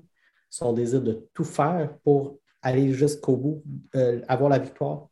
son 0.50 0.72
désir 0.72 1.00
de 1.00 1.28
tout 1.32 1.44
faire 1.44 1.96
pour 2.02 2.38
aller 2.62 2.92
jusqu'au 2.92 3.36
bout, 3.36 3.62
euh, 3.94 4.20
avoir 4.26 4.50
la 4.50 4.58
victoire 4.58 5.08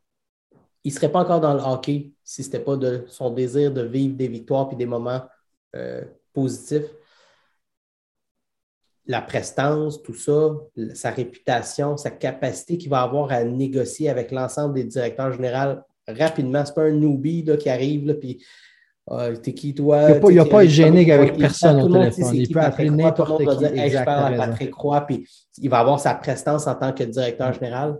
il 0.85 0.89
ne 0.89 0.93
serait 0.93 1.11
pas 1.11 1.21
encore 1.21 1.41
dans 1.41 1.53
le 1.53 1.59
hockey 1.59 2.11
si 2.25 2.43
ce 2.43 2.49
n'était 2.49 2.63
pas 2.63 2.75
de 2.75 3.05
son 3.07 3.29
désir 3.29 3.71
de 3.71 3.83
vivre 3.83 4.15
des 4.15 4.27
victoires 4.27 4.67
et 4.73 4.75
des 4.75 4.87
moments 4.87 5.21
euh, 5.75 6.01
positifs. 6.33 6.91
La 9.05 9.21
prestance, 9.21 10.01
tout 10.01 10.15
ça, 10.15 10.55
sa 10.95 11.11
réputation, 11.11 11.95
sa 11.95 12.09
capacité 12.09 12.77
qu'il 12.79 12.89
va 12.89 13.03
avoir 13.03 13.31
à 13.31 13.43
négocier 13.43 14.09
avec 14.09 14.31
l'ensemble 14.31 14.73
des 14.73 14.83
directeurs 14.83 15.31
généraux 15.31 15.79
rapidement. 16.07 16.65
Ce 16.65 16.71
n'est 16.71 16.75
pas 16.75 16.83
un 16.85 16.91
newbie 16.91 17.43
là, 17.43 17.55
qui 17.55 17.69
arrive, 17.69 18.07
là, 18.07 18.15
puis 18.15 18.43
ah, 19.07 19.29
t'es 19.37 19.53
qui 19.53 19.75
toi? 19.75 20.09
Il 20.09 20.29
n'y 20.29 20.39
a 20.39 20.45
pas, 20.45 20.63
être 20.63 20.69
gêné 20.71 21.11
avec 21.11 21.37
personne 21.37 21.79
au 21.79 21.93
téléphone. 21.93 22.35
Il 22.35 22.49
peut 22.49 22.59
appeler 22.59 22.89
n'importe 22.89 23.37
qui. 23.37 23.45
je 23.45 24.03
parle 24.03 24.33
à 24.33 24.37
Patrick 24.37 24.73
Roy, 24.73 25.01
puis 25.01 25.27
il 25.59 25.69
va 25.69 25.79
avoir 25.79 25.99
sa 25.99 26.15
prestance 26.15 26.65
en 26.65 26.73
tant 26.73 26.91
que 26.91 27.03
directeur 27.03 27.53
général. 27.53 27.99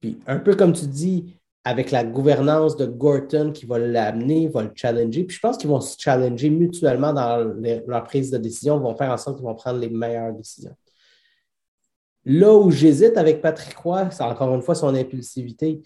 Puis 0.00 0.18
un 0.26 0.38
peu 0.38 0.54
comme 0.54 0.72
tu 0.72 0.86
dis, 0.86 1.38
avec 1.64 1.90
la 1.90 2.04
gouvernance 2.04 2.76
de 2.76 2.86
Gorton 2.86 3.52
qui 3.52 3.66
va 3.66 3.78
l'amener, 3.78 4.48
va 4.48 4.62
le 4.62 4.70
challenger. 4.74 5.24
Puis 5.24 5.36
je 5.36 5.40
pense 5.40 5.58
qu'ils 5.58 5.68
vont 5.68 5.80
se 5.80 5.96
challenger 5.98 6.50
mutuellement 6.50 7.12
dans 7.12 7.44
leur 7.86 8.04
prise 8.04 8.30
de 8.30 8.38
décision, 8.38 8.78
vont 8.78 8.96
faire 8.96 9.10
en 9.10 9.16
sorte 9.16 9.36
qu'ils 9.36 9.46
vont 9.46 9.54
prendre 9.54 9.78
les 9.78 9.90
meilleures 9.90 10.32
décisions. 10.32 10.74
Là 12.24 12.54
où 12.54 12.70
j'hésite 12.70 13.16
avec 13.16 13.40
Patrick 13.40 13.76
Roy, 13.76 14.10
c'est 14.10 14.22
encore 14.22 14.54
une 14.54 14.62
fois 14.62 14.74
son 14.74 14.94
impulsivité. 14.94 15.82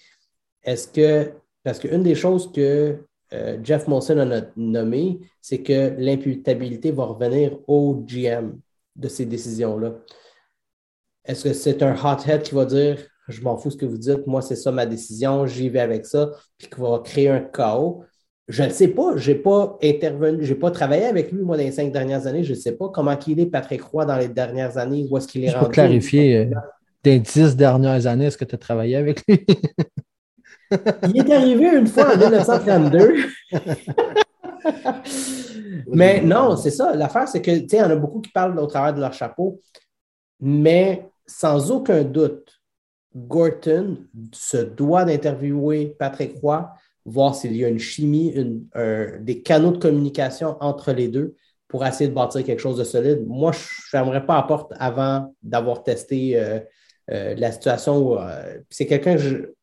Est-ce 0.62 0.88
que, 0.88 1.32
parce 1.62 1.78
qu'une 1.78 2.02
des 2.02 2.14
choses 2.14 2.50
que 2.52 2.98
euh, 3.32 3.58
Jeff 3.62 3.88
Molson 3.88 4.18
a 4.18 4.42
nommé, 4.56 5.20
c'est 5.40 5.62
que 5.62 5.94
l'imputabilité 5.98 6.92
va 6.92 7.04
revenir 7.04 7.58
au 7.66 7.94
GM 8.06 8.58
de 8.94 9.08
ces 9.08 9.24
décisions-là. 9.24 9.94
Est-ce 11.24 11.44
que 11.44 11.52
c'est 11.52 11.82
un 11.82 11.94
hothead 11.94 12.42
qui 12.42 12.54
va 12.54 12.64
dire 12.64 12.98
je 13.28 13.40
m'en 13.42 13.56
fous 13.56 13.70
ce 13.70 13.76
que 13.76 13.86
vous 13.86 13.98
dites, 13.98 14.26
moi, 14.26 14.42
c'est 14.42 14.56
ça 14.56 14.72
ma 14.72 14.86
décision, 14.86 15.46
j'y 15.46 15.68
vais 15.68 15.80
avec 15.80 16.06
ça, 16.06 16.30
puis 16.58 16.68
qui 16.68 16.80
va 16.80 17.00
créer 17.04 17.28
un 17.28 17.40
chaos. 17.40 18.04
Je 18.48 18.64
ne 18.64 18.70
sais 18.70 18.88
pas, 18.88 19.16
je 19.16 19.30
n'ai 19.30 19.38
pas 19.38 19.78
intervenu, 19.82 20.44
je 20.44 20.52
n'ai 20.52 20.58
pas 20.58 20.70
travaillé 20.70 21.04
avec 21.04 21.30
lui, 21.30 21.42
moi, 21.42 21.56
dans 21.56 21.62
les 21.62 21.70
cinq 21.70 21.92
dernières 21.92 22.26
années. 22.26 22.42
Je 22.42 22.50
ne 22.50 22.58
sais 22.58 22.72
pas 22.72 22.88
comment 22.88 23.16
il 23.26 23.40
est, 23.40 23.46
Patrick 23.46 23.82
Roy, 23.82 24.04
dans 24.04 24.16
les 24.16 24.28
dernières 24.28 24.76
années, 24.78 25.06
où 25.08 25.16
est-ce 25.16 25.28
qu'il 25.28 25.44
est, 25.44 25.50
rendu. 25.50 25.64
Pour 25.64 25.72
clarifier, 25.72 26.38
euh, 26.38 26.50
des 27.02 27.20
dix 27.20 27.56
dernières 27.56 28.06
années, 28.06 28.26
est-ce 28.26 28.38
que 28.38 28.44
tu 28.44 28.54
as 28.54 28.58
travaillé 28.58 28.96
avec 28.96 29.22
lui? 29.26 29.46
il 31.14 31.18
est 31.18 31.32
arrivé 31.32 31.78
une 31.78 31.86
fois 31.86 32.14
en 32.14 32.18
1932. 32.18 33.14
mais 35.86 36.20
non, 36.20 36.56
c'est 36.56 36.70
ça. 36.70 36.94
L'affaire, 36.94 37.28
c'est 37.28 37.42
que, 37.42 37.50
tu 37.52 37.68
sais, 37.68 37.76
il 37.76 37.80
y 37.80 37.82
en 37.82 37.90
a 37.90 37.96
beaucoup 37.96 38.20
qui 38.20 38.30
parlent 38.30 38.58
au 38.58 38.66
travers 38.66 38.94
de 38.94 39.00
leur 39.00 39.12
chapeau, 39.12 39.60
mais 40.40 41.08
sans 41.26 41.70
aucun 41.70 42.02
doute, 42.02 42.51
Gorton 43.16 43.98
se 44.32 44.56
doit 44.56 45.04
d'interviewer 45.04 45.96
Patrick 45.98 46.38
Roy, 46.40 46.70
voir 47.04 47.34
s'il 47.34 47.56
y 47.56 47.64
a 47.64 47.68
une 47.68 47.78
chimie, 47.78 48.34
des 49.20 49.42
canaux 49.42 49.72
de 49.72 49.78
communication 49.78 50.56
entre 50.60 50.92
les 50.92 51.08
deux 51.08 51.36
pour 51.72 51.86
essayer 51.86 52.10
de 52.10 52.14
bâtir 52.14 52.44
quelque 52.44 52.60
chose 52.60 52.76
de 52.76 52.84
solide. 52.84 53.24
Moi, 53.26 53.50
je 53.52 53.58
ne 53.58 53.88
fermerais 53.90 54.26
pas 54.26 54.36
la 54.36 54.42
porte 54.42 54.74
avant 54.78 55.34
d'avoir 55.42 55.82
testé 55.82 56.38
euh, 56.38 56.60
euh, 57.10 57.34
la 57.34 57.50
situation. 57.50 58.20
Euh, 58.20 58.58
c'est 58.68 58.84
quelqu'un 58.84 59.16
que 59.16 59.54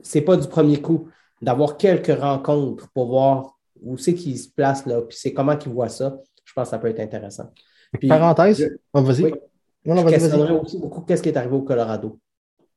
c'est 0.00 0.20
pas 0.20 0.36
du 0.36 0.46
premier 0.46 0.80
coup, 0.80 1.08
d'avoir 1.42 1.76
quelques 1.76 2.16
rencontres 2.16 2.88
pour 2.94 3.08
voir 3.08 3.58
où 3.82 3.98
c'est 3.98 4.14
qu'il 4.14 4.38
se 4.38 4.48
place 4.48 4.86
là, 4.86 5.02
puis 5.02 5.18
c'est 5.20 5.32
comment 5.32 5.56
qu'il 5.56 5.72
voit 5.72 5.88
ça. 5.88 6.18
Je 6.44 6.52
pense 6.52 6.68
que 6.68 6.70
ça 6.70 6.78
peut 6.78 6.86
être 6.86 7.00
intéressant. 7.00 7.50
Parenthèse, 8.08 8.78
oh, 8.94 9.02
vas-y. 9.02 9.34
je 9.84 10.52
aussi 10.52 10.78
beaucoup 10.78 11.00
qu'est-ce 11.00 11.22
qui 11.22 11.30
est 11.30 11.36
arrivé 11.36 11.56
au 11.56 11.62
Colorado 11.62 12.20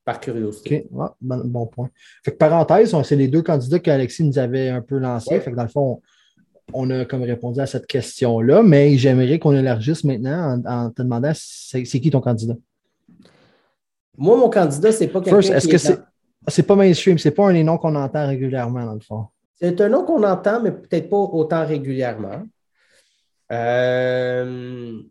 par 0.06 0.20
curiosité. 0.20 0.88
OK, 0.94 1.12
bon, 1.22 1.66
point. 1.68 1.90
Fait 2.24 2.32
que 2.32 2.38
parenthèse, 2.38 2.96
c'est 3.04 3.16
les 3.16 3.28
deux 3.28 3.42
candidats 3.42 3.80
qu'Alexis 3.80 4.24
nous 4.24 4.38
avait 4.38 4.70
un 4.70 4.82
peu 4.82 4.98
lancés. 4.98 5.40
Fait 5.40 5.52
que 5.52 5.56
dans 5.56 5.64
le 5.64 5.70
fond, 5.70 6.02
on 6.74 6.90
a 6.90 7.06
comme 7.06 7.24
répondu 7.24 7.60
à 7.60 7.66
cette 7.66 7.88
question-là, 7.88 8.64
mais 8.64 8.98
j'aimerais 8.98 9.40
qu'on 9.40 9.54
élargisse 9.54 10.04
maintenant 10.04 10.62
en, 10.66 10.90
te 10.90 11.02
demandant 11.02 11.32
c'est 11.34 11.84
qui 11.84 12.10
ton 12.10 12.22
candidat? 12.22 12.56
Moi, 14.18 14.38
mon 14.38 14.50
candidat, 14.50 14.92
c'est 14.92 15.08
pas 15.08 15.22
quelqu'un 15.22 15.40
est-ce 15.40 15.68
que 15.68 15.78
c'est 15.78 16.00
c'est 16.48 16.64
pas 16.64 16.76
mainstream, 16.76 17.18
c'est 17.18 17.32
pas 17.32 17.48
un 17.48 17.54
des 17.54 17.64
noms 17.64 17.78
qu'on 17.78 17.96
entend 17.96 18.28
régulièrement, 18.28 18.86
dans 18.86 18.94
le 18.94 19.00
fond. 19.00 19.28
C'est 19.56 19.80
un 19.80 19.90
nom 19.90 20.04
qu'on 20.04 20.24
entend, 20.24 20.62
mais 20.62 20.72
peut-être 20.72 21.10
pas 21.10 21.18
autant 21.18 21.66
régulièrement. 21.66 22.44
Euh, 23.52 25.02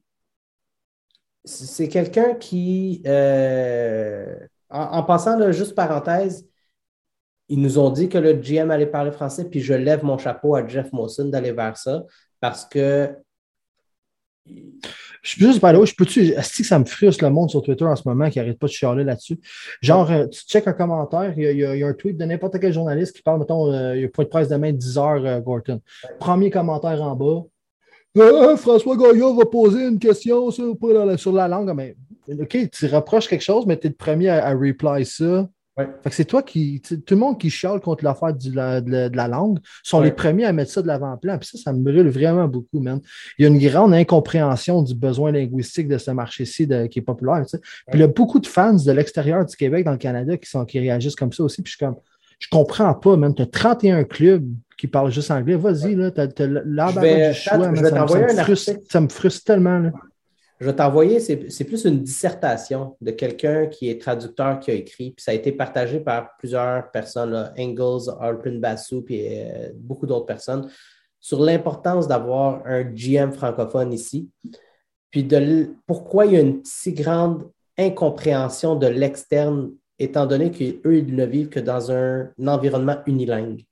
c'est 1.45 1.89
quelqu'un 1.89 2.35
qui, 2.35 3.03
euh, 3.07 4.37
en, 4.73 5.03
passant, 5.03 5.53
juste 5.53 5.75
parenthèse, 5.75 6.47
ils 7.49 7.61
nous 7.61 7.79
ont 7.79 7.91
dit 7.91 8.09
que 8.09 8.19
le 8.19 8.33
GM 8.33 8.71
allait 8.71 8.87
parler 8.87 9.13
français, 9.13 9.49
puis 9.49 9.61
je 9.61 9.75
lève 9.75 10.03
mon 10.05 10.17
chapeau 10.17 10.55
à 10.55 10.67
Jeff 10.67 10.93
Mawson 10.93 11.27
d'aller 11.27 11.53
vers 11.53 11.77
ça 11.77 12.05
parce 12.41 12.65
que. 12.65 13.11
Je 14.45 15.31
suis 15.31 15.41
juste 15.41 15.61
par 15.61 15.73
là, 15.73 15.85
je 15.85 15.95
peux-tu. 15.95 16.31
Est-ce 16.31 16.59
que 16.59 16.65
ça 16.65 16.79
me 16.79 16.85
frustre 16.85 17.23
le 17.23 17.31
monde 17.31 17.49
sur 17.49 17.63
Twitter 17.63 17.85
en 17.85 17.95
ce 17.95 18.03
moment 18.09 18.29
qui 18.29 18.39
n'arrête 18.39 18.59
pas 18.59 18.67
de 18.67 18.73
chialer 18.73 19.05
là-dessus? 19.05 19.39
Genre, 19.81 20.11
euh, 20.11 20.27
tu 20.27 20.41
check 20.41 20.67
un 20.67 20.73
commentaire, 20.73 21.33
il 21.37 21.57
y, 21.57 21.65
a, 21.65 21.87
un 21.87 21.93
tweet 21.93 22.17
de 22.17 22.25
n'importe 22.25 22.59
quel 22.59 22.73
journaliste 22.73 23.15
qui 23.15 23.23
parle, 23.23 23.39
mettons, 23.39 23.73
euh, 23.73 23.95
il 23.95 24.03
y 24.03 24.05
a 24.05 24.09
point 24.09 24.25
de 24.25 24.31
presse 24.31 24.49
demain 24.49 24.73
10 24.73 24.99
heures, 24.99 25.25
euh, 25.25 25.41
Gorton. 25.41 25.81
Premier 26.19 26.51
commentaire 26.51 27.01
en 27.03 27.15
bas. 27.15 27.45
François 28.57 28.97
Goya 28.97 29.33
va 29.33 29.45
poser 29.45 29.87
une 29.87 29.99
question 29.99 30.51
sur, 30.51 30.77
sur 31.17 31.33
la 31.33 31.47
langue. 31.47 31.73
Mais, 31.73 31.97
OK, 32.29 32.71
tu 32.71 32.87
reproches 32.87 33.29
quelque 33.29 33.43
chose, 33.43 33.67
mais 33.67 33.79
tu 33.79 33.87
es 33.87 33.91
le 33.91 33.97
premier 33.97 34.29
à, 34.29 34.47
à 34.47 34.55
reply 34.55 35.05
ça. 35.05 35.49
Fait 35.77 36.11
que 36.11 36.15
c'est 36.15 36.27
toi 36.27 36.43
qui. 36.43 36.83
Tout 36.83 37.15
le 37.15 37.17
monde 37.17 37.41
qui 37.41 37.49
chiale 37.49 37.81
contre 37.81 38.05
l'affaire 38.05 38.35
de, 38.35 39.17
la, 39.17 39.29
langue 39.29 39.59
sont 39.83 40.01
les 40.01 40.13
premiers 40.13 40.45
à 40.45 40.53
mettre 40.53 40.71
ça 40.71 40.83
de 40.83 40.87
l'avant-plan. 40.87 41.39
Puis 41.39 41.49
ça, 41.53 41.59
ça 41.59 41.73
me 41.73 41.83
brûle 41.83 42.11
vraiment 42.11 42.47
beaucoup, 42.47 42.81
man. 42.81 43.01
Il 43.39 43.43
y 43.43 43.47
a 43.47 43.49
une 43.49 43.59
grande 43.59 43.95
incompréhension 43.95 44.83
du 44.83 44.95
besoin 44.95 45.33
linguistique 45.33 45.89
de 45.89 45.97
ce 45.97 46.11
marché-ci 46.11 46.69
qui 46.91 46.99
est 46.99 47.03
populaire. 47.03 47.43
Puis 47.51 47.61
il 47.95 48.01
y 48.01 48.03
a 48.03 48.07
beaucoup 48.07 48.39
de 48.39 48.47
fans 48.47 48.75
de 48.75 48.93
l'extérieur 48.93 49.47
du 49.47 49.57
Québec, 49.57 49.87
dans 49.87 49.93
le 49.93 49.99
Canada, 49.99 50.37
qui, 50.37 50.49
sont, 50.49 50.67
qui 50.67 50.79
réagissent 50.79 51.17
comme 51.17 51.33
ça 51.33 51.43
aussi. 51.43 51.63
Puis 51.63 51.73
je 51.73 51.77
suis 51.77 51.87
comme. 51.87 51.97
Je 52.39 52.49
comprends 52.51 52.93
pas, 52.93 53.17
man. 53.17 53.35
Tu 53.35 53.43
as 53.43 53.47
31 53.47 54.05
clubs 54.05 54.47
qui 54.77 54.89
parlent 54.89 55.13
juste 55.13 55.31
anglais. 55.31 55.57
Vas-y, 55.57 55.95
là. 55.95 56.11
Tu 56.11 56.21
as, 56.21 56.27
du 56.27 57.35
choix. 57.35 58.57
ça, 58.91 59.01
me 59.01 59.09
frustre 59.09 59.45
tellement, 59.45 59.79
là. 59.79 59.93
Je 60.63 60.69
vais 60.69 60.77
t'envoyer, 60.77 61.19
c'est 61.19 61.65
plus 61.65 61.85
une 61.87 62.05
dissertation 62.05 62.97
de 63.01 63.11
quelqu'un 63.11 63.67
qui 63.67 63.91
est 63.91 64.01
traducteur 64.01 64.61
qui 64.61 64.71
a 64.71 64.75
écrit, 64.75 65.11
puis 65.11 65.21
ça 65.21 65.33
a 65.33 65.35
été 65.35 65.51
partagé 65.51 65.99
par 65.99 66.37
plusieurs 66.39 66.89
personnes, 66.93 67.53
Engels, 67.59 68.15
Arpin 68.21 68.61
Bassou, 68.61 69.03
puis 69.03 69.25
euh, 69.27 69.71
beaucoup 69.75 70.07
d'autres 70.07 70.27
personnes, 70.27 70.71
sur 71.19 71.41
l'importance 71.41 72.07
d'avoir 72.07 72.65
un 72.65 72.85
GM 72.85 73.33
francophone 73.33 73.93
ici, 73.93 74.31
puis 75.11 75.25
de 75.25 75.75
pourquoi 75.85 76.27
il 76.27 76.33
y 76.35 76.37
a 76.37 76.41
une 76.43 76.61
si 76.65 76.93
grande 76.93 77.51
incompréhension 77.77 78.77
de 78.77 78.87
l'externe, 78.87 79.73
étant 79.99 80.27
donné 80.27 80.53
qu'eux, 80.53 80.97
ils 80.97 81.17
ne 81.17 81.25
vivent 81.25 81.49
que 81.49 81.59
dans 81.59 81.91
un, 81.91 82.31
environnement 82.47 82.99
unilingue. 83.07 83.65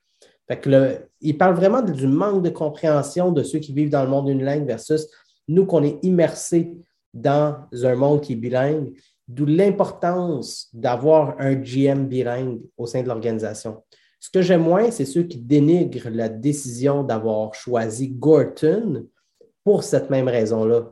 Fait 0.49 0.59
que 0.59 1.07
ils 1.21 1.39
parlent 1.39 1.55
vraiment 1.55 1.83
du 1.83 2.09
manque 2.09 2.43
de 2.43 2.51
compréhension 2.51 3.31
de 3.31 3.45
ceux 3.45 3.61
qui 3.61 3.73
vivent 3.73 3.91
dans 3.91 4.03
le 4.03 4.11
monde 4.11 4.29
unilingue 4.29 4.67
versus 4.67 5.07
nous, 5.51 5.67
qu'on 5.67 5.83
est 5.83 5.99
immersés 6.03 6.77
dans 7.13 7.57
un 7.83 7.95
monde 7.97 8.21
qui 8.21 8.35
est 8.35 8.37
bilingue, 8.37 8.93
d'où 9.27 9.47
l'importance 9.47 10.69
d'avoir 10.73 11.37
un 11.39 11.55
GM 11.55 12.07
bilingue 12.07 12.61
au 12.77 12.87
sein 12.87 13.03
de 13.03 13.09
l'organisation. 13.09 13.83
Ce 14.19 14.29
que 14.29 14.43
j'aime 14.43 14.63
moins, 14.63 14.91
c'est 14.91 15.05
ceux 15.05 15.23
qui 15.23 15.39
dénigrent 15.39 16.11
la 16.11 16.29
décision 16.29 17.03
d'avoir 17.03 17.55
choisi 17.55 18.11
Gorton 18.11 19.07
pour 19.65 19.83
cette 19.83 20.11
même 20.11 20.29
raison-là, 20.29 20.91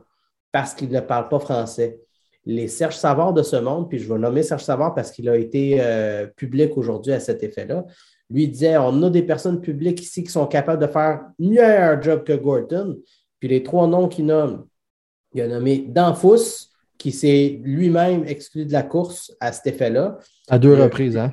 parce 0.51 0.73
qu'il 0.73 0.89
ne 0.89 0.99
parle 0.99 1.29
pas 1.29 1.39
français. 1.39 1.99
Les 2.45 2.67
Serge 2.67 2.95
Savard 2.95 3.33
de 3.33 3.43
ce 3.43 3.57
monde, 3.57 3.89
puis 3.89 3.99
je 3.99 4.11
vais 4.11 4.19
nommer 4.19 4.41
Serge 4.41 4.63
Savard 4.63 4.95
parce 4.95 5.11
qu'il 5.11 5.29
a 5.29 5.37
été 5.37 5.77
euh, 5.79 6.25
public 6.27 6.75
aujourd'hui 6.77 7.13
à 7.13 7.19
cet 7.19 7.43
effet-là, 7.43 7.85
lui 8.29 8.47
disait 8.47 8.77
on 8.77 9.03
a 9.03 9.09
des 9.09 9.23
personnes 9.23 9.61
publiques 9.61 10.01
ici 10.01 10.23
qui 10.23 10.31
sont 10.31 10.47
capables 10.47 10.81
de 10.81 10.91
faire 10.91 11.21
mieux 11.37 11.63
un 11.63 11.99
job 12.01 12.23
que 12.23 12.33
Gorton. 12.33 12.97
Puis 13.39 13.49
les 13.49 13.63
trois 13.63 13.87
noms 13.87 14.07
qu'il 14.07 14.25
nomme, 14.25 14.65
il 15.33 15.41
a 15.41 15.47
nommé 15.47 15.85
Danfous, 15.87 16.67
qui 16.97 17.11
s'est 17.11 17.59
lui-même 17.63 18.25
exclu 18.25 18.65
de 18.65 18.73
la 18.73 18.83
course 18.83 19.33
à 19.39 19.51
cet 19.51 19.67
effet-là. 19.67 20.17
À 20.49 20.59
deux 20.59 20.73
reprises, 20.73 21.15
hein? 21.17 21.31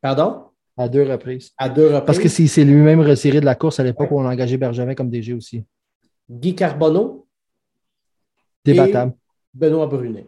Pardon? 0.00 0.44
À 0.76 0.88
deux 0.88 1.02
reprises. 1.02 1.52
À 1.56 1.68
deux 1.68 1.86
reprises. 1.86 2.04
Parce 2.04 2.18
que 2.18 2.28
s'est 2.28 2.64
lui-même 2.64 3.00
retiré 3.00 3.40
de 3.40 3.44
la 3.44 3.54
course 3.54 3.80
à 3.80 3.84
l'époque 3.84 4.10
où 4.10 4.20
on 4.20 4.26
a 4.26 4.32
engagé 4.32 4.56
Bergevin 4.56 4.94
comme 4.94 5.10
DG 5.10 5.32
aussi. 5.32 5.64
Guy 6.30 6.54
Carbonneau. 6.54 7.26
Débattable. 8.64 9.14
Benoît 9.54 9.86
Brunet. 9.86 10.26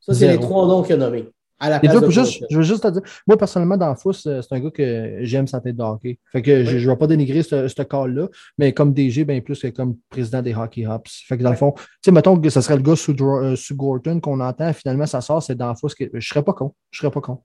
Ça, 0.00 0.14
c'est 0.14 0.28
les 0.28 0.38
trois 0.38 0.66
noms 0.66 0.82
qu'il 0.82 0.94
a 0.94 0.98
nommés 0.98 1.28
je 1.60 2.56
veux 2.56 2.62
juste 2.62 2.82
te 2.82 2.88
dire, 2.88 3.02
moi, 3.26 3.36
personnellement, 3.36 3.76
dans 3.76 3.94
Fous, 3.94 4.12
c'est 4.12 4.52
un 4.52 4.60
gars 4.60 4.70
que 4.70 5.18
j'aime 5.20 5.46
sa 5.46 5.60
tête 5.60 5.76
de 5.76 5.82
hockey. 5.82 6.18
Fait 6.32 6.42
que 6.42 6.64
je 6.64 6.76
ne 6.76 6.90
vais 6.90 6.96
pas 6.96 7.06
dénigrer 7.06 7.42
ce, 7.42 7.68
ce 7.68 7.82
call-là, 7.82 8.28
mais 8.58 8.72
comme 8.72 8.92
DG, 8.92 9.24
bien 9.24 9.40
plus 9.40 9.60
que 9.60 9.68
comme 9.68 9.96
président 10.10 10.42
des 10.42 10.54
Hockey 10.54 10.86
Hops. 10.86 11.24
Fait 11.26 11.38
que 11.38 11.42
dans 11.42 11.50
le 11.50 11.56
fond, 11.56 11.72
tu 11.72 11.84
sais, 12.04 12.12
mettons 12.12 12.38
que 12.38 12.50
ce 12.50 12.60
serait 12.60 12.76
le 12.76 12.82
gars 12.82 12.96
sous, 12.96 13.12
euh, 13.20 13.56
Gorton 13.72 14.20
qu'on 14.20 14.40
entend, 14.40 14.72
finalement, 14.72 15.06
ça 15.06 15.20
sort, 15.20 15.42
c'est 15.42 15.54
dans 15.54 15.74
Fous. 15.74 15.88
Que, 15.88 16.04
je 16.12 16.16
ne 16.16 16.20
serais 16.20 16.42
pas 16.42 16.52
con. 16.52 16.74
Je 16.90 16.98
serais 16.98 17.10
pas 17.10 17.20
con. 17.20 17.40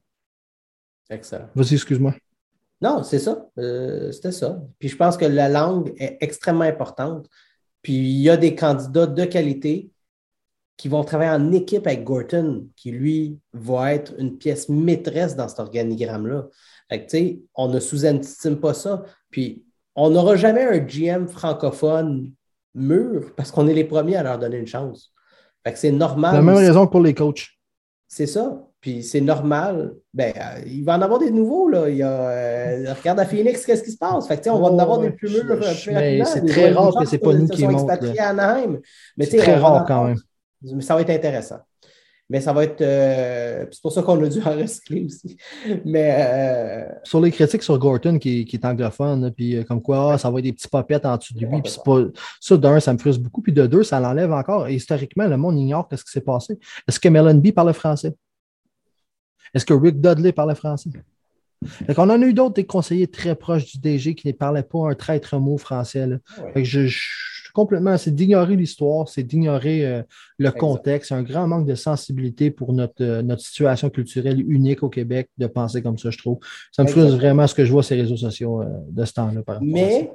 Excellent. 1.09 1.49
Vas-y, 1.55 1.73
excuse-moi. 1.73 2.13
Non, 2.81 3.03
c'est 3.03 3.19
ça. 3.19 3.47
Euh, 3.57 4.11
c'était 4.11 4.31
ça. 4.31 4.61
Puis 4.79 4.89
je 4.89 4.95
pense 4.95 5.17
que 5.17 5.25
la 5.25 5.49
langue 5.49 5.93
est 5.97 6.17
extrêmement 6.21 6.63
importante. 6.63 7.27
Puis 7.81 7.93
il 7.93 8.21
y 8.21 8.29
a 8.29 8.37
des 8.37 8.55
candidats 8.55 9.07
de 9.07 9.25
qualité 9.25 9.89
qui 10.79 10.87
vont 10.87 11.03
travailler 11.03 11.31
en 11.31 11.51
équipe 11.51 11.85
avec 11.87 12.05
Gorton, 12.05 12.65
qui 12.77 12.91
lui 12.91 13.37
va 13.51 13.93
être 13.93 14.13
une 14.17 14.37
pièce 14.37 14.69
maîtresse 14.69 15.35
dans 15.35 15.49
cet 15.49 15.59
organigramme-là. 15.59 16.47
on 17.55 17.67
ne 17.67 17.81
sous-estime 17.81 18.55
pas 18.61 18.73
ça. 18.73 19.03
Puis, 19.29 19.65
on 19.93 20.09
n'aura 20.09 20.37
jamais 20.37 20.63
un 20.63 20.77
GM 20.77 21.27
francophone 21.27 22.31
mûr 22.73 23.33
parce 23.35 23.51
qu'on 23.51 23.67
est 23.67 23.73
les 23.73 23.83
premiers 23.83 24.15
à 24.15 24.23
leur 24.23 24.39
donner 24.39 24.55
une 24.55 24.67
chance. 24.67 25.11
c'est 25.75 25.91
normal. 25.91 26.35
La 26.35 26.41
même 26.41 26.55
raison 26.55 26.85
que 26.87 26.91
pour 26.91 27.01
les 27.01 27.13
coachs. 27.13 27.49
C'est 28.07 28.27
ça. 28.27 28.65
Puis 28.79 29.03
c'est 29.03 29.19
normal. 29.19 29.95
Ben, 30.13 30.31
euh, 30.37 30.61
il 30.65 30.85
va 30.85 30.95
en 30.95 31.01
avoir 31.01 31.19
des 31.19 31.29
nouveaux. 31.29 31.67
Là. 31.67 31.89
Il 31.89 31.97
y 31.97 32.03
a, 32.03 32.09
euh, 32.09 32.93
regarde 32.93 33.19
à 33.19 33.25
Phoenix, 33.25 33.65
qu'est-ce 33.65 33.83
qui 33.83 33.91
se 33.91 33.97
passe? 33.97 34.29
Fait 34.29 34.49
on 34.49 34.61
va 34.61 34.67
en 34.69 34.79
avoir 34.79 34.99
des 34.99 35.11
plus 35.11 35.29
mûrs. 35.43 35.61
C'est 36.25 36.45
très 36.45 36.71
rare 36.71 36.95
que 36.97 37.05
ce 37.05 37.11
n'est 37.11 37.17
pas 37.17 37.33
nous 37.33 37.47
qui 37.49 37.67
montent. 37.67 37.91
C'est 39.19 39.37
très 39.37 39.55
rare 39.57 39.85
quand 39.85 40.05
même. 40.05 40.17
Ça 40.81 40.95
va 40.95 41.01
être 41.01 41.09
intéressant. 41.09 41.59
Mais 42.29 42.41
ça 42.41 42.53
va 42.53 42.63
être. 42.63 42.81
Euh, 42.81 43.65
c'est 43.71 43.81
pour 43.81 43.91
ça 43.91 44.03
qu'on 44.03 44.23
a 44.23 44.27
dû 44.27 44.39
en 44.43 44.55
recycler 44.55 45.05
aussi. 45.05 45.35
Mais. 45.83 46.15
Euh, 46.19 46.87
sur 47.03 47.19
les 47.19 47.31
critiques 47.31 47.63
sur 47.63 47.77
Gorton 47.79 48.19
qui, 48.19 48.47
est 48.51 48.65
anglophone, 48.65 49.31
puis 49.31 49.55
euh, 49.55 49.63
comme 49.63 49.81
quoi 49.81 50.13
ah, 50.13 50.17
ça 50.19 50.29
va 50.29 50.37
être 50.37 50.45
des 50.45 50.53
petits 50.53 50.67
papettes 50.67 51.05
en 51.05 51.17
dessous 51.17 51.33
de 51.33 51.39
lui. 51.39 51.61
Puis 51.63 51.75
pas... 51.83 52.01
Ça, 52.39 52.57
d'un, 52.57 52.79
ça 52.79 52.93
me 52.93 52.99
frustre 52.99 53.23
beaucoup. 53.23 53.41
Puis 53.41 53.51
de 53.51 53.65
deux, 53.65 53.83
ça 53.83 53.99
l'enlève 53.99 54.31
encore. 54.31 54.67
Et 54.67 54.75
historiquement, 54.75 55.25
le 55.25 55.37
monde 55.37 55.57
ignore 55.57 55.89
ce 55.91 56.03
qui 56.03 56.11
s'est 56.11 56.21
passé. 56.21 56.59
Est-ce 56.87 56.99
que 56.99 57.09
Melanie 57.09 57.51
parle 57.51 57.73
français? 57.73 58.13
Est-ce 59.55 59.65
que 59.65 59.73
Rick 59.73 59.99
Dudley 59.99 60.31
parle 60.31 60.53
français? 60.53 60.91
On 61.97 62.09
en 62.09 62.21
a 62.21 62.25
eu 62.25 62.33
d'autres 62.33 62.53
des 62.53 62.65
conseillers 62.65 63.07
très 63.07 63.35
proches 63.35 63.65
du 63.65 63.79
DG 63.79 64.13
qui 64.13 64.27
ne 64.27 64.33
parlaient 64.33 64.63
pas 64.63 64.91
un 64.91 64.93
traître 64.93 65.37
mot 65.39 65.57
français. 65.57 66.07
je 66.55 66.87
complètement, 67.53 67.97
c'est 67.97 68.13
d'ignorer 68.13 68.55
l'histoire, 68.55 69.07
c'est 69.07 69.23
d'ignorer 69.23 69.85
euh, 69.85 70.03
le 70.37 70.51
contexte. 70.51 71.09
C'est 71.09 71.15
un 71.15 71.23
grand 71.23 71.47
manque 71.47 71.65
de 71.65 71.75
sensibilité 71.75 72.51
pour 72.51 72.73
notre, 72.73 73.03
euh, 73.03 73.21
notre 73.21 73.41
situation 73.41 73.89
culturelle 73.89 74.39
unique 74.39 74.83
au 74.83 74.89
Québec 74.89 75.29
de 75.37 75.47
penser 75.47 75.81
comme 75.81 75.97
ça, 75.97 76.09
je 76.09 76.17
trouve. 76.17 76.39
Ça 76.71 76.83
me 76.83 76.87
frustre 76.87 77.15
vraiment 77.15 77.47
ce 77.47 77.55
que 77.55 77.65
je 77.65 77.71
vois 77.71 77.83
sur 77.83 77.95
les 77.95 78.01
réseaux 78.01 78.17
sociaux 78.17 78.61
euh, 78.61 78.65
de 78.89 79.05
ce 79.05 79.13
temps-là. 79.13 79.41
Mais 79.61 80.11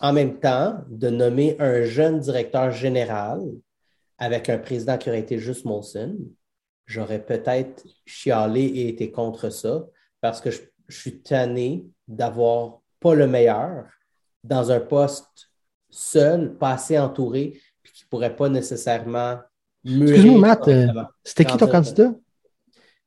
en 0.00 0.12
même 0.12 0.38
temps, 0.38 0.78
de 0.88 1.08
nommer 1.10 1.56
un 1.58 1.84
jeune 1.84 2.18
directeur 2.20 2.70
général 2.70 3.40
avec 4.18 4.48
un 4.48 4.58
président 4.58 4.98
qui 4.98 5.08
aurait 5.08 5.20
été 5.20 5.38
juste 5.38 5.64
Molson, 5.64 6.16
j'aurais 6.86 7.22
peut-être 7.24 7.84
chialé 8.06 8.62
et 8.62 8.88
été 8.88 9.10
contre 9.10 9.50
ça 9.50 9.86
parce 10.20 10.40
que 10.40 10.50
je, 10.50 10.60
je 10.88 10.98
suis 10.98 11.20
tanné 11.20 11.86
d'avoir 12.06 12.80
pas 13.00 13.14
le 13.14 13.26
meilleur 13.26 13.86
dans 14.42 14.70
un 14.70 14.80
poste 14.80 15.50
seul, 15.94 16.54
pas 16.54 16.72
assez 16.72 16.98
entouré, 16.98 17.60
puis 17.82 17.92
qui 17.92 18.04
ne 18.04 18.08
pourrait 18.08 18.34
pas 18.34 18.48
nécessairement 18.48 19.38
Excuse-moi, 19.84 20.38
Matt, 20.38 20.68
euh, 20.68 20.86
c'était 21.22 21.44
qui 21.44 21.56
ton 21.58 21.66
candidat? 21.66 22.14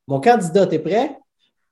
Mon 0.06 0.20
candidat, 0.20 0.66
t'es 0.66 0.78
prêt? 0.78 1.18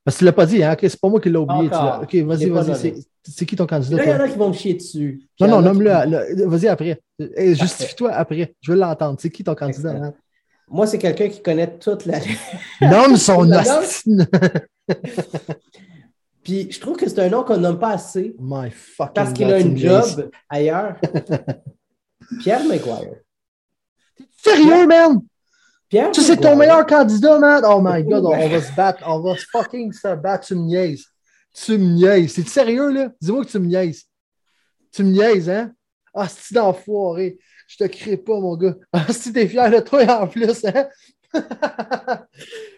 Parce 0.05 0.17
que 0.17 0.19
tu 0.19 0.25
ne 0.25 0.31
l'as 0.31 0.33
pas 0.33 0.47
dit, 0.47 0.63
hein? 0.63 0.77
c'est 0.81 1.01
pas 1.01 1.09
moi 1.09 1.21
qui 1.21 1.31
l'ai 1.31 1.37
oublié. 1.37 1.69
Ok, 2.03 2.15
vas-y, 2.15 2.49
vas-y. 2.51 3.07
C'est 3.25 3.47
qui 3.47 3.57
ton 3.57 3.67
candidat? 3.67 4.05
il 4.05 4.09
y 4.09 4.13
en 4.13 4.21
a 4.21 4.29
qui 4.29 4.37
vont 4.37 4.49
me 4.49 4.55
chier 4.55 4.75
dessus. 4.75 5.29
Non, 5.41 5.49
non, 5.49 5.63
nomme-le. 5.63 6.47
Vas-y 6.47 6.69
après. 6.69 7.01
Justifie-toi 7.19 8.13
après. 8.13 8.55
Je 8.61 8.73
veux 8.73 8.79
l'entendre. 8.79 9.19
C'est 9.21 9.31
qui 9.31 9.43
ton 9.43 9.55
candidat? 9.55 10.13
Moi, 10.69 10.87
c'est 10.87 10.99
quelqu'un 10.99 11.29
qui 11.29 11.43
connaît 11.43 11.79
toute 11.79 12.07
la. 12.07 12.19
Nomme 12.81 13.17
son 13.17 13.49
Puis 16.47 16.71
je 16.71 16.79
trouve 16.79 16.97
que 16.97 17.09
c'est 17.09 17.19
un 17.19 17.29
nom 17.29 17.43
qu'on 17.43 17.57
nomme 17.57 17.81
pas 17.81 17.95
assez. 17.95 18.37
My 18.39 18.71
parce 19.13 19.33
qu'il 19.33 19.53
a 19.53 19.59
une 19.59 19.77
job 19.77 20.31
ailleurs. 20.49 20.95
Pierre 22.41 22.63
McGuire. 22.63 23.17
T'es 24.17 24.25
sérieux, 24.37 24.87
man? 24.87 25.19
Pierre 25.89 26.13
Tu 26.13 26.21
c'est 26.21 26.37
ton 26.37 26.55
meilleur 26.55 26.87
candidat, 26.87 27.41
man? 27.41 27.65
Oh 27.67 27.81
my 27.83 28.05
god, 28.05 28.27
on, 28.27 28.49
va 28.49 28.63
se 28.63 28.73
battre. 28.77 29.03
On 29.09 29.19
va 29.23 29.35
fucking 29.51 29.93
se 29.93 30.15
battre. 30.15 30.47
Tu 30.47 30.55
me 30.55 30.61
niaises. 30.61 31.07
Tu 31.53 31.79
me 31.79 31.95
niaises. 31.95 32.35
C'est 32.35 32.47
sérieux, 32.47 32.93
là? 32.93 33.11
Dis-moi 33.21 33.45
que 33.45 33.51
tu 33.51 33.59
me 33.59 33.67
niaises. 33.67 34.05
Tu 34.93 35.03
me 35.03 35.11
niaises, 35.11 35.51
hein? 35.51 35.73
Ah, 36.15 36.29
c'est 36.29 36.55
d'enfoiré. 36.55 37.39
Je 37.67 37.77
te 37.77 37.85
crée 37.91 38.19
pas, 38.19 38.39
mon 38.39 38.57
gars. 38.57 38.77
Ah, 38.93 39.13
si 39.13 39.33
t'es 39.33 39.49
fier 39.49 39.69
de 39.69 39.81
toi 39.81 40.23
en 40.23 40.29
plus, 40.29 40.65
hein? 40.65 40.87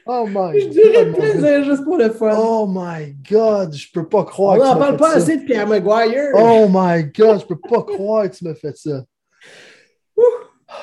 Oh 0.06 0.26
my 0.28 0.60
Je 0.60 0.68
dirais 0.68 1.12
plaisir 1.12 1.64
juste 1.64 1.84
pour 1.84 1.96
le 1.96 2.10
fun. 2.10 2.36
Oh 2.38 2.66
my 2.68 3.14
God, 3.28 3.74
je 3.74 3.86
peux 3.92 4.08
pas 4.08 4.24
croire 4.24 4.56
On 4.56 4.58
que 4.58 4.62
tu 4.62 4.68
n'en 4.68 4.74
m'as 4.74 4.86
parle 4.86 4.96
pas 4.96 5.10
ça. 5.10 5.16
assez 5.16 5.36
de 5.38 5.44
Pierre 5.44 5.66
Maguire. 5.66 6.32
Oh 6.34 6.66
my 6.68 7.04
God, 7.04 7.40
je 7.40 7.46
peux 7.46 7.58
pas 7.58 7.82
croire 7.82 8.30
que 8.30 8.36
tu 8.36 8.44
m'as 8.44 8.54
fait 8.54 8.76
ça. 8.76 9.04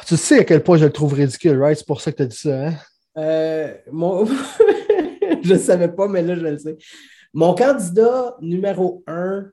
Tu 0.07 0.17
sais 0.17 0.39
à 0.39 0.43
quel 0.43 0.63
point 0.63 0.77
je 0.77 0.85
le 0.85 0.91
trouve 0.91 1.13
ridicule, 1.13 1.61
right? 1.61 1.77
C'est 1.77 1.87
pour 1.87 2.01
ça 2.01 2.11
que 2.11 2.17
tu 2.17 2.23
as 2.23 2.27
dit 2.27 2.37
ça, 2.37 2.67
hein? 2.67 2.73
Euh, 3.17 3.73
mon... 3.91 4.25
je 5.43 5.53
ne 5.53 5.59
savais 5.59 5.89
pas, 5.89 6.07
mais 6.07 6.21
là, 6.21 6.35
je 6.35 6.41
le 6.41 6.57
sais. 6.57 6.77
Mon 7.33 7.53
candidat 7.53 8.35
numéro 8.41 9.03
un, 9.07 9.49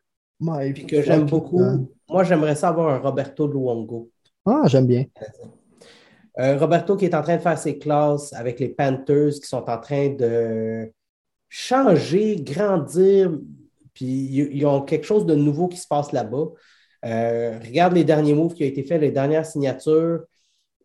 puis 0.75 0.87
que 0.87 1.03
j'aime 1.03 1.27
beaucoup, 1.27 1.89
moi, 2.09 2.25
j'aimerais 2.25 2.55
ça 2.55 2.69
avoir 2.69 2.89
un 2.89 2.99
Roberto 2.99 3.47
Luongo. 3.47 4.11
Ah, 4.45 4.65
j'aime 4.67 4.87
bien. 4.87 5.05
Euh, 6.39 6.57
Roberto 6.57 6.97
qui 6.97 7.05
est 7.05 7.15
en 7.15 7.23
train 7.23 7.37
de 7.37 7.43
faire 7.43 7.59
ses 7.59 7.79
classes 7.79 8.33
avec 8.33 8.59
les 8.59 8.69
Panthers 8.69 9.35
qui 9.35 9.47
sont 9.47 9.69
en 9.69 9.79
train 9.79 10.09
de 10.09 10.91
changer, 11.49 12.37
grandir, 12.37 13.39
puis 13.93 14.07
ils 14.07 14.65
ont 14.65 14.81
quelque 14.81 15.05
chose 15.05 15.27
de 15.27 15.35
nouveau 15.35 15.69
qui 15.69 15.77
se 15.77 15.87
passe 15.87 16.13
là-bas. 16.13 16.47
Euh, 17.05 17.59
regarde 17.63 17.93
les 17.93 18.05
derniers 18.05 18.33
moves 18.33 18.55
qui 18.55 18.65
ont 18.65 18.67
été 18.67 18.83
faits, 18.83 19.01
les 19.01 19.11
dernières 19.11 19.45
signatures. 19.45 20.21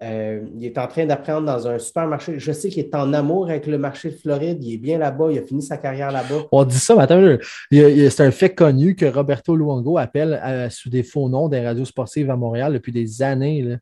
Euh, 0.03 0.41
il 0.55 0.65
est 0.65 0.77
en 0.77 0.87
train 0.87 1.05
d'apprendre 1.05 1.47
dans 1.47 1.67
un 1.67 1.79
super 1.79 2.05
marché. 2.07 2.37
Je 2.37 2.51
sais 2.51 2.69
qu'il 2.69 2.83
est 2.83 2.93
en 2.93 3.13
amour 3.13 3.49
avec 3.49 3.65
le 3.65 3.77
marché 3.77 4.11
de 4.11 4.15
Floride. 4.15 4.63
Il 4.63 4.73
est 4.73 4.77
bien 4.77 4.97
là-bas. 4.97 5.31
Il 5.31 5.39
a 5.39 5.41
fini 5.43 5.61
sa 5.63 5.77
carrière 5.77 6.11
là-bas. 6.11 6.47
On 6.51 6.65
dit 6.65 6.77
ça, 6.77 6.95
mais 6.95 7.03
attends, 7.03 7.37
c'est 7.71 8.21
un 8.21 8.31
fait 8.31 8.53
connu 8.53 8.95
que 8.95 9.05
Roberto 9.05 9.55
Luongo 9.55 9.97
appelle 9.97 10.67
sous 10.69 10.89
des 10.89 11.03
faux 11.03 11.29
noms 11.29 11.47
des 11.47 11.65
radios 11.65 11.85
sportives 11.85 12.29
à 12.29 12.35
Montréal 12.35 12.73
depuis 12.73 12.91
des 12.91 13.23
années. 13.23 13.77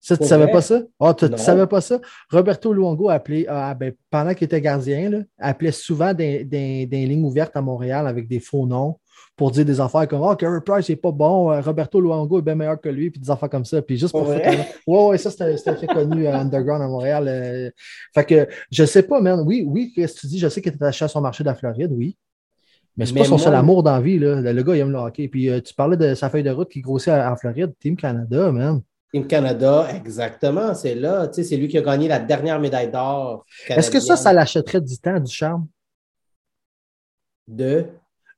Ça, 0.00 0.14
tu 0.14 0.18
Pour 0.20 0.28
savais 0.28 0.50
pas 0.50 0.60
ça? 0.62 0.80
Ah, 1.00 1.12
tu 1.12 1.24
ne 1.24 1.36
savais 1.36 1.66
pas 1.66 1.80
ça? 1.80 2.00
Roberto 2.30 2.72
Luongo 2.72 3.08
appelait, 3.10 3.46
ah, 3.48 3.74
ben, 3.74 3.92
pendant 4.10 4.32
qu'il 4.32 4.44
était 4.44 4.60
gardien, 4.60 5.10
là, 5.10 5.18
appelait 5.38 5.72
souvent 5.72 6.14
des, 6.14 6.44
des- 6.44 6.86
des 6.86 7.04
lignes 7.06 7.24
ouvertes 7.24 7.56
à 7.56 7.60
Montréal 7.60 8.06
avec 8.06 8.28
des 8.28 8.38
faux 8.38 8.64
noms 8.64 8.96
pour 9.36 9.50
dire 9.50 9.64
des 9.64 9.80
affaires 9.80 10.06
comme 10.06 10.20
Oh, 10.22 10.34
Carey 10.36 10.60
Price 10.64 10.88
n'est 10.88 10.96
pas 10.96 11.10
bon, 11.10 11.50
euh, 11.50 11.60
Roberto 11.60 12.00
Luongo 12.00 12.38
est 12.38 12.42
bien 12.42 12.54
meilleur 12.54 12.80
que 12.80 12.88
lui, 12.88 13.10
puis 13.10 13.20
des 13.20 13.28
affaires 13.30 13.50
comme 13.50 13.64
ça. 13.64 13.82
Puis 13.82 13.96
juste 13.98 14.12
pour 14.12 14.22
Pour 14.24 14.32
faire. 14.34 14.64
Ouais, 14.86 15.04
ouais, 15.08 15.18
ça, 15.18 15.30
un 15.44 15.56
fait 15.76 15.86
connu 15.88 16.26
euh, 16.28 16.32
underground 16.32 16.82
à 16.82 16.86
Montréal. 16.88 17.24
euh. 17.28 17.70
Fait 18.14 18.24
que 18.24 18.48
je 18.70 18.84
sais 18.84 19.02
pas, 19.02 19.20
man. 19.20 19.42
Oui, 19.44 19.64
oui, 19.66 19.92
qu'est-ce 19.94 20.14
que 20.14 20.20
tu 20.20 20.26
dis? 20.28 20.38
Je 20.38 20.48
sais 20.48 20.62
qu'il 20.62 20.72
est 20.72 20.76
attaché 20.76 21.04
à 21.04 21.08
son 21.08 21.20
marché 21.20 21.42
de 21.42 21.48
la 21.48 21.54
Floride, 21.56 21.90
oui. 21.92 22.16
Mais 22.96 23.04
c'est 23.06 23.14
pas 23.14 23.24
son 23.24 23.30
moi- 23.36 23.38
seul 23.44 23.54
amour 23.54 23.82
dans 23.82 23.92
la 23.92 24.00
vie, 24.00 24.18
là. 24.18 24.40
Le, 24.40 24.52
le 24.52 24.62
gars, 24.62 24.74
il 24.76 24.80
aime 24.80 24.90
le 24.92 24.98
hockey. 24.98 25.26
Puis 25.28 25.48
euh, 25.50 25.60
tu 25.60 25.74
parlais 25.74 25.96
de 25.96 26.14
sa 26.14 26.30
feuille 26.30 26.42
de 26.44 26.50
route 26.50 26.68
qui 26.68 26.80
grossit 26.80 27.08
à- 27.08 27.32
en 27.32 27.36
Floride, 27.36 27.72
Team 27.80 27.96
Canada, 27.96 28.50
man. 28.52 28.80
Team 29.12 29.26
Canada, 29.26 29.88
exactement. 29.94 30.74
C'est 30.74 30.94
là. 30.94 31.26
Tu 31.28 31.34
sais, 31.36 31.44
c'est 31.44 31.56
lui 31.56 31.68
qui 31.68 31.78
a 31.78 31.82
gagné 31.82 32.08
la 32.08 32.18
dernière 32.18 32.60
médaille 32.60 32.90
d'or. 32.90 33.44
Est-ce 33.68 33.90
que 33.90 34.00
ça, 34.00 34.16
ça 34.16 34.32
l'achèterait 34.32 34.80
du 34.82 34.98
temps, 34.98 35.18
du 35.18 35.32
charme? 35.32 35.66
De? 37.46 37.86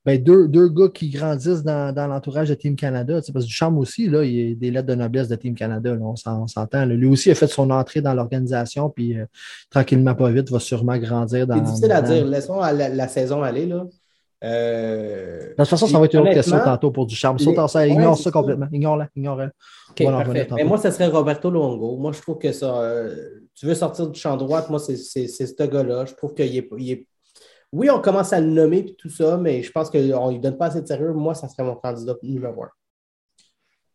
Ben, 0.03 0.21
deux, 0.21 0.47
deux 0.47 0.67
gars 0.69 0.87
qui 0.91 1.09
grandissent 1.11 1.61
dans, 1.61 1.93
dans 1.93 2.07
l'entourage 2.07 2.49
de 2.49 2.55
Team 2.55 2.75
Canada. 2.75 3.19
tu 3.21 3.27
sais, 3.27 3.33
Parce 3.33 3.45
que 3.45 3.49
du 3.49 3.53
charme 3.53 3.77
aussi, 3.77 4.07
là, 4.07 4.23
il 4.23 4.33
y 4.33 4.51
a 4.51 4.55
des 4.55 4.71
lettres 4.71 4.87
de 4.87 4.95
noblesse 4.95 5.27
de 5.27 5.35
Team 5.35 5.53
Canada. 5.53 5.93
là, 5.93 6.01
on 6.01 6.15
s'en- 6.15 6.43
on 6.43 6.47
s'entend. 6.47 6.85
Lui 6.85 7.05
aussi 7.05 7.29
a 7.29 7.35
fait 7.35 7.45
son 7.47 7.69
entrée 7.69 8.01
dans 8.01 8.13
l'organisation, 8.15 8.89
puis 8.89 9.19
euh, 9.19 9.25
tranquillement, 9.69 10.15
pas 10.15 10.31
vite, 10.31 10.49
va 10.49 10.59
sûrement 10.59 10.97
grandir 10.97 11.45
dans. 11.45 11.55
C'est 11.57 11.61
difficile 11.63 11.91
à 11.91 12.01
dire. 12.01 12.25
Laissons 12.25 12.59
la, 12.59 12.89
la 12.89 13.07
saison 13.07 13.43
aller. 13.43 13.67
Là. 13.67 13.85
Euh, 14.43 15.49
De 15.51 15.55
toute 15.55 15.67
façon, 15.67 15.87
ça 15.87 15.99
va 15.99 16.05
être 16.05 16.13
une 16.15 16.21
autre 16.21 16.33
question 16.33 16.57
tantôt 16.63 16.91
pour 16.91 17.05
du 17.05 17.15
charme. 17.15 17.37
Saute 17.39 17.59
en 17.59 17.67
ça, 17.67 17.85
ignore 17.87 18.17
ça 18.17 18.23
ça. 18.25 18.31
complètement. 18.31 18.67
Ignore-la, 18.71 19.07
ignore-la. 19.15 19.45
OK, 19.45 19.51
On 19.99 20.03
va 20.05 20.09
en 20.09 20.11
parfait. 20.13 20.27
revenir 20.29 20.43
tantôt. 20.47 20.55
Mais 20.55 20.63
moi, 20.63 20.77
ce 20.77 20.89
serait 20.91 21.07
Roberto 21.07 21.51
Luongo. 21.51 21.97
Moi, 21.97 22.11
je 22.11 22.21
trouve 22.21 22.37
que 22.39 22.51
ça. 22.51 22.81
euh, 22.81 23.15
tu 23.53 23.65
veux 23.67 23.75
sortir 23.75 24.07
du 24.07 24.19
champ 24.19 24.35
droit, 24.37 24.65
moi, 24.69 24.79
c'est 24.79 24.95
ce 24.95 25.63
gars-là. 25.67 26.05
Je 26.05 26.13
trouve 26.15 26.33
qu'il 26.33 26.55
est, 26.57 26.67
il 26.77 26.91
est- 26.91 27.07
Oui, 27.71 27.89
on 27.89 27.99
commence 27.99 28.33
à 28.33 28.39
le 28.41 28.47
nommer 28.47 28.79
et 28.79 28.95
tout 28.95 29.09
ça, 29.09 29.37
mais 29.37 29.61
je 29.63 29.71
pense 29.71 29.89
qu'on 29.89 29.99
ne 29.99 30.31
lui 30.31 30.39
donne 30.39 30.57
pas 30.57 30.65
assez 30.67 30.81
de 30.81 30.87
sérieux. 30.87 31.13
Moi, 31.13 31.35
ça 31.35 31.47
serait 31.47 31.63
mon 31.63 31.75
candidat 31.75 32.15
numéro 32.23 32.63
un. 32.63 32.69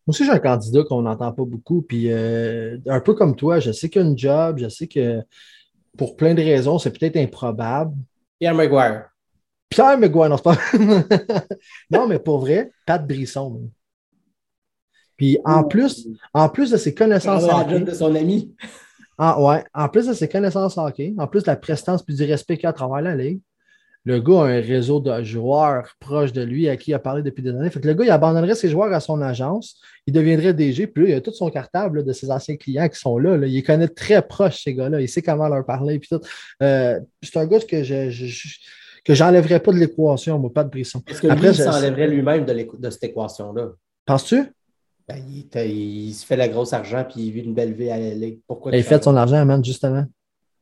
Moi 0.06 0.12
aussi, 0.14 0.24
j'ai 0.24 0.30
un 0.30 0.38
candidat 0.38 0.84
qu'on 0.84 1.02
n'entend 1.02 1.32
pas 1.32 1.44
beaucoup. 1.44 1.82
Puis, 1.82 2.12
euh, 2.12 2.78
un 2.86 3.00
peu 3.00 3.14
comme 3.14 3.34
toi, 3.34 3.58
je 3.58 3.72
sais 3.72 3.88
qu'il 3.88 4.00
y 4.00 4.04
a 4.04 4.08
une 4.08 4.16
job, 4.16 4.58
je 4.58 4.68
sais 4.68 4.86
que 4.86 5.20
pour 5.98 6.14
plein 6.16 6.32
de 6.34 6.42
raisons, 6.42 6.78
c'est 6.78 6.96
peut-être 6.96 7.16
improbable. 7.16 7.92
Pierre 8.38 8.54
Maguire. 8.54 9.08
Pierre 9.68 9.98
McGuire, 9.98 10.28
non, 10.28 10.36
c'est 10.36 10.42
pas. 10.44 10.56
non, 11.90 12.06
mais 12.06 12.18
pour 12.18 12.38
vrai, 12.38 12.70
Pat 12.86 13.04
Brisson. 13.06 13.70
Puis 15.16 15.38
en 15.44 15.64
plus, 15.64 16.08
en 16.34 16.48
plus 16.48 16.70
de 16.70 16.76
ses 16.76 16.94
connaissances 16.94 17.44
hockey, 17.44 17.80
de 17.80 17.90
son 17.92 18.14
ami. 18.14 18.54
en, 19.18 19.42
ouais, 19.48 19.64
en 19.74 19.88
plus 19.88 20.06
de 20.06 20.12
ses 20.12 20.28
connaissances 20.28 20.76
hockey, 20.76 21.14
en 21.18 21.26
plus 21.26 21.42
de 21.42 21.46
la 21.48 21.56
prestance 21.56 22.02
puis 22.02 22.14
du 22.14 22.24
respect 22.24 22.58
qu'il 22.58 22.66
a 22.66 22.70
à 22.70 22.72
travers 22.74 23.00
la 23.00 23.16
ligue, 23.16 23.40
le 24.04 24.20
gars 24.20 24.42
a 24.42 24.44
un 24.44 24.60
réseau 24.60 25.00
de 25.00 25.22
joueurs 25.24 25.96
proches 25.98 26.32
de 26.32 26.42
lui 26.42 26.68
à 26.68 26.76
qui 26.76 26.92
il 26.92 26.94
a 26.94 27.00
parlé 27.00 27.22
depuis 27.22 27.42
des 27.42 27.50
années. 27.50 27.70
Fait 27.70 27.80
que 27.80 27.88
le 27.88 27.94
gars, 27.94 28.04
il 28.04 28.10
abandonnerait 28.10 28.54
ses 28.54 28.68
joueurs 28.68 28.92
à 28.92 29.00
son 29.00 29.20
agence, 29.20 29.80
il 30.06 30.12
deviendrait 30.12 30.54
DG, 30.54 30.86
puis 30.86 31.04
là, 31.04 31.10
il 31.10 31.14
a 31.14 31.20
tout 31.20 31.32
son 31.32 31.50
cartable 31.50 31.98
là, 31.98 32.02
de 32.04 32.12
ses 32.12 32.30
anciens 32.30 32.56
clients 32.56 32.88
qui 32.88 33.00
sont 33.00 33.18
là, 33.18 33.36
là. 33.36 33.46
Il 33.48 33.54
les 33.54 33.62
connaît 33.64 33.88
très 33.88 34.22
proche, 34.22 34.62
ces 34.62 34.74
gars-là. 34.74 35.00
Il 35.00 35.08
sait 35.08 35.22
comment 35.22 35.48
leur 35.48 35.64
parler. 35.66 35.98
Puis 35.98 36.08
tout. 36.10 36.20
Euh, 36.62 37.00
c'est 37.20 37.36
un 37.38 37.46
gars 37.46 37.58
que 37.58 37.82
je, 37.82 38.10
je- 38.10 38.26
je- 38.26 38.58
que 39.06 39.14
j'enlèverais 39.14 39.60
pas 39.60 39.72
de 39.72 39.78
l'équation, 39.78 40.38
moi, 40.38 40.52
pas 40.52 40.64
de 40.64 40.70
Brisson. 40.70 41.02
Est-ce 41.06 41.22
que 41.22 41.28
Après, 41.28 41.48
lui, 41.48 41.54
il 41.54 41.58
je- 41.58 41.62
s'enlèverait 41.62 42.08
lui-même 42.08 42.44
de, 42.44 42.90
cette 42.90 43.04
équation-là? 43.04 43.68
Penses-tu? 44.04 44.52
Ben, 45.08 45.22
il, 45.28 45.46
il 45.70 46.12
se 46.14 46.26
fait 46.26 46.36
la 46.36 46.48
grosse 46.48 46.72
argent 46.72 47.04
puis 47.08 47.26
il 47.26 47.30
vit 47.30 47.40
une 47.42 47.54
belle 47.54 47.72
vie 47.72 47.88
à 47.90 47.96
LA. 47.98 48.36
Pourquoi 48.46 48.74
Il 48.76 48.82
tu 48.82 48.88
fait 48.88 49.02
son 49.04 49.16
argent, 49.16 49.44
man, 49.46 49.64
justement. 49.64 50.04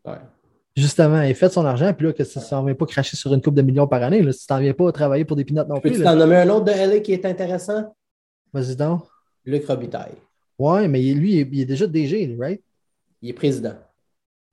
Ouais. 0.04 0.18
Justement, 0.76 1.22
il 1.22 1.34
fait 1.34 1.48
son 1.50 1.64
argent, 1.64 1.94
puis 1.94 2.06
là, 2.08 2.12
que 2.12 2.24
ça 2.24 2.40
ne 2.40 2.44
s'en 2.44 2.64
vient 2.64 2.74
pas 2.74 2.84
cracher 2.84 3.16
sur 3.16 3.32
une 3.32 3.40
coupe 3.40 3.54
de 3.54 3.62
millions 3.62 3.86
par 3.86 4.02
année. 4.02 4.20
Là, 4.22 4.32
si 4.32 4.46
tu 4.46 4.52
n'en 4.52 4.58
viens 4.58 4.74
pas 4.74 4.90
travailler 4.92 5.24
pour 5.24 5.36
des 5.36 5.44
pinottes 5.44 5.68
non 5.68 5.80
plus. 5.80 5.98
Là. 5.98 6.12
t'en 6.12 6.18
nommer 6.18 6.36
un 6.36 6.48
autre 6.50 6.64
de 6.66 6.72
LA 6.72 6.98
qui 7.00 7.12
est 7.12 7.24
intéressant? 7.24 7.94
Vas-y 8.52 8.76
donc. 8.76 9.04
Luc 9.44 9.64
Robitaille. 9.66 10.16
Ouais, 10.58 10.88
mais 10.88 11.02
il- 11.02 11.18
lui, 11.18 11.32
il 11.34 11.38
est, 11.40 11.48
il 11.52 11.60
est 11.60 11.64
déjà 11.64 11.86
DG, 11.86 12.36
right? 12.38 12.60
Il 13.22 13.30
est 13.30 13.34
président. 13.34 13.74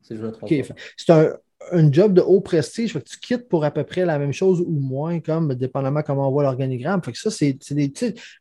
Si 0.02 0.16
je 0.16 0.22
me 0.22 0.32
trompe 0.32 0.50
OK. 0.52 0.68
pas. 0.68 0.74
C'est 0.96 1.12
un, 1.12 1.34
un 1.72 1.92
job 1.92 2.14
de 2.14 2.22
haut 2.22 2.42
prestige. 2.42 2.94
Fait 2.94 3.00
que 3.02 3.08
tu 3.10 3.20
quittes 3.20 3.48
pour 3.48 3.64
à 3.64 3.72
peu 3.72 3.84
près 3.84 4.06
la 4.06 4.18
même 4.20 4.34
chose 4.34 4.62
ou 4.62 4.72
moins, 4.80 5.20
comme 5.20 5.54
dépendamment 5.56 6.02
comment 6.02 6.28
on 6.28 6.32
voit 6.32 6.44
l'organigramme. 6.44 7.02
Fait 7.04 7.12
que 7.12 7.18
ça, 7.18 7.30
c'est 7.32 7.58
des. 7.72 7.94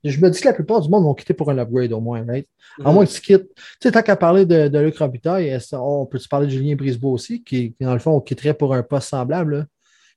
Je 0.04 0.20
me 0.20 0.30
dis 0.30 0.40
que 0.40 0.46
la 0.48 0.54
plupart 0.54 0.80
du 0.80 0.88
monde 0.88 1.04
vont 1.04 1.14
quitter 1.14 1.34
pour 1.34 1.50
un 1.50 1.58
upgrade 1.58 1.92
au 1.92 2.00
moins, 2.00 2.24
right? 2.26 2.46
À 2.84 2.88
Mhm. 2.88 2.94
moins 2.94 3.06
que 3.06 3.10
tu 3.12 3.20
quittes. 3.20 3.54
Tu 3.54 3.62
sais, 3.82 3.92
tant 3.92 4.02
qu'à 4.02 4.16
parler 4.16 4.46
de, 4.46 4.68
de 4.68 4.78
Luc 4.78 4.96
Robitaille, 4.98 5.56
on 5.72 6.06
peut-tu 6.06 6.28
parler 6.28 6.46
de 6.46 6.52
Julien 6.52 6.74
Brisebois 6.76 7.12
aussi, 7.12 7.42
qui, 7.42 7.74
dans 7.80 7.92
le 7.92 7.98
fond, 8.00 8.12
on 8.12 8.20
quitterait 8.20 8.54
pour 8.54 8.74
un 8.74 8.82
poste 8.82 9.08
semblable. 9.10 9.56
là? 9.58 9.66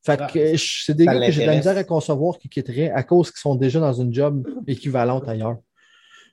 Fait 0.05 0.19
Ah, 0.21 0.27
que 0.27 0.39
euh, 0.39 0.55
c'est 0.57 0.93
des 0.95 1.05
ça 1.05 1.13
gars 1.13 1.25
que 1.25 1.31
j'ai 1.31 1.41
de 1.43 1.47
la 1.47 1.55
misère 1.55 1.77
à 1.77 1.83
concevoir 1.85 2.37
qui 2.37 2.49
quitteraient 2.49 2.89
à 2.91 3.03
cause 3.03 3.31
qu'ils 3.31 3.39
sont 3.39 3.55
déjà 3.55 3.79
dans 3.79 3.93
une 3.93 4.13
job 4.13 4.45
équivalente 4.67 5.27
ailleurs. 5.29 5.57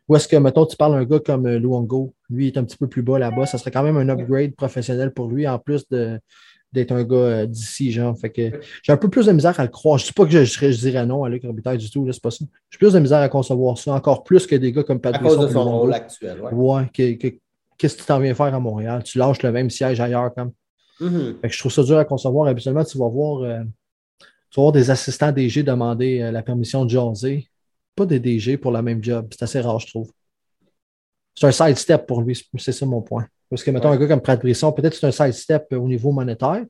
Ou 0.08 0.16
est-ce 0.16 0.26
que, 0.26 0.34
mettons, 0.36 0.66
tu 0.66 0.76
parles 0.76 0.94
d'un 0.94 1.04
gars 1.04 1.20
comme 1.20 1.46
euh, 1.46 1.58
Luongo, 1.60 2.12
lui 2.28 2.48
il 2.48 2.54
est 2.54 2.58
un 2.58 2.64
petit 2.64 2.76
peu 2.76 2.88
plus 2.88 3.02
bas 3.02 3.16
là-bas, 3.20 3.46
ça 3.46 3.58
serait 3.58 3.70
quand 3.70 3.84
même 3.84 3.96
un 3.96 4.08
upgrade 4.08 4.56
professionnel 4.56 5.12
pour 5.12 5.28
lui, 5.28 5.46
en 5.46 5.60
plus 5.60 5.88
de- 5.88 6.18
d'être 6.72 6.92
un 6.92 7.02
gars 7.04 7.16
euh, 7.16 7.46
d'ici, 7.46 7.90
genre. 7.92 8.16
Fait 8.18 8.30
que 8.30 8.50
j'ai 8.82 8.92
un 8.92 8.96
peu 8.96 9.08
plus 9.10 9.26
de 9.26 9.32
misère 9.32 9.58
à 9.58 9.62
le 9.64 9.68
croire. 9.70 9.98
Je 9.98 10.04
ne 10.04 10.06
dis 10.08 10.12
pas 10.12 10.24
que 10.24 10.30
je, 10.30 10.44
je- 10.44 10.70
je 10.70 10.78
dirais 10.78 11.04
non 11.06 11.24
à 11.24 11.28
Luc 11.28 11.42
Robitaille 11.44 11.78
du 11.78 11.90
tout, 11.90 12.06
c'est 12.12 12.22
pas 12.22 12.30
ça. 12.30 12.44
J'ai 12.70 12.78
plus 12.78 12.92
de 12.92 12.98
misère 13.00 13.18
à 13.18 13.28
concevoir 13.28 13.76
ça, 13.78 13.92
encore 13.92 14.22
plus 14.24 14.46
que 14.46 14.54
des 14.56 14.72
gars 14.72 14.82
comme 14.84 15.00
Pat 15.00 15.14
À 15.14 15.18
cause 15.18 15.38
de 15.38 15.48
son 15.52 15.64
rôle 15.80 15.92
actuel. 15.94 16.40
Ouais. 16.40 16.52
Ouais, 16.52 16.88
que- 16.94 17.12
que- 17.14 17.36
qu'est-ce 17.76 17.96
que 17.96 18.00
tu 18.02 18.06
t'en 18.06 18.20
viens 18.20 18.34
faire 18.34 18.54
à 18.54 18.60
Montréal? 18.60 19.02
Tu 19.02 19.18
lâches 19.18 19.42
le 19.42 19.50
même 19.52 19.70
siège 19.70 20.00
ailleurs, 20.00 20.32
comme. 20.34 20.52
Mhm. 21.00 21.38
Fait 21.40 21.48
que 21.48 21.54
je 21.54 21.58
trouve 21.58 21.72
ça 21.72 21.82
dur 21.82 21.98
à 21.98 22.04
concevoir. 22.04 22.46
Habituellement, 22.48 22.84
tu 22.84 22.98
vas 22.98 23.08
voir, 23.08 23.42
euh, 23.42 23.62
tu 24.50 24.56
vas 24.56 24.62
voir 24.62 24.72
des 24.72 24.90
assistants 24.90 25.32
DG 25.32 25.62
demander 25.62 26.20
euh, 26.20 26.30
la 26.30 26.42
permission 26.42 26.84
de 26.84 26.90
jaser. 26.90 27.48
Pas 27.96 28.06
des 28.06 28.20
DG 28.20 28.56
pour 28.58 28.70
la 28.70 28.82
même 28.82 29.02
job. 29.02 29.26
C'est 29.30 29.42
assez 29.42 29.60
rare, 29.60 29.78
je 29.80 29.86
trouve. 29.88 30.10
C'est 31.34 31.46
un 31.46 31.52
side-step 31.52 32.06
pour 32.06 32.20
lui, 32.22 32.38
c'est 32.58 32.72
ça 32.72 32.84
mon 32.86 33.00
point. 33.02 33.26
Parce 33.50 33.62
que, 33.64 33.70
mettons, 33.72 33.90
Ouais. 33.90 33.96
un 33.96 33.98
gars 33.98 34.06
comme 34.06 34.20
Pratt 34.20 34.40
Brisson, 34.40 34.72
peut-être 34.72 34.94
c'est 34.94 35.06
un 35.06 35.10
side-step 35.10 35.66
au 35.72 35.86
niveau 35.88 36.12
monétaire, 36.12 36.64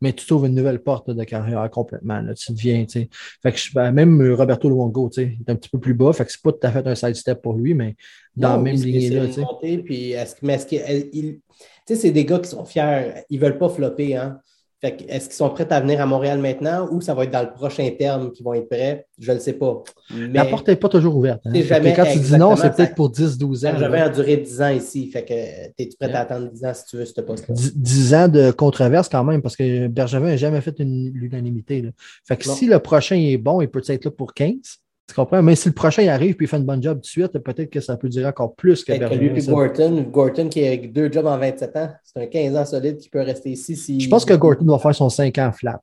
mais 0.00 0.12
tu 0.12 0.24
trouves 0.26 0.46
une 0.46 0.54
nouvelle 0.54 0.80
porte 0.80 1.10
de 1.10 1.24
carrière 1.24 1.68
complètement. 1.70 2.20
là. 2.22 2.32
Tu 2.34 2.52
deviens, 2.52 2.84
tu 2.84 3.00
sais. 3.00 3.08
Fait 3.42 3.52
que 3.52 3.58
je- 3.58 3.72
ben, 3.72 3.90
même 3.92 4.32
Roberto 4.34 4.68
Luongo, 4.68 5.08
tu 5.10 5.22
sais, 5.22 5.36
il 5.38 5.42
est 5.46 5.50
un 5.50 5.56
petit 5.56 5.68
peu 5.68 5.78
plus 5.78 5.94
bas. 5.94 6.12
Fait 6.12 6.24
que 6.24 6.32
c'est 6.32 6.40
pas 6.42 6.52
tout 6.52 6.58
à 6.66 6.70
fait 6.72 6.86
un 6.86 6.94
side-step 6.94 7.42
pour 7.42 7.54
lui, 7.54 7.74
mais 7.74 7.96
dans 8.36 8.56
la 8.56 8.58
même 8.62 8.76
lignée-là, 8.76 9.26
tu 9.26 9.32
sais. 9.34 9.78
puis 9.84 10.12
est-ce 10.12 10.36
mais 10.42 10.54
est-ce. 10.54 10.66
Tu 10.68 11.40
sais, 11.86 11.96
c'est 11.96 12.10
des 12.12 12.24
gars 12.24 12.38
qui 12.38 12.48
sont 12.50 12.64
fiers. 12.64 13.24
Ils 13.28 13.38
ne 13.40 13.44
veulent 13.44 13.58
pas 13.58 13.68
flopper. 13.68 14.16
Hein? 14.16 14.40
Fait 14.84 14.96
que 14.96 15.04
est-ce 15.08 15.26
qu'ils 15.26 15.36
sont 15.36 15.48
prêts 15.50 15.66
à 15.72 15.78
venir 15.80 16.00
à 16.00 16.06
Montréal 16.06 16.40
maintenant 16.40 16.88
ou 16.90 17.00
ça 17.00 17.14
va 17.14 17.22
être 17.22 17.30
dans 17.30 17.42
le 17.42 17.52
prochain 17.52 17.88
terme 17.96 18.32
qu'ils 18.32 18.44
vont 18.44 18.52
être 18.54 18.68
prêts? 18.68 19.06
Je 19.16 19.30
ne 19.30 19.36
le 19.36 19.40
sais 19.40 19.52
pas. 19.52 19.80
Mais 20.12 20.26
La 20.38 20.44
porte 20.44 20.66
n'est 20.66 20.74
pas 20.74 20.88
toujours 20.88 21.14
ouverte. 21.16 21.40
hein. 21.44 21.52
Jamais 21.54 21.94
quand 21.94 22.04
tu 22.12 22.18
dis 22.18 22.36
non, 22.36 22.56
c'est 22.56 22.74
peut-être 22.74 22.96
pour 22.96 23.08
10-12 23.12 23.64
ans. 23.68 23.74
j'avais 23.78 24.00
là. 24.00 24.08
enduré 24.08 24.38
10 24.38 24.60
ans 24.60 24.70
ici. 24.70 25.08
Fait 25.08 25.24
que 25.24 25.32
es-tu 25.32 25.96
prêt 25.96 26.08
Yeah. 26.08 26.18
à 26.18 26.22
attendre 26.22 26.50
10 26.50 26.64
ans 26.64 26.74
si 26.74 26.84
tu 26.86 26.96
veux 26.96 27.04
ce 27.04 27.20
poste-là? 27.20 27.54
10 27.54 27.76
10 27.76 28.14
ans 28.14 28.26
de 28.28 28.50
controverse 28.50 29.08
quand 29.08 29.22
même, 29.22 29.40
parce 29.40 29.54
que 29.54 29.86
Bergevin 29.86 30.26
n'a 30.26 30.36
jamais 30.36 30.60
fait 30.60 30.74
une- 30.80 31.12
l'unanimité. 31.14 31.84
Fait 32.26 32.36
que 32.36 32.48
Non. 32.48 32.54
si 32.56 32.66
le 32.66 32.80
prochain 32.80 33.14
est 33.16 33.36
bon, 33.36 33.60
il 33.60 33.68
peut 33.68 33.82
être 33.86 34.04
là 34.04 34.10
pour 34.10 34.34
15. 34.34 34.78
Tu 35.08 35.14
comprends? 35.14 35.42
Mais 35.42 35.56
si 35.56 35.68
le 35.68 35.74
prochain 35.74 36.02
il 36.02 36.08
arrive 36.08 36.34
et 36.34 36.36
il 36.40 36.46
fait 36.46 36.56
une 36.56 36.64
bonne 36.64 36.82
job 36.82 36.98
tout 36.98 37.02
de 37.02 37.06
suite, 37.06 37.38
peut-être 37.38 37.70
que 37.70 37.80
ça 37.80 37.96
peut 37.96 38.08
durer 38.08 38.26
encore 38.26 38.54
plus 38.54 38.84
que 38.84 38.96
Bergeron. 38.96 39.34
Lui 39.34 39.46
Gorton, 39.46 40.02
Gorton 40.10 40.48
qui 40.48 40.66
a 40.66 40.76
deux 40.76 41.10
jobs 41.12 41.26
en 41.26 41.38
27 41.38 41.76
ans, 41.76 41.90
c'est 42.02 42.22
un 42.22 42.26
15 42.26 42.56
ans 42.56 42.64
solide 42.64 42.96
qui 42.98 43.08
peut 43.08 43.20
rester 43.20 43.50
ici. 43.50 43.76
Si... 43.76 44.00
Je 44.00 44.08
pense 44.08 44.24
que 44.24 44.34
Gorton 44.34 44.64
va 44.64 44.78
faire 44.78 44.94
son 44.94 45.10
5 45.10 45.36
ans 45.38 45.52
flat. 45.52 45.80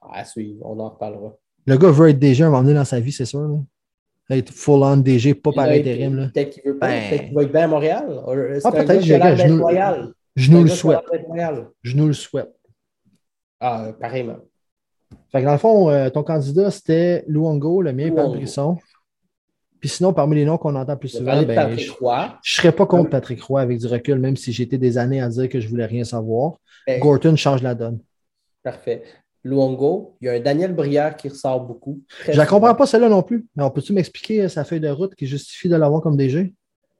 Ah, 0.00 0.24
suivre, 0.24 0.64
on 0.64 0.78
en 0.78 0.90
reparlera. 0.90 1.34
Le 1.66 1.76
gars 1.76 1.90
veut 1.90 2.10
être 2.10 2.18
DG 2.18 2.44
un 2.44 2.50
moment 2.50 2.62
donné 2.62 2.74
dans 2.74 2.84
sa 2.84 3.00
vie, 3.00 3.12
c'est 3.12 3.24
sûr. 3.24 3.40
Là. 3.40 3.58
Être 4.30 4.52
full-on 4.52 4.96
DG, 4.96 5.34
pas 5.34 5.52
par 5.52 5.68
intérim. 5.68 6.30
Peut-être 6.32 6.50
qu'il 6.50 6.62
veut 6.64 6.78
pas. 6.78 6.88
Ben... 6.88 7.08
Peut-être 7.08 7.24
qu'il 7.26 7.34
va 7.34 7.42
être 7.42 7.52
bien 7.52 7.64
à 7.64 7.66
Montréal. 7.66 8.22
Ah, 8.64 8.72
peut-être, 8.72 9.02
je, 9.02 9.14
nous, 9.46 10.12
je 10.36 10.50
nous 10.50 10.62
le 10.62 10.68
souhaite. 10.68 11.00
Je 11.82 11.96
nous 11.96 12.06
le 12.06 12.12
souhaite. 12.12 12.54
Ah, 13.60 13.92
pareillement. 14.00 14.38
Fait 15.32 15.40
que 15.40 15.46
dans 15.46 15.52
le 15.52 15.58
fond, 15.58 15.90
euh, 15.90 16.10
ton 16.10 16.22
candidat, 16.22 16.70
c'était 16.70 17.24
Luongo, 17.28 17.82
le 17.82 17.92
mien, 17.92 18.10
Pat 18.12 18.28
Brisson. 18.28 18.76
Puis 19.80 19.90
sinon, 19.90 20.12
parmi 20.12 20.36
les 20.36 20.44
noms 20.44 20.58
qu'on 20.58 20.74
entend 20.74 20.96
plus 20.96 21.10
souvent, 21.10 21.42
ben, 21.42 21.76
je 21.76 21.90
ne 21.92 22.26
serais 22.42 22.72
pas 22.72 22.86
contre 22.86 23.10
Patrick 23.10 23.42
Roy 23.42 23.60
avec 23.60 23.78
du 23.78 23.86
recul, 23.86 24.18
même 24.18 24.36
si 24.36 24.52
j'étais 24.52 24.78
des 24.78 24.98
années 24.98 25.20
à 25.20 25.28
dire 25.28 25.48
que 25.48 25.60
je 25.60 25.66
ne 25.66 25.70
voulais 25.70 25.86
rien 25.86 26.04
savoir. 26.04 26.54
Ben, 26.86 27.00
Gorton 27.00 27.36
change 27.36 27.62
la 27.62 27.74
donne. 27.74 28.00
Parfait. 28.62 29.02
Luongo, 29.44 30.16
il 30.20 30.26
y 30.26 30.28
a 30.28 30.32
un 30.32 30.40
Daniel 30.40 30.74
Brière 30.74 31.16
qui 31.16 31.28
ressort 31.28 31.60
beaucoup. 31.60 32.00
Je 32.28 32.40
ne 32.40 32.46
comprends 32.46 32.74
pas 32.74 32.86
celle-là 32.86 33.08
non 33.08 33.22
plus. 33.22 33.46
Mais 33.54 33.62
on 33.62 33.70
peut-tu 33.70 33.92
m'expliquer 33.92 34.42
euh, 34.42 34.48
sa 34.48 34.64
feuille 34.64 34.80
de 34.80 34.88
route 34.88 35.14
qui 35.14 35.26
justifie 35.26 35.68
de 35.68 35.76
l'avoir 35.76 36.00
comme 36.00 36.16
DG? 36.16 36.52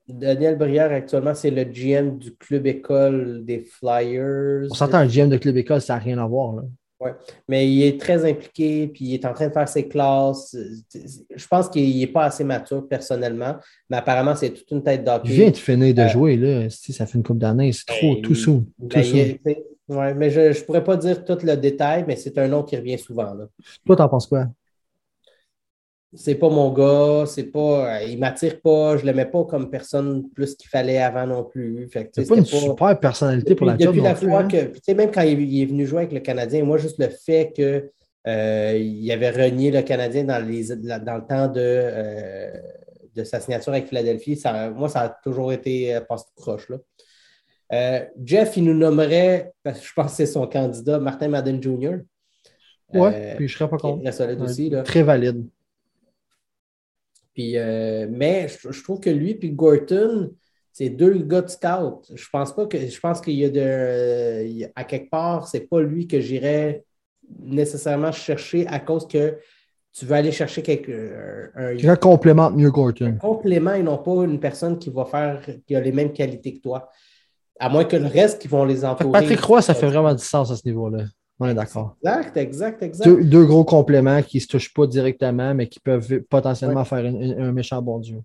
Daniel 0.09 0.57
Brière, 0.57 0.93
actuellement, 0.93 1.35
c'est 1.35 1.51
le 1.51 1.65
GM 1.65 2.19
du 2.19 2.37
club 2.37 2.67
école 2.67 3.45
des 3.45 3.65
Flyers. 3.65 4.69
On 4.71 4.75
s'entend 4.75 4.99
un 4.99 5.07
GM 5.07 5.29
de 5.29 5.37
club 5.37 5.57
école, 5.57 5.81
ça 5.81 5.95
n'a 5.95 6.01
rien 6.01 6.19
à 6.19 6.27
voir. 6.27 6.55
Là. 6.55 6.63
Oui, 6.99 7.11
mais 7.47 7.71
il 7.71 7.83
est 7.83 8.01
très 8.01 8.25
impliqué, 8.25 8.89
puis 8.89 9.05
il 9.05 9.15
est 9.15 9.25
en 9.27 9.35
train 9.35 9.49
de 9.49 9.53
faire 9.53 9.69
ses 9.69 9.87
classes. 9.87 10.57
Je 11.35 11.47
pense 11.47 11.69
qu'il 11.69 11.99
n'est 11.99 12.07
pas 12.07 12.25
assez 12.25 12.43
mature 12.43 12.89
personnellement, 12.89 13.57
mais 13.91 13.99
apparemment, 13.99 14.35
c'est 14.35 14.51
toute 14.51 14.71
une 14.71 14.83
tête 14.83 15.05
d'hockey. 15.05 15.29
Il 15.29 15.35
vient 15.35 15.51
de 15.51 15.57
finir 15.57 15.95
de 15.95 16.01
euh, 16.01 16.09
jouer, 16.09 16.37
là. 16.37 16.71
Ça 16.71 17.05
fait 17.05 17.19
une 17.19 17.23
couple 17.23 17.41
d'années, 17.41 17.73
c'est 17.73 17.85
trop, 17.85 18.15
ben, 18.15 18.23
tout 18.23 18.35
sous. 18.35 18.65
Ben, 18.79 19.05
oui, 19.89 20.15
mais 20.17 20.31
je 20.31 20.41
ne 20.41 20.65
pourrais 20.65 20.83
pas 20.83 20.97
dire 20.97 21.25
tout 21.25 21.39
le 21.43 21.55
détail, 21.57 22.05
mais 22.09 22.17
c'est 22.17 22.37
un 22.39 22.49
nom 22.49 22.63
qui 22.63 22.77
revient 22.77 22.99
souvent. 22.99 23.35
Là. 23.35 23.47
Toi, 23.85 23.97
t'en 23.97 24.09
penses 24.09 24.27
quoi? 24.27 24.47
C'est 26.15 26.37
pas 26.37 26.49
mon 26.49 26.73
gars, 26.73 27.27
c'est 27.27 27.45
pas, 27.45 27.97
euh, 27.97 28.05
il 28.05 28.19
m'attire 28.19 28.61
pas, 28.61 28.97
je 28.97 29.05
l'aimais 29.05 29.27
pas 29.27 29.45
comme 29.45 29.71
personne 29.71 30.29
plus 30.31 30.55
qu'il 30.55 30.69
fallait 30.69 31.03
avant 31.03 31.27
non 31.27 31.45
plus. 31.45 31.89
C'est 31.93 32.29
pas 32.29 32.37
une 32.37 32.45
super 32.45 32.99
personnalité 32.99 33.55
pour 33.55 33.67
la 33.67 33.77
job 33.77 33.89
Depuis 33.89 34.01
la 34.01 34.15
fois 34.15 34.41
hein. 34.41 34.49
que, 34.49 34.93
même 34.93 35.11
quand 35.11 35.23
il, 35.23 35.63
est 35.63 35.67
venu 35.67 35.87
jouer 35.87 36.01
avec 36.01 36.13
le 36.13 36.21
Canadien, 36.21 36.65
moi, 36.65 36.79
juste 36.79 36.99
le 36.99 37.09
fait 37.09 37.53
qu'il 37.55 37.91
euh, 38.29 39.13
avait 39.13 39.31
renié 39.31 39.71
le 39.71 39.83
Canadien 39.83 40.25
dans, 40.25 40.45
les, 40.47 40.69
dans 40.77 41.17
le 41.17 41.27
temps 41.27 41.49
de, 41.49 41.61
euh, 41.61 42.53
de 43.15 43.25
sa 43.25 43.41
signature 43.41 43.73
avec 43.73 43.89
Philadelphie, 43.89 44.37
ça, 44.37 44.71
moi, 44.71 44.89
ça 44.89 45.01
a 45.01 45.09
toujours 45.09 45.53
été 45.53 45.99
passe 46.09 46.25
croche. 46.37 46.69
Là. 46.71 48.07
Jeff, 48.25 48.57
il 48.57 48.65
nous 48.65 48.75
nommerait, 48.75 49.53
parce 49.65 49.81
que 49.81 49.87
je 49.87 49.93
pense 49.93 50.13
que 50.13 50.17
c'est 50.19 50.27
son 50.27 50.47
candidat, 50.47 51.01
Martin 51.01 51.29
Madden 51.29 51.61
Jr. 51.61 51.97
Oui, 52.95 53.11
puis 53.37 53.49
je 53.49 53.59
serais 53.59 53.69
pas 53.69 53.79
contre. 53.79 54.05
Très 54.85 55.03
valide. 55.03 55.45
Puis, 57.37 57.59
euh, 57.59 58.07
mais 58.11 58.49
je, 58.49 58.83
trouve 58.83 58.99
que 58.99 59.11
lui 59.11 59.39
et 59.43 59.51
Gorton, 59.51 60.31
c'est 60.73 60.89
deux 60.89 61.19
gars 61.19 61.43
de 61.43 61.49
scout. 61.49 62.11
Je 62.15 62.29
pense 62.33 62.57
pas 62.57 62.65
que 62.65 62.79
je 62.79 62.99
pense 62.99 63.21
qu'il 63.21 63.35
y 63.35 63.45
a 63.45 63.51
de. 63.51 64.71
à 64.75 64.85
quelque 64.85 65.11
part, 65.11 65.47
c'est 65.47 65.69
pas 65.69 65.83
lui 65.83 66.09
que 66.09 66.19
j'irais 66.19 66.83
nécessairement 67.41 68.11
chercher 68.11 68.67
à 68.69 68.81
cause 68.81 69.07
que 69.07 69.37
tu 69.93 70.07
veux 70.07 70.15
aller 70.15 70.33
chercher 70.33 70.63
quelque, 70.63 71.53
un, 71.55 71.89
un 71.89 71.97
complément 71.97 72.51
mieux 72.51 72.71
Gorton. 72.71 73.05
Un 73.05 73.13
complément 73.13 73.75
et 73.75 73.83
non 73.83 73.99
pas 73.99 74.25
une 74.25 74.41
personne 74.41 74.79
qui 74.79 74.89
va 74.89 75.05
faire 75.05 75.43
qui 75.67 75.77
a 75.77 75.81
les 75.81 75.93
mêmes 75.93 76.15
qualités 76.15 76.55
que 76.55 76.63
toi. 76.63 76.89
À 77.61 77.69
moins 77.69 77.85
que 77.85 77.97
le 77.97 78.07
reste 78.07 78.41
qui 78.41 78.49
vont 78.49 78.65
les 78.65 78.83
entourer. 78.83 79.13
Patrick 79.13 79.41
Roy, 79.41 79.61
ça 79.61 79.75
fait 79.75 79.89
vraiment 79.89 80.15
du 80.15 80.25
sens 80.25 80.51
à 80.51 80.57
ce 80.57 80.63
niveau-là. 80.65 81.05
On 81.39 81.47
est 81.47 81.55
d'accord. 81.55 81.97
Exact, 82.03 82.37
exact, 82.37 82.83
exact. 82.83 83.21
Deux, 83.23 83.45
gros 83.45 83.65
compléments 83.65 84.23
qui 84.23 84.39
ne 84.39 84.43
se 84.43 84.47
touchent 84.47 84.73
pas 84.73 84.87
directement, 84.87 85.55
mais 85.55 85.69
qui 85.69 85.81
peuvent 85.81 86.21
potentiellement 86.21 86.85
faire 86.85 87.05
un 87.05 87.53
méchant 87.53 87.83
bon 87.83 87.99
Dieu. 87.99 88.23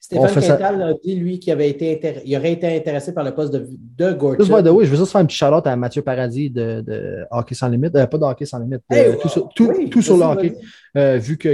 Stéphane 0.00 0.32
Quintal 0.32 0.82
a 0.82 0.94
dit, 0.94 1.14
lui, 1.14 1.38
qu'il 1.38 1.52
avait 1.52 1.68
été 1.68 2.00
il 2.24 2.34
aurait 2.34 2.52
été 2.52 2.74
intéressé 2.74 3.12
par 3.12 3.22
le 3.22 3.34
poste 3.34 3.52
de, 3.52 3.68
de 3.70 4.12
Gorton. 4.14 4.42
oui, 4.72 4.86
je 4.86 4.90
veux 4.90 4.96
juste 4.96 5.12
faire 5.12 5.20
un 5.20 5.26
petit 5.26 5.36
shout 5.36 5.44
à 5.44 5.76
Mathieu 5.76 6.00
Paradis 6.00 6.48
de, 6.48 6.80
de 6.80 7.26
Hockey 7.30 7.54
sans 7.54 7.68
limite. 7.68 7.94
Euh, 7.94 8.06
pas 8.06 8.16
de 8.16 8.24
Hockey 8.24 8.46
sans 8.46 8.60
limite. 8.60 8.80
Euh, 8.94 9.16
tout, 9.20 9.28
sur, 9.28 9.48
tout, 9.50 10.00
sur 10.00 10.16
le 10.16 10.22
hockey. 10.22 10.54
Euh, 10.96 11.18
vu 11.18 11.36
que 11.36 11.50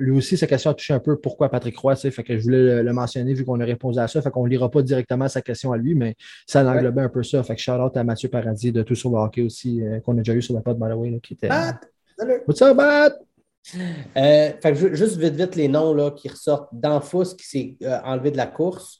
lui 0.00 0.12
aussi, 0.12 0.38
sa 0.38 0.46
question 0.46 0.70
a 0.70 0.74
touché 0.74 0.94
un 0.94 0.98
peu 0.98 1.20
pourquoi 1.20 1.50
Patrick 1.50 1.76
Roy, 1.76 1.94
fait 1.94 2.22
que 2.22 2.38
je 2.38 2.42
voulais 2.42 2.82
le, 2.82 2.92
mentionner 2.94 3.34
vu 3.34 3.44
qu'on 3.44 3.60
a 3.60 3.66
répondu 3.66 3.98
à 3.98 4.08
ça. 4.08 4.22
Fait 4.22 4.30
qu'on 4.30 4.44
ne 4.44 4.50
lira 4.50 4.70
pas 4.70 4.80
directement 4.80 5.28
sa 5.28 5.42
question 5.42 5.70
à 5.70 5.76
lui, 5.76 5.94
mais 5.94 6.16
ça 6.46 6.66
englobait 6.66 7.02
un 7.02 7.10
peu 7.10 7.22
ça. 7.22 7.42
Fait 7.42 7.54
que 7.54 7.60
shout 7.60 7.72
out 7.72 7.94
à 7.98 8.02
Mathieu 8.02 8.30
Paradis 8.30 8.72
de 8.72 8.82
Tout 8.82 8.94
sur 8.94 9.10
le 9.10 9.18
hockey 9.18 9.42
aussi, 9.42 9.82
qu'on 10.06 10.14
a 10.14 10.22
déjà 10.22 10.32
eu 10.32 10.40
sur 10.40 10.54
la 10.54 10.62
pod, 10.62 10.78
by 10.78 10.88
the 10.88 10.96
way, 10.96 11.20
qui 11.22 11.34
était. 11.34 11.50
Salut! 12.18 12.40
What's 12.46 12.62
up, 12.62 12.74
Matt? 12.74 13.27
Euh, 14.16 14.52
juste 14.94 15.16
vite, 15.16 15.34
vite, 15.34 15.56
les 15.56 15.68
noms 15.68 15.94
là, 15.94 16.10
qui 16.10 16.28
ressortent. 16.28 16.68
Danfous 16.72 17.36
qui 17.36 17.46
s'est 17.46 17.76
euh, 17.82 17.98
enlevé 18.04 18.30
de 18.30 18.36
la 18.36 18.46
course. 18.46 18.98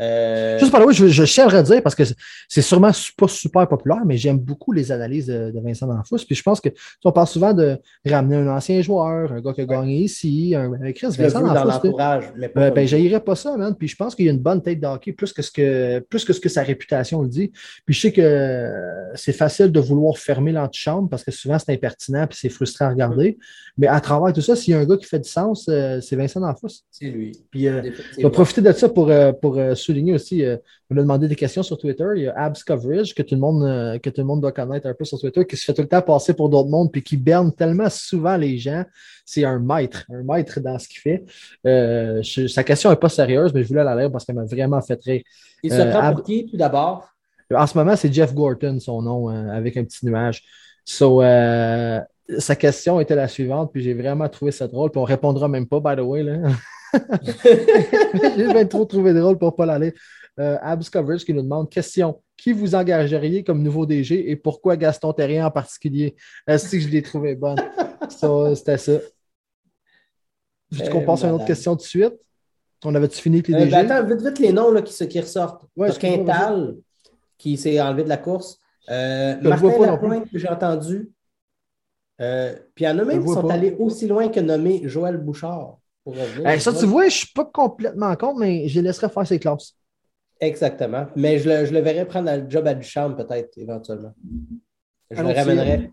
Euh, 0.00 0.58
Juste 0.58 0.72
par 0.72 0.80
là, 0.80 0.90
je, 0.92 1.08
je 1.08 1.24
tiens 1.24 1.48
à 1.48 1.62
dire 1.62 1.82
parce 1.82 1.94
que 1.94 2.04
c'est 2.48 2.62
sûrement 2.62 2.90
pas 3.18 3.28
super 3.28 3.68
populaire, 3.68 4.00
mais 4.06 4.16
j'aime 4.16 4.38
beaucoup 4.38 4.72
les 4.72 4.90
analyses 4.92 5.26
de, 5.26 5.52
Vincent 5.62 5.86
Danfous. 5.86 6.24
Puis 6.26 6.34
je 6.34 6.42
pense 6.42 6.60
que 6.60 6.70
on 7.04 7.12
parle 7.12 7.26
souvent 7.26 7.52
de 7.52 7.76
ramener 8.06 8.36
un 8.36 8.48
ancien 8.48 8.80
joueur, 8.80 9.32
un 9.32 9.40
gars 9.40 9.52
qui 9.52 9.60
a 9.60 9.66
gagné 9.66 9.98
ici, 9.98 10.54
un, 10.56 10.70
Chris 10.92 11.08
Vincent 11.18 11.42
Danfous. 11.42 11.88
Euh, 11.98 12.70
ben, 12.70 12.86
j'haïrais 12.86 13.20
pas 13.20 13.34
ça, 13.34 13.56
man. 13.56 13.74
Puis 13.78 13.88
je 13.88 13.96
pense 13.96 14.14
qu'il 14.14 14.24
y 14.24 14.28
a 14.28 14.32
une 14.32 14.38
bonne 14.38 14.62
tête 14.62 14.80
d'hockey 14.80 15.12
plus 15.12 15.32
que 15.32 15.42
ce 15.42 15.50
que 15.50 15.98
plus 15.98 16.24
que 16.24 16.32
ce 16.32 16.40
que 16.40 16.48
sa 16.48 16.62
réputation 16.62 17.20
le 17.22 17.28
dit. 17.28 17.52
Puis 17.84 17.94
je 17.94 18.00
sais 18.00 18.12
que 18.12 18.70
c'est 19.14 19.32
facile 19.32 19.70
de 19.70 19.80
vouloir 19.80 20.16
fermer 20.16 20.52
l'antichambre 20.52 21.10
parce 21.10 21.24
que 21.24 21.30
souvent 21.30 21.58
c'est 21.58 21.72
impertinent 21.72 22.26
puis 22.26 22.38
c'est 22.40 22.48
frustrant 22.48 22.86
à 22.86 22.90
regarder. 22.90 23.38
Mais 23.76 23.86
à 23.86 24.00
travers 24.00 24.32
tout 24.32 24.40
ça, 24.40 24.56
s'il 24.56 24.72
y 24.72 24.76
a 24.76 24.80
un 24.80 24.84
gars 24.84 24.96
qui 24.96 25.06
fait 25.06 25.20
du 25.20 25.28
sens, 25.28 25.66
euh, 25.68 26.00
c'est 26.00 26.16
Vincent 26.16 26.40
Danfous. 26.40 26.68
C'est 26.90 27.06
lui. 27.06 27.32
Puis 27.50 27.64
je 27.64 28.22
vais 28.22 28.30
profiter 28.30 28.62
de 28.62 28.72
ça 28.72 28.88
pour, 28.88 29.12
pour 29.40 29.58
souligner 29.90 30.12
aussi, 30.12 30.44
euh, 30.44 30.56
on 30.90 30.96
a 30.96 31.00
demandé 31.00 31.28
des 31.28 31.36
questions 31.36 31.62
sur 31.62 31.76
Twitter. 31.78 32.06
Il 32.16 32.22
y 32.22 32.28
a 32.28 32.34
Abs 32.36 32.62
Coverage, 32.64 33.14
que 33.14 33.22
tout, 33.22 33.34
le 33.34 33.40
monde, 33.40 33.64
euh, 33.64 33.98
que 33.98 34.10
tout 34.10 34.20
le 34.20 34.26
monde 34.26 34.40
doit 34.40 34.52
connaître 34.52 34.86
un 34.86 34.94
peu 34.94 35.04
sur 35.04 35.18
Twitter, 35.18 35.44
qui 35.44 35.56
se 35.56 35.64
fait 35.64 35.74
tout 35.74 35.82
le 35.82 35.88
temps 35.88 36.02
passer 36.02 36.34
pour 36.34 36.48
d'autres 36.48 36.68
mondes, 36.68 36.92
puis 36.92 37.02
qui 37.02 37.16
berne 37.16 37.52
tellement 37.52 37.90
souvent 37.90 38.36
les 38.36 38.58
gens. 38.58 38.84
C'est 39.24 39.44
un 39.44 39.58
maître, 39.58 40.04
un 40.10 40.22
maître 40.22 40.60
dans 40.60 40.78
ce 40.78 40.88
qu'il 40.88 41.00
fait. 41.00 41.24
Euh, 41.66 42.22
sa 42.22 42.64
question 42.64 42.90
n'est 42.90 42.96
pas 42.96 43.08
sérieuse, 43.08 43.52
mais 43.52 43.62
je 43.62 43.68
voulais 43.68 43.84
la 43.84 43.96
lire 43.96 44.10
parce 44.10 44.24
qu'elle 44.24 44.36
m'a 44.36 44.44
vraiment 44.44 44.80
fait 44.80 45.00
rire. 45.02 45.22
Il 45.62 45.72
se 45.72 45.82
prend 45.82 46.14
pour 46.14 46.24
qui, 46.24 46.46
tout 46.46 46.56
d'abord? 46.56 47.08
En 47.52 47.66
ce 47.66 47.76
moment, 47.76 47.96
c'est 47.96 48.12
Jeff 48.12 48.32
Gorton, 48.32 48.78
son 48.80 49.02
nom, 49.02 49.28
avec 49.28 49.76
un 49.76 49.84
petit 49.84 50.06
nuage. 50.06 50.42
So, 50.84 51.20
sa 52.38 52.54
question 52.54 53.00
était 53.00 53.16
la 53.16 53.26
suivante, 53.26 53.72
puis 53.72 53.82
j'ai 53.82 53.94
vraiment 53.94 54.28
trouvé 54.28 54.52
ça 54.52 54.68
drôle, 54.68 54.90
puis 54.90 55.00
on 55.00 55.04
répondra 55.04 55.48
même 55.48 55.66
pas, 55.66 55.80
by 55.80 56.00
the 56.00 56.04
way. 56.04 56.22
Là. 56.22 56.38
J'ai 58.36 58.52
bien 58.52 58.66
trop 58.66 58.84
trouvé 58.84 59.12
drôle 59.12 59.38
pour 59.38 59.52
ne 59.52 59.56
pas 59.56 59.66
l'aller. 59.66 59.94
Euh, 60.38 60.56
Abs 60.62 60.88
Coverage 60.88 61.24
qui 61.24 61.34
nous 61.34 61.42
demande 61.42 61.70
question 61.70 62.22
qui 62.36 62.52
vous 62.52 62.74
engageriez 62.74 63.44
comme 63.44 63.62
nouveau 63.62 63.84
DG 63.84 64.30
et 64.30 64.36
pourquoi 64.36 64.76
Gaston 64.76 65.12
Terrien 65.12 65.46
en 65.46 65.50
particulier? 65.50 66.16
Est-ce 66.46 66.70
que 66.70 66.80
je 66.80 66.88
l'ai 66.88 67.02
trouvé 67.02 67.34
bonne? 67.34 67.58
C'était 68.08 68.78
ça. 68.78 68.92
Juste 70.70 70.88
qu'on 70.88 71.04
passe 71.04 71.24
à 71.24 71.28
une 71.28 71.34
autre 71.34 71.44
question 71.44 71.74
de 71.74 71.80
suite? 71.80 72.14
On 72.84 72.94
avait-tu 72.94 73.20
fini 73.20 73.36
avec 73.36 73.48
les 73.48 73.54
euh, 73.54 73.58
DG 73.64 73.70
ben, 73.70 73.90
Attends, 73.90 74.06
vite, 74.06 74.22
vite 74.22 74.38
les 74.38 74.52
noms 74.52 74.70
là, 74.70 74.80
qui, 74.80 75.08
qui 75.08 75.20
ressortent. 75.20 75.64
Ouais, 75.76 75.90
Quintal, 75.92 76.76
qui 77.36 77.58
s'est 77.58 77.78
enlevé 77.80 78.04
de 78.04 78.08
la 78.08 78.16
course. 78.16 78.58
Euh, 78.88 79.36
Martin 79.42 79.86
Lapointe, 79.86 80.30
que 80.30 80.38
j'ai 80.38 80.48
entendu. 80.48 81.10
Euh, 82.22 82.54
puis 82.74 82.84
il 82.84 82.88
y 82.88 82.90
en 82.90 82.98
a 82.98 83.04
même 83.04 83.22
qui 83.22 83.32
sont 83.32 83.48
allés 83.48 83.76
aussi 83.78 84.06
loin 84.06 84.28
que 84.28 84.40
nommer 84.40 84.82
Joël 84.84 85.16
Bouchard 85.18 85.78
ça, 86.58 86.72
tu 86.72 86.86
vois, 86.86 87.02
je 87.02 87.06
ne 87.06 87.10
suis 87.10 87.32
pas 87.34 87.44
complètement 87.44 88.14
contre, 88.16 88.40
mais 88.40 88.68
je 88.68 88.80
laisserai 88.80 89.08
faire 89.08 89.26
ses 89.26 89.38
classes. 89.38 89.74
Exactement. 90.40 91.06
Mais 91.16 91.38
je 91.38 91.48
le, 91.48 91.66
je 91.66 91.72
le 91.72 91.80
verrais 91.80 92.06
prendre 92.06 92.34
le 92.34 92.48
job 92.48 92.66
à 92.66 92.74
Duchamp, 92.74 93.14
peut-être, 93.14 93.56
éventuellement. 93.58 94.14
Je 95.10 95.22
le 95.22 95.32
ramènerais. 95.32 95.90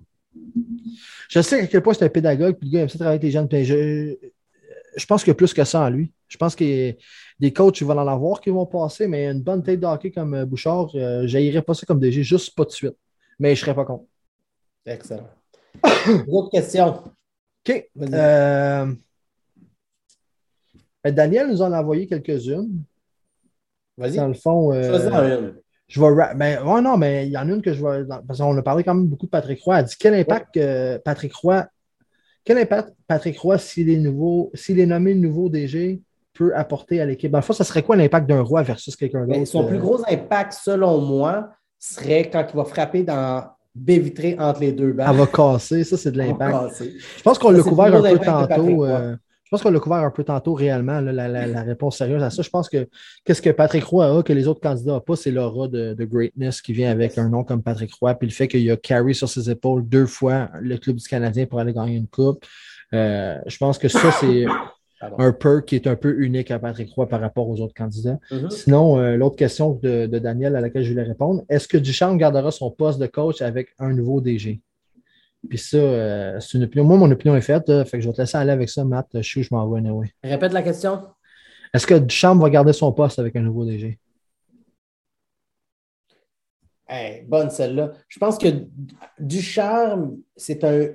Je 1.30 1.42
sais 1.42 1.62
à 1.62 1.68
quel 1.68 1.82
point 1.82 1.94
c'est 1.94 2.06
un 2.06 2.10
pédagogue, 2.10 2.58
puis 2.58 2.70
le 2.70 2.74
gars 2.74 2.82
aime 2.84 2.90
ça 2.90 2.98
travailler 2.98 3.20
avec 3.20 3.24
les 3.24 3.32
jeunes. 3.32 3.48
Je, 3.52 4.16
je 4.96 5.06
pense 5.06 5.24
qu'il 5.24 5.32
y 5.32 5.32
a 5.32 5.36
plus 5.36 5.54
que 5.54 5.64
ça 5.64 5.82
en 5.82 5.90
lui. 5.90 6.12
Je 6.28 6.38
pense 6.38 6.56
que 6.56 6.96
des 7.40 7.54
coachs, 7.54 7.80
ils 7.80 7.86
vont 7.86 7.98
en 7.98 8.08
avoir 8.08 8.42
qui 8.42 8.50
vont 8.50 8.66
passer, 8.66 9.08
mais 9.08 9.28
une 9.28 9.42
bonne 9.42 9.64
tête 9.64 9.80
de 9.80 9.86
hockey 9.86 10.12
comme 10.12 10.34
euh, 10.34 10.46
Bouchard, 10.46 10.90
euh, 10.96 11.28
je 11.28 11.60
pas 11.60 11.74
ça 11.74 11.86
comme 11.86 12.00
DG, 12.00 12.24
juste 12.24 12.56
pas 12.56 12.66
de 12.66 12.72
suite. 12.72 12.96
Mais 13.40 13.56
je 13.56 13.62
ne 13.62 13.66
serais 13.66 13.76
pas 13.76 13.86
contre. 13.86 14.06
Excellent. 14.86 15.30
Autre 16.28 16.50
question. 16.50 17.04
OK. 17.68 17.90
Euh, 21.08 21.12
ben, 21.12 21.16
Daniel 21.16 21.48
nous 21.48 21.62
en 21.62 21.72
a 21.72 21.82
envoyé 21.82 22.08
quelques-unes. 22.08 22.84
Vas-y. 23.98 24.18
Dans 24.18 24.28
le 24.28 24.34
fond. 24.34 24.74
Euh, 24.74 25.52
je 25.88 26.02
vais. 26.02 26.36
Ben, 26.36 26.64
non, 26.82 26.98
mais 26.98 27.28
il 27.28 27.32
y 27.32 27.38
en 27.38 27.50
a 27.50 27.52
une 27.52 27.62
que 27.62 27.74
je 27.74 27.84
vais. 27.84 28.06
Parce 28.28 28.40
qu'on 28.40 28.58
a 28.58 28.62
parlé 28.62 28.84
quand 28.84 28.94
même 28.94 29.08
beaucoup 29.08 29.26
de 29.26 29.32
Patrick 29.32 29.62
Roy. 29.62 29.80
Elle 29.80 29.86
dit 29.86 29.96
quel 30.00 30.14
impact 30.14 30.60
Patrick 31.04 31.34
Roy. 31.34 31.66
quel 32.44 32.58
impact 32.58 32.94
Patrick 33.08 33.40
Roy, 33.40 33.58
s'il 33.58 33.90
est 33.90 33.98
nouveau, 33.98 34.52
s'il 34.54 34.80
est 34.80 34.86
nommé 34.86 35.16
nouveau 35.16 35.50
DG, 35.50 36.02
peut 36.34 36.56
apporter 36.56 37.02
à 37.02 37.06
l'équipe? 37.06 37.32
Dans 37.32 37.40
le 37.40 37.44
fond, 37.44 37.54
ça 37.54 37.64
serait 37.64 37.84
quoi 37.84 37.96
l'impact 37.96 38.28
d'un 38.28 38.42
roi 38.42 38.64
versus 38.64 38.96
quelqu'un 38.96 39.26
d'autre? 39.26 39.46
Son 39.46 39.66
plus 39.66 39.80
gros 39.80 40.02
impact, 40.08 40.54
selon 40.54 41.02
moi, 41.02 41.50
serait 41.80 42.30
quand 42.30 42.46
il 42.52 42.56
va 42.56 42.66
frapper 42.66 43.04
dans 43.04 43.46
baie 43.74 44.00
vitrée 44.00 44.36
entre 44.40 44.62
les 44.62 44.72
deux 44.72 44.92
balles. 44.92 45.10
Elle 45.12 45.18
va 45.18 45.28
casser, 45.28 45.84
ça, 45.84 45.98
c'est 45.98 46.12
de 46.12 46.18
l'impact. 46.18 46.84
Je 47.18 47.24
pense 47.24 47.38
qu'on 47.38 47.52
l'a 47.52 47.64
couvert 47.64 47.96
un 47.96 48.02
peu 48.02 48.20
tantôt. 48.20 48.86
Je 49.48 49.50
pense 49.50 49.64
qu'on 49.64 49.72
l'a 49.72 49.80
couvert 49.80 50.00
un 50.00 50.12
peu 50.12 50.26
tantôt 50.26 50.54
réellement, 50.54 51.00
la, 51.00 51.62
réponse 51.64 52.00
sérieuse 52.00 52.22
à 52.22 52.30
ça. 52.30 52.42
Je 52.42 52.50
pense 52.50 52.68
que 52.68 52.90
qu'est-ce 53.24 53.42
que 53.42 53.50
Patrick 53.50 53.86
Roy 53.86 54.06
a 54.06 54.22
que 54.22 54.34
les 54.34 54.46
autres 54.50 54.60
candidats 54.60 54.92
n'ont 54.92 55.00
pas, 55.00 55.16
c'est 55.16 55.32
l'aura 55.32 55.70
de, 55.70 55.96
greatness 56.04 56.62
qui 56.62 56.74
vient 56.74 56.92
avec 56.92 57.18
un 57.18 57.30
nom 57.30 57.46
comme 57.46 57.64
Patrick 57.64 57.94
Roy, 57.94 58.14
puis 58.16 58.28
le 58.28 58.34
fait 58.34 58.50
qu'il 58.50 58.70
a 58.70 58.76
carry 58.76 59.16
sur 59.16 59.30
ses 59.30 59.50
épaules 59.50 59.88
deux 59.88 60.06
fois 60.06 60.50
le 60.60 60.78
club 60.78 60.98
du 60.98 61.08
Canadien 61.08 61.46
pour 61.46 61.62
aller 61.62 61.72
gagner 61.72 61.96
une 61.96 62.08
coupe. 62.10 62.46
Euh, 62.94 63.38
je 63.46 63.56
pense 63.56 63.78
que 63.78 63.88
ça, 63.88 64.12
c'est 64.20 64.46
un 65.02 65.32
perk 65.32 65.64
qui 65.64 65.76
est 65.76 65.88
un 65.88 65.96
peu 65.96 66.20
unique 66.20 66.52
à 66.52 66.60
Patrick 66.60 66.92
Roy 66.92 67.08
par 67.08 67.22
rapport 67.22 67.48
aux 67.48 67.62
autres 67.62 67.74
candidats. 67.74 68.20
Mm-hmm. 68.30 68.50
Sinon, 68.50 69.00
euh, 69.00 69.16
l'autre 69.16 69.38
question 69.38 69.80
de, 69.82 70.08
de, 70.08 70.20
Daniel 70.20 70.58
à 70.58 70.62
laquelle 70.62 70.84
je 70.84 70.90
voulais 70.90 71.04
répondre, 71.04 71.44
est-ce 71.48 71.70
que 71.70 71.78
Duchamp 71.78 72.18
gardera 72.18 72.52
son 72.52 72.70
poste 72.70 73.00
de 73.00 73.08
coach 73.08 73.42
avec 73.42 73.70
un 73.80 73.94
nouveau 73.94 74.20
DG? 74.20 74.60
Puis 75.50 75.58
ça, 75.58 75.78
euh, 75.78 76.40
c'est 76.40 76.58
une 76.58 76.64
opinion. 76.64 76.84
Moi, 76.84 76.98
mon 76.98 77.12
opinion 77.12 77.36
est 77.36 77.42
faite. 77.42 77.66
fait 77.86 77.98
que 77.98 78.02
je 78.02 78.08
vais 78.08 78.14
te 78.14 78.22
laisser 78.22 78.38
aller 78.38 78.52
avec 78.52 78.70
ça, 78.70 78.84
Matt. 78.84 79.08
Je 79.14 79.22
suis 79.22 79.44
je 79.44 79.54
m'en 79.54 79.70
vais. 79.70 79.80
Anyway. 79.80 80.12
Répète 80.24 80.54
la 80.54 80.62
question. 80.62 81.02
Est-ce 81.74 81.86
que 81.88 81.96
Duchamp 81.96 82.38
va 82.38 82.50
garder 82.50 82.74
son 82.74 82.92
poste 82.92 83.20
avec 83.20 83.36
un 83.36 83.42
nouveau 83.42 83.66
DG? 83.66 84.00
bonne 87.28 87.50
celle-là. 87.50 87.92
Je 88.08 88.20
pense 88.20 88.38
que 88.38 88.48
Ducharme, 89.20 90.18
c'est 90.36 90.64
un 90.64 90.88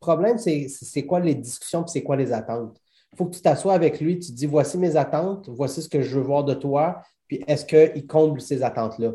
problème, 0.00 0.38
c'est 0.38 1.06
quoi 1.06 1.20
les 1.20 1.34
discussions 1.34 1.84
et 1.84 1.88
c'est 1.88 2.02
quoi 2.02 2.16
les 2.16 2.32
attentes? 2.32 2.80
Il 3.12 3.16
faut 3.16 3.26
que 3.26 3.36
tu 3.36 3.42
t'assoies 3.42 3.74
avec 3.74 4.00
lui, 4.00 4.18
tu 4.18 4.30
te 4.30 4.36
dis 4.36 4.46
voici 4.46 4.78
mes 4.78 4.96
attentes, 4.96 5.48
voici 5.48 5.82
ce 5.82 5.88
que 5.88 6.02
je 6.02 6.16
veux 6.16 6.24
voir 6.24 6.44
de 6.44 6.54
toi, 6.54 7.02
puis 7.26 7.42
est-ce 7.46 7.64
qu'il 7.64 8.06
comble 8.06 8.40
ces 8.40 8.62
attentes-là? 8.62 9.12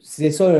C'est 0.00 0.30
ça, 0.30 0.52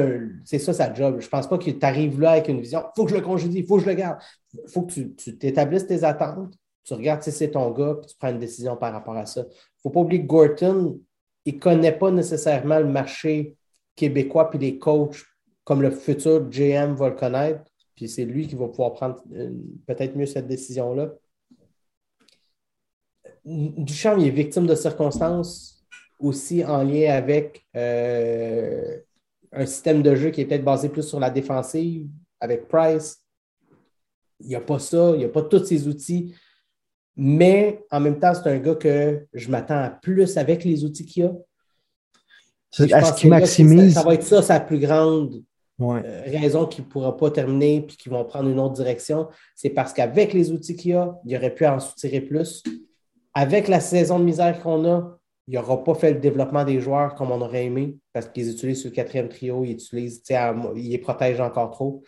c'est 0.45 0.59
ça 0.59 0.73
sa 0.73 0.93
job. 0.93 1.21
Je 1.21 1.27
ne 1.27 1.31
pense 1.31 1.49
pas 1.49 1.59
que 1.59 1.71
tu 1.71 1.87
arrives 1.87 2.21
là 2.21 2.33
avec 2.33 2.49
une 2.49 2.61
vision. 2.61 2.81
Il 2.81 2.93
faut 2.97 3.05
que 3.05 3.11
je 3.11 3.17
le 3.17 3.23
congédie, 3.23 3.59
il 3.59 3.67
faut 3.67 3.77
que 3.77 3.85
je 3.85 3.89
le 3.89 3.95
garde. 3.95 4.19
Il 4.55 4.71
faut 4.71 4.83
que 4.83 4.93
tu 4.93 5.39
t'établisses 5.39 5.87
tes 5.87 6.05
attentes, 6.05 6.55
tu 6.85 6.95
regardes 6.95 7.23
si 7.23 7.33
c'est 7.33 7.51
ton 7.51 7.71
gars, 7.71 7.97
puis 8.01 8.11
tu 8.11 8.17
prends 8.19 8.31
une 8.31 8.39
décision 8.39 8.77
par 8.77 8.93
rapport 8.93 9.17
à 9.17 9.27
ça. 9.27 9.43
Il 9.43 9.45
ne 9.45 9.83
faut 9.83 9.91
pas 9.91 10.01
oublier 10.01 10.23
que 10.23 10.27
Gorton, 10.27 11.01
il 11.45 11.55
ne 11.55 11.61
connaît 11.61 11.93
pas 11.93 12.11
nécessairement 12.11 12.79
le 12.79 12.87
marché 12.87 13.57
québécois 13.95 14.49
puis 14.49 14.59
les 14.59 14.79
coachs 14.79 15.25
comme 15.65 15.83
le 15.83 15.91
futur 15.91 16.49
GM 16.49 16.95
va 16.95 17.11
le 17.11 17.15
connaître. 17.15 17.63
Puis 17.95 18.09
c'est 18.09 18.25
lui 18.25 18.47
qui 18.47 18.55
va 18.55 18.69
pouvoir 18.69 18.95
prendre 18.95 19.23
peut-être 19.87 20.17
mieux 20.17 20.25
cette 20.25 20.47
décision-là. 20.47 21.11
Duchamp, 23.45 24.17
il 24.19 24.29
est 24.29 24.31
victime 24.31 24.67
de 24.67 24.75
circonstances 24.75 25.85
aussi 26.19 26.65
en 26.65 26.83
lien 26.83 27.13
avec 27.13 27.67
euh, 27.77 28.99
un 29.53 29.66
système 29.66 30.03
de 30.03 30.15
jeu 30.15 30.31
qui 30.31 30.41
est 30.41 30.45
peut-être 30.47 30.65
basé 30.65 30.89
plus 30.89 31.03
sur 31.03 31.20
la 31.20 31.31
défensive 31.31 32.09
avec 32.41 32.69
Price. 32.69 33.23
Il 34.41 34.49
n'y 34.49 34.55
a 34.55 34.61
pas 34.61 34.79
ça, 34.79 35.12
il 35.15 35.19
n'y 35.19 35.25
a 35.25 35.29
pas 35.29 35.43
tous 35.43 35.65
ces 35.65 35.89
outils. 35.89 36.35
Mais 37.16 37.85
en 37.91 37.99
même 37.99 38.20
temps, 38.20 38.33
c'est 38.35 38.49
un 38.49 38.59
gars 38.59 38.77
que 38.77 39.27
je 39.33 39.51
m'attends 39.51 39.83
à 39.83 39.91
plus 39.91 40.37
avec 40.37 40.65
les 40.65 40.85
outils 40.85 41.05
qu'il 41.05 41.25
a. 41.25 41.33
Est-ce 42.79 43.15
qu'il 43.15 43.31
maximise? 43.31 43.95
Ça, 43.95 44.03
va 44.03 44.15
être 44.15 44.23
ça 44.23 44.43
sa 44.43 44.61
plus 44.61 44.79
grande 44.79 45.43
euh, 45.81 46.23
raison 46.27 46.66
qu'il 46.66 46.85
ne 46.85 46.89
pourra 46.89 47.16
pas 47.16 47.31
terminer 47.31 47.81
puis 47.81 47.97
qu'ils 47.97 48.12
vont 48.12 48.25
prendre 48.25 48.49
une 48.49 48.61
autre 48.61 48.75
direction. 48.75 49.29
C'est 49.55 49.70
parce 49.70 49.93
qu'avec 49.93 50.33
les 50.33 50.53
outils 50.53 50.77
qu'il 50.77 50.95
a, 50.95 51.19
il 51.25 51.37
aurait 51.37 51.55
pu 51.55 51.66
en 51.66 51.81
soutirer 51.81 52.20
plus. 52.20 52.62
Avec 53.35 53.69
la 53.69 53.81
saison 53.81 54.19
de 54.19 54.25
misère 54.25 54.61
qu'on 54.61 54.85
a, 54.85 55.18
il 55.49 55.55
n'aura 55.55 55.83
pas 55.83 55.95
fait 55.95 56.12
le 56.12 56.20
développement 56.20 56.62
des 56.62 56.79
joueurs 56.79 57.15
comme 57.15 57.31
on 57.31 57.41
aurait 57.41 57.65
aimé 57.65 57.97
parce 58.12 58.29
qu'ils 58.29 58.51
utilisent 58.51 58.83
sur 58.83 58.91
le 58.91 58.95
quatrième 58.95 59.31
trio, 59.31 59.65
ils 59.65 59.79
les 60.91 60.99
protègent 60.99 61.41
encore 61.41 61.70
trop. 61.70 62.03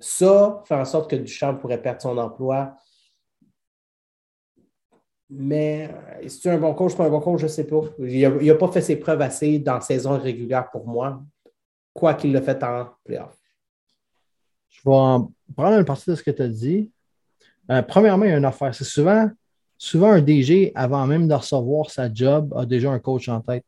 ça 0.00 0.62
fait 0.66 0.74
en 0.74 0.84
sorte 0.84 1.08
que 1.08 1.14
Duchamp 1.14 1.54
pourrait 1.54 1.80
perdre 1.80 2.02
son 2.02 2.18
emploi. 2.18 2.76
Mais 5.30 5.88
est-ce 6.20 6.40
tu 6.40 6.48
un 6.48 6.58
bon 6.58 6.74
coach, 6.74 6.96
pas 6.96 7.04
un 7.04 7.10
bon 7.10 7.20
coach, 7.20 7.40
je 7.40 7.46
ne 7.46 7.50
sais 7.50 7.66
pas. 7.66 7.82
Il 8.00 8.28
n'a 8.28 8.54
pas 8.54 8.72
fait 8.72 8.80
ses 8.80 8.96
preuves 8.96 9.20
assez 9.20 9.60
dans 9.60 9.80
saison 9.80 10.18
régulière 10.18 10.68
pour 10.70 10.84
moi, 10.84 11.22
quoi 11.92 12.14
qu'il 12.14 12.32
le 12.32 12.40
fait 12.40 12.60
en 12.64 12.88
playoff. 13.04 13.38
Je 14.70 14.78
vais 14.78 15.26
prendre 15.54 15.78
une 15.78 15.84
partie 15.84 16.10
de 16.10 16.16
ce 16.16 16.24
que 16.24 16.30
tu 16.32 16.42
as 16.42 16.48
dit. 16.48 16.90
Euh, 17.70 17.82
premièrement, 17.82 18.24
il 18.24 18.30
y 18.30 18.34
a 18.34 18.38
une 18.38 18.44
affaire. 18.44 18.74
C'est 18.74 18.84
souvent 18.84 19.30
souvent 19.78 20.10
un 20.10 20.20
DG, 20.20 20.72
avant 20.74 21.06
même 21.06 21.28
de 21.28 21.34
recevoir 21.34 21.90
sa 21.90 22.12
job, 22.12 22.52
a 22.56 22.66
déjà 22.66 22.90
un 22.90 22.98
coach 22.98 23.28
en 23.28 23.40
tête. 23.40 23.64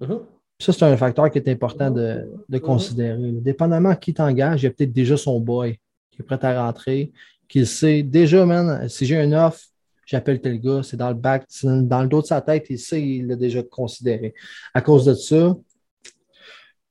Mm-hmm. 0.00 0.20
Ça, 0.58 0.72
c'est 0.72 0.84
un 0.84 0.96
facteur 0.96 1.30
qui 1.30 1.38
est 1.38 1.48
important 1.48 1.90
de, 1.90 2.28
mm-hmm. 2.50 2.60
considérer. 2.60 3.32
Dépendamment 3.32 3.90
de 3.90 3.98
qui 3.98 4.12
t'engage, 4.12 4.62
il 4.62 4.64
y 4.64 4.68
a 4.68 4.70
peut-être 4.70 4.92
déjà 4.92 5.16
son 5.16 5.40
boy 5.40 5.78
qui 6.10 6.22
est 6.22 6.24
prêt 6.24 6.38
à 6.42 6.66
rentrer, 6.66 7.12
qui 7.48 7.64
sait 7.64 8.02
déjà, 8.02 8.44
man, 8.44 8.88
si 8.88 9.06
j'ai 9.06 9.18
un 9.18 9.32
offre, 9.32 9.60
j'appelle 10.06 10.40
tel 10.40 10.60
gars, 10.60 10.82
c'est 10.82 10.96
dans 10.96 11.08
le 11.08 11.14
bac, 11.14 11.46
dans 11.62 12.02
le 12.02 12.08
dos 12.08 12.20
de 12.20 12.26
sa 12.26 12.40
tête, 12.40 12.66
il 12.70 12.78
sait, 12.78 13.02
il 13.02 13.26
l'a 13.26 13.36
déjà 13.36 13.62
considéré. 13.62 14.34
À 14.74 14.80
cause 14.80 15.04
de 15.04 15.14
ça, 15.14 15.54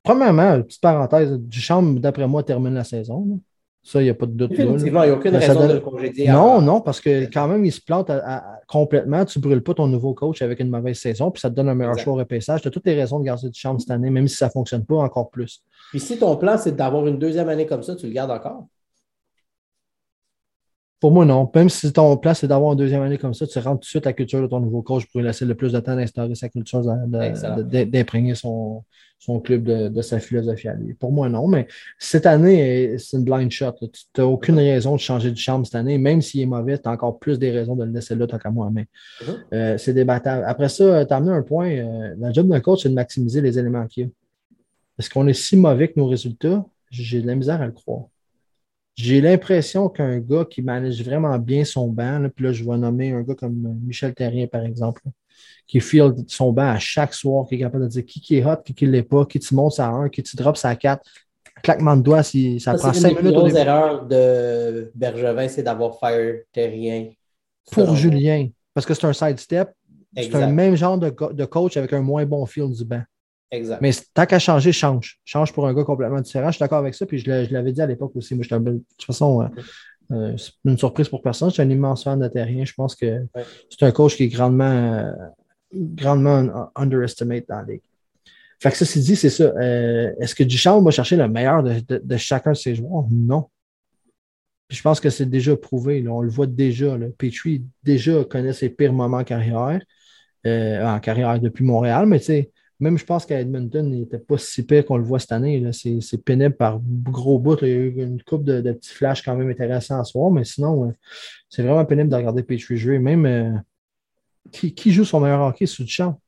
premièrement, 0.01 0.61
petite 0.61 0.81
parenthèse, 0.81 1.31
Duchamp, 1.39 1.99
d'après 1.99 2.27
moi, 2.27 2.43
termine 2.43 2.73
la 2.73 2.83
saison. 2.83 3.39
Ça, 3.85 4.01
il 4.01 4.05
n'y 4.05 4.09
a 4.09 4.13
pas 4.13 4.25
de 4.25 4.31
doute. 4.31 4.51
il 4.57 4.65
n'y 4.65 4.97
a 4.97 5.13
aucune 5.13 5.35
raison 5.35 5.67
de 5.67 5.73
le 5.73 5.79
congédier. 5.81 6.29
Non, 6.29 6.61
non, 6.61 6.79
parce 6.79 7.01
que 7.01 7.25
quand 7.25 7.49
même, 7.49 7.65
il 7.65 7.71
se 7.71 7.81
plante 7.81 8.09
complètement. 8.67 9.25
Tu 9.25 9.39
ne 9.39 9.43
brûles 9.43 9.61
pas 9.61 9.73
ton 9.73 9.87
nouveau 9.87 10.13
coach 10.13 10.41
avec 10.41 10.61
une 10.61 10.69
mauvaise 10.69 10.97
saison, 10.97 11.31
puis 11.31 11.41
ça 11.41 11.49
te 11.49 11.55
donne 11.55 11.67
un 11.67 11.75
meilleur 11.75 11.99
choix 11.99 12.13
au 12.13 12.15
repaissage. 12.15 12.61
Tu 12.61 12.69
as 12.69 12.71
toutes 12.71 12.87
les 12.87 12.95
raisons 12.95 13.19
de 13.19 13.25
garder 13.25 13.49
du 13.49 13.59
charme 13.59 13.79
cette 13.79 13.91
année, 13.91 14.09
même 14.09 14.29
si 14.29 14.37
ça 14.37 14.45
ne 14.45 14.51
fonctionne 14.51 14.85
pas 14.85 14.95
encore 14.95 15.29
plus. 15.29 15.61
Puis 15.89 15.99
si 15.99 16.17
ton 16.17 16.37
plan, 16.37 16.57
c'est 16.57 16.75
d'avoir 16.75 17.05
une 17.07 17.19
deuxième 17.19 17.49
année 17.49 17.65
comme 17.65 17.83
ça, 17.83 17.95
tu 17.95 18.07
le 18.07 18.13
gardes 18.13 18.31
encore? 18.31 18.67
Pour 21.03 21.11
moi, 21.11 21.25
non. 21.25 21.51
Même 21.53 21.67
si 21.67 21.91
ton 21.91 22.15
plan, 22.15 22.33
c'est 22.33 22.47
d'avoir 22.47 22.71
une 22.71 22.77
deuxième 22.77 23.01
année 23.01 23.17
comme 23.17 23.33
ça, 23.33 23.45
tu 23.45 23.59
rentres 23.59 23.81
tout 23.81 23.87
de 23.87 23.89
suite 23.89 24.05
la 24.05 24.13
culture 24.13 24.41
de 24.41 24.47
ton 24.47 24.61
nouveau 24.61 24.81
coach 24.81 25.05
pour 25.07 25.19
lui 25.19 25.27
laisser 25.27 25.43
le 25.43 25.53
plus 25.53 25.73
de 25.73 25.79
temps 25.81 25.97
d'instaurer 25.97 26.33
sa 26.33 26.47
culture, 26.47 26.81
d'imprégner 26.81 28.35
son, 28.35 28.85
son 29.19 29.41
club 29.41 29.63
de, 29.65 30.01
sa 30.01 30.21
philosophie 30.21 30.69
à 30.69 30.75
lui. 30.75 30.93
Pour 30.93 31.11
moi, 31.11 31.27
non, 31.27 31.45
mais 31.49 31.67
cette 31.99 32.25
année, 32.25 32.97
c'est 32.99 33.17
une 33.17 33.25
blind 33.25 33.51
shot. 33.51 33.73
Tu 33.81 33.89
n'as 34.17 34.23
aucune 34.23 34.55
raison 34.55 34.95
de 34.95 35.01
changer 35.01 35.29
de 35.29 35.35
chambre 35.35 35.65
cette 35.65 35.75
année, 35.75 35.97
même 35.97 36.21
s'il 36.21 36.39
est 36.39 36.45
mauvais, 36.45 36.77
tu 36.77 36.87
as 36.87 36.93
encore 36.93 37.19
plus 37.19 37.37
des 37.37 37.51
raisons 37.51 37.75
de 37.75 37.83
le 37.83 37.91
laisser 37.91 38.15
là, 38.15 38.25
tant 38.25 38.37
qu'à 38.37 38.51
moi. 38.51 38.69
Mais 38.71 38.85
mm-hmm. 39.23 39.35
euh, 39.55 39.77
c'est 39.77 39.93
débattable. 39.93 40.45
Après 40.47 40.69
ça, 40.69 41.05
tu 41.05 41.13
as 41.13 41.17
amené 41.17 41.33
un 41.33 41.41
point. 41.41 41.69
Euh, 41.69 42.15
la 42.17 42.31
job 42.31 42.47
d'un 42.47 42.61
coach, 42.61 42.83
c'est 42.83 42.89
de 42.89 42.93
maximiser 42.93 43.41
les 43.41 43.59
éléments 43.59 43.85
qu'il 43.87 44.03
y 44.03 44.05
a. 44.05 44.09
Est-ce 44.99 45.09
qu'on 45.09 45.27
est 45.27 45.33
si 45.33 45.57
mauvais 45.57 45.89
que 45.89 45.99
nos 45.99 46.07
résultats? 46.07 46.63
J'ai 46.91 47.21
de 47.21 47.27
la 47.27 47.35
misère 47.35 47.61
à 47.61 47.65
le 47.65 47.73
croire. 47.73 48.03
J'ai 48.95 49.21
l'impression 49.21 49.89
qu'un 49.89 50.19
gars 50.19 50.45
qui 50.45 50.61
manage 50.61 51.03
vraiment 51.03 51.37
bien 51.39 51.65
son 51.65 51.87
banc, 51.87 52.27
puis 52.35 52.45
là, 52.45 52.53
je 52.53 52.63
vais 52.63 52.77
nommer 52.77 53.11
un 53.11 53.21
gars 53.21 53.33
comme 53.33 53.79
Michel 53.83 54.13
Terrien, 54.13 54.45
par 54.47 54.63
exemple, 54.63 55.01
qui 55.65 55.79
field 55.79 56.25
son 56.27 56.51
banc 56.51 56.69
à 56.69 56.79
chaque 56.79 57.13
soir, 57.13 57.47
qui 57.47 57.55
est 57.55 57.59
capable 57.59 57.85
de 57.85 57.89
dire 57.89 58.05
qui, 58.05 58.21
qui 58.21 58.37
est 58.37 58.45
hot, 58.45 58.57
qui 58.63 58.85
ne 58.85 58.91
l'est 58.91 59.03
pas, 59.03 59.25
qui 59.25 59.39
tu 59.39 59.55
montes 59.55 59.79
à 59.79 59.87
1, 59.87 60.09
qui 60.09 60.21
tu 60.21 60.35
drops 60.35 60.63
à 60.63 60.75
4. 60.75 61.01
Claquement 61.63 61.95
de 61.95 62.01
doigts, 62.01 62.23
si, 62.23 62.59
ça, 62.59 62.73
prend 62.75 62.93
5 62.93 63.21
minutes. 63.21 63.53
La 63.53 63.61
erreur 63.61 64.05
de 64.05 64.91
Bergevin, 64.93 65.47
c'est 65.47 65.63
d'avoir 65.63 65.97
fire 65.97 66.41
Terrien. 66.51 67.09
Pour 67.71 67.95
Julien, 67.95 68.49
parce 68.73 68.85
que 68.85 68.93
c'est 68.93 69.05
un 69.05 69.13
sidestep. 69.13 69.69
C'est 70.15 70.35
un 70.35 70.51
même 70.51 70.75
genre 70.75 70.99
de, 70.99 71.09
de 71.09 71.45
coach 71.45 71.77
avec 71.77 71.91
un 71.93 72.01
moins 72.01 72.25
bon 72.25 72.45
field 72.45 72.73
du 72.73 72.85
banc. 72.85 73.01
Exact. 73.53 73.81
Mais 73.81 73.91
tant 74.15 74.25
qu'à 74.25 74.39
changer, 74.39 74.71
change. 74.71 75.19
Change 75.23 75.53
pour 75.53 75.67
un 75.67 75.73
gars 75.75 75.83
complètement 75.83 76.19
différent. 76.21 76.47
Je 76.47 76.53
suis 76.53 76.59
d'accord 76.59 76.79
avec 76.79 76.95
ça. 76.95 77.05
Puis 77.05 77.19
je 77.19 77.29
l'avais 77.53 77.71
dit 77.71 77.81
à 77.81 77.85
l'époque 77.85 78.11
aussi. 78.15 78.33
Moi, 78.33 78.43
de 78.49 78.83
toute 78.97 79.05
façon, 79.05 79.43
euh, 79.43 79.47
euh, 80.11 80.37
c'est 80.37 80.53
une 80.65 80.77
surprise 80.77 81.07
pour 81.07 81.21
personne. 81.21 81.49
Je 81.49 81.53
suis 81.53 81.61
un 81.61 81.69
immense 81.69 82.03
fan 82.03 82.19
de 82.19 82.27
Terrien. 82.27 82.65
Je 82.65 82.73
pense 82.73 82.95
que 82.95 83.27
c'est 83.69 83.85
un 83.85 83.91
coach 83.91 84.15
qui 84.15 84.23
est 84.23 84.27
grandement, 84.27 84.63
euh, 84.63 85.11
grandement 85.71 86.71
underestimate 86.75 87.47
dans 87.47 87.57
la 87.57 87.73
ligue. 87.73 87.81
Fait 88.59 88.71
que 88.71 88.77
ça, 88.77 88.85
c'est 88.85 89.01
dit, 89.01 89.15
c'est 89.15 89.29
ça. 89.29 89.53
Est-ce 90.19 90.33
que 90.33 90.43
Duchamp 90.43 90.81
va 90.81 90.89
chercher 90.89 91.15
le 91.15 91.27
meilleur 91.27 91.61
de, 91.61 92.17
chacun 92.17 92.53
de 92.53 92.57
ses 92.57 92.73
joueurs? 92.73 93.05
Non. 93.11 93.49
Puis 94.67 94.77
je 94.79 94.81
pense 94.81 94.99
que 94.99 95.11
c'est 95.11 95.29
déjà 95.29 95.55
prouvé. 95.55 96.03
On 96.07 96.21
le 96.21 96.31
voit 96.31 96.47
déjà. 96.47 96.97
Là. 96.97 97.05
Petrie 97.15 97.63
déjà 97.83 98.23
connaît 98.23 98.53
ses 98.53 98.69
pires 98.69 98.93
moments 98.93 99.17
en 99.17 99.23
carrière, 99.23 99.79
en 100.43 100.99
carrière 101.01 101.39
depuis 101.39 101.65
Montréal, 101.65 102.07
mais 102.07 102.19
tu 102.19 102.25
sais, 102.25 102.52
même 102.83 102.97
je 102.97 103.05
pense 103.05 103.25
qu'à 103.25 103.39
Edmonton, 103.39 103.89
il 103.91 104.01
n'était 104.01 104.19
pas 104.19 104.37
si 104.37 104.65
pire 104.65 104.85
qu'on 104.85 104.97
le 104.97 105.03
voit 105.03 105.17
cette 105.17 105.31
année. 105.31 105.71
C'est 105.71 106.23
pénible 106.23 106.55
par 106.55 106.81
gros 106.83 107.39
bout. 107.39 107.57
Il 107.61 107.67
y 107.67 107.71
a 107.71 107.75
eu 107.75 108.03
une 108.03 108.21
coupe 108.21 108.43
de, 108.43 108.59
petits 108.73 108.93
flashs 108.93 109.23
quand 109.23 109.35
même 109.35 109.49
intéressants 109.49 109.99
à 109.99 110.03
soir, 110.03 110.29
mais 110.31 110.43
sinon, 110.43 110.89
euh, 110.89 110.91
c'est 111.49 111.63
vraiment 111.63 111.85
pénible 111.85 112.09
de 112.09 112.15
regarder 112.15 112.43
Petrie 112.43 112.75
jouer. 112.77 112.99
Même 112.99 113.25
euh, 113.25 113.51
qui, 114.51 114.91
joue 114.91 115.05
son 115.05 115.21
meilleur 115.21 115.41
hockey 115.41 115.65
sous 115.65 115.83
le 115.83 115.87
champ? 115.87 116.19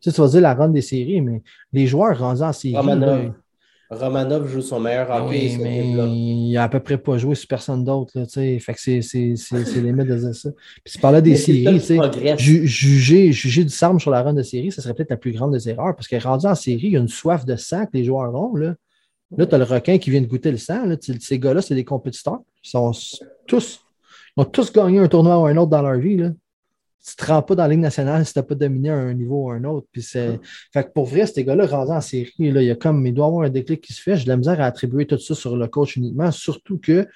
Tu, 0.00 0.10
sais, 0.10 0.12
tu 0.12 0.20
vas 0.20 0.28
dire 0.28 0.42
la 0.42 0.54
run 0.54 0.68
des 0.68 0.82
séries, 0.82 1.22
mais 1.22 1.42
les 1.72 1.86
joueurs 1.86 2.18
rendus 2.18 2.42
en 2.42 2.52
série. 2.52 2.76
Romanov 3.98 4.48
joue 4.48 4.60
son 4.62 4.80
meilleur 4.80 5.06
Ah 5.10 5.24
hockey. 5.24 5.56
oui, 5.56 5.58
mais 5.62 5.88
il 5.88 6.56
a 6.56 6.64
à 6.64 6.68
peu 6.68 6.80
près 6.80 6.98
pas 6.98 7.16
joué 7.18 7.34
sur 7.34 7.48
personne 7.48 7.84
d'autre. 7.84 8.12
Fait 8.32 8.58
que 8.74 8.80
c'est 8.80 9.00
limite 9.80 10.06
de 10.06 10.16
dire 10.16 10.34
ça. 10.34 10.50
Puis 10.84 10.94
tu 10.94 10.98
parlais 10.98 11.22
des 11.22 11.36
séries. 11.36 11.64
Ju- 12.38 12.66
Juger, 12.66 13.32
juger 13.32 13.64
du 13.64 13.70
Sarm 13.70 13.98
sur 14.00 14.10
la 14.10 14.22
run 14.22 14.34
de 14.34 14.42
série, 14.42 14.70
ça 14.72 14.82
serait 14.82 14.94
peut-être 14.94 15.10
la 15.10 15.16
plus 15.16 15.32
grande 15.32 15.52
des 15.52 15.68
erreurs 15.68 15.94
parce 15.94 16.08
que 16.08 16.16
rendu 16.22 16.46
en 16.46 16.54
série, 16.54 16.80
il 16.88 16.92
y 16.92 16.96
a 16.96 17.00
une 17.00 17.08
soif 17.08 17.44
de 17.44 17.56
sang 17.56 17.84
que 17.86 17.90
les 17.94 18.04
joueurs 18.04 18.34
ont. 18.34 18.54
Là, 18.56 18.74
là 19.36 19.46
tu 19.46 19.54
as 19.54 19.58
le 19.58 19.64
requin 19.64 19.98
qui 19.98 20.10
vient 20.10 20.20
de 20.20 20.26
goûter 20.26 20.50
le 20.50 20.58
sang. 20.58 20.86
Là. 20.86 20.96
Ces 21.20 21.38
gars-là, 21.38 21.62
c'est 21.62 21.74
des 21.74 21.84
compétiteurs. 21.84 22.40
Ils 22.64 22.70
sont 22.70 22.92
tous, 23.46 23.80
ils 24.36 24.40
ont 24.40 24.44
tous 24.44 24.72
gagné 24.72 24.98
un 24.98 25.08
tournoi 25.08 25.38
ou 25.38 25.46
un 25.46 25.56
autre 25.56 25.70
dans 25.70 25.82
leur 25.82 25.98
vie. 25.98 26.16
Là. 26.16 26.30
Tu 27.06 27.16
te 27.16 27.26
rends 27.26 27.42
pas 27.42 27.54
dans 27.54 27.64
la 27.64 27.68
Ligue 27.68 27.80
nationale 27.80 28.24
si 28.24 28.32
tu 28.32 28.42
pas 28.42 28.54
dominé 28.54 28.88
à 28.88 28.96
un 28.96 29.12
niveau 29.12 29.44
ou 29.44 29.50
un 29.50 29.62
autre. 29.64 29.86
Puis 29.92 30.02
c'est... 30.02 30.40
Fait 30.72 30.84
que 30.84 30.90
pour 30.90 31.04
vrai, 31.04 31.26
ces 31.26 31.44
gars-là, 31.44 31.66
rendus 31.66 31.92
en 31.92 32.00
série, 32.00 32.50
là, 32.50 32.62
il, 32.62 32.66
y 32.66 32.70
a 32.70 32.76
comme, 32.76 33.06
il 33.06 33.12
doit 33.12 33.26
y 33.26 33.28
avoir 33.28 33.44
un 33.44 33.50
déclic 33.50 33.82
qui 33.82 33.92
se 33.92 34.00
fait. 34.00 34.16
J'ai 34.16 34.24
de 34.24 34.30
la 34.30 34.36
misère 34.38 34.60
à 34.60 34.64
attribuer 34.64 35.06
tout 35.06 35.18
ça 35.18 35.34
sur 35.34 35.56
le 35.56 35.66
coach 35.68 35.96
uniquement, 35.96 36.30
surtout 36.30 36.78
que 36.78 37.06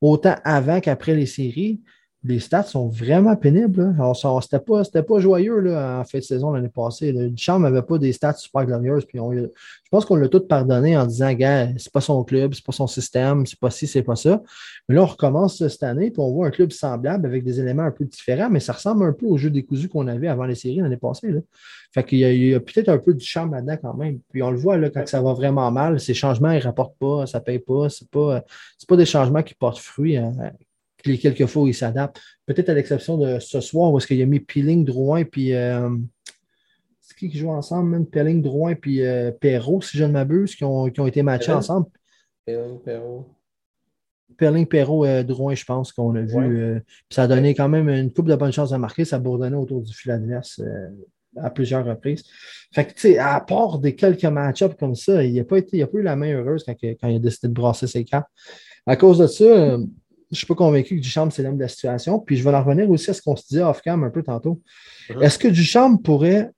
autant 0.00 0.36
avant 0.44 0.80
qu'après 0.80 1.14
les 1.14 1.26
séries, 1.26 1.80
les 2.24 2.40
stats 2.40 2.64
sont 2.64 2.88
vraiment 2.88 3.36
pénibles. 3.36 3.94
On 4.00 4.12
C'était 4.40 4.58
pas, 4.58 4.82
c'était 4.82 5.04
pas 5.04 5.20
joyeux 5.20 5.60
là, 5.60 6.00
en 6.00 6.04
fin 6.04 6.18
de 6.18 6.24
saison 6.24 6.50
l'année 6.50 6.68
passée. 6.68 7.12
Le 7.12 7.30
Duchamp 7.30 7.60
n'avait 7.60 7.82
pas 7.82 7.96
des 7.98 8.12
stats 8.12 8.34
super 8.34 8.66
glorieuses. 8.66 9.04
Puis 9.04 9.20
on- 9.20 9.32
je 9.32 9.46
pense 9.90 10.04
qu'on 10.04 10.16
l'a 10.16 10.28
tout 10.28 10.40
pardonné 10.40 10.98
en 10.98 11.06
disant 11.06 11.32
Gars, 11.32 11.68
c'est 11.76 11.92
pas 11.92 12.00
son 12.00 12.24
club, 12.24 12.54
c'est 12.54 12.64
pas 12.64 12.72
son 12.72 12.88
système, 12.88 13.46
c'est 13.46 13.58
pas 13.58 13.70
ci, 13.70 13.86
c'est 13.86 14.02
pas 14.02 14.16
ça. 14.16 14.42
Mais 14.88 14.96
là, 14.96 15.02
on 15.04 15.06
recommence 15.06 15.66
cette 15.66 15.82
année, 15.84 16.10
puis 16.10 16.20
on 16.20 16.32
voit 16.32 16.48
un 16.48 16.50
club 16.50 16.72
semblable 16.72 17.24
avec 17.24 17.44
des 17.44 17.60
éléments 17.60 17.84
un 17.84 17.92
peu 17.92 18.04
différents, 18.04 18.50
mais 18.50 18.60
ça 18.60 18.72
ressemble 18.72 19.04
un 19.04 19.12
peu 19.12 19.26
au 19.26 19.36
jeu 19.36 19.50
décousu 19.50 19.88
qu'on 19.88 20.08
avait 20.08 20.28
avant 20.28 20.44
les 20.44 20.56
séries 20.56 20.76
l'année 20.78 20.96
passée. 20.96 21.32
Fait 21.94 22.04
qu'il 22.04 22.18
y 22.18 22.24
a, 22.24 22.32
il 22.32 22.48
y 22.48 22.54
a 22.54 22.60
peut-être 22.60 22.88
un 22.88 22.98
peu 22.98 23.14
du 23.14 23.24
charme 23.24 23.52
là-dedans 23.54 23.76
quand 23.80 23.94
même. 23.94 24.18
Puis 24.30 24.42
on 24.42 24.50
le 24.50 24.58
voit 24.58 24.76
là, 24.76 24.90
quand 24.90 25.06
ça 25.06 25.22
va 25.22 25.32
vraiment 25.34 25.70
mal, 25.70 26.00
ces 26.00 26.14
changements, 26.14 26.50
ils 26.50 26.58
ne 26.58 26.64
rapportent 26.64 26.98
pas, 26.98 27.26
ça 27.26 27.38
ne 27.38 27.44
paye 27.44 27.60
pas. 27.60 27.88
Ce 27.88 28.04
pas, 28.04 28.44
c'est 28.76 28.88
pas 28.88 28.96
des 28.96 29.06
changements 29.06 29.42
qui 29.42 29.54
portent 29.54 29.78
fruit. 29.78 30.16
hein. 30.16 30.32
Les 31.04 31.18
quelques 31.18 31.46
fois 31.46 31.62
où 31.62 31.66
ils 31.68 31.74
s'adaptent. 31.74 32.20
Peut-être 32.46 32.68
à 32.70 32.74
l'exception 32.74 33.16
de 33.18 33.38
ce 33.38 33.60
soir 33.60 33.92
où 33.92 33.98
est-ce 33.98 34.06
qu'il 34.06 34.20
a 34.20 34.26
mis 34.26 34.40
Peeling, 34.40 34.84
Drouin, 34.84 35.24
puis. 35.24 35.54
euh, 35.54 35.90
c'est 37.00 37.16
qui 37.16 37.30
qui 37.30 37.38
joue 37.38 37.50
ensemble, 37.50 37.88
même? 37.90 38.06
Peeling, 38.06 38.42
Drouin, 38.42 38.74
puis 38.74 39.02
euh, 39.02 39.30
Perrault, 39.30 39.80
si 39.80 39.96
je 39.96 40.04
ne 40.04 40.10
m'abuse, 40.12 40.54
qui 40.54 40.64
ont, 40.64 40.90
qui 40.90 41.00
ont 41.00 41.06
été 41.06 41.22
matchés 41.22 41.52
ensemble. 41.52 41.86
Perrin, 42.44 42.76
Perrault. 42.84 43.26
Perling, 44.36 44.66
Perrault, 44.66 45.04
euh, 45.06 45.22
Drouin, 45.22 45.54
je 45.54 45.64
pense 45.64 45.90
qu'on 45.92 46.14
a 46.16 46.20
vu. 46.22 46.36
Ouais. 46.74 46.82
ça 47.10 47.22
a 47.22 47.26
donné 47.26 47.54
quand 47.54 47.68
même 47.68 47.88
une 47.88 48.12
coupe 48.12 48.28
de 48.28 48.36
bonnes 48.36 48.52
chances 48.52 48.72
à 48.72 48.78
marquer. 48.78 49.04
Ça 49.04 49.18
bourdonnait 49.18 49.56
autour 49.56 49.80
du 49.82 49.94
fil 49.94 50.10
adverse 50.10 50.60
à 51.36 51.50
plusieurs 51.50 51.84
reprises. 51.84 52.24
Fait 52.74 52.84
que, 52.86 52.92
tu 52.92 53.00
sais, 53.00 53.18
à 53.18 53.40
part 53.40 53.78
des 53.78 53.94
quelques 53.94 54.24
match-ups 54.24 54.74
comme 54.78 54.94
ça, 54.94 55.24
il 55.24 55.34
n'a 55.34 55.44
pas, 55.44 55.58
été- 55.58 55.76
il 55.78 55.82
a 55.82 55.86
pas 55.86 55.98
eu 55.98 56.02
la 56.02 56.16
main 56.16 56.32
heureuse 56.34 56.62
quand, 56.64 56.74
quand 56.82 57.08
il 57.08 57.16
a 57.16 57.18
décidé 57.18 57.48
de 57.48 57.52
brasser 57.54 57.86
ses 57.86 58.04
cartes. 58.04 58.28
À 58.86 58.96
cause 58.96 59.18
de 59.18 59.26
ça, 59.26 59.78
je 60.30 60.34
ne 60.34 60.36
suis 60.36 60.46
pas 60.46 60.54
convaincu 60.54 60.96
que 60.96 61.00
Duchamp, 61.00 61.30
c'est 61.30 61.42
l'homme 61.42 61.56
de 61.56 61.62
la 61.62 61.68
situation. 61.68 62.18
Puis 62.18 62.36
je 62.36 62.44
vais 62.44 62.54
en 62.54 62.62
revenir 62.62 62.90
aussi 62.90 63.10
à 63.10 63.14
ce 63.14 63.22
qu'on 63.22 63.34
se 63.34 63.46
disait 63.46 63.62
off-cam 63.62 64.04
un 64.04 64.10
peu 64.10 64.22
tantôt. 64.22 64.60
Mhm. 65.08 65.22
Est-ce 65.22 65.38
que 65.38 65.48
Duchamp 65.48 65.96
pourrait, 65.96 66.50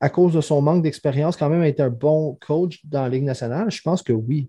à 0.00 0.08
cause 0.08 0.32
de 0.32 0.40
son 0.40 0.62
manque 0.62 0.82
d'expérience, 0.82 1.36
quand 1.36 1.50
même 1.50 1.62
être 1.62 1.80
un 1.80 1.90
bon 1.90 2.38
coach 2.46 2.80
dans 2.84 3.02
la 3.02 3.10
Ligue 3.10 3.24
nationale? 3.24 3.70
Je 3.70 3.82
pense 3.82 4.02
que 4.02 4.14
oui. 4.14 4.48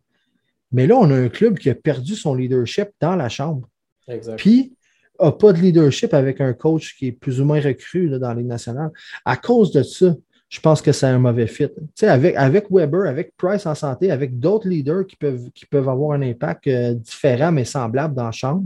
Mais 0.72 0.88
là, 0.88 0.95
on 0.95 1.11
a 1.11 1.15
un 1.15 1.27
club 1.27 1.60
qui 1.60 1.69
a 1.69 1.76
perdu 1.76 2.15
son 2.15 2.34
leadership 2.34 2.88
dans 3.02 3.18
la 3.18 3.27
chambre. 3.27 3.68
Exact. 4.07 4.38
Puis, 4.38 4.73
n'a 5.19 5.31
pas 5.34 5.52
de 5.52 5.60
leadership 5.60 6.14
avec 6.14 6.39
un 6.39 6.53
coach 6.53 6.95
qui 6.98 7.07
est 7.07 7.11
plus 7.11 7.41
ou 7.41 7.45
moins 7.45 7.60
recru 7.60 8.07
là, 8.07 8.19
dans 8.19 8.30
la 8.30 8.35
Ligue 8.35 8.48
nationale. 8.48 8.91
À 9.26 9.35
cause 9.35 9.72
de 9.72 9.84
ça, 9.84 10.15
je 10.52 10.60
pense 10.60 10.82
que 10.82 10.91
c'est 10.91 11.06
un 11.06 11.18
mauvais 11.18 11.48
fit. 11.48 11.69
Tu 11.69 11.82
sais, 11.95 12.10
avec, 12.10 12.36
avec 12.36 12.69
Weber, 12.69 13.07
avec 13.07 13.36
Price 13.38 13.65
en 13.65 13.73
santé, 13.73 14.11
avec 14.11 14.38
d'autres 14.38 14.68
leaders 14.68 15.07
qui 15.07 15.15
peuvent, 15.15 15.49
qui 15.52 15.65
peuvent 15.65 15.88
avoir 15.88 16.11
un 16.11 16.22
impact 16.22 16.68
euh, 16.68 16.94
différent 16.94 17.53
mais 17.53 17.64
semblable 17.64 18.14
dans 18.14 18.26
la 18.26 18.32
chambre, 18.32 18.65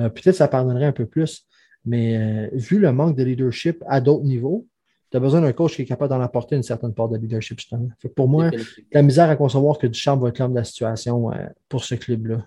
euh, 0.00 0.10
peut-être 0.10 0.36
ça 0.36 0.48
pardonnerait 0.48 0.84
un 0.84 0.92
peu 0.92 1.06
plus. 1.06 1.46
Mais 1.86 2.18
euh, 2.18 2.50
vu 2.52 2.78
le 2.78 2.92
manque 2.92 3.16
de 3.16 3.24
leadership 3.24 3.82
à 3.88 4.02
d'autres 4.02 4.24
niveaux, 4.24 4.66
tu 5.10 5.16
as 5.16 5.20
besoin 5.20 5.40
d'un 5.40 5.54
coach 5.54 5.76
qui 5.76 5.82
est 5.82 5.86
capable 5.86 6.10
d'en 6.10 6.20
apporter 6.20 6.56
une 6.56 6.62
certaine 6.62 6.92
part 6.92 7.08
de 7.08 7.16
leadership, 7.16 7.58
justement. 7.58 7.88
Fait 7.98 8.10
que 8.10 8.14
pour 8.14 8.28
moi, 8.28 8.50
la 8.92 9.00
misère 9.00 9.30
à 9.30 9.36
concevoir 9.36 9.78
que 9.78 9.86
Duchamp 9.86 10.18
va 10.18 10.28
être 10.28 10.38
l'homme 10.38 10.52
de 10.52 10.58
la 10.58 10.64
situation 10.64 11.32
euh, 11.32 11.36
pour 11.70 11.84
ce 11.84 11.94
club-là. 11.94 12.46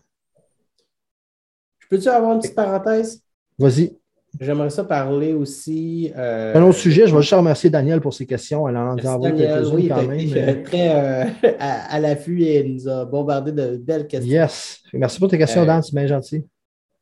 Je 1.79 1.87
peux-tu 1.87 2.09
avoir 2.09 2.33
une 2.33 2.39
petite 2.39 2.55
parenthèse? 2.55 3.23
Vas-y. 3.57 3.97
J'aimerais 4.39 4.69
ça 4.69 4.83
parler 4.85 5.33
aussi. 5.33 6.11
euh, 6.15 6.53
Un 6.55 6.63
autre 6.63 6.77
sujet, 6.77 7.05
je 7.05 7.13
vais 7.15 7.21
juste 7.21 7.33
remercier 7.33 7.69
Daniel 7.69 7.99
pour 8.01 8.13
ses 8.13 8.25
questions. 8.25 8.67
Elle 8.67 8.77
en 8.77 8.97
a 8.97 9.05
envoyé 9.09 9.35
quelques-unes 9.35 9.75
Oui, 9.75 9.87
quand 9.89 10.03
même. 10.07 10.29
mais- 10.31 10.63
très 10.63 10.95
euh, 10.95 11.25
à, 11.59 11.95
à 11.95 11.99
l'affût 11.99 12.41
et 12.43 12.63
nous 12.63 12.87
a 12.87 13.05
bombardé 13.05 13.51
de 13.51 13.77
belles 13.77 14.07
questions. 14.07 14.31
Yes. 14.31 14.79
Merci 14.93 15.19
pour 15.19 15.29
tes 15.29 15.37
questions, 15.37 15.63
Euh, 15.63 15.65
Dan, 15.65 15.83
c'est 15.83 15.93
bien 15.93 16.07
gentil. 16.07 16.45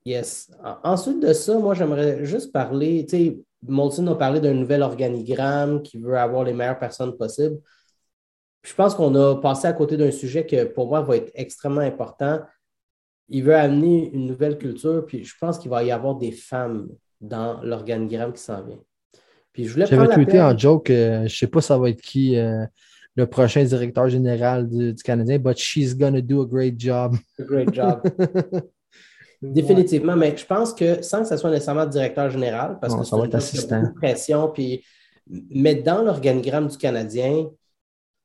Yes. 0.05 0.49
En- 0.63 0.91
Ensuite 0.93 1.21
de 1.21 1.31
ça, 1.33 1.57
moi, 1.59 1.75
j'aimerais 1.75 2.25
juste 2.25 2.51
parler, 2.51 3.05
tu 3.07 3.17
sais, 3.17 3.39
Molson 3.67 4.07
a 4.07 4.15
parlé 4.15 4.39
d'un 4.39 4.53
nouvel 4.53 4.81
organigramme 4.81 5.81
qui 5.81 5.97
veut 5.99 6.17
avoir 6.17 6.43
les 6.45 6.53
meilleures 6.53 6.79
personnes 6.79 7.15
possibles. 7.15 7.57
Je 8.63 8.73
pense 8.73 8.95
qu'on 8.95 9.13
a 9.15 9.35
passé 9.35 9.67
à 9.67 9.73
côté 9.73 9.97
d'un 9.97 10.11
sujet 10.11 10.45
que 10.45 10.63
pour 10.65 10.87
moi 10.87 11.01
va 11.01 11.17
être 11.17 11.31
extrêmement 11.35 11.81
important. 11.81 12.39
Il 13.29 13.43
veut 13.43 13.55
amener 13.55 14.09
une 14.13 14.25
nouvelle 14.25 14.57
culture, 14.57 15.05
puis 15.05 15.23
je 15.23 15.35
pense 15.39 15.59
qu'il 15.59 15.69
va 15.69 15.83
y 15.83 15.91
avoir 15.91 16.15
des 16.15 16.31
femmes 16.31 16.89
dans 17.21 17.61
l'organigramme 17.61 18.33
qui 18.33 18.41
s'en 18.41 18.61
vient. 18.63 18.79
Puis 19.53 19.65
je 19.65 19.73
voulais 19.73 19.85
J'avais 19.85 20.07
tweeté 20.13 20.33
peine- 20.33 20.41
en 20.41 20.57
joke, 20.57 20.89
euh, 20.89 21.17
je 21.19 21.23
ne 21.23 21.27
sais 21.29 21.47
pas 21.47 21.61
ça 21.61 21.77
va 21.77 21.89
être 21.89 22.01
qui 22.01 22.37
euh, 22.37 22.65
le 23.15 23.25
prochain 23.27 23.63
directeur 23.63 24.07
général 24.07 24.69
du, 24.69 24.93
du 24.93 25.03
Canadien, 25.03 25.37
but 25.39 25.57
she's 25.57 25.97
gonna 25.97 26.21
do 26.21 26.41
a 26.41 26.45
great 26.45 26.79
job. 26.79 27.15
Great 27.39 27.73
job. 27.73 28.01
Définitivement, 29.41 30.17
mais 30.17 30.35
je 30.35 30.45
pense 30.45 30.73
que 30.73 31.01
sans 31.01 31.21
que 31.21 31.29
ce 31.29 31.37
soit 31.37 31.49
nécessairement 31.49 31.85
directeur 31.85 32.29
général, 32.29 32.77
parce 32.81 32.93
Non, 32.93 32.99
que 33.01 33.05
ça 33.07 33.15
va 33.17 33.25
être 33.25 33.35
a 33.35 33.37
assistant. 33.37 33.81
de 33.83 33.93
pression, 33.93 34.49
puis, 34.49 34.83
mais 35.27 35.75
dans 35.75 36.01
l'organigramme 36.03 36.67
du 36.67 36.77
Canadien, 36.77 37.49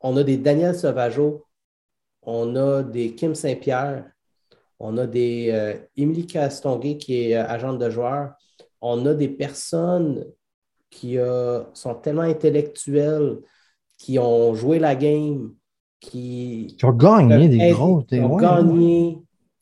on 0.00 0.16
a 0.16 0.24
des 0.24 0.36
Daniel 0.36 0.74
Sauvageau, 0.74 1.46
on 2.22 2.56
a 2.56 2.82
des 2.82 3.14
Kim 3.14 3.34
Saint-Pierre, 3.34 4.10
on 4.80 4.98
a 4.98 5.06
des 5.06 5.50
euh, 5.52 5.74
Émilie 5.96 6.26
Castonguay 6.26 6.96
qui 6.98 7.30
est 7.30 7.36
euh, 7.36 7.46
agente 7.46 7.78
de 7.78 7.90
joueur, 7.90 8.32
on 8.86 9.06
a 9.06 9.14
des 9.14 9.28
personnes 9.28 10.26
qui 10.90 11.16
euh, 11.18 11.62
sont 11.72 11.94
tellement 11.94 12.22
intellectuelles, 12.22 13.38
qui 13.96 14.18
ont 14.18 14.54
joué 14.54 14.78
la 14.78 14.94
game, 14.94 15.54
qui, 16.00 16.76
Qui 16.78 16.84
ont 16.84 16.92
gagné 16.92 17.48
des 17.48 17.70
gros. 17.70 18.02
qui 18.02 18.20
ont 18.20 18.34
ouais, 18.34 18.42
gagné, 18.42 19.18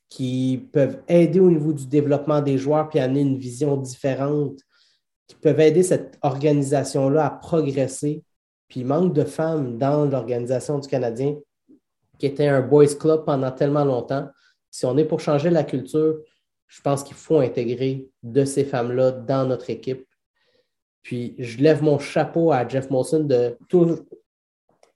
qui 0.09 0.69
peuvent 0.73 1.01
aider 1.07 1.39
au 1.39 1.51
niveau 1.51 1.73
du 1.73 1.87
développement 1.87 2.41
des 2.41 2.59
joueurs 2.59 2.89
puis 2.89 2.99
amener 2.99 3.21
une 3.21 3.39
vision 3.39 3.77
différente, 3.77 4.59
qui 5.29 5.37
peuvent 5.37 5.61
aider 5.61 5.85
cette 5.85 6.19
organisation-là 6.23 7.27
à 7.27 7.31
progresser. 7.31 8.25
Puis 8.67 8.81
il 8.81 8.87
manque 8.87 9.15
de 9.15 9.25
femmes 9.25 9.79
dans 9.79 10.05
l'organisation 10.05 10.81
du 10.81 10.89
Canadien, 10.89 11.37
qui 12.19 12.27
était 12.27 12.49
un 12.49 12.61
boys 12.61 12.97
club 12.99 13.25
pendant 13.25 13.53
tellement 13.53 13.85
longtemps. 13.85 14.27
Si 14.69 14.85
on 14.85 14.99
est 14.99 15.05
pour 15.05 15.21
changer 15.21 15.51
la 15.51 15.63
culture, 15.63 16.19
je 16.73 16.81
pense 16.81 17.05
qu'il 17.05 17.17
faut 17.17 17.39
intégrer 17.39 18.09
de 18.23 18.47
ces 18.47 18.65
femmes-là 18.65 19.13
dans 19.13 19.47
notre 19.47 19.69
équipe. 19.69 20.07
Puis 21.03 21.35
je 21.39 21.59
lève 21.59 21.83
mon 21.83 21.99
chapeau 21.99 22.51
à 22.51 22.67
Jeff 22.67 22.89
Molson 22.89 23.25
de 23.25 23.59
tout. 23.69 23.99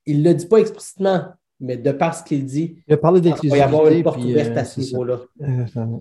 Il 0.06 0.22
ne 0.22 0.30
le 0.30 0.34
dit 0.34 0.46
pas 0.46 0.56
explicitement, 0.56 1.26
mais 1.60 1.76
de 1.76 1.92
par 1.92 2.14
ce 2.14 2.24
qu'il 2.24 2.46
dit, 2.46 2.82
Il 2.88 2.94
a 2.94 2.96
parlé 2.96 3.20
il 3.42 3.50
va 3.50 3.58
y 3.58 3.60
avoir 3.60 3.88
une 3.88 4.02
porte 4.02 4.24
ouverte 4.24 4.56
euh, 4.56 4.60
à 4.60 4.64
ce 4.64 4.80
niveau-là. 4.80 5.20
D'accord, 5.38 6.00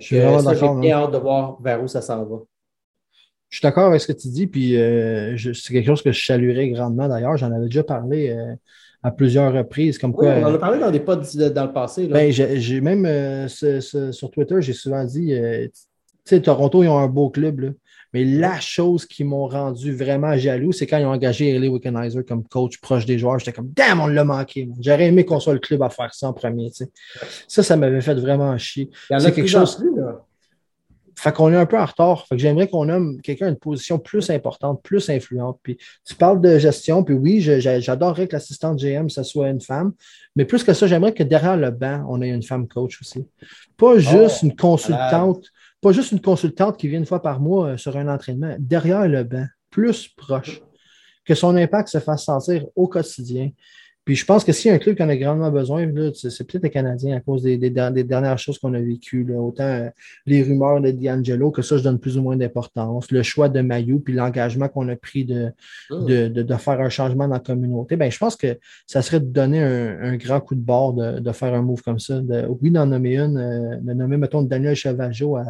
J'ai 0.00 0.20
bien 0.20 0.40
man. 0.40 1.04
hâte 1.04 1.12
de 1.12 1.18
voir 1.18 1.60
vers 1.60 1.82
où 1.82 1.88
ça 1.88 2.00
s'en 2.00 2.24
va. 2.24 2.36
Je 3.48 3.58
suis 3.58 3.62
d'accord 3.64 3.88
avec 3.88 4.00
ce 4.00 4.12
que 4.12 4.18
tu 4.18 4.28
dis, 4.28 4.46
puis 4.46 4.76
euh, 4.76 5.36
c'est 5.36 5.72
quelque 5.72 5.86
chose 5.86 6.02
que 6.02 6.12
je 6.12 6.24
saluerais 6.24 6.68
grandement 6.68 7.08
d'ailleurs. 7.08 7.36
J'en 7.36 7.50
avais 7.50 7.64
déjà 7.66 7.82
parlé 7.82 8.30
euh, 8.30 8.54
à 9.02 9.10
plusieurs 9.10 9.52
reprises, 9.52 9.98
comme 9.98 10.10
Oui, 10.12 10.16
quoi. 10.26 10.28
on 10.36 10.44
en 10.44 10.50
euh, 10.52 10.54
a 10.54 10.58
parlé 10.58 10.78
dans 10.78 10.90
des 10.90 11.00
pods 11.00 11.22
dans 11.54 11.64
le 11.66 11.72
passé. 11.72 12.06
Là. 12.06 12.14
Ben, 12.14 12.30
j'ai 12.32 12.80
même 12.80 13.04
euh, 13.06 13.48
ce- 13.48 13.80
ce- 13.80 14.12
sur 14.12 14.30
Twitter, 14.30 14.56
j'ai 14.60 14.72
souvent 14.72 15.04
dit, 15.04 15.34
euh, 15.34 15.66
tu 15.66 15.72
sais, 16.24 16.40
Toronto, 16.40 16.82
ils 16.84 16.88
ont 16.88 16.98
un 16.98 17.08
beau 17.08 17.28
club, 17.30 17.60
là. 17.60 17.68
mais 18.14 18.24
la 18.24 18.60
chose 18.60 19.06
qui 19.06 19.24
m'ont 19.24 19.46
rendu 19.48 19.92
vraiment 19.92 20.36
jaloux, 20.36 20.70
c'est 20.70 20.86
quand 20.86 20.98
ils 20.98 21.04
ont 21.06 21.10
engagé 21.12 21.50
Ellie 21.50 21.68
Wickenheiser 21.68 22.22
comme 22.24 22.44
coach 22.46 22.78
proche 22.80 23.06
des 23.06 23.18
joueurs. 23.18 23.38
J'étais 23.38 23.52
comme, 23.52 23.70
damn, 23.74 24.00
on 24.00 24.06
l'a 24.06 24.22
manqué. 24.24 24.66
man. 24.66 24.76
J'aurais 24.80 25.06
aimé 25.06 25.24
qu'on 25.24 25.40
soit 25.40 25.54
le 25.54 25.58
club 25.60 25.82
à 25.82 25.88
faire 25.90 26.12
ça 26.14 26.28
en 26.28 26.32
premier. 26.32 26.70
Ça, 27.48 27.62
ça 27.62 27.76
m'avait 27.76 28.00
fait 28.02 28.14
vraiment 28.14 28.56
chier. 28.58 28.88
C'est 29.08 29.32
quelque 29.34 29.48
chose- 29.48 29.76
plus, 29.76 29.96
là. 29.96 30.24
Fait 31.22 31.30
qu'on 31.30 31.52
est 31.52 31.56
un 31.56 31.66
peu 31.66 31.78
en 31.78 31.84
retard. 31.84 32.26
Fait 32.26 32.34
que 32.34 32.42
j'aimerais 32.42 32.66
qu'on 32.66 32.86
nomme 32.86 33.20
quelqu'un 33.20 33.46
à 33.46 33.50
une 33.50 33.56
position 33.56 33.96
plus 34.00 34.28
importante, 34.30 34.82
plus 34.82 35.08
influente. 35.08 35.60
Puis 35.62 35.78
tu 36.04 36.16
parles 36.16 36.40
de 36.40 36.58
gestion, 36.58 37.04
puis 37.04 37.14
oui, 37.14 37.40
j'adorerais 37.40 38.26
que 38.26 38.32
l'assistante 38.32 38.80
GM, 38.80 39.08
ce 39.08 39.22
soit 39.22 39.48
une 39.48 39.60
femme. 39.60 39.92
Mais 40.34 40.44
plus 40.44 40.64
que 40.64 40.74
ça, 40.74 40.88
j'aimerais 40.88 41.14
que 41.14 41.22
derrière 41.22 41.56
le 41.56 41.70
banc, 41.70 42.04
on 42.08 42.20
ait 42.22 42.30
une 42.30 42.42
femme 42.42 42.66
coach 42.66 43.00
aussi. 43.00 43.24
Pas 43.76 43.98
juste 43.98 44.42
une 44.42 44.56
consultante, 44.56 45.46
pas 45.80 45.92
juste 45.92 46.10
une 46.10 46.20
consultante 46.20 46.76
qui 46.76 46.88
vient 46.88 46.98
une 46.98 47.06
fois 47.06 47.22
par 47.22 47.38
mois 47.38 47.68
euh, 47.68 47.76
sur 47.76 47.96
un 47.96 48.08
entraînement. 48.08 48.56
Derrière 48.58 49.06
le 49.06 49.22
banc, 49.22 49.46
plus 49.70 50.08
proche. 50.08 50.60
Que 51.24 51.36
son 51.36 51.54
impact 51.54 51.86
se 51.86 52.00
fasse 52.00 52.24
sentir 52.24 52.64
au 52.74 52.88
quotidien. 52.88 53.50
Puis 54.04 54.16
je 54.16 54.24
pense 54.24 54.42
que 54.42 54.50
s'il 54.50 54.68
y 54.68 54.72
a 54.72 54.74
un 54.74 54.78
club 54.78 54.96
qui 54.96 55.02
en 55.02 55.08
a 55.08 55.16
grandement 55.16 55.50
besoin, 55.50 55.86
c'est 56.14 56.44
peut-être 56.44 56.64
les 56.64 56.70
Canadiens 56.70 57.16
à 57.16 57.20
cause 57.20 57.42
des, 57.42 57.58
dernières 57.70 58.38
choses 58.38 58.58
qu'on 58.58 58.74
a 58.74 58.80
vécues. 58.80 59.26
Autant 59.36 59.64
euh, 59.64 59.88
les 60.26 60.42
rumeurs 60.42 60.80
de 60.80 60.90
D'Angelo, 60.90 61.52
que 61.52 61.62
ça, 61.62 61.76
je 61.76 61.84
donne 61.84 62.00
plus 62.00 62.18
ou 62.18 62.22
moins 62.22 62.36
d'importance. 62.36 63.12
Le 63.12 63.22
choix 63.22 63.48
de 63.48 63.60
Mayu, 63.60 64.00
puis 64.00 64.14
l'engagement 64.14 64.68
qu'on 64.68 64.88
a 64.88 64.96
pris 64.96 65.24
de, 65.24 65.52
de, 65.90 66.54
faire 66.56 66.80
un 66.80 66.88
changement 66.88 67.28
dans 67.28 67.34
la 67.34 67.40
communauté. 67.40 67.96
Ben, 67.96 68.10
je 68.10 68.18
pense 68.18 68.34
que 68.34 68.58
ça 68.86 69.02
serait 69.02 69.20
de 69.20 69.26
donner 69.26 69.62
un, 69.62 70.16
grand 70.16 70.40
coup 70.40 70.56
de 70.56 70.60
bord 70.60 70.94
de, 70.94 71.32
faire 71.32 71.54
un 71.54 71.62
move 71.62 71.82
comme 71.82 72.00
ça. 72.00 72.20
oui, 72.60 72.70
d'en 72.70 72.86
nommer 72.86 73.18
une, 73.18 73.36
euh, 73.36 73.76
de 73.80 73.92
nommer, 73.92 74.16
mettons, 74.16 74.42
Daniel 74.42 74.74
Chavageau 74.74 75.36
à 75.36 75.44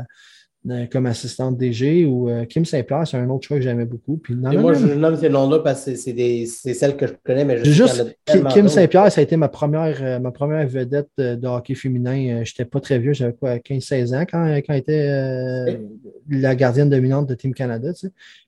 comme 0.90 1.06
assistante 1.06 1.56
DG 1.56 2.04
ou 2.04 2.28
euh, 2.28 2.44
Kim 2.44 2.64
Saint-Pierre, 2.64 3.06
c'est 3.06 3.16
un 3.16 3.28
autre 3.28 3.46
choix 3.46 3.56
que 3.56 3.62
j'aimais 3.62 3.84
beaucoup. 3.84 4.16
Puis, 4.16 4.34
moi, 4.34 4.74
je 4.74 4.86
nomme 4.94 5.16
ces 5.16 5.28
noms-là 5.28 5.58
parce 5.58 5.84
que 5.84 5.96
c'est 5.96 6.46
celles 6.46 6.96
que 6.96 7.06
je 7.06 7.14
connais, 7.24 7.44
mais 7.44 7.58
je 7.58 7.70
juste 7.70 8.16
Kim 8.26 8.68
Saint-Pierre, 8.68 9.10
ça 9.10 9.20
a 9.20 9.24
été 9.24 9.36
ma 9.36 9.48
première, 9.48 9.98
euh, 10.02 10.18
ma 10.20 10.30
première 10.30 10.66
vedette 10.68 11.10
de 11.18 11.46
hockey 11.46 11.74
féminin. 11.74 12.42
Je 12.44 12.50
n'étais 12.52 12.64
pas 12.64 12.80
très 12.80 12.98
vieux, 12.98 13.12
j'avais 13.12 13.32
quoi, 13.32 13.56
15-16 13.56 14.14
ans 14.14 14.24
quand, 14.30 14.56
quand 14.66 14.72
elle 14.72 14.78
était 14.78 15.80
la 16.30 16.54
gardienne 16.54 16.88
dominante 16.88 17.28
de 17.28 17.34
Team 17.34 17.54
Canada. 17.54 17.90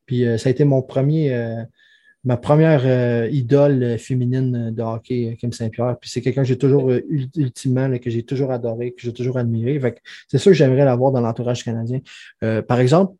Puis 0.06 0.24
ça 0.38 0.48
a 0.48 0.50
été 0.50 0.64
mon 0.64 0.82
premier 0.82 1.64
ma 2.24 2.36
première 2.36 2.82
euh, 2.84 3.28
idole 3.30 3.98
féminine 3.98 4.70
de 4.70 4.82
hockey, 4.82 5.32
euh, 5.32 5.36
Kim 5.36 5.52
Saint-Pierre. 5.52 5.96
Puis 6.00 6.10
c'est 6.10 6.22
quelqu'un 6.22 6.42
que 6.42 6.48
j'ai 6.48 6.58
toujours, 6.58 6.90
euh, 6.90 7.02
ultimement, 7.36 7.90
que 7.98 8.10
j'ai 8.10 8.22
toujours 8.22 8.50
adoré, 8.50 8.92
que 8.92 9.02
j'ai 9.02 9.12
toujours 9.12 9.36
admiré. 9.36 9.80
C'est 10.28 10.38
sûr 10.38 10.52
que 10.52 10.56
j'aimerais 10.56 10.84
l'avoir 10.84 11.12
dans 11.12 11.20
l'entourage 11.20 11.64
canadien. 11.64 12.00
par 12.66 12.80
exemple, 12.80 13.14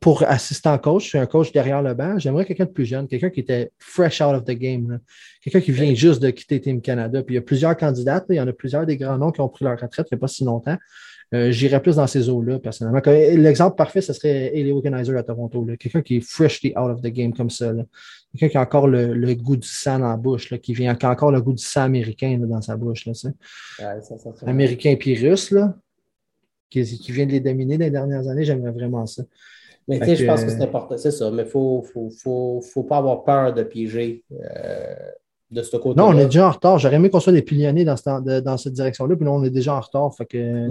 pour 0.00 0.22
assistant 0.24 0.76
coach, 0.76 1.04
je 1.04 1.08
suis 1.08 1.18
un 1.18 1.26
coach 1.26 1.50
derrière 1.50 1.80
le 1.80 1.94
banc, 1.94 2.18
j'aimerais 2.18 2.44
quelqu'un 2.44 2.66
de 2.66 2.70
plus 2.70 2.84
jeune, 2.84 3.08
quelqu'un 3.08 3.30
qui 3.30 3.40
était 3.40 3.72
fresh 3.78 4.20
out 4.20 4.34
of 4.34 4.44
the 4.44 4.50
game, 4.50 5.00
quelqu'un 5.42 5.62
qui 5.62 5.72
vient 5.72 5.94
juste 5.94 6.20
de 6.20 6.28
quitter 6.28 6.60
Team 6.60 6.82
Canada. 6.82 7.22
Puis 7.22 7.34
il 7.34 7.36
y 7.36 7.38
a 7.38 7.42
plusieurs 7.42 7.74
candidats, 7.74 8.22
il 8.28 8.36
y 8.36 8.40
en 8.40 8.46
a 8.46 8.52
plusieurs 8.52 8.84
des 8.84 8.98
grands 8.98 9.16
noms 9.16 9.32
qui 9.32 9.40
ont 9.40 9.48
pris 9.48 9.64
leur 9.64 9.80
retraite 9.80 10.06
il 10.10 10.14
n'y 10.14 10.18
a 10.18 10.20
pas 10.20 10.28
si 10.28 10.44
longtemps. 10.44 10.76
Euh, 11.32 11.50
j'irais 11.50 11.80
plus 11.80 11.96
dans 11.96 12.06
ces 12.06 12.28
eaux-là, 12.28 12.58
personnellement. 12.58 13.00
L'exemple 13.06 13.76
parfait, 13.76 14.00
ce 14.00 14.12
serait 14.12 14.52
Ellie 14.54 14.72
Organizer 14.72 15.16
à 15.16 15.22
Toronto. 15.22 15.66
Quelqu'un 15.80 16.02
qui 16.02 16.16
est 16.16 16.20
freshly 16.20 16.72
out 16.76 16.90
of 16.90 17.00
the 17.00 17.08
game 17.08 17.32
comme 17.32 17.50
ça. 17.50 17.72
Quelqu'un 18.34 18.48
qui 18.48 18.56
a 18.58 18.62
encore 18.62 18.88
le, 18.88 19.34
goût 19.34 19.56
du 19.56 19.68
sang 19.68 20.00
dans 20.00 20.08
la 20.08 20.16
bouche, 20.16 20.52
qui, 20.60 20.74
vient, 20.74 20.96
a 21.00 21.10
encore 21.10 21.30
le 21.30 21.40
goût 21.40 21.52
du 21.52 21.62
sang 21.62 21.82
américain 21.82 22.36
dans 22.40 22.60
sa 22.60 22.76
bouche. 22.76 23.08
américain 24.44 24.96
puis 24.98 25.14
russe, 25.16 25.52
là, 25.52 25.74
qui, 26.68 26.82
vient 27.12 27.26
de 27.26 27.32
les 27.32 27.40
dominer 27.40 27.78
les 27.78 27.90
dernières 27.90 28.26
années, 28.26 28.44
j'aimerais 28.44 28.72
vraiment 28.72 29.06
ça. 29.06 29.22
Mais 29.86 30.00
tu 30.00 30.06
sais, 30.06 30.16
je 30.16 30.26
pense 30.26 30.42
que 30.42 30.50
c'est 30.50 30.62
important, 30.62 30.96
c'est 30.96 31.10
ça, 31.10 31.30
mais 31.30 31.42
il 31.42 31.44
ne 31.44 31.50
faut, 31.50 32.60
faut, 32.62 32.82
pas 32.82 32.96
avoir 32.96 33.22
peur 33.22 33.54
de 33.54 33.62
piéger. 33.62 34.24
Euh, 34.32 34.94
de 35.50 35.62
ce 35.62 35.76
côté 35.76 36.00
Non, 36.00 36.08
on 36.08 36.18
est 36.18 36.24
déjà 36.24 36.48
en 36.48 36.50
retard. 36.50 36.78
J'aurais 36.78 36.96
aimé 36.96 37.10
qu'on 37.10 37.20
soit 37.20 37.32
des 37.32 37.42
pionniers 37.42 37.84
dans, 37.84 37.94
dans 38.20 38.56
cette 38.56 38.72
direction-là, 38.72 39.14
puis 39.14 39.24
là, 39.24 39.30
on 39.30 39.44
est 39.44 39.50
déjà 39.50 39.74
en 39.74 39.80
retard. 39.80 40.12
Fait 40.16 40.26
que, 40.26 40.66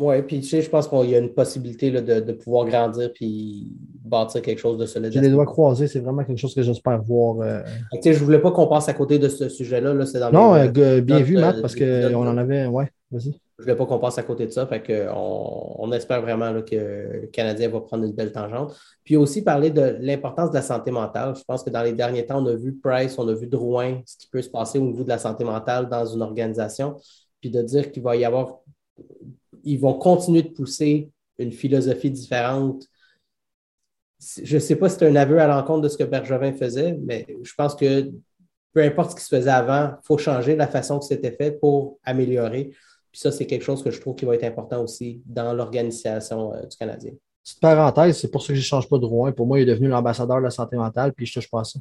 oui, 0.00 0.22
puis 0.22 0.40
tu 0.40 0.48
sais, 0.48 0.62
je 0.62 0.70
pense 0.70 0.88
qu'il 0.88 1.10
y 1.10 1.14
a 1.14 1.18
une 1.18 1.34
possibilité 1.34 1.90
de, 1.90 2.32
pouvoir 2.32 2.66
grandir 2.66 3.12
puis 3.12 3.76
bâtir 4.04 4.40
quelque 4.40 4.58
chose 4.58 4.78
de 4.78 4.86
solide. 4.86 5.12
J'ai 5.12 5.20
les 5.20 5.28
doigts 5.28 5.46
croisés, 5.46 5.86
c'est 5.86 6.00
vraiment 6.00 6.24
quelque 6.24 6.38
chose 6.38 6.54
que 6.54 6.62
j'espère 6.62 7.00
voir. 7.02 7.40
Euh... 7.40 7.60
je 8.02 8.08
ne 8.08 8.14
voulais 8.14 8.38
pas 8.38 8.50
qu'on 8.50 8.66
passe 8.66 8.88
à 8.88 8.94
côté 8.94 9.18
de 9.18 9.28
ce 9.28 9.48
sujet-là. 9.48 9.94
Là, 9.94 10.30
non, 10.32 10.54
euh, 10.54 11.00
bien 11.00 11.20
vu, 11.20 11.36
Matt, 11.36 11.60
parce 11.60 11.76
qu'on 11.76 12.26
en 12.26 12.36
avait. 12.38 12.66
Ouais, 12.66 12.90
vas-y. 13.10 13.34
Je 13.60 13.66
ne 13.66 13.74
voulais 13.74 13.76
pas 13.76 13.84
qu'on 13.84 13.98
passe 13.98 14.16
à 14.16 14.22
côté 14.22 14.46
de 14.46 14.52
ça. 14.52 14.66
Fait 14.66 14.80
que 14.80 15.08
on, 15.14 15.92
espère 15.92 16.22
vraiment 16.22 16.62
que 16.62 16.76
le 17.22 17.26
Canadien 17.26 17.68
va 17.68 17.80
prendre 17.82 18.04
une 18.04 18.12
belle 18.12 18.32
tangente. 18.32 18.74
Puis 19.04 19.16
aussi 19.16 19.42
parler 19.42 19.68
de 19.68 19.98
l'importance 20.00 20.48
de 20.48 20.54
la 20.54 20.62
santé 20.62 20.90
mentale. 20.90 21.34
Je 21.36 21.44
pense 21.44 21.62
que 21.62 21.68
dans 21.68 21.82
les 21.82 21.92
derniers 21.92 22.24
temps, 22.24 22.42
on 22.42 22.46
a 22.46 22.54
vu 22.54 22.72
Price, 22.82 23.18
on 23.18 23.28
a 23.28 23.34
vu 23.34 23.46
Drouin, 23.46 24.00
ce 24.06 24.16
qui 24.16 24.28
peut 24.28 24.40
se 24.40 24.48
passer 24.48 24.78
au 24.78 24.86
niveau 24.86 25.04
de 25.04 25.10
la 25.10 25.18
santé 25.18 25.44
mentale 25.44 25.90
dans 25.90 26.06
une 26.06 26.22
organisation. 26.22 26.96
Puis 27.42 27.50
de 27.50 27.60
dire 27.60 27.92
qu'il 27.92 28.02
va 28.02 28.16
y 28.16 28.24
avoir. 28.24 28.60
Ils 29.64 29.78
vont 29.78 29.94
continuer 29.94 30.42
de 30.42 30.48
pousser 30.48 31.10
une 31.38 31.52
philosophie 31.52 32.10
différente. 32.10 32.84
Je 34.42 34.54
ne 34.54 34.60
sais 34.60 34.76
pas 34.76 34.88
si 34.88 34.98
c'est 34.98 35.08
un 35.08 35.16
aveu 35.16 35.40
à 35.40 35.46
l'encontre 35.46 35.82
de 35.82 35.88
ce 35.88 35.96
que 35.96 36.04
Bergevin 36.04 36.52
faisait, 36.52 36.98
mais 37.02 37.26
je 37.42 37.54
pense 37.54 37.74
que 37.74 38.10
peu 38.72 38.82
importe 38.82 39.12
ce 39.12 39.16
qui 39.16 39.22
se 39.22 39.34
faisait 39.34 39.50
avant, 39.50 39.96
il 40.02 40.06
faut 40.06 40.18
changer 40.18 40.54
la 40.56 40.68
façon 40.68 40.98
que 40.98 41.04
c'était 41.04 41.32
fait 41.32 41.52
pour 41.52 41.98
améliorer. 42.04 42.70
Puis 43.10 43.20
ça, 43.20 43.32
c'est 43.32 43.46
quelque 43.46 43.64
chose 43.64 43.82
que 43.82 43.90
je 43.90 44.00
trouve 44.00 44.14
qui 44.14 44.24
va 44.24 44.34
être 44.34 44.44
important 44.44 44.82
aussi 44.82 45.20
dans 45.26 45.52
l'organisation 45.52 46.54
euh, 46.54 46.64
du 46.66 46.76
Canadien. 46.76 47.12
Petite 47.42 47.60
parenthèse, 47.60 48.18
c'est 48.18 48.30
pour 48.30 48.42
ça 48.42 48.48
que 48.48 48.54
je 48.54 48.60
ne 48.60 48.64
change 48.64 48.88
pas 48.88 48.98
de 48.98 49.06
Rouen. 49.06 49.32
Pour 49.32 49.46
moi, 49.46 49.58
il 49.58 49.62
est 49.62 49.72
devenu 49.72 49.88
l'ambassadeur 49.88 50.36
de 50.36 50.42
la 50.42 50.50
santé 50.50 50.76
mentale, 50.76 51.12
puis 51.12 51.26
je 51.26 51.34
touche 51.34 51.50
pas 51.50 51.60
à 51.60 51.64
ça. 51.64 51.80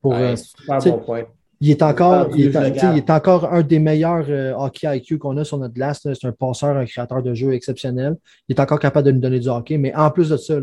Pour, 0.00 0.14
euh, 0.14 0.34
super 0.34 0.78
bon 0.78 0.98
point. 0.98 1.24
Il 1.60 1.70
est, 1.70 1.82
encore, 1.82 2.28
il, 2.36 2.54
est, 2.54 3.10
encore 3.10 3.52
un 3.52 3.62
des 3.62 3.80
meilleurs 3.80 4.26
euh, 4.28 4.54
hockey 4.56 4.96
IQ 4.96 5.18
qu'on 5.18 5.36
a 5.38 5.44
sur 5.44 5.58
notre 5.58 5.74
glace. 5.74 6.00
C'est 6.02 6.26
un 6.26 6.32
penseur, 6.32 6.76
un 6.76 6.84
créateur 6.84 7.20
de 7.20 7.34
jeu 7.34 7.52
exceptionnel. 7.52 8.14
Il 8.48 8.54
est 8.54 8.60
encore 8.60 8.78
capable 8.78 9.06
de 9.06 9.12
nous 9.12 9.20
donner 9.20 9.40
du 9.40 9.48
hockey. 9.48 9.76
Mais 9.76 9.92
en 9.92 10.10
plus 10.12 10.28
de 10.28 10.36
ça, 10.36 10.54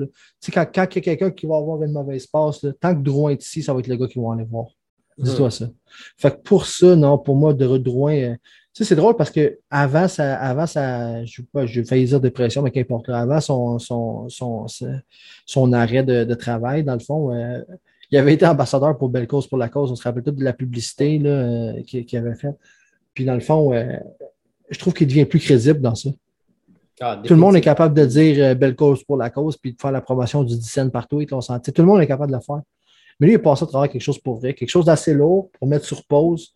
quand, 0.53 0.65
quand 0.73 0.87
il 0.91 0.95
y 0.95 0.99
a 0.99 1.01
quelqu'un 1.01 1.31
qui 1.31 1.47
va 1.47 1.57
avoir 1.57 1.83
une 1.83 1.91
mauvaise 1.91 2.27
passe, 2.27 2.65
tant 2.79 2.95
que 2.95 3.01
Drouin 3.01 3.31
est 3.31 3.43
ici, 3.43 3.61
ça 3.61 3.73
va 3.73 3.79
être 3.79 3.87
le 3.87 3.97
gars 3.97 4.07
qui 4.07 4.19
va 4.19 4.33
aller 4.33 4.45
voir. 4.45 4.67
Dis-toi 5.17 5.51
ça. 5.51 5.69
Fait 6.17 6.31
que 6.31 6.41
pour 6.41 6.65
ça, 6.65 6.95
non, 6.95 7.17
pour 7.17 7.35
moi, 7.35 7.53
de 7.53 7.77
Drouin, 7.77 8.35
c'est 8.73 8.95
drôle 8.95 9.15
parce 9.15 9.31
que 9.31 9.59
avant, 9.69 10.07
ça, 10.07 10.35
avant 10.35 10.67
ça, 10.67 11.23
je 11.23 11.41
vais 11.53 11.85
failli 11.85 12.05
dire 12.05 12.19
dépression, 12.19 12.61
mais 12.61 12.71
qu'importe, 12.71 13.07
avant 13.07 13.39
son, 13.39 13.79
son, 13.79 14.27
son, 14.27 14.65
son, 15.45 15.73
arrêt 15.73 16.03
de, 16.03 16.33
travail, 16.33 16.83
dans 16.83 16.93
le 16.93 16.99
fond, 16.99 17.33
euh, 17.33 17.61
il 18.11 18.17
avait 18.17 18.33
été 18.33 18.45
ambassadeur 18.45 18.97
pour 18.97 19.09
Belle 19.09 19.27
Cause 19.27 19.47
pour 19.47 19.57
la 19.57 19.69
cause. 19.69 19.91
On 19.91 19.95
se 19.95 20.03
rappelle 20.03 20.23
tout 20.23 20.31
de 20.31 20.43
la 20.43 20.53
publicité 20.53 21.21
euh, 21.25 21.81
qu'il 21.83 22.17
avait 22.17 22.35
faite. 22.35 22.55
Puis 23.13 23.25
dans 23.25 23.33
le 23.33 23.39
fond, 23.39 23.73
euh, 23.73 23.97
je 24.69 24.79
trouve 24.79 24.93
qu'il 24.93 25.07
devient 25.07 25.25
plus 25.25 25.39
crédible 25.39 25.81
dans 25.81 25.95
ça. 25.95 26.09
Ah, 27.01 27.21
tout 27.23 27.33
le 27.33 27.39
monde 27.39 27.55
est 27.55 27.61
capable 27.61 27.93
de 27.93 28.05
dire 28.05 28.55
Belle 28.55 28.75
Cause 28.75 29.03
pour 29.03 29.17
la 29.17 29.29
cause, 29.29 29.57
puis 29.57 29.73
de 29.73 29.81
faire 29.81 29.91
la 29.91 30.01
promotion 30.01 30.43
du 30.43 30.55
design 30.55 30.91
partout. 30.91 31.19
Et 31.19 31.25
tout 31.25 31.35
le 31.37 31.83
monde 31.83 32.01
est 32.01 32.07
capable 32.07 32.31
de 32.31 32.37
le 32.37 32.41
faire. 32.41 32.61
Mais 33.19 33.27
lui, 33.27 33.33
il 33.33 33.35
est 33.35 33.39
passé 33.39 33.63
à 33.63 33.67
travers 33.67 33.89
quelque 33.89 34.01
chose 34.01 34.19
pour 34.19 34.39
vrai, 34.39 34.53
quelque 34.53 34.69
chose 34.69 34.85
d'assez 34.85 35.13
lourd 35.13 35.49
pour 35.57 35.67
mettre 35.67 35.85
sur 35.85 36.05
pause 36.05 36.53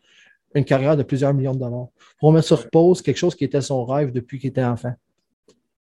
une 0.55 0.65
carrière 0.65 0.97
de 0.97 1.03
plusieurs 1.03 1.33
millions 1.33 1.53
de 1.53 1.59
dollars. 1.59 1.87
Pour 2.19 2.31
mettre 2.33 2.47
sur 2.47 2.69
pause 2.69 3.01
quelque 3.01 3.17
chose 3.17 3.35
qui 3.35 3.43
était 3.43 3.61
son 3.61 3.85
rêve 3.85 4.11
depuis 4.11 4.39
qu'il 4.39 4.49
était 4.49 4.63
enfant. 4.63 4.93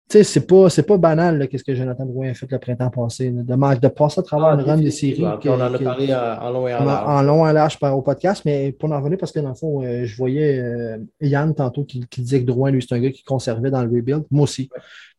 Tu 0.09 0.19
sais, 0.19 0.23
c'est 0.23 0.47
pas, 0.47 0.69
pas 0.87 0.99
banal, 0.99 1.49
qu'est-ce 1.49 1.65
que 1.65 1.74
Jonathan 1.74 2.07
Drouin 2.07 2.31
a 2.31 2.35
fait 2.35 2.49
le 2.49 2.61
printemps 2.61 2.91
passé. 2.91 3.28
De, 3.31 3.43
de, 3.43 3.89
passer 3.89 4.20
à 4.20 4.23
travers 4.23 4.49
ah, 4.51 4.55
une 4.55 4.61
run 4.61 4.78
de 4.78 4.89
série. 4.89 5.24
on 5.24 5.27
en 5.27 5.61
a 5.61 5.78
parlé 5.81 6.15
en, 6.15 6.51
long 6.51 6.69
et 6.69 6.74
en 6.74 6.85
large. 6.85 7.09
En, 7.09 7.23
long 7.23 7.45
et 7.45 7.51
en 7.51 7.53
large 7.53 7.78
au 7.83 8.03
podcast, 8.03 8.43
mais 8.45 8.70
pour 8.70 8.93
en 8.93 8.99
revenir, 8.99 9.19
parce 9.19 9.33
que 9.33 9.41
dans 9.41 9.49
le 9.49 9.57
fond, 9.57 9.83
euh, 9.83 10.05
je 10.05 10.16
voyais 10.16 10.61
euh, 10.61 10.99
Yann 11.20 11.53
tantôt 11.53 11.83
qui, 11.83 12.07
disait 12.19 12.41
que 12.41 12.47
Drouin, 12.47 12.70
lui, 12.70 12.87
c'est 12.89 12.95
un 12.95 13.01
gars 13.01 13.11
qui 13.11 13.24
conservait 13.24 13.73
dans 13.73 13.83
le 13.83 13.89
rebuild. 13.89 14.23
Moi 14.31 14.45
aussi. 14.45 14.69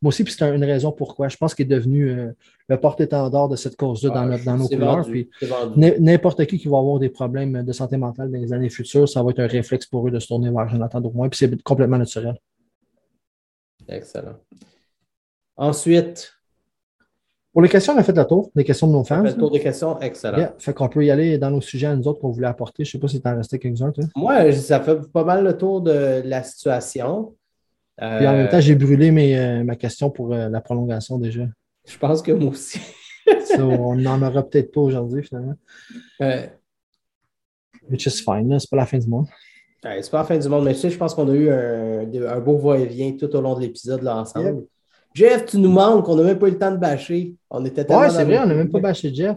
Moi 0.01 0.09
aussi, 0.09 0.23
puis 0.23 0.34
c'est 0.34 0.55
une 0.55 0.64
raison 0.64 0.93
pourquoi. 0.93 1.27
Je 1.27 1.35
pense 1.35 1.53
qu'il 1.53 1.65
est 1.65 1.76
devenu 1.76 2.09
euh, 2.09 2.31
le 2.69 2.80
porte-étendard 2.80 3.49
de 3.49 3.57
cette 3.57 3.76
cause-là 3.76 4.11
dans, 4.11 4.43
dans, 4.45 4.57
nos 4.57 4.68
couleurs. 4.69 5.05
N'importe 5.76 6.45
qui 6.45 6.59
qui 6.59 6.69
va 6.69 6.77
avoir 6.77 6.99
des 6.99 7.09
problèmes 7.09 7.61
de 7.61 7.72
santé 7.73 7.97
mentale 7.97 8.31
dans 8.31 8.39
les 8.39 8.53
années 8.53 8.69
futures, 8.69 9.09
ça 9.09 9.22
va 9.22 9.31
être 9.31 9.39
un 9.39 9.47
réflexe 9.47 9.85
pour 9.85 10.07
eux 10.07 10.11
de 10.11 10.19
se 10.19 10.27
tourner 10.27 10.49
vers 10.49 10.69
Jonathan 10.69 11.01
Drouin, 11.01 11.27
puis 11.27 11.38
c'est 11.38 11.61
complètement 11.64 11.97
naturel. 11.97 12.35
Excellent. 13.89 14.38
Ensuite. 15.57 16.34
Pour 17.51 17.63
les 17.63 17.69
questions, 17.69 17.93
on 17.93 17.97
a 17.97 18.03
fait 18.03 18.15
le 18.15 18.23
tour 18.25 18.51
des 18.53 18.63
questions 18.63 18.85
de 18.85 18.91
nos 18.91 19.03
fans. 19.03 19.21
On 19.21 19.21
a 19.21 19.29
fait 19.29 19.34
le 19.34 19.39
tour 19.39 19.51
des 19.51 19.59
questions, 19.59 19.99
excellent. 19.99 20.49
Fait 20.59 20.73
qu'on 20.73 20.88
peut 20.88 21.03
y 21.03 21.09
aller 21.09 21.39
dans 21.39 21.49
nos 21.49 21.61
sujets 21.61 21.88
à 21.88 21.95
nous 21.95 22.07
autres 22.07 22.19
qu'on 22.19 22.29
voulait 22.29 22.47
apporter. 22.47 22.85
Je 22.85 22.89
ne 22.89 22.91
sais 22.91 22.99
pas 22.99 23.07
si 23.07 23.19
tu 23.19 23.27
en 23.27 23.35
restais 23.35 23.57
quelques-uns, 23.57 23.91
toi. 23.91 24.03
Moi, 24.15 24.51
ça 24.53 24.79
fait 24.79 25.01
pas 25.11 25.23
mal 25.23 25.43
le 25.43 25.57
tour 25.57 25.81
de 25.81 26.21
la 26.23 26.43
situation. 26.43 27.35
Puis 27.97 28.27
en 28.27 28.34
même 28.34 28.49
temps, 28.49 28.59
j'ai 28.59 28.75
brûlé 28.75 29.09
mes, 29.09 29.38
euh, 29.38 29.63
ma 29.63 29.75
question 29.75 30.11
pour 30.11 30.31
euh, 30.34 30.49
la 30.49 30.61
prolongation 30.61 31.17
déjà. 31.17 31.45
Je 31.84 31.97
pense 31.97 32.21
que 32.21 32.31
moi 32.31 32.51
aussi. 32.51 32.79
on 33.57 33.95
n'en 33.95 34.21
aura 34.21 34.43
peut-être 34.43 34.71
pas 34.71 34.81
aujourd'hui, 34.81 35.23
finalement. 35.23 35.55
Euh, 36.21 36.45
Which 37.89 38.05
is 38.05 38.21
fine, 38.23 38.59
c'est 38.59 38.69
pas 38.69 38.77
la 38.77 38.85
fin 38.85 38.99
du 38.99 39.07
monde. 39.07 39.25
c'est 39.81 40.11
pas 40.11 40.19
la 40.19 40.23
fin 40.25 40.38
du 40.38 40.47
monde, 40.47 40.65
mais 40.65 40.73
tu 40.73 40.81
sais, 40.81 40.89
je 40.91 40.97
pense 40.97 41.15
qu'on 41.15 41.27
a 41.27 41.34
eu 41.34 41.49
un, 41.49 42.39
beau 42.39 42.57
va-et-vient 42.57 43.13
tout 43.13 43.34
au 43.35 43.41
long 43.41 43.55
de 43.55 43.61
l'épisode 43.61 44.03
là, 44.03 44.17
ensemble. 44.17 44.65
Jeff, 45.18 45.48
tu 45.48 45.57
nous 45.57 45.72
manques, 45.72 46.07
on 46.07 46.15
n'a 46.15 46.22
même 46.22 46.38
pas 46.38 46.48
eu 46.48 46.52
le 46.52 46.60
temps 46.60 46.69
de 46.69 46.77
bâcher. 46.77 47.34
On 47.49 47.65
était 47.65 47.91
Ouais, 47.91 48.10
c'est 48.11 48.23
vrai, 48.23 48.38
on 48.38 48.45
n'a 48.45 48.53
même 48.53 48.69
pas 48.69 48.80
bâché 48.80 49.11
Jeff. 49.11 49.35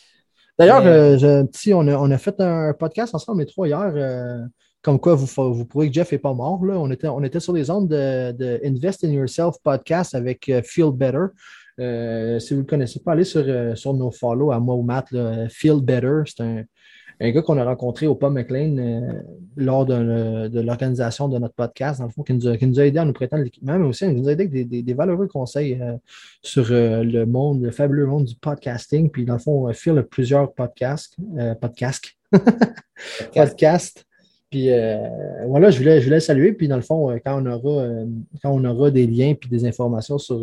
D'ailleurs, 0.58 0.84
euh, 0.84 1.44
on, 1.68 1.86
a, 1.86 1.94
on, 1.94 2.10
a, 2.10 2.18
fait 2.18 2.40
un 2.40 2.72
podcast 2.72 3.14
ensemble, 3.14 3.42
les 3.42 3.46
trois 3.46 3.68
hier, 3.68 3.92
euh, 3.94 4.40
comme 4.82 4.98
quoi 4.98 5.14
vous, 5.14 5.26
vous 5.26 5.64
prouvez 5.64 5.88
que 5.88 5.94
Jeff 5.94 6.10
n'est 6.10 6.18
pas 6.18 6.34
mort. 6.34 6.64
Là. 6.64 6.74
On, 6.76 6.90
était, 6.90 7.06
on 7.06 7.22
était 7.22 7.38
sur 7.38 7.52
les 7.52 7.70
ondes 7.70 7.88
de, 7.88 8.60
Invest 8.66 9.04
in 9.04 9.10
Yourself 9.10 9.58
podcast 9.62 10.16
avec 10.16 10.48
euh, 10.48 10.60
Feel 10.64 10.90
Better. 10.90 11.26
si 11.78 12.54
vous 12.54 12.56
ne 12.56 12.62
le 12.62 12.66
connaissez 12.66 12.98
pas, 12.98 13.12
allez 13.12 13.22
sur, 13.22 13.44
sur 13.78 13.94
nos 13.94 14.10
follow 14.10 14.50
à 14.50 14.58
moi 14.58 14.74
ou 14.74 14.82
Matt. 14.82 15.06
Feel 15.50 15.80
Better, 15.80 16.22
c'est 16.26 16.42
un, 16.42 16.64
un 17.22 17.30
gars 17.30 17.42
qu'on 17.42 17.56
a 17.56 17.64
rencontré 17.64 18.06
au 18.06 18.14
Pub 18.14 18.32
McLean 18.32 18.76
euh, 18.78 19.12
lors 19.56 19.86
de, 19.86 20.48
de 20.48 20.60
l'organisation 20.60 21.28
de 21.28 21.38
notre 21.38 21.54
podcast, 21.54 22.00
dans 22.00 22.06
le 22.06 22.12
fond, 22.12 22.22
qui 22.22 22.34
nous 22.34 22.48
a, 22.48 22.56
qui 22.56 22.66
nous 22.66 22.80
a 22.80 22.86
aidé 22.86 22.98
à 22.98 23.04
nous 23.04 23.12
prêter 23.12 23.36
l'équipement, 23.36 23.78
mais 23.78 23.86
aussi 23.86 24.06
qui 24.06 24.14
nous 24.14 24.28
a 24.28 24.32
aidé 24.32 24.44
avec 24.44 24.52
des, 24.52 24.64
des, 24.64 24.82
des 24.82 24.94
valeureux 24.94 25.28
conseils 25.28 25.78
euh, 25.80 25.96
sur 26.42 26.66
euh, 26.70 27.04
le 27.04 27.24
monde, 27.24 27.62
le 27.62 27.70
fabuleux 27.70 28.06
monde 28.06 28.24
du 28.24 28.34
podcasting. 28.34 29.10
Puis, 29.10 29.24
dans 29.24 29.34
le 29.34 29.38
fond, 29.38 29.68
on 29.68 29.72
fait 29.72 30.02
plusieurs 30.02 30.52
podcasts, 30.52 31.16
podcasts, 31.60 32.16
podcasts 33.34 34.04
puis 34.52 34.70
euh, 34.70 34.98
voilà, 35.46 35.70
je 35.70 35.78
voulais, 35.78 36.00
je 36.00 36.04
voulais 36.04 36.20
saluer. 36.20 36.52
Puis 36.52 36.68
dans 36.68 36.76
le 36.76 36.82
fond, 36.82 37.10
euh, 37.10 37.16
quand 37.24 37.42
on 37.42 37.46
aura, 37.46 37.84
euh, 37.84 38.04
quand 38.42 38.50
on 38.50 38.62
aura 38.66 38.90
des 38.90 39.06
liens 39.06 39.32
puis 39.32 39.48
des 39.48 39.64
informations 39.64 40.18
sur, 40.18 40.42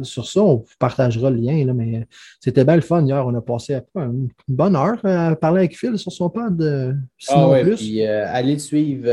sur 0.00 0.26
ça, 0.26 0.40
on 0.40 0.64
partagera 0.78 1.28
le 1.28 1.36
lien. 1.36 1.62
Là, 1.66 1.74
mais 1.74 2.06
c'était 2.40 2.64
bien 2.64 2.76
le 2.76 2.80
fun 2.80 3.04
hier. 3.04 3.26
On 3.26 3.34
a 3.34 3.42
passé 3.42 3.78
une 3.94 4.30
bonne 4.48 4.74
heure 4.74 4.98
à 5.04 5.36
parler 5.36 5.58
avec 5.58 5.76
Phil 5.76 5.98
sur 5.98 6.10
son 6.10 6.30
pod. 6.30 6.96
ah 7.28 7.48
ouais, 7.50 7.74
Puis 7.74 8.02
allez 8.06 8.58
suivre 8.58 9.06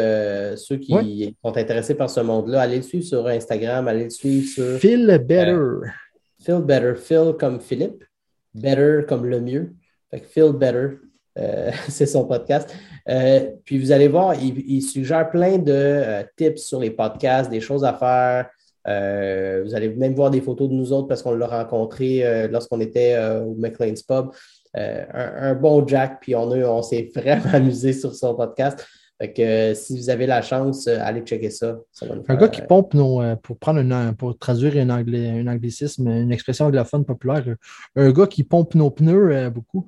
ceux 0.56 0.78
qui 0.78 1.36
sont 1.44 1.58
intéressés 1.58 1.96
par 1.96 2.10
ce 2.10 2.22
monde-là. 2.22 2.62
Allez 2.62 2.78
le 2.78 2.84
suivre 2.84 3.06
sur 3.06 3.28
Instagram. 3.28 3.90
Allez 3.90 4.06
le 4.06 4.10
suivre 4.10 4.48
sur. 4.48 4.80
Phil 4.80 5.06
Better. 5.28 5.90
Phil 6.42 6.62
Better. 6.62 6.94
Phil 6.96 7.34
comme 7.38 7.60
Philippe. 7.60 8.06
Better 8.56 9.02
comme 9.06 9.26
le 9.26 9.42
mieux. 9.42 9.74
Fait 10.10 10.24
Phil 10.26 10.54
Better. 10.54 10.92
c'est 11.90 12.06
son 12.06 12.26
podcast. 12.26 12.74
Euh, 13.10 13.52
puis 13.66 13.80
vous 13.80 13.92
allez 13.92 14.08
voir, 14.08 14.36
il, 14.36 14.82
suggère 14.82 15.30
plein 15.30 15.58
de 15.58 15.72
euh, 15.74 16.24
tips 16.38 16.62
sur 16.62 16.80
les 16.80 16.92
podcasts, 16.92 17.50
des 17.50 17.62
choses 17.62 17.84
à 17.84 17.94
faire. 17.94 18.50
Euh, 18.88 19.64
vous 19.66 19.76
allez 19.76 19.90
même 19.90 20.14
voir 20.14 20.30
des 20.30 20.42
photos 20.42 20.70
de 20.70 20.74
nous 20.74 20.92
autres 20.92 21.08
parce 21.08 21.22
qu'on 21.22 21.34
l'a 21.34 21.48
rencontré 21.48 22.48
lorsqu'on 22.50 22.82
était 22.82 23.18
au 23.18 23.56
McLean's 23.56 24.04
Pub. 24.04 24.32
Un, 24.76 25.56
bon 25.56 25.86
Jack, 25.88 26.20
puis 26.22 26.36
on, 26.36 26.50
on 26.50 26.82
s'est 26.82 27.10
vraiment 27.16 27.54
amusé 27.54 27.94
sur 27.94 28.14
son 28.16 28.36
podcast. 28.36 28.86
Fait 29.22 29.74
si 29.76 29.98
vous 29.98 30.10
avez 30.10 30.26
la 30.26 30.42
chance, 30.42 30.88
allez 30.88 31.22
checker 31.22 31.50
ça. 31.50 31.78
un 32.28 32.36
gars 32.36 32.50
qui 32.50 32.62
pompe 32.62 32.94
nos, 32.94 33.22
pour 33.38 33.58
prendre 33.58 33.80
une, 33.80 34.14
pour 34.18 34.38
traduire 34.38 34.76
un, 34.76 34.90
un 34.90 35.48
anglicisme, 35.48 36.08
une 36.08 36.32
expression 36.32 36.66
anglophone 36.66 37.06
populaire, 37.06 37.46
un 37.96 38.12
gars 38.12 38.28
qui 38.28 38.44
pompe 38.44 38.76
nos 38.76 38.90
pneus 38.90 39.50
beaucoup. 39.50 39.88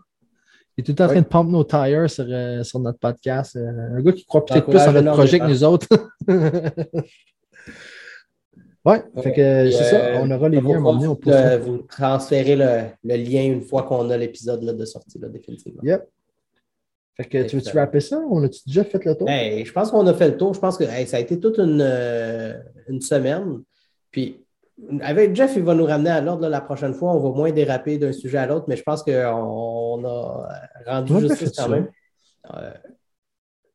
Il 0.78 0.82
est 0.82 0.94
tout 0.94 1.02
en 1.02 1.08
train 1.08 1.22
de 1.22 1.26
pomper 1.26 1.52
nos 1.52 1.64
tires 1.64 2.10
sur, 2.10 2.26
euh, 2.28 2.64
sur, 2.64 2.80
notre 2.80 3.00
podcast. 3.00 3.56
Euh, 3.56 3.98
un 3.98 4.02
gars 4.02 4.12
qui 4.12 4.26
croit 4.26 4.46
peut-être 4.46 4.70
plus 4.70 4.80
en 4.80 4.92
notre 4.92 5.14
projet 5.14 5.40
que 5.40 5.48
nous 5.48 5.64
autres. 5.64 5.88
ouais, 8.86 9.04
fait 9.22 9.32
que 9.32 9.72
c'est 9.72 9.84
ça. 9.84 10.22
On 10.22 10.30
aura 10.32 10.50
les 10.50 10.60
liens 10.60 10.86
à 10.86 10.90
un 10.90 11.08
On 11.08 11.16
peut 11.16 11.56
vous 11.58 11.78
transférer 11.78 12.58
le, 12.58 12.82
le, 13.04 13.16
lien 13.16 13.44
une 13.44 13.62
fois 13.62 13.84
qu'on 13.84 14.10
a 14.10 14.18
l'épisode 14.18 14.66
de 14.66 14.86
sortie, 14.86 15.18
là, 15.18 15.30
définitivement. 15.30 15.82
Yep. 15.84 16.06
Fait 17.16 17.26
que 17.26 17.44
tu 17.48 17.56
veux-tu 17.56 17.78
rapper 17.78 18.02
ça? 18.02 18.20
On 18.30 18.44
a-tu 18.44 18.60
déjà 18.68 18.84
fait 18.84 19.04
le 19.06 19.16
tour? 19.16 19.28
je 19.30 19.72
pense 19.72 19.90
qu'on 19.90 20.06
a 20.06 20.14
fait 20.14 20.32
le 20.32 20.38
tour. 20.38 20.54
Je 20.54 20.60
pense 20.60 20.78
que 20.78 20.84
ça 20.86 21.18
a 21.18 21.20
été 21.22 21.40
toute 21.40 21.58
une, 21.58 21.80
euh, 21.82 22.54
une 22.90 23.00
semaine. 23.00 23.62
Puis 24.12 24.45
avec 25.02 25.36
Jeff, 25.36 25.54
il 25.56 25.64
va 25.64 25.74
nous 25.74 25.86
ramener 25.86 26.10
à 26.10 26.22
l'ordre 26.22 26.48
la 26.48 26.62
prochaine 26.62 26.94
fois. 26.94 27.14
On 27.14 27.20
va 27.20 27.30
moins 27.30 27.52
déraper 27.52 27.98
d'un 27.98 28.12
sujet 28.12 28.38
à 28.38 28.46
l'autre, 28.46 28.66
mais 28.68 28.76
je 28.76 28.84
pense 28.84 29.04
qu'on 29.04 30.06
a 30.06 30.50
rendu 30.86 31.20
justice 31.22 31.54
quand 31.58 31.70
même. 31.70 31.90
Euh, 32.54 32.72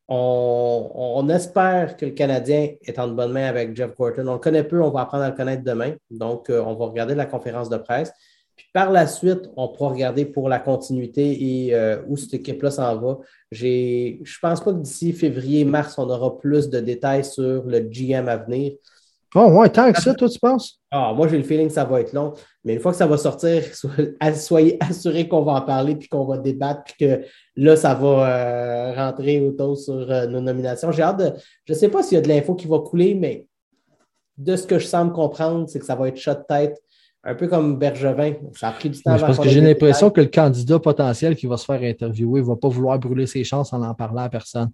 on, 0.08 1.28
espère 1.28 1.96
que 1.96 2.06
le 2.06 2.12
Canadien 2.12 2.70
est 2.82 2.98
en 2.98 3.08
bonne 3.08 3.32
main 3.32 3.46
avec 3.46 3.76
Jeff 3.76 3.94
Gorton. 3.96 4.26
On 4.26 4.34
le 4.34 4.38
connaît 4.38 4.64
peu, 4.64 4.82
on 4.82 4.90
va 4.90 5.02
apprendre 5.02 5.24
à 5.24 5.30
le 5.30 5.36
connaître 5.36 5.62
demain. 5.62 5.94
Donc, 6.10 6.50
euh, 6.50 6.62
on 6.64 6.74
va 6.74 6.86
regarder 6.86 7.14
la 7.14 7.26
conférence 7.26 7.68
de 7.70 7.76
presse. 7.76 8.12
Puis 8.56 8.66
par 8.74 8.90
la 8.90 9.06
suite, 9.06 9.48
on 9.56 9.68
pourra 9.68 9.90
regarder 9.90 10.26
pour 10.26 10.48
la 10.48 10.58
continuité 10.58 11.66
et 11.66 11.74
euh, 11.74 12.02
où 12.08 12.16
cette 12.16 12.34
équipe-là 12.34 12.70
s'en 12.70 12.98
va. 12.98 13.18
Je 13.50 14.18
ne 14.18 14.40
pense 14.42 14.62
pas 14.62 14.72
que 14.72 14.78
d'ici 14.78 15.12
février-mars, 15.12 15.96
on 15.96 16.10
aura 16.10 16.36
plus 16.38 16.68
de 16.68 16.80
détails 16.80 17.24
sur 17.24 17.64
le 17.64 17.80
GM 17.80 18.28
à 18.28 18.36
venir. 18.36 18.72
Oh, 19.34 19.46
ouais, 19.58 19.68
tant 19.68 19.92
que 19.92 20.00
ça, 20.00 20.12
toi, 20.14 20.28
tu 20.28 20.38
penses? 20.40 20.80
Ah, 20.90 21.12
moi, 21.14 21.28
j'ai 21.28 21.36
le 21.36 21.44
feeling 21.44 21.68
que 21.68 21.72
ça 21.72 21.84
va 21.84 22.00
être 22.00 22.12
long. 22.12 22.34
Mais 22.64 22.74
une 22.74 22.80
fois 22.80 22.90
que 22.90 22.98
ça 22.98 23.06
va 23.06 23.16
sortir, 23.16 23.62
soyez 24.34 24.76
assurés 24.80 25.28
qu'on 25.28 25.42
va 25.42 25.52
en 25.52 25.60
parler 25.62 25.94
puis 25.94 26.08
qu'on 26.08 26.24
va 26.24 26.38
débattre 26.38 26.82
puis 26.84 26.94
que 26.98 27.24
là, 27.56 27.76
ça 27.76 27.94
va 27.94 28.08
euh, 28.28 28.94
rentrer 28.94 29.40
autour 29.40 29.78
sur 29.78 30.10
euh, 30.10 30.26
nos 30.26 30.40
nominations. 30.40 30.90
J'ai 30.90 31.02
hâte 31.02 31.18
de. 31.18 31.32
Je 31.64 31.72
ne 31.72 31.78
sais 31.78 31.88
pas 31.88 32.02
s'il 32.02 32.16
y 32.16 32.18
a 32.18 32.22
de 32.22 32.28
l'info 32.28 32.54
qui 32.54 32.66
va 32.66 32.80
couler, 32.80 33.14
mais 33.14 33.46
de 34.36 34.56
ce 34.56 34.66
que 34.66 34.78
je 34.78 34.86
semble 34.86 35.12
comprendre, 35.12 35.68
c'est 35.68 35.78
que 35.78 35.86
ça 35.86 35.94
va 35.94 36.08
être 36.08 36.16
shot 36.16 36.34
de 36.34 36.44
tête. 36.48 36.80
Un 37.22 37.34
peu 37.34 37.48
comme 37.48 37.78
Bergevin. 37.78 38.32
Ça 38.56 38.68
a 38.68 38.72
pris 38.72 38.88
du 38.88 39.02
temps. 39.02 39.18
Parce 39.18 39.38
que 39.38 39.48
j'ai 39.48 39.60
l'impression 39.60 40.10
que 40.10 40.22
le 40.22 40.28
candidat 40.28 40.78
potentiel 40.78 41.36
qui 41.36 41.46
va 41.46 41.58
se 41.58 41.66
faire 41.66 41.82
interviewer 41.82 42.40
ne 42.40 42.46
va 42.46 42.56
pas 42.56 42.68
vouloir 42.68 42.98
brûler 42.98 43.26
ses 43.26 43.44
chances 43.44 43.74
en 43.74 43.82
en 43.82 43.94
parlant 43.94 44.22
à 44.22 44.30
personne. 44.30 44.70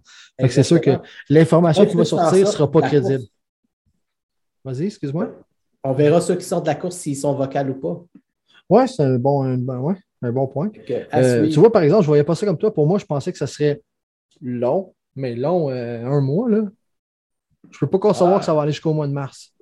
C'est 0.47 0.63
sûr 0.63 0.79
que 0.79 0.91
l'information 1.29 1.85
qui 1.85 1.97
va 1.97 2.05
sortir 2.05 2.45
ne 2.45 2.51
sera 2.51 2.71
pas 2.71 2.81
crédible. 2.81 3.25
Vas-y, 4.67 4.87
excuse-moi. 4.87 5.29
On 5.81 5.93
verra 5.93 6.19
ceux 6.19 6.35
qui 6.35 6.43
sortent 6.43 6.65
de 6.65 6.69
la 6.69 6.75
course 6.75 6.97
s'ils 6.97 7.15
sont 7.15 7.33
vocaux 7.33 7.59
ou 7.69 7.73
pas. 7.75 8.05
Oui, 8.69 8.85
c'est 8.89 9.03
un 9.03 9.17
bon, 9.17 9.43
un, 9.43 10.31
bon 10.31 10.47
point. 10.47 10.69
Euh, 11.13 11.47
tu 11.47 11.57
vois, 11.57 11.71
par 11.71 11.83
exemple, 11.83 12.01
je 12.01 12.07
ne 12.07 12.09
voyais 12.09 12.25
pas 12.25 12.35
ça 12.35 12.45
comme 12.45 12.57
toi. 12.57 12.73
Pour 12.73 12.85
moi, 12.85 12.99
je 12.99 13.05
pensais 13.05 13.31
que 13.31 13.37
ça 13.37 13.47
serait 13.47 13.81
long, 14.41 14.93
mais 15.15 15.35
long, 15.35 15.69
euh, 15.69 16.05
un 16.05 16.19
mois. 16.19 16.49
Là. 16.49 16.63
Je 17.71 17.77
ne 17.77 17.79
peux 17.79 17.87
pas 17.87 17.99
concevoir 17.99 18.35
ah. 18.35 18.39
que 18.39 18.45
ça 18.45 18.53
va 18.53 18.63
aller 18.63 18.73
jusqu'au 18.73 18.93
mois 18.93 19.07
de 19.07 19.13
mars. 19.13 19.53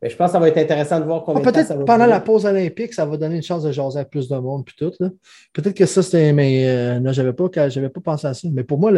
Mais 0.00 0.08
je 0.08 0.16
pense 0.16 0.28
que 0.28 0.32
ça 0.34 0.38
va 0.38 0.46
être 0.46 0.58
intéressant 0.58 1.00
de 1.00 1.06
voir 1.06 1.24
combien 1.24 1.42
ah, 1.44 1.50
Peut-être 1.50 1.84
pendant 1.84 2.06
la 2.06 2.20
pause 2.20 2.46
olympique, 2.46 2.94
ça 2.94 3.04
va 3.04 3.16
donner 3.16 3.36
une 3.36 3.42
chance 3.42 3.64
de 3.64 3.72
jaser 3.72 3.98
à 3.98 4.04
plus 4.04 4.28
de 4.28 4.36
monde 4.36 4.64
puis 4.64 4.76
tout. 4.78 4.92
Peut-être 5.52 5.74
que 5.74 5.86
ça, 5.86 6.04
c'était. 6.04 6.32
Mais 6.32 6.68
euh, 6.68 7.00
non, 7.00 7.12
j'avais 7.12 7.32
pas, 7.32 7.48
pas 7.48 8.00
pensé 8.00 8.28
à 8.28 8.34
ça. 8.34 8.46
Mais 8.52 8.62
pour 8.62 8.78
moi, 8.78 8.92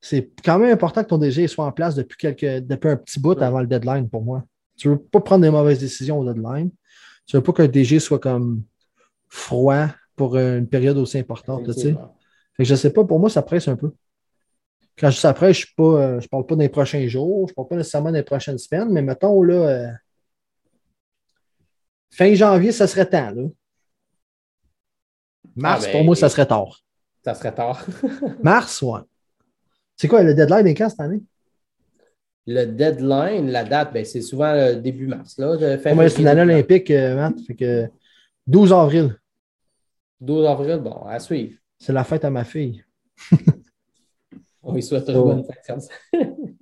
c'est 0.00 0.30
quand 0.44 0.60
même 0.60 0.70
important 0.70 1.02
que 1.02 1.08
ton 1.08 1.18
DG 1.18 1.48
soit 1.48 1.64
en 1.64 1.72
place 1.72 1.96
depuis, 1.96 2.16
quelques, 2.16 2.64
depuis 2.64 2.90
un 2.90 2.96
petit 2.96 3.18
bout 3.18 3.40
avant 3.42 3.58
le 3.58 3.66
deadline 3.66 4.08
pour 4.08 4.22
moi. 4.22 4.44
Tu 4.76 4.88
ne 4.88 4.94
veux 4.94 5.00
pas 5.00 5.20
prendre 5.20 5.42
des 5.42 5.50
mauvaises 5.50 5.78
décisions 5.78 6.18
au 6.18 6.24
deadline. 6.24 6.70
Tu 7.26 7.36
ne 7.36 7.40
veux 7.40 7.42
pas 7.42 7.52
qu'un 7.52 7.68
DG 7.68 7.98
soit 7.98 8.18
comme 8.18 8.62
froid 9.28 9.88
pour 10.14 10.36
une 10.36 10.68
période 10.68 10.96
aussi 10.98 11.18
importante. 11.18 11.70
je 12.58 12.72
ne 12.72 12.76
sais 12.76 12.90
pas, 12.90 13.04
pour 13.04 13.18
moi, 13.18 13.30
ça 13.30 13.42
presse 13.42 13.68
un 13.68 13.76
peu. 13.76 13.92
Quand 14.98 15.10
je 15.10 15.16
dis 15.16 15.20
ça 15.20 15.34
presse, 15.34 15.58
je 15.58 15.66
ne 15.78 15.84
euh, 15.84 16.20
parle 16.30 16.46
pas 16.46 16.56
des 16.56 16.70
prochains 16.70 17.06
jours, 17.06 17.48
je 17.48 17.52
ne 17.52 17.54
parle 17.54 17.68
pas 17.68 17.76
nécessairement 17.76 18.12
des 18.12 18.22
prochaines 18.22 18.56
semaines, 18.56 18.90
mais 18.90 19.02
mettons 19.02 19.42
là, 19.42 19.54
euh, 19.54 19.90
fin 22.10 22.34
janvier, 22.34 22.72
ça 22.72 22.86
serait 22.86 23.08
temps. 23.08 23.34
Mars, 25.54 25.84
ah, 25.86 25.92
pour 25.92 26.04
moi, 26.04 26.16
ça 26.16 26.26
ben, 26.26 26.30
serait 26.30 26.46
tard. 26.46 26.80
Ça 27.22 27.34
serait 27.34 27.54
tard. 27.54 27.84
Mars, 28.42 28.80
ouais. 28.82 29.00
C'est 29.96 30.08
quoi 30.08 30.22
le 30.22 30.34
deadline 30.34 30.66
est 30.66 30.74
quand 30.74 30.88
cette 30.88 31.00
année? 31.00 31.22
Le 32.46 32.64
deadline, 32.64 33.50
la 33.50 33.64
date, 33.64 33.92
ben, 33.92 34.04
c'est 34.04 34.20
souvent 34.20 34.52
le 34.52 34.76
début 34.76 35.08
mars. 35.08 35.36
Là, 35.38 35.56
c'est 35.58 36.18
une 36.20 36.28
année 36.28 36.42
olympique, 36.42 36.90
euh, 36.92 37.16
Matt. 37.16 37.34
Fait 37.46 37.54
que 37.54 37.88
12 38.46 38.72
avril. 38.72 39.16
12 40.20 40.46
avril, 40.46 40.76
bon, 40.78 41.02
à 41.06 41.18
suivre. 41.18 41.54
C'est 41.78 41.92
la 41.92 42.04
fête 42.04 42.24
à 42.24 42.30
ma 42.30 42.44
fille. 42.44 42.84
On 44.62 44.74
lui 44.74 44.82
souhaite 44.82 45.08
une 45.08 45.22
bonne 45.22 45.44
fête 45.44 45.62
comme 45.66 45.80
ça. 45.80 45.92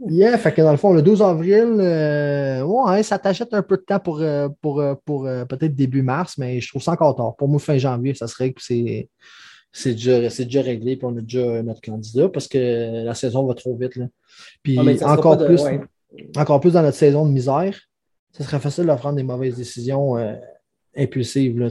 yeah, 0.08 0.36
fait 0.38 0.52
que 0.52 0.62
dans 0.62 0.70
le 0.70 0.76
fond, 0.76 0.92
le 0.92 1.02
12 1.02 1.22
avril, 1.22 1.76
euh, 1.78 2.62
ouais, 2.62 3.02
ça 3.02 3.18
t'achète 3.18 3.52
un 3.54 3.62
peu 3.62 3.76
de 3.76 3.82
temps 3.82 4.00
pour, 4.00 4.20
euh, 4.20 4.48
pour, 4.60 4.82
pour 5.04 5.24
peut-être 5.24 5.74
début 5.74 6.02
mars, 6.02 6.36
mais 6.38 6.60
je 6.60 6.68
trouve 6.68 6.82
ça 6.82 6.92
encore 6.92 7.14
tard. 7.14 7.36
Pour 7.36 7.48
moi, 7.48 7.58
fin 7.58 7.78
janvier, 7.78 8.14
ça 8.14 8.26
serait 8.26 8.52
que 8.52 8.62
c'est 8.62 9.08
c'est 9.76 9.94
déjà, 9.94 10.20
déjà, 10.20 10.62
réglé, 10.62 10.96
puis 10.96 11.04
on 11.04 11.16
a 11.16 11.20
déjà 11.20 11.60
notre 11.64 11.80
candidat 11.80 12.28
parce 12.28 12.46
que 12.46 13.04
la 13.04 13.14
saison 13.14 13.44
va 13.44 13.54
trop 13.54 13.76
vite. 13.76 13.96
Là. 13.96 14.06
Puis 14.62 14.78
ah, 14.78 15.12
encore, 15.12 15.36
plus, 15.44 15.60
encore 16.36 16.60
plus 16.60 16.74
dans 16.74 16.82
notre 16.82 16.96
saison 16.96 17.26
de 17.26 17.32
misère, 17.32 17.76
ce 18.30 18.44
serait 18.44 18.60
facile 18.60 18.86
de 18.86 18.94
prendre 18.94 19.16
des 19.16 19.24
mauvaises 19.24 19.56
décisions 19.56 20.16
euh, 20.16 20.34
impulsives. 20.96 21.58
Là, 21.58 21.70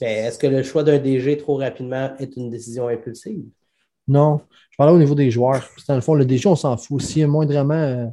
ben, 0.00 0.26
Est-ce 0.26 0.38
que 0.38 0.46
le 0.46 0.62
choix 0.62 0.84
d'un 0.84 0.98
DG 0.98 1.38
trop 1.38 1.56
rapidement 1.56 2.14
est 2.18 2.36
une 2.36 2.50
décision 2.50 2.88
impulsive? 2.88 3.44
Non. 4.06 4.42
Je 4.70 4.76
parlais 4.76 4.92
au 4.92 4.98
niveau 4.98 5.14
des 5.14 5.30
joueurs. 5.30 5.66
Dans 5.88 5.94
le 5.94 6.02
fond, 6.02 6.14
le 6.14 6.26
DG, 6.26 6.46
on 6.46 6.56
s'en 6.56 6.76
fout. 6.76 7.00
Si 7.00 7.24
moindrement 7.24 7.72
euh, 7.72 8.06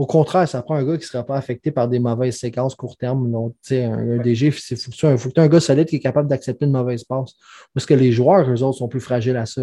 au 0.00 0.06
contraire, 0.06 0.48
ça 0.48 0.62
prend 0.62 0.76
un 0.76 0.82
gars 0.82 0.96
qui 0.96 1.02
ne 1.02 1.08
sera 1.08 1.24
pas 1.24 1.36
affecté 1.36 1.70
par 1.70 1.86
des 1.86 1.98
mauvaises 1.98 2.38
séquences 2.38 2.74
court 2.74 2.96
terme. 2.96 3.30
Donc, 3.30 3.54
un, 3.70 4.14
un 4.14 4.16
DG, 4.16 4.46
il 4.46 4.52
faut, 4.52 4.90
que 4.90 5.28
tu 5.28 5.40
aies 5.40 5.44
un 5.44 5.48
gars 5.48 5.60
solide 5.60 5.88
qui 5.88 5.96
est 5.96 6.00
capable 6.00 6.26
d'accepter 6.26 6.64
une 6.64 6.72
mauvaise 6.72 7.04
passe. 7.04 7.34
Parce 7.74 7.84
que 7.84 7.92
les 7.92 8.10
joueurs, 8.10 8.50
eux 8.50 8.62
autres, 8.62 8.78
sont 8.78 8.88
plus 8.88 9.00
fragiles 9.00 9.36
à 9.36 9.44
ça. 9.44 9.60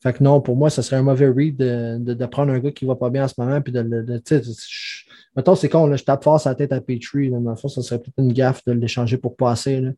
Fait 0.00 0.12
que 0.12 0.22
non, 0.22 0.40
pour 0.40 0.54
moi, 0.54 0.70
ça 0.70 0.82
serait 0.82 0.94
un 0.94 1.02
mauvais 1.02 1.26
read 1.26 1.56
de, 1.56 2.26
prendre 2.26 2.52
un 2.52 2.60
gars 2.60 2.70
qui 2.70 2.84
ne 2.84 2.90
va 2.90 2.94
pas 2.94 3.10
bien 3.10 3.24
en 3.24 3.28
ce 3.28 3.34
moment. 3.38 3.60
Puis 3.60 3.72
de, 3.72 3.82
de, 3.82 4.22
mettons, 5.34 5.56
c'est 5.56 5.68
con, 5.68 5.88
là, 5.88 5.96
je 5.96 6.04
tape 6.04 6.22
fort 6.22 6.40
sa 6.40 6.54
tête 6.54 6.72
à 6.72 6.80
Petrie. 6.80 7.32
Dans 7.32 7.40
le 7.40 7.56
fond, 7.56 7.66
ça 7.66 7.82
serait 7.82 7.98
peut-être 7.98 8.18
une 8.18 8.32
gaffe 8.32 8.64
de 8.66 8.72
l'échanger 8.72 9.16
pour 9.16 9.34
passer. 9.34 9.80
Là. 9.80 9.90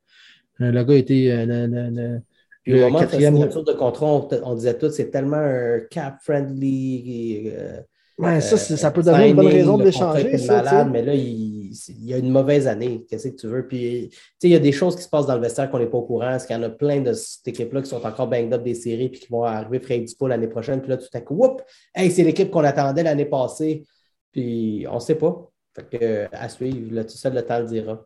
Euh, 0.63 0.73
le 0.73 0.83
gars 0.83 0.95
était. 0.95 1.29
Euh, 1.31 1.45
le, 1.45 2.23
le, 2.65 2.81
moment 2.87 3.01
quatrième... 3.01 3.35
de 3.35 3.39
signature 3.41 3.65
de 3.65 3.73
contrat, 3.75 4.07
on, 4.45 4.55
disait 4.55 4.79
tout, 4.79 4.89
c'est 4.89 5.11
tellement 5.11 5.37
un 5.37 5.81
cap-friendly. 5.91 7.51
Euh, 7.53 7.81
Ouais, 8.19 8.41
ça, 8.41 8.57
ça 8.57 8.91
peut 8.91 9.03
donner 9.03 9.29
une 9.29 9.37
bonne 9.37 9.47
raison 9.47 9.79
de 9.79 9.85
l'échanger. 9.85 10.37
malade, 10.47 10.89
mais 10.91 11.03
là, 11.03 11.15
il, 11.15 11.71
il, 11.71 12.05
y 12.05 12.15
a 12.15 12.19
une 12.19 12.31
mauvaise 12.31 12.67
année. 12.67 13.05
Qu'est-ce 13.09 13.29
que 13.29 13.37
tu 13.37 13.47
veux? 13.47 13.67
Puis, 13.67 14.11
il 14.43 14.51
y 14.51 14.57
a 14.57 14.59
des 14.59 14.73
choses 14.73 14.97
qui 14.97 15.03
se 15.03 15.09
passent 15.09 15.27
dans 15.27 15.37
le 15.37 15.41
vestiaire 15.41 15.71
qu'on 15.71 15.79
n'est 15.79 15.87
pas 15.87 15.99
au 15.99 16.03
courant. 16.03 16.35
Est-ce 16.35 16.47
qu'il 16.47 16.57
y 16.57 16.59
en 16.59 16.63
a 16.65 16.69
plein 16.69 17.01
de 17.01 17.13
cette 17.13 17.47
équipe-là 17.47 17.81
qui 17.81 17.89
sont 17.89 18.05
encore 18.05 18.27
banged 18.27 18.53
up 18.53 18.63
des 18.65 18.75
séries 18.75 19.09
puis 19.09 19.21
qui 19.21 19.29
vont 19.29 19.45
arriver 19.45 19.79
frais 19.79 19.99
dispo 19.99 20.27
l'année 20.27 20.49
prochaine? 20.49 20.81
Puis 20.81 20.91
là, 20.91 20.97
tout 20.97 21.07
à 21.13 21.21
coup, 21.21 21.35
whoop! 21.37 21.63
Hey, 21.95 22.11
c'est 22.11 22.25
l'équipe 22.25 22.51
qu'on 22.51 22.65
attendait 22.65 23.05
l'année 23.05 23.27
passée. 23.27 23.85
Puis, 24.33 24.85
on 24.91 24.97
ne 24.97 25.01
sait 25.01 25.15
pas. 25.15 25.49
Fait 25.77 25.99
que, 25.99 26.29
à 26.33 26.49
suivre, 26.49 26.93
là, 26.95 27.05
tout 27.05 27.17
seul 27.17 27.35
le 27.35 27.43
temps 27.43 27.61
le 27.61 27.67
dira. 27.67 28.05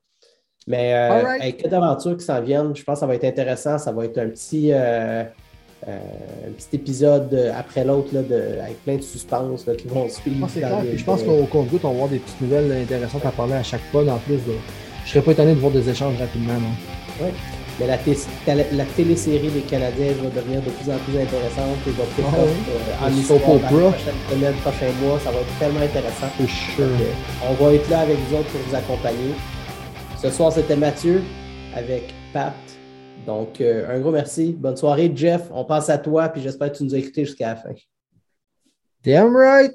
Mais 0.67 0.95
euh, 0.95 1.27
avec 1.27 1.63
que 1.63 1.69
d'aventures 1.69 2.17
qui 2.17 2.25
s'en 2.25 2.41
viennent, 2.41 2.75
je 2.77 2.85
pense 2.85 2.97
que 2.97 3.01
ça 3.01 3.07
va 3.07 3.15
être 3.15 3.25
intéressant. 3.25 3.79
Ça 3.79 3.93
va 3.93 4.05
être 4.05 4.19
un 4.19 4.29
petit. 4.29 4.73
Euh, 4.73 4.77
euh, 4.77 5.25
un 5.87 6.53
petit 6.53 6.77
épisode 6.77 7.53
après 7.57 7.85
l'autre 7.85 8.17
avec 8.17 8.83
plein 8.85 8.97
de 8.97 9.03
suspense 9.03 9.65
qui 9.79 9.89
vont 9.89 10.09
suivre. 10.09 10.49
je 10.95 11.05
pense 11.05 11.23
qu'au 11.23 11.45
compte 11.47 11.69
on 11.73 11.89
va 11.89 11.89
avoir 11.89 12.09
des 12.09 12.19
petites 12.19 12.41
nouvelles 12.41 12.73
intéressantes 12.83 13.27
à 13.27 13.31
parler 13.31 13.55
à 13.55 13.63
chaque 13.63 13.83
fois. 13.91 14.03
En 14.03 14.19
plus, 14.19 14.37
de... 14.37 14.55
je 15.05 15.11
serais 15.11 15.23
pas 15.23 15.33
étonné 15.33 15.55
de 15.55 15.61
voir 15.61 15.73
des 15.73 15.89
échanges 15.89 16.17
rapidement. 16.19 16.55
Oui. 17.21 17.29
Mais 17.81 17.87
la, 17.87 17.97
la, 18.73 18.85
télésérie 18.85 19.49
des 19.49 19.61
Canadiens 19.63 20.13
va 20.23 20.29
devenir 20.29 20.61
de 20.61 20.71
plus 20.71 20.93
en 20.93 20.99
plus 20.99 21.19
intéressante 21.19 21.79
et 21.87 21.91
va 21.91 22.05
ah, 22.19 22.37
euh, 22.39 23.07
en 23.07 23.11
histoire 23.11 23.41
dans 23.41 23.55
les 23.55 23.61
prochaines 23.61 24.15
semaines, 24.31 24.55
prochains 24.57 24.93
mois. 25.03 25.19
Ça 25.21 25.31
va 25.31 25.39
être 25.39 25.59
tellement 25.59 25.81
intéressant. 25.81 26.27
on 27.49 27.65
va 27.65 27.73
être 27.73 27.89
là 27.91 28.01
avec 28.01 28.19
vous 28.29 28.37
autres 28.37 28.49
pour 28.51 28.61
vous 28.69 28.75
accompagner. 28.75 29.35
Ce 30.23 30.31
soir, 30.31 30.53
c'était 30.53 30.77
Mathieu 30.77 31.23
avec 31.75 32.13
Pat 32.33 32.53
donc, 33.27 33.61
euh, 33.61 33.95
un 33.95 34.01
gros 34.01 34.11
merci. 34.11 34.53
Bonne 34.53 34.77
soirée, 34.77 35.13
Jeff. 35.15 35.49
On 35.53 35.65
passe 35.65 35.89
à 35.89 35.99
toi, 35.99 36.29
puis 36.29 36.43
j'espère 36.43 36.73
que 36.73 36.79
tu 36.79 36.85
nous 36.85 36.95
as 36.95 36.99
écoutés 36.99 37.25
jusqu'à 37.25 37.49
la 37.49 37.57
fin. 37.57 37.71
Damn 39.05 39.37
right! 39.37 39.71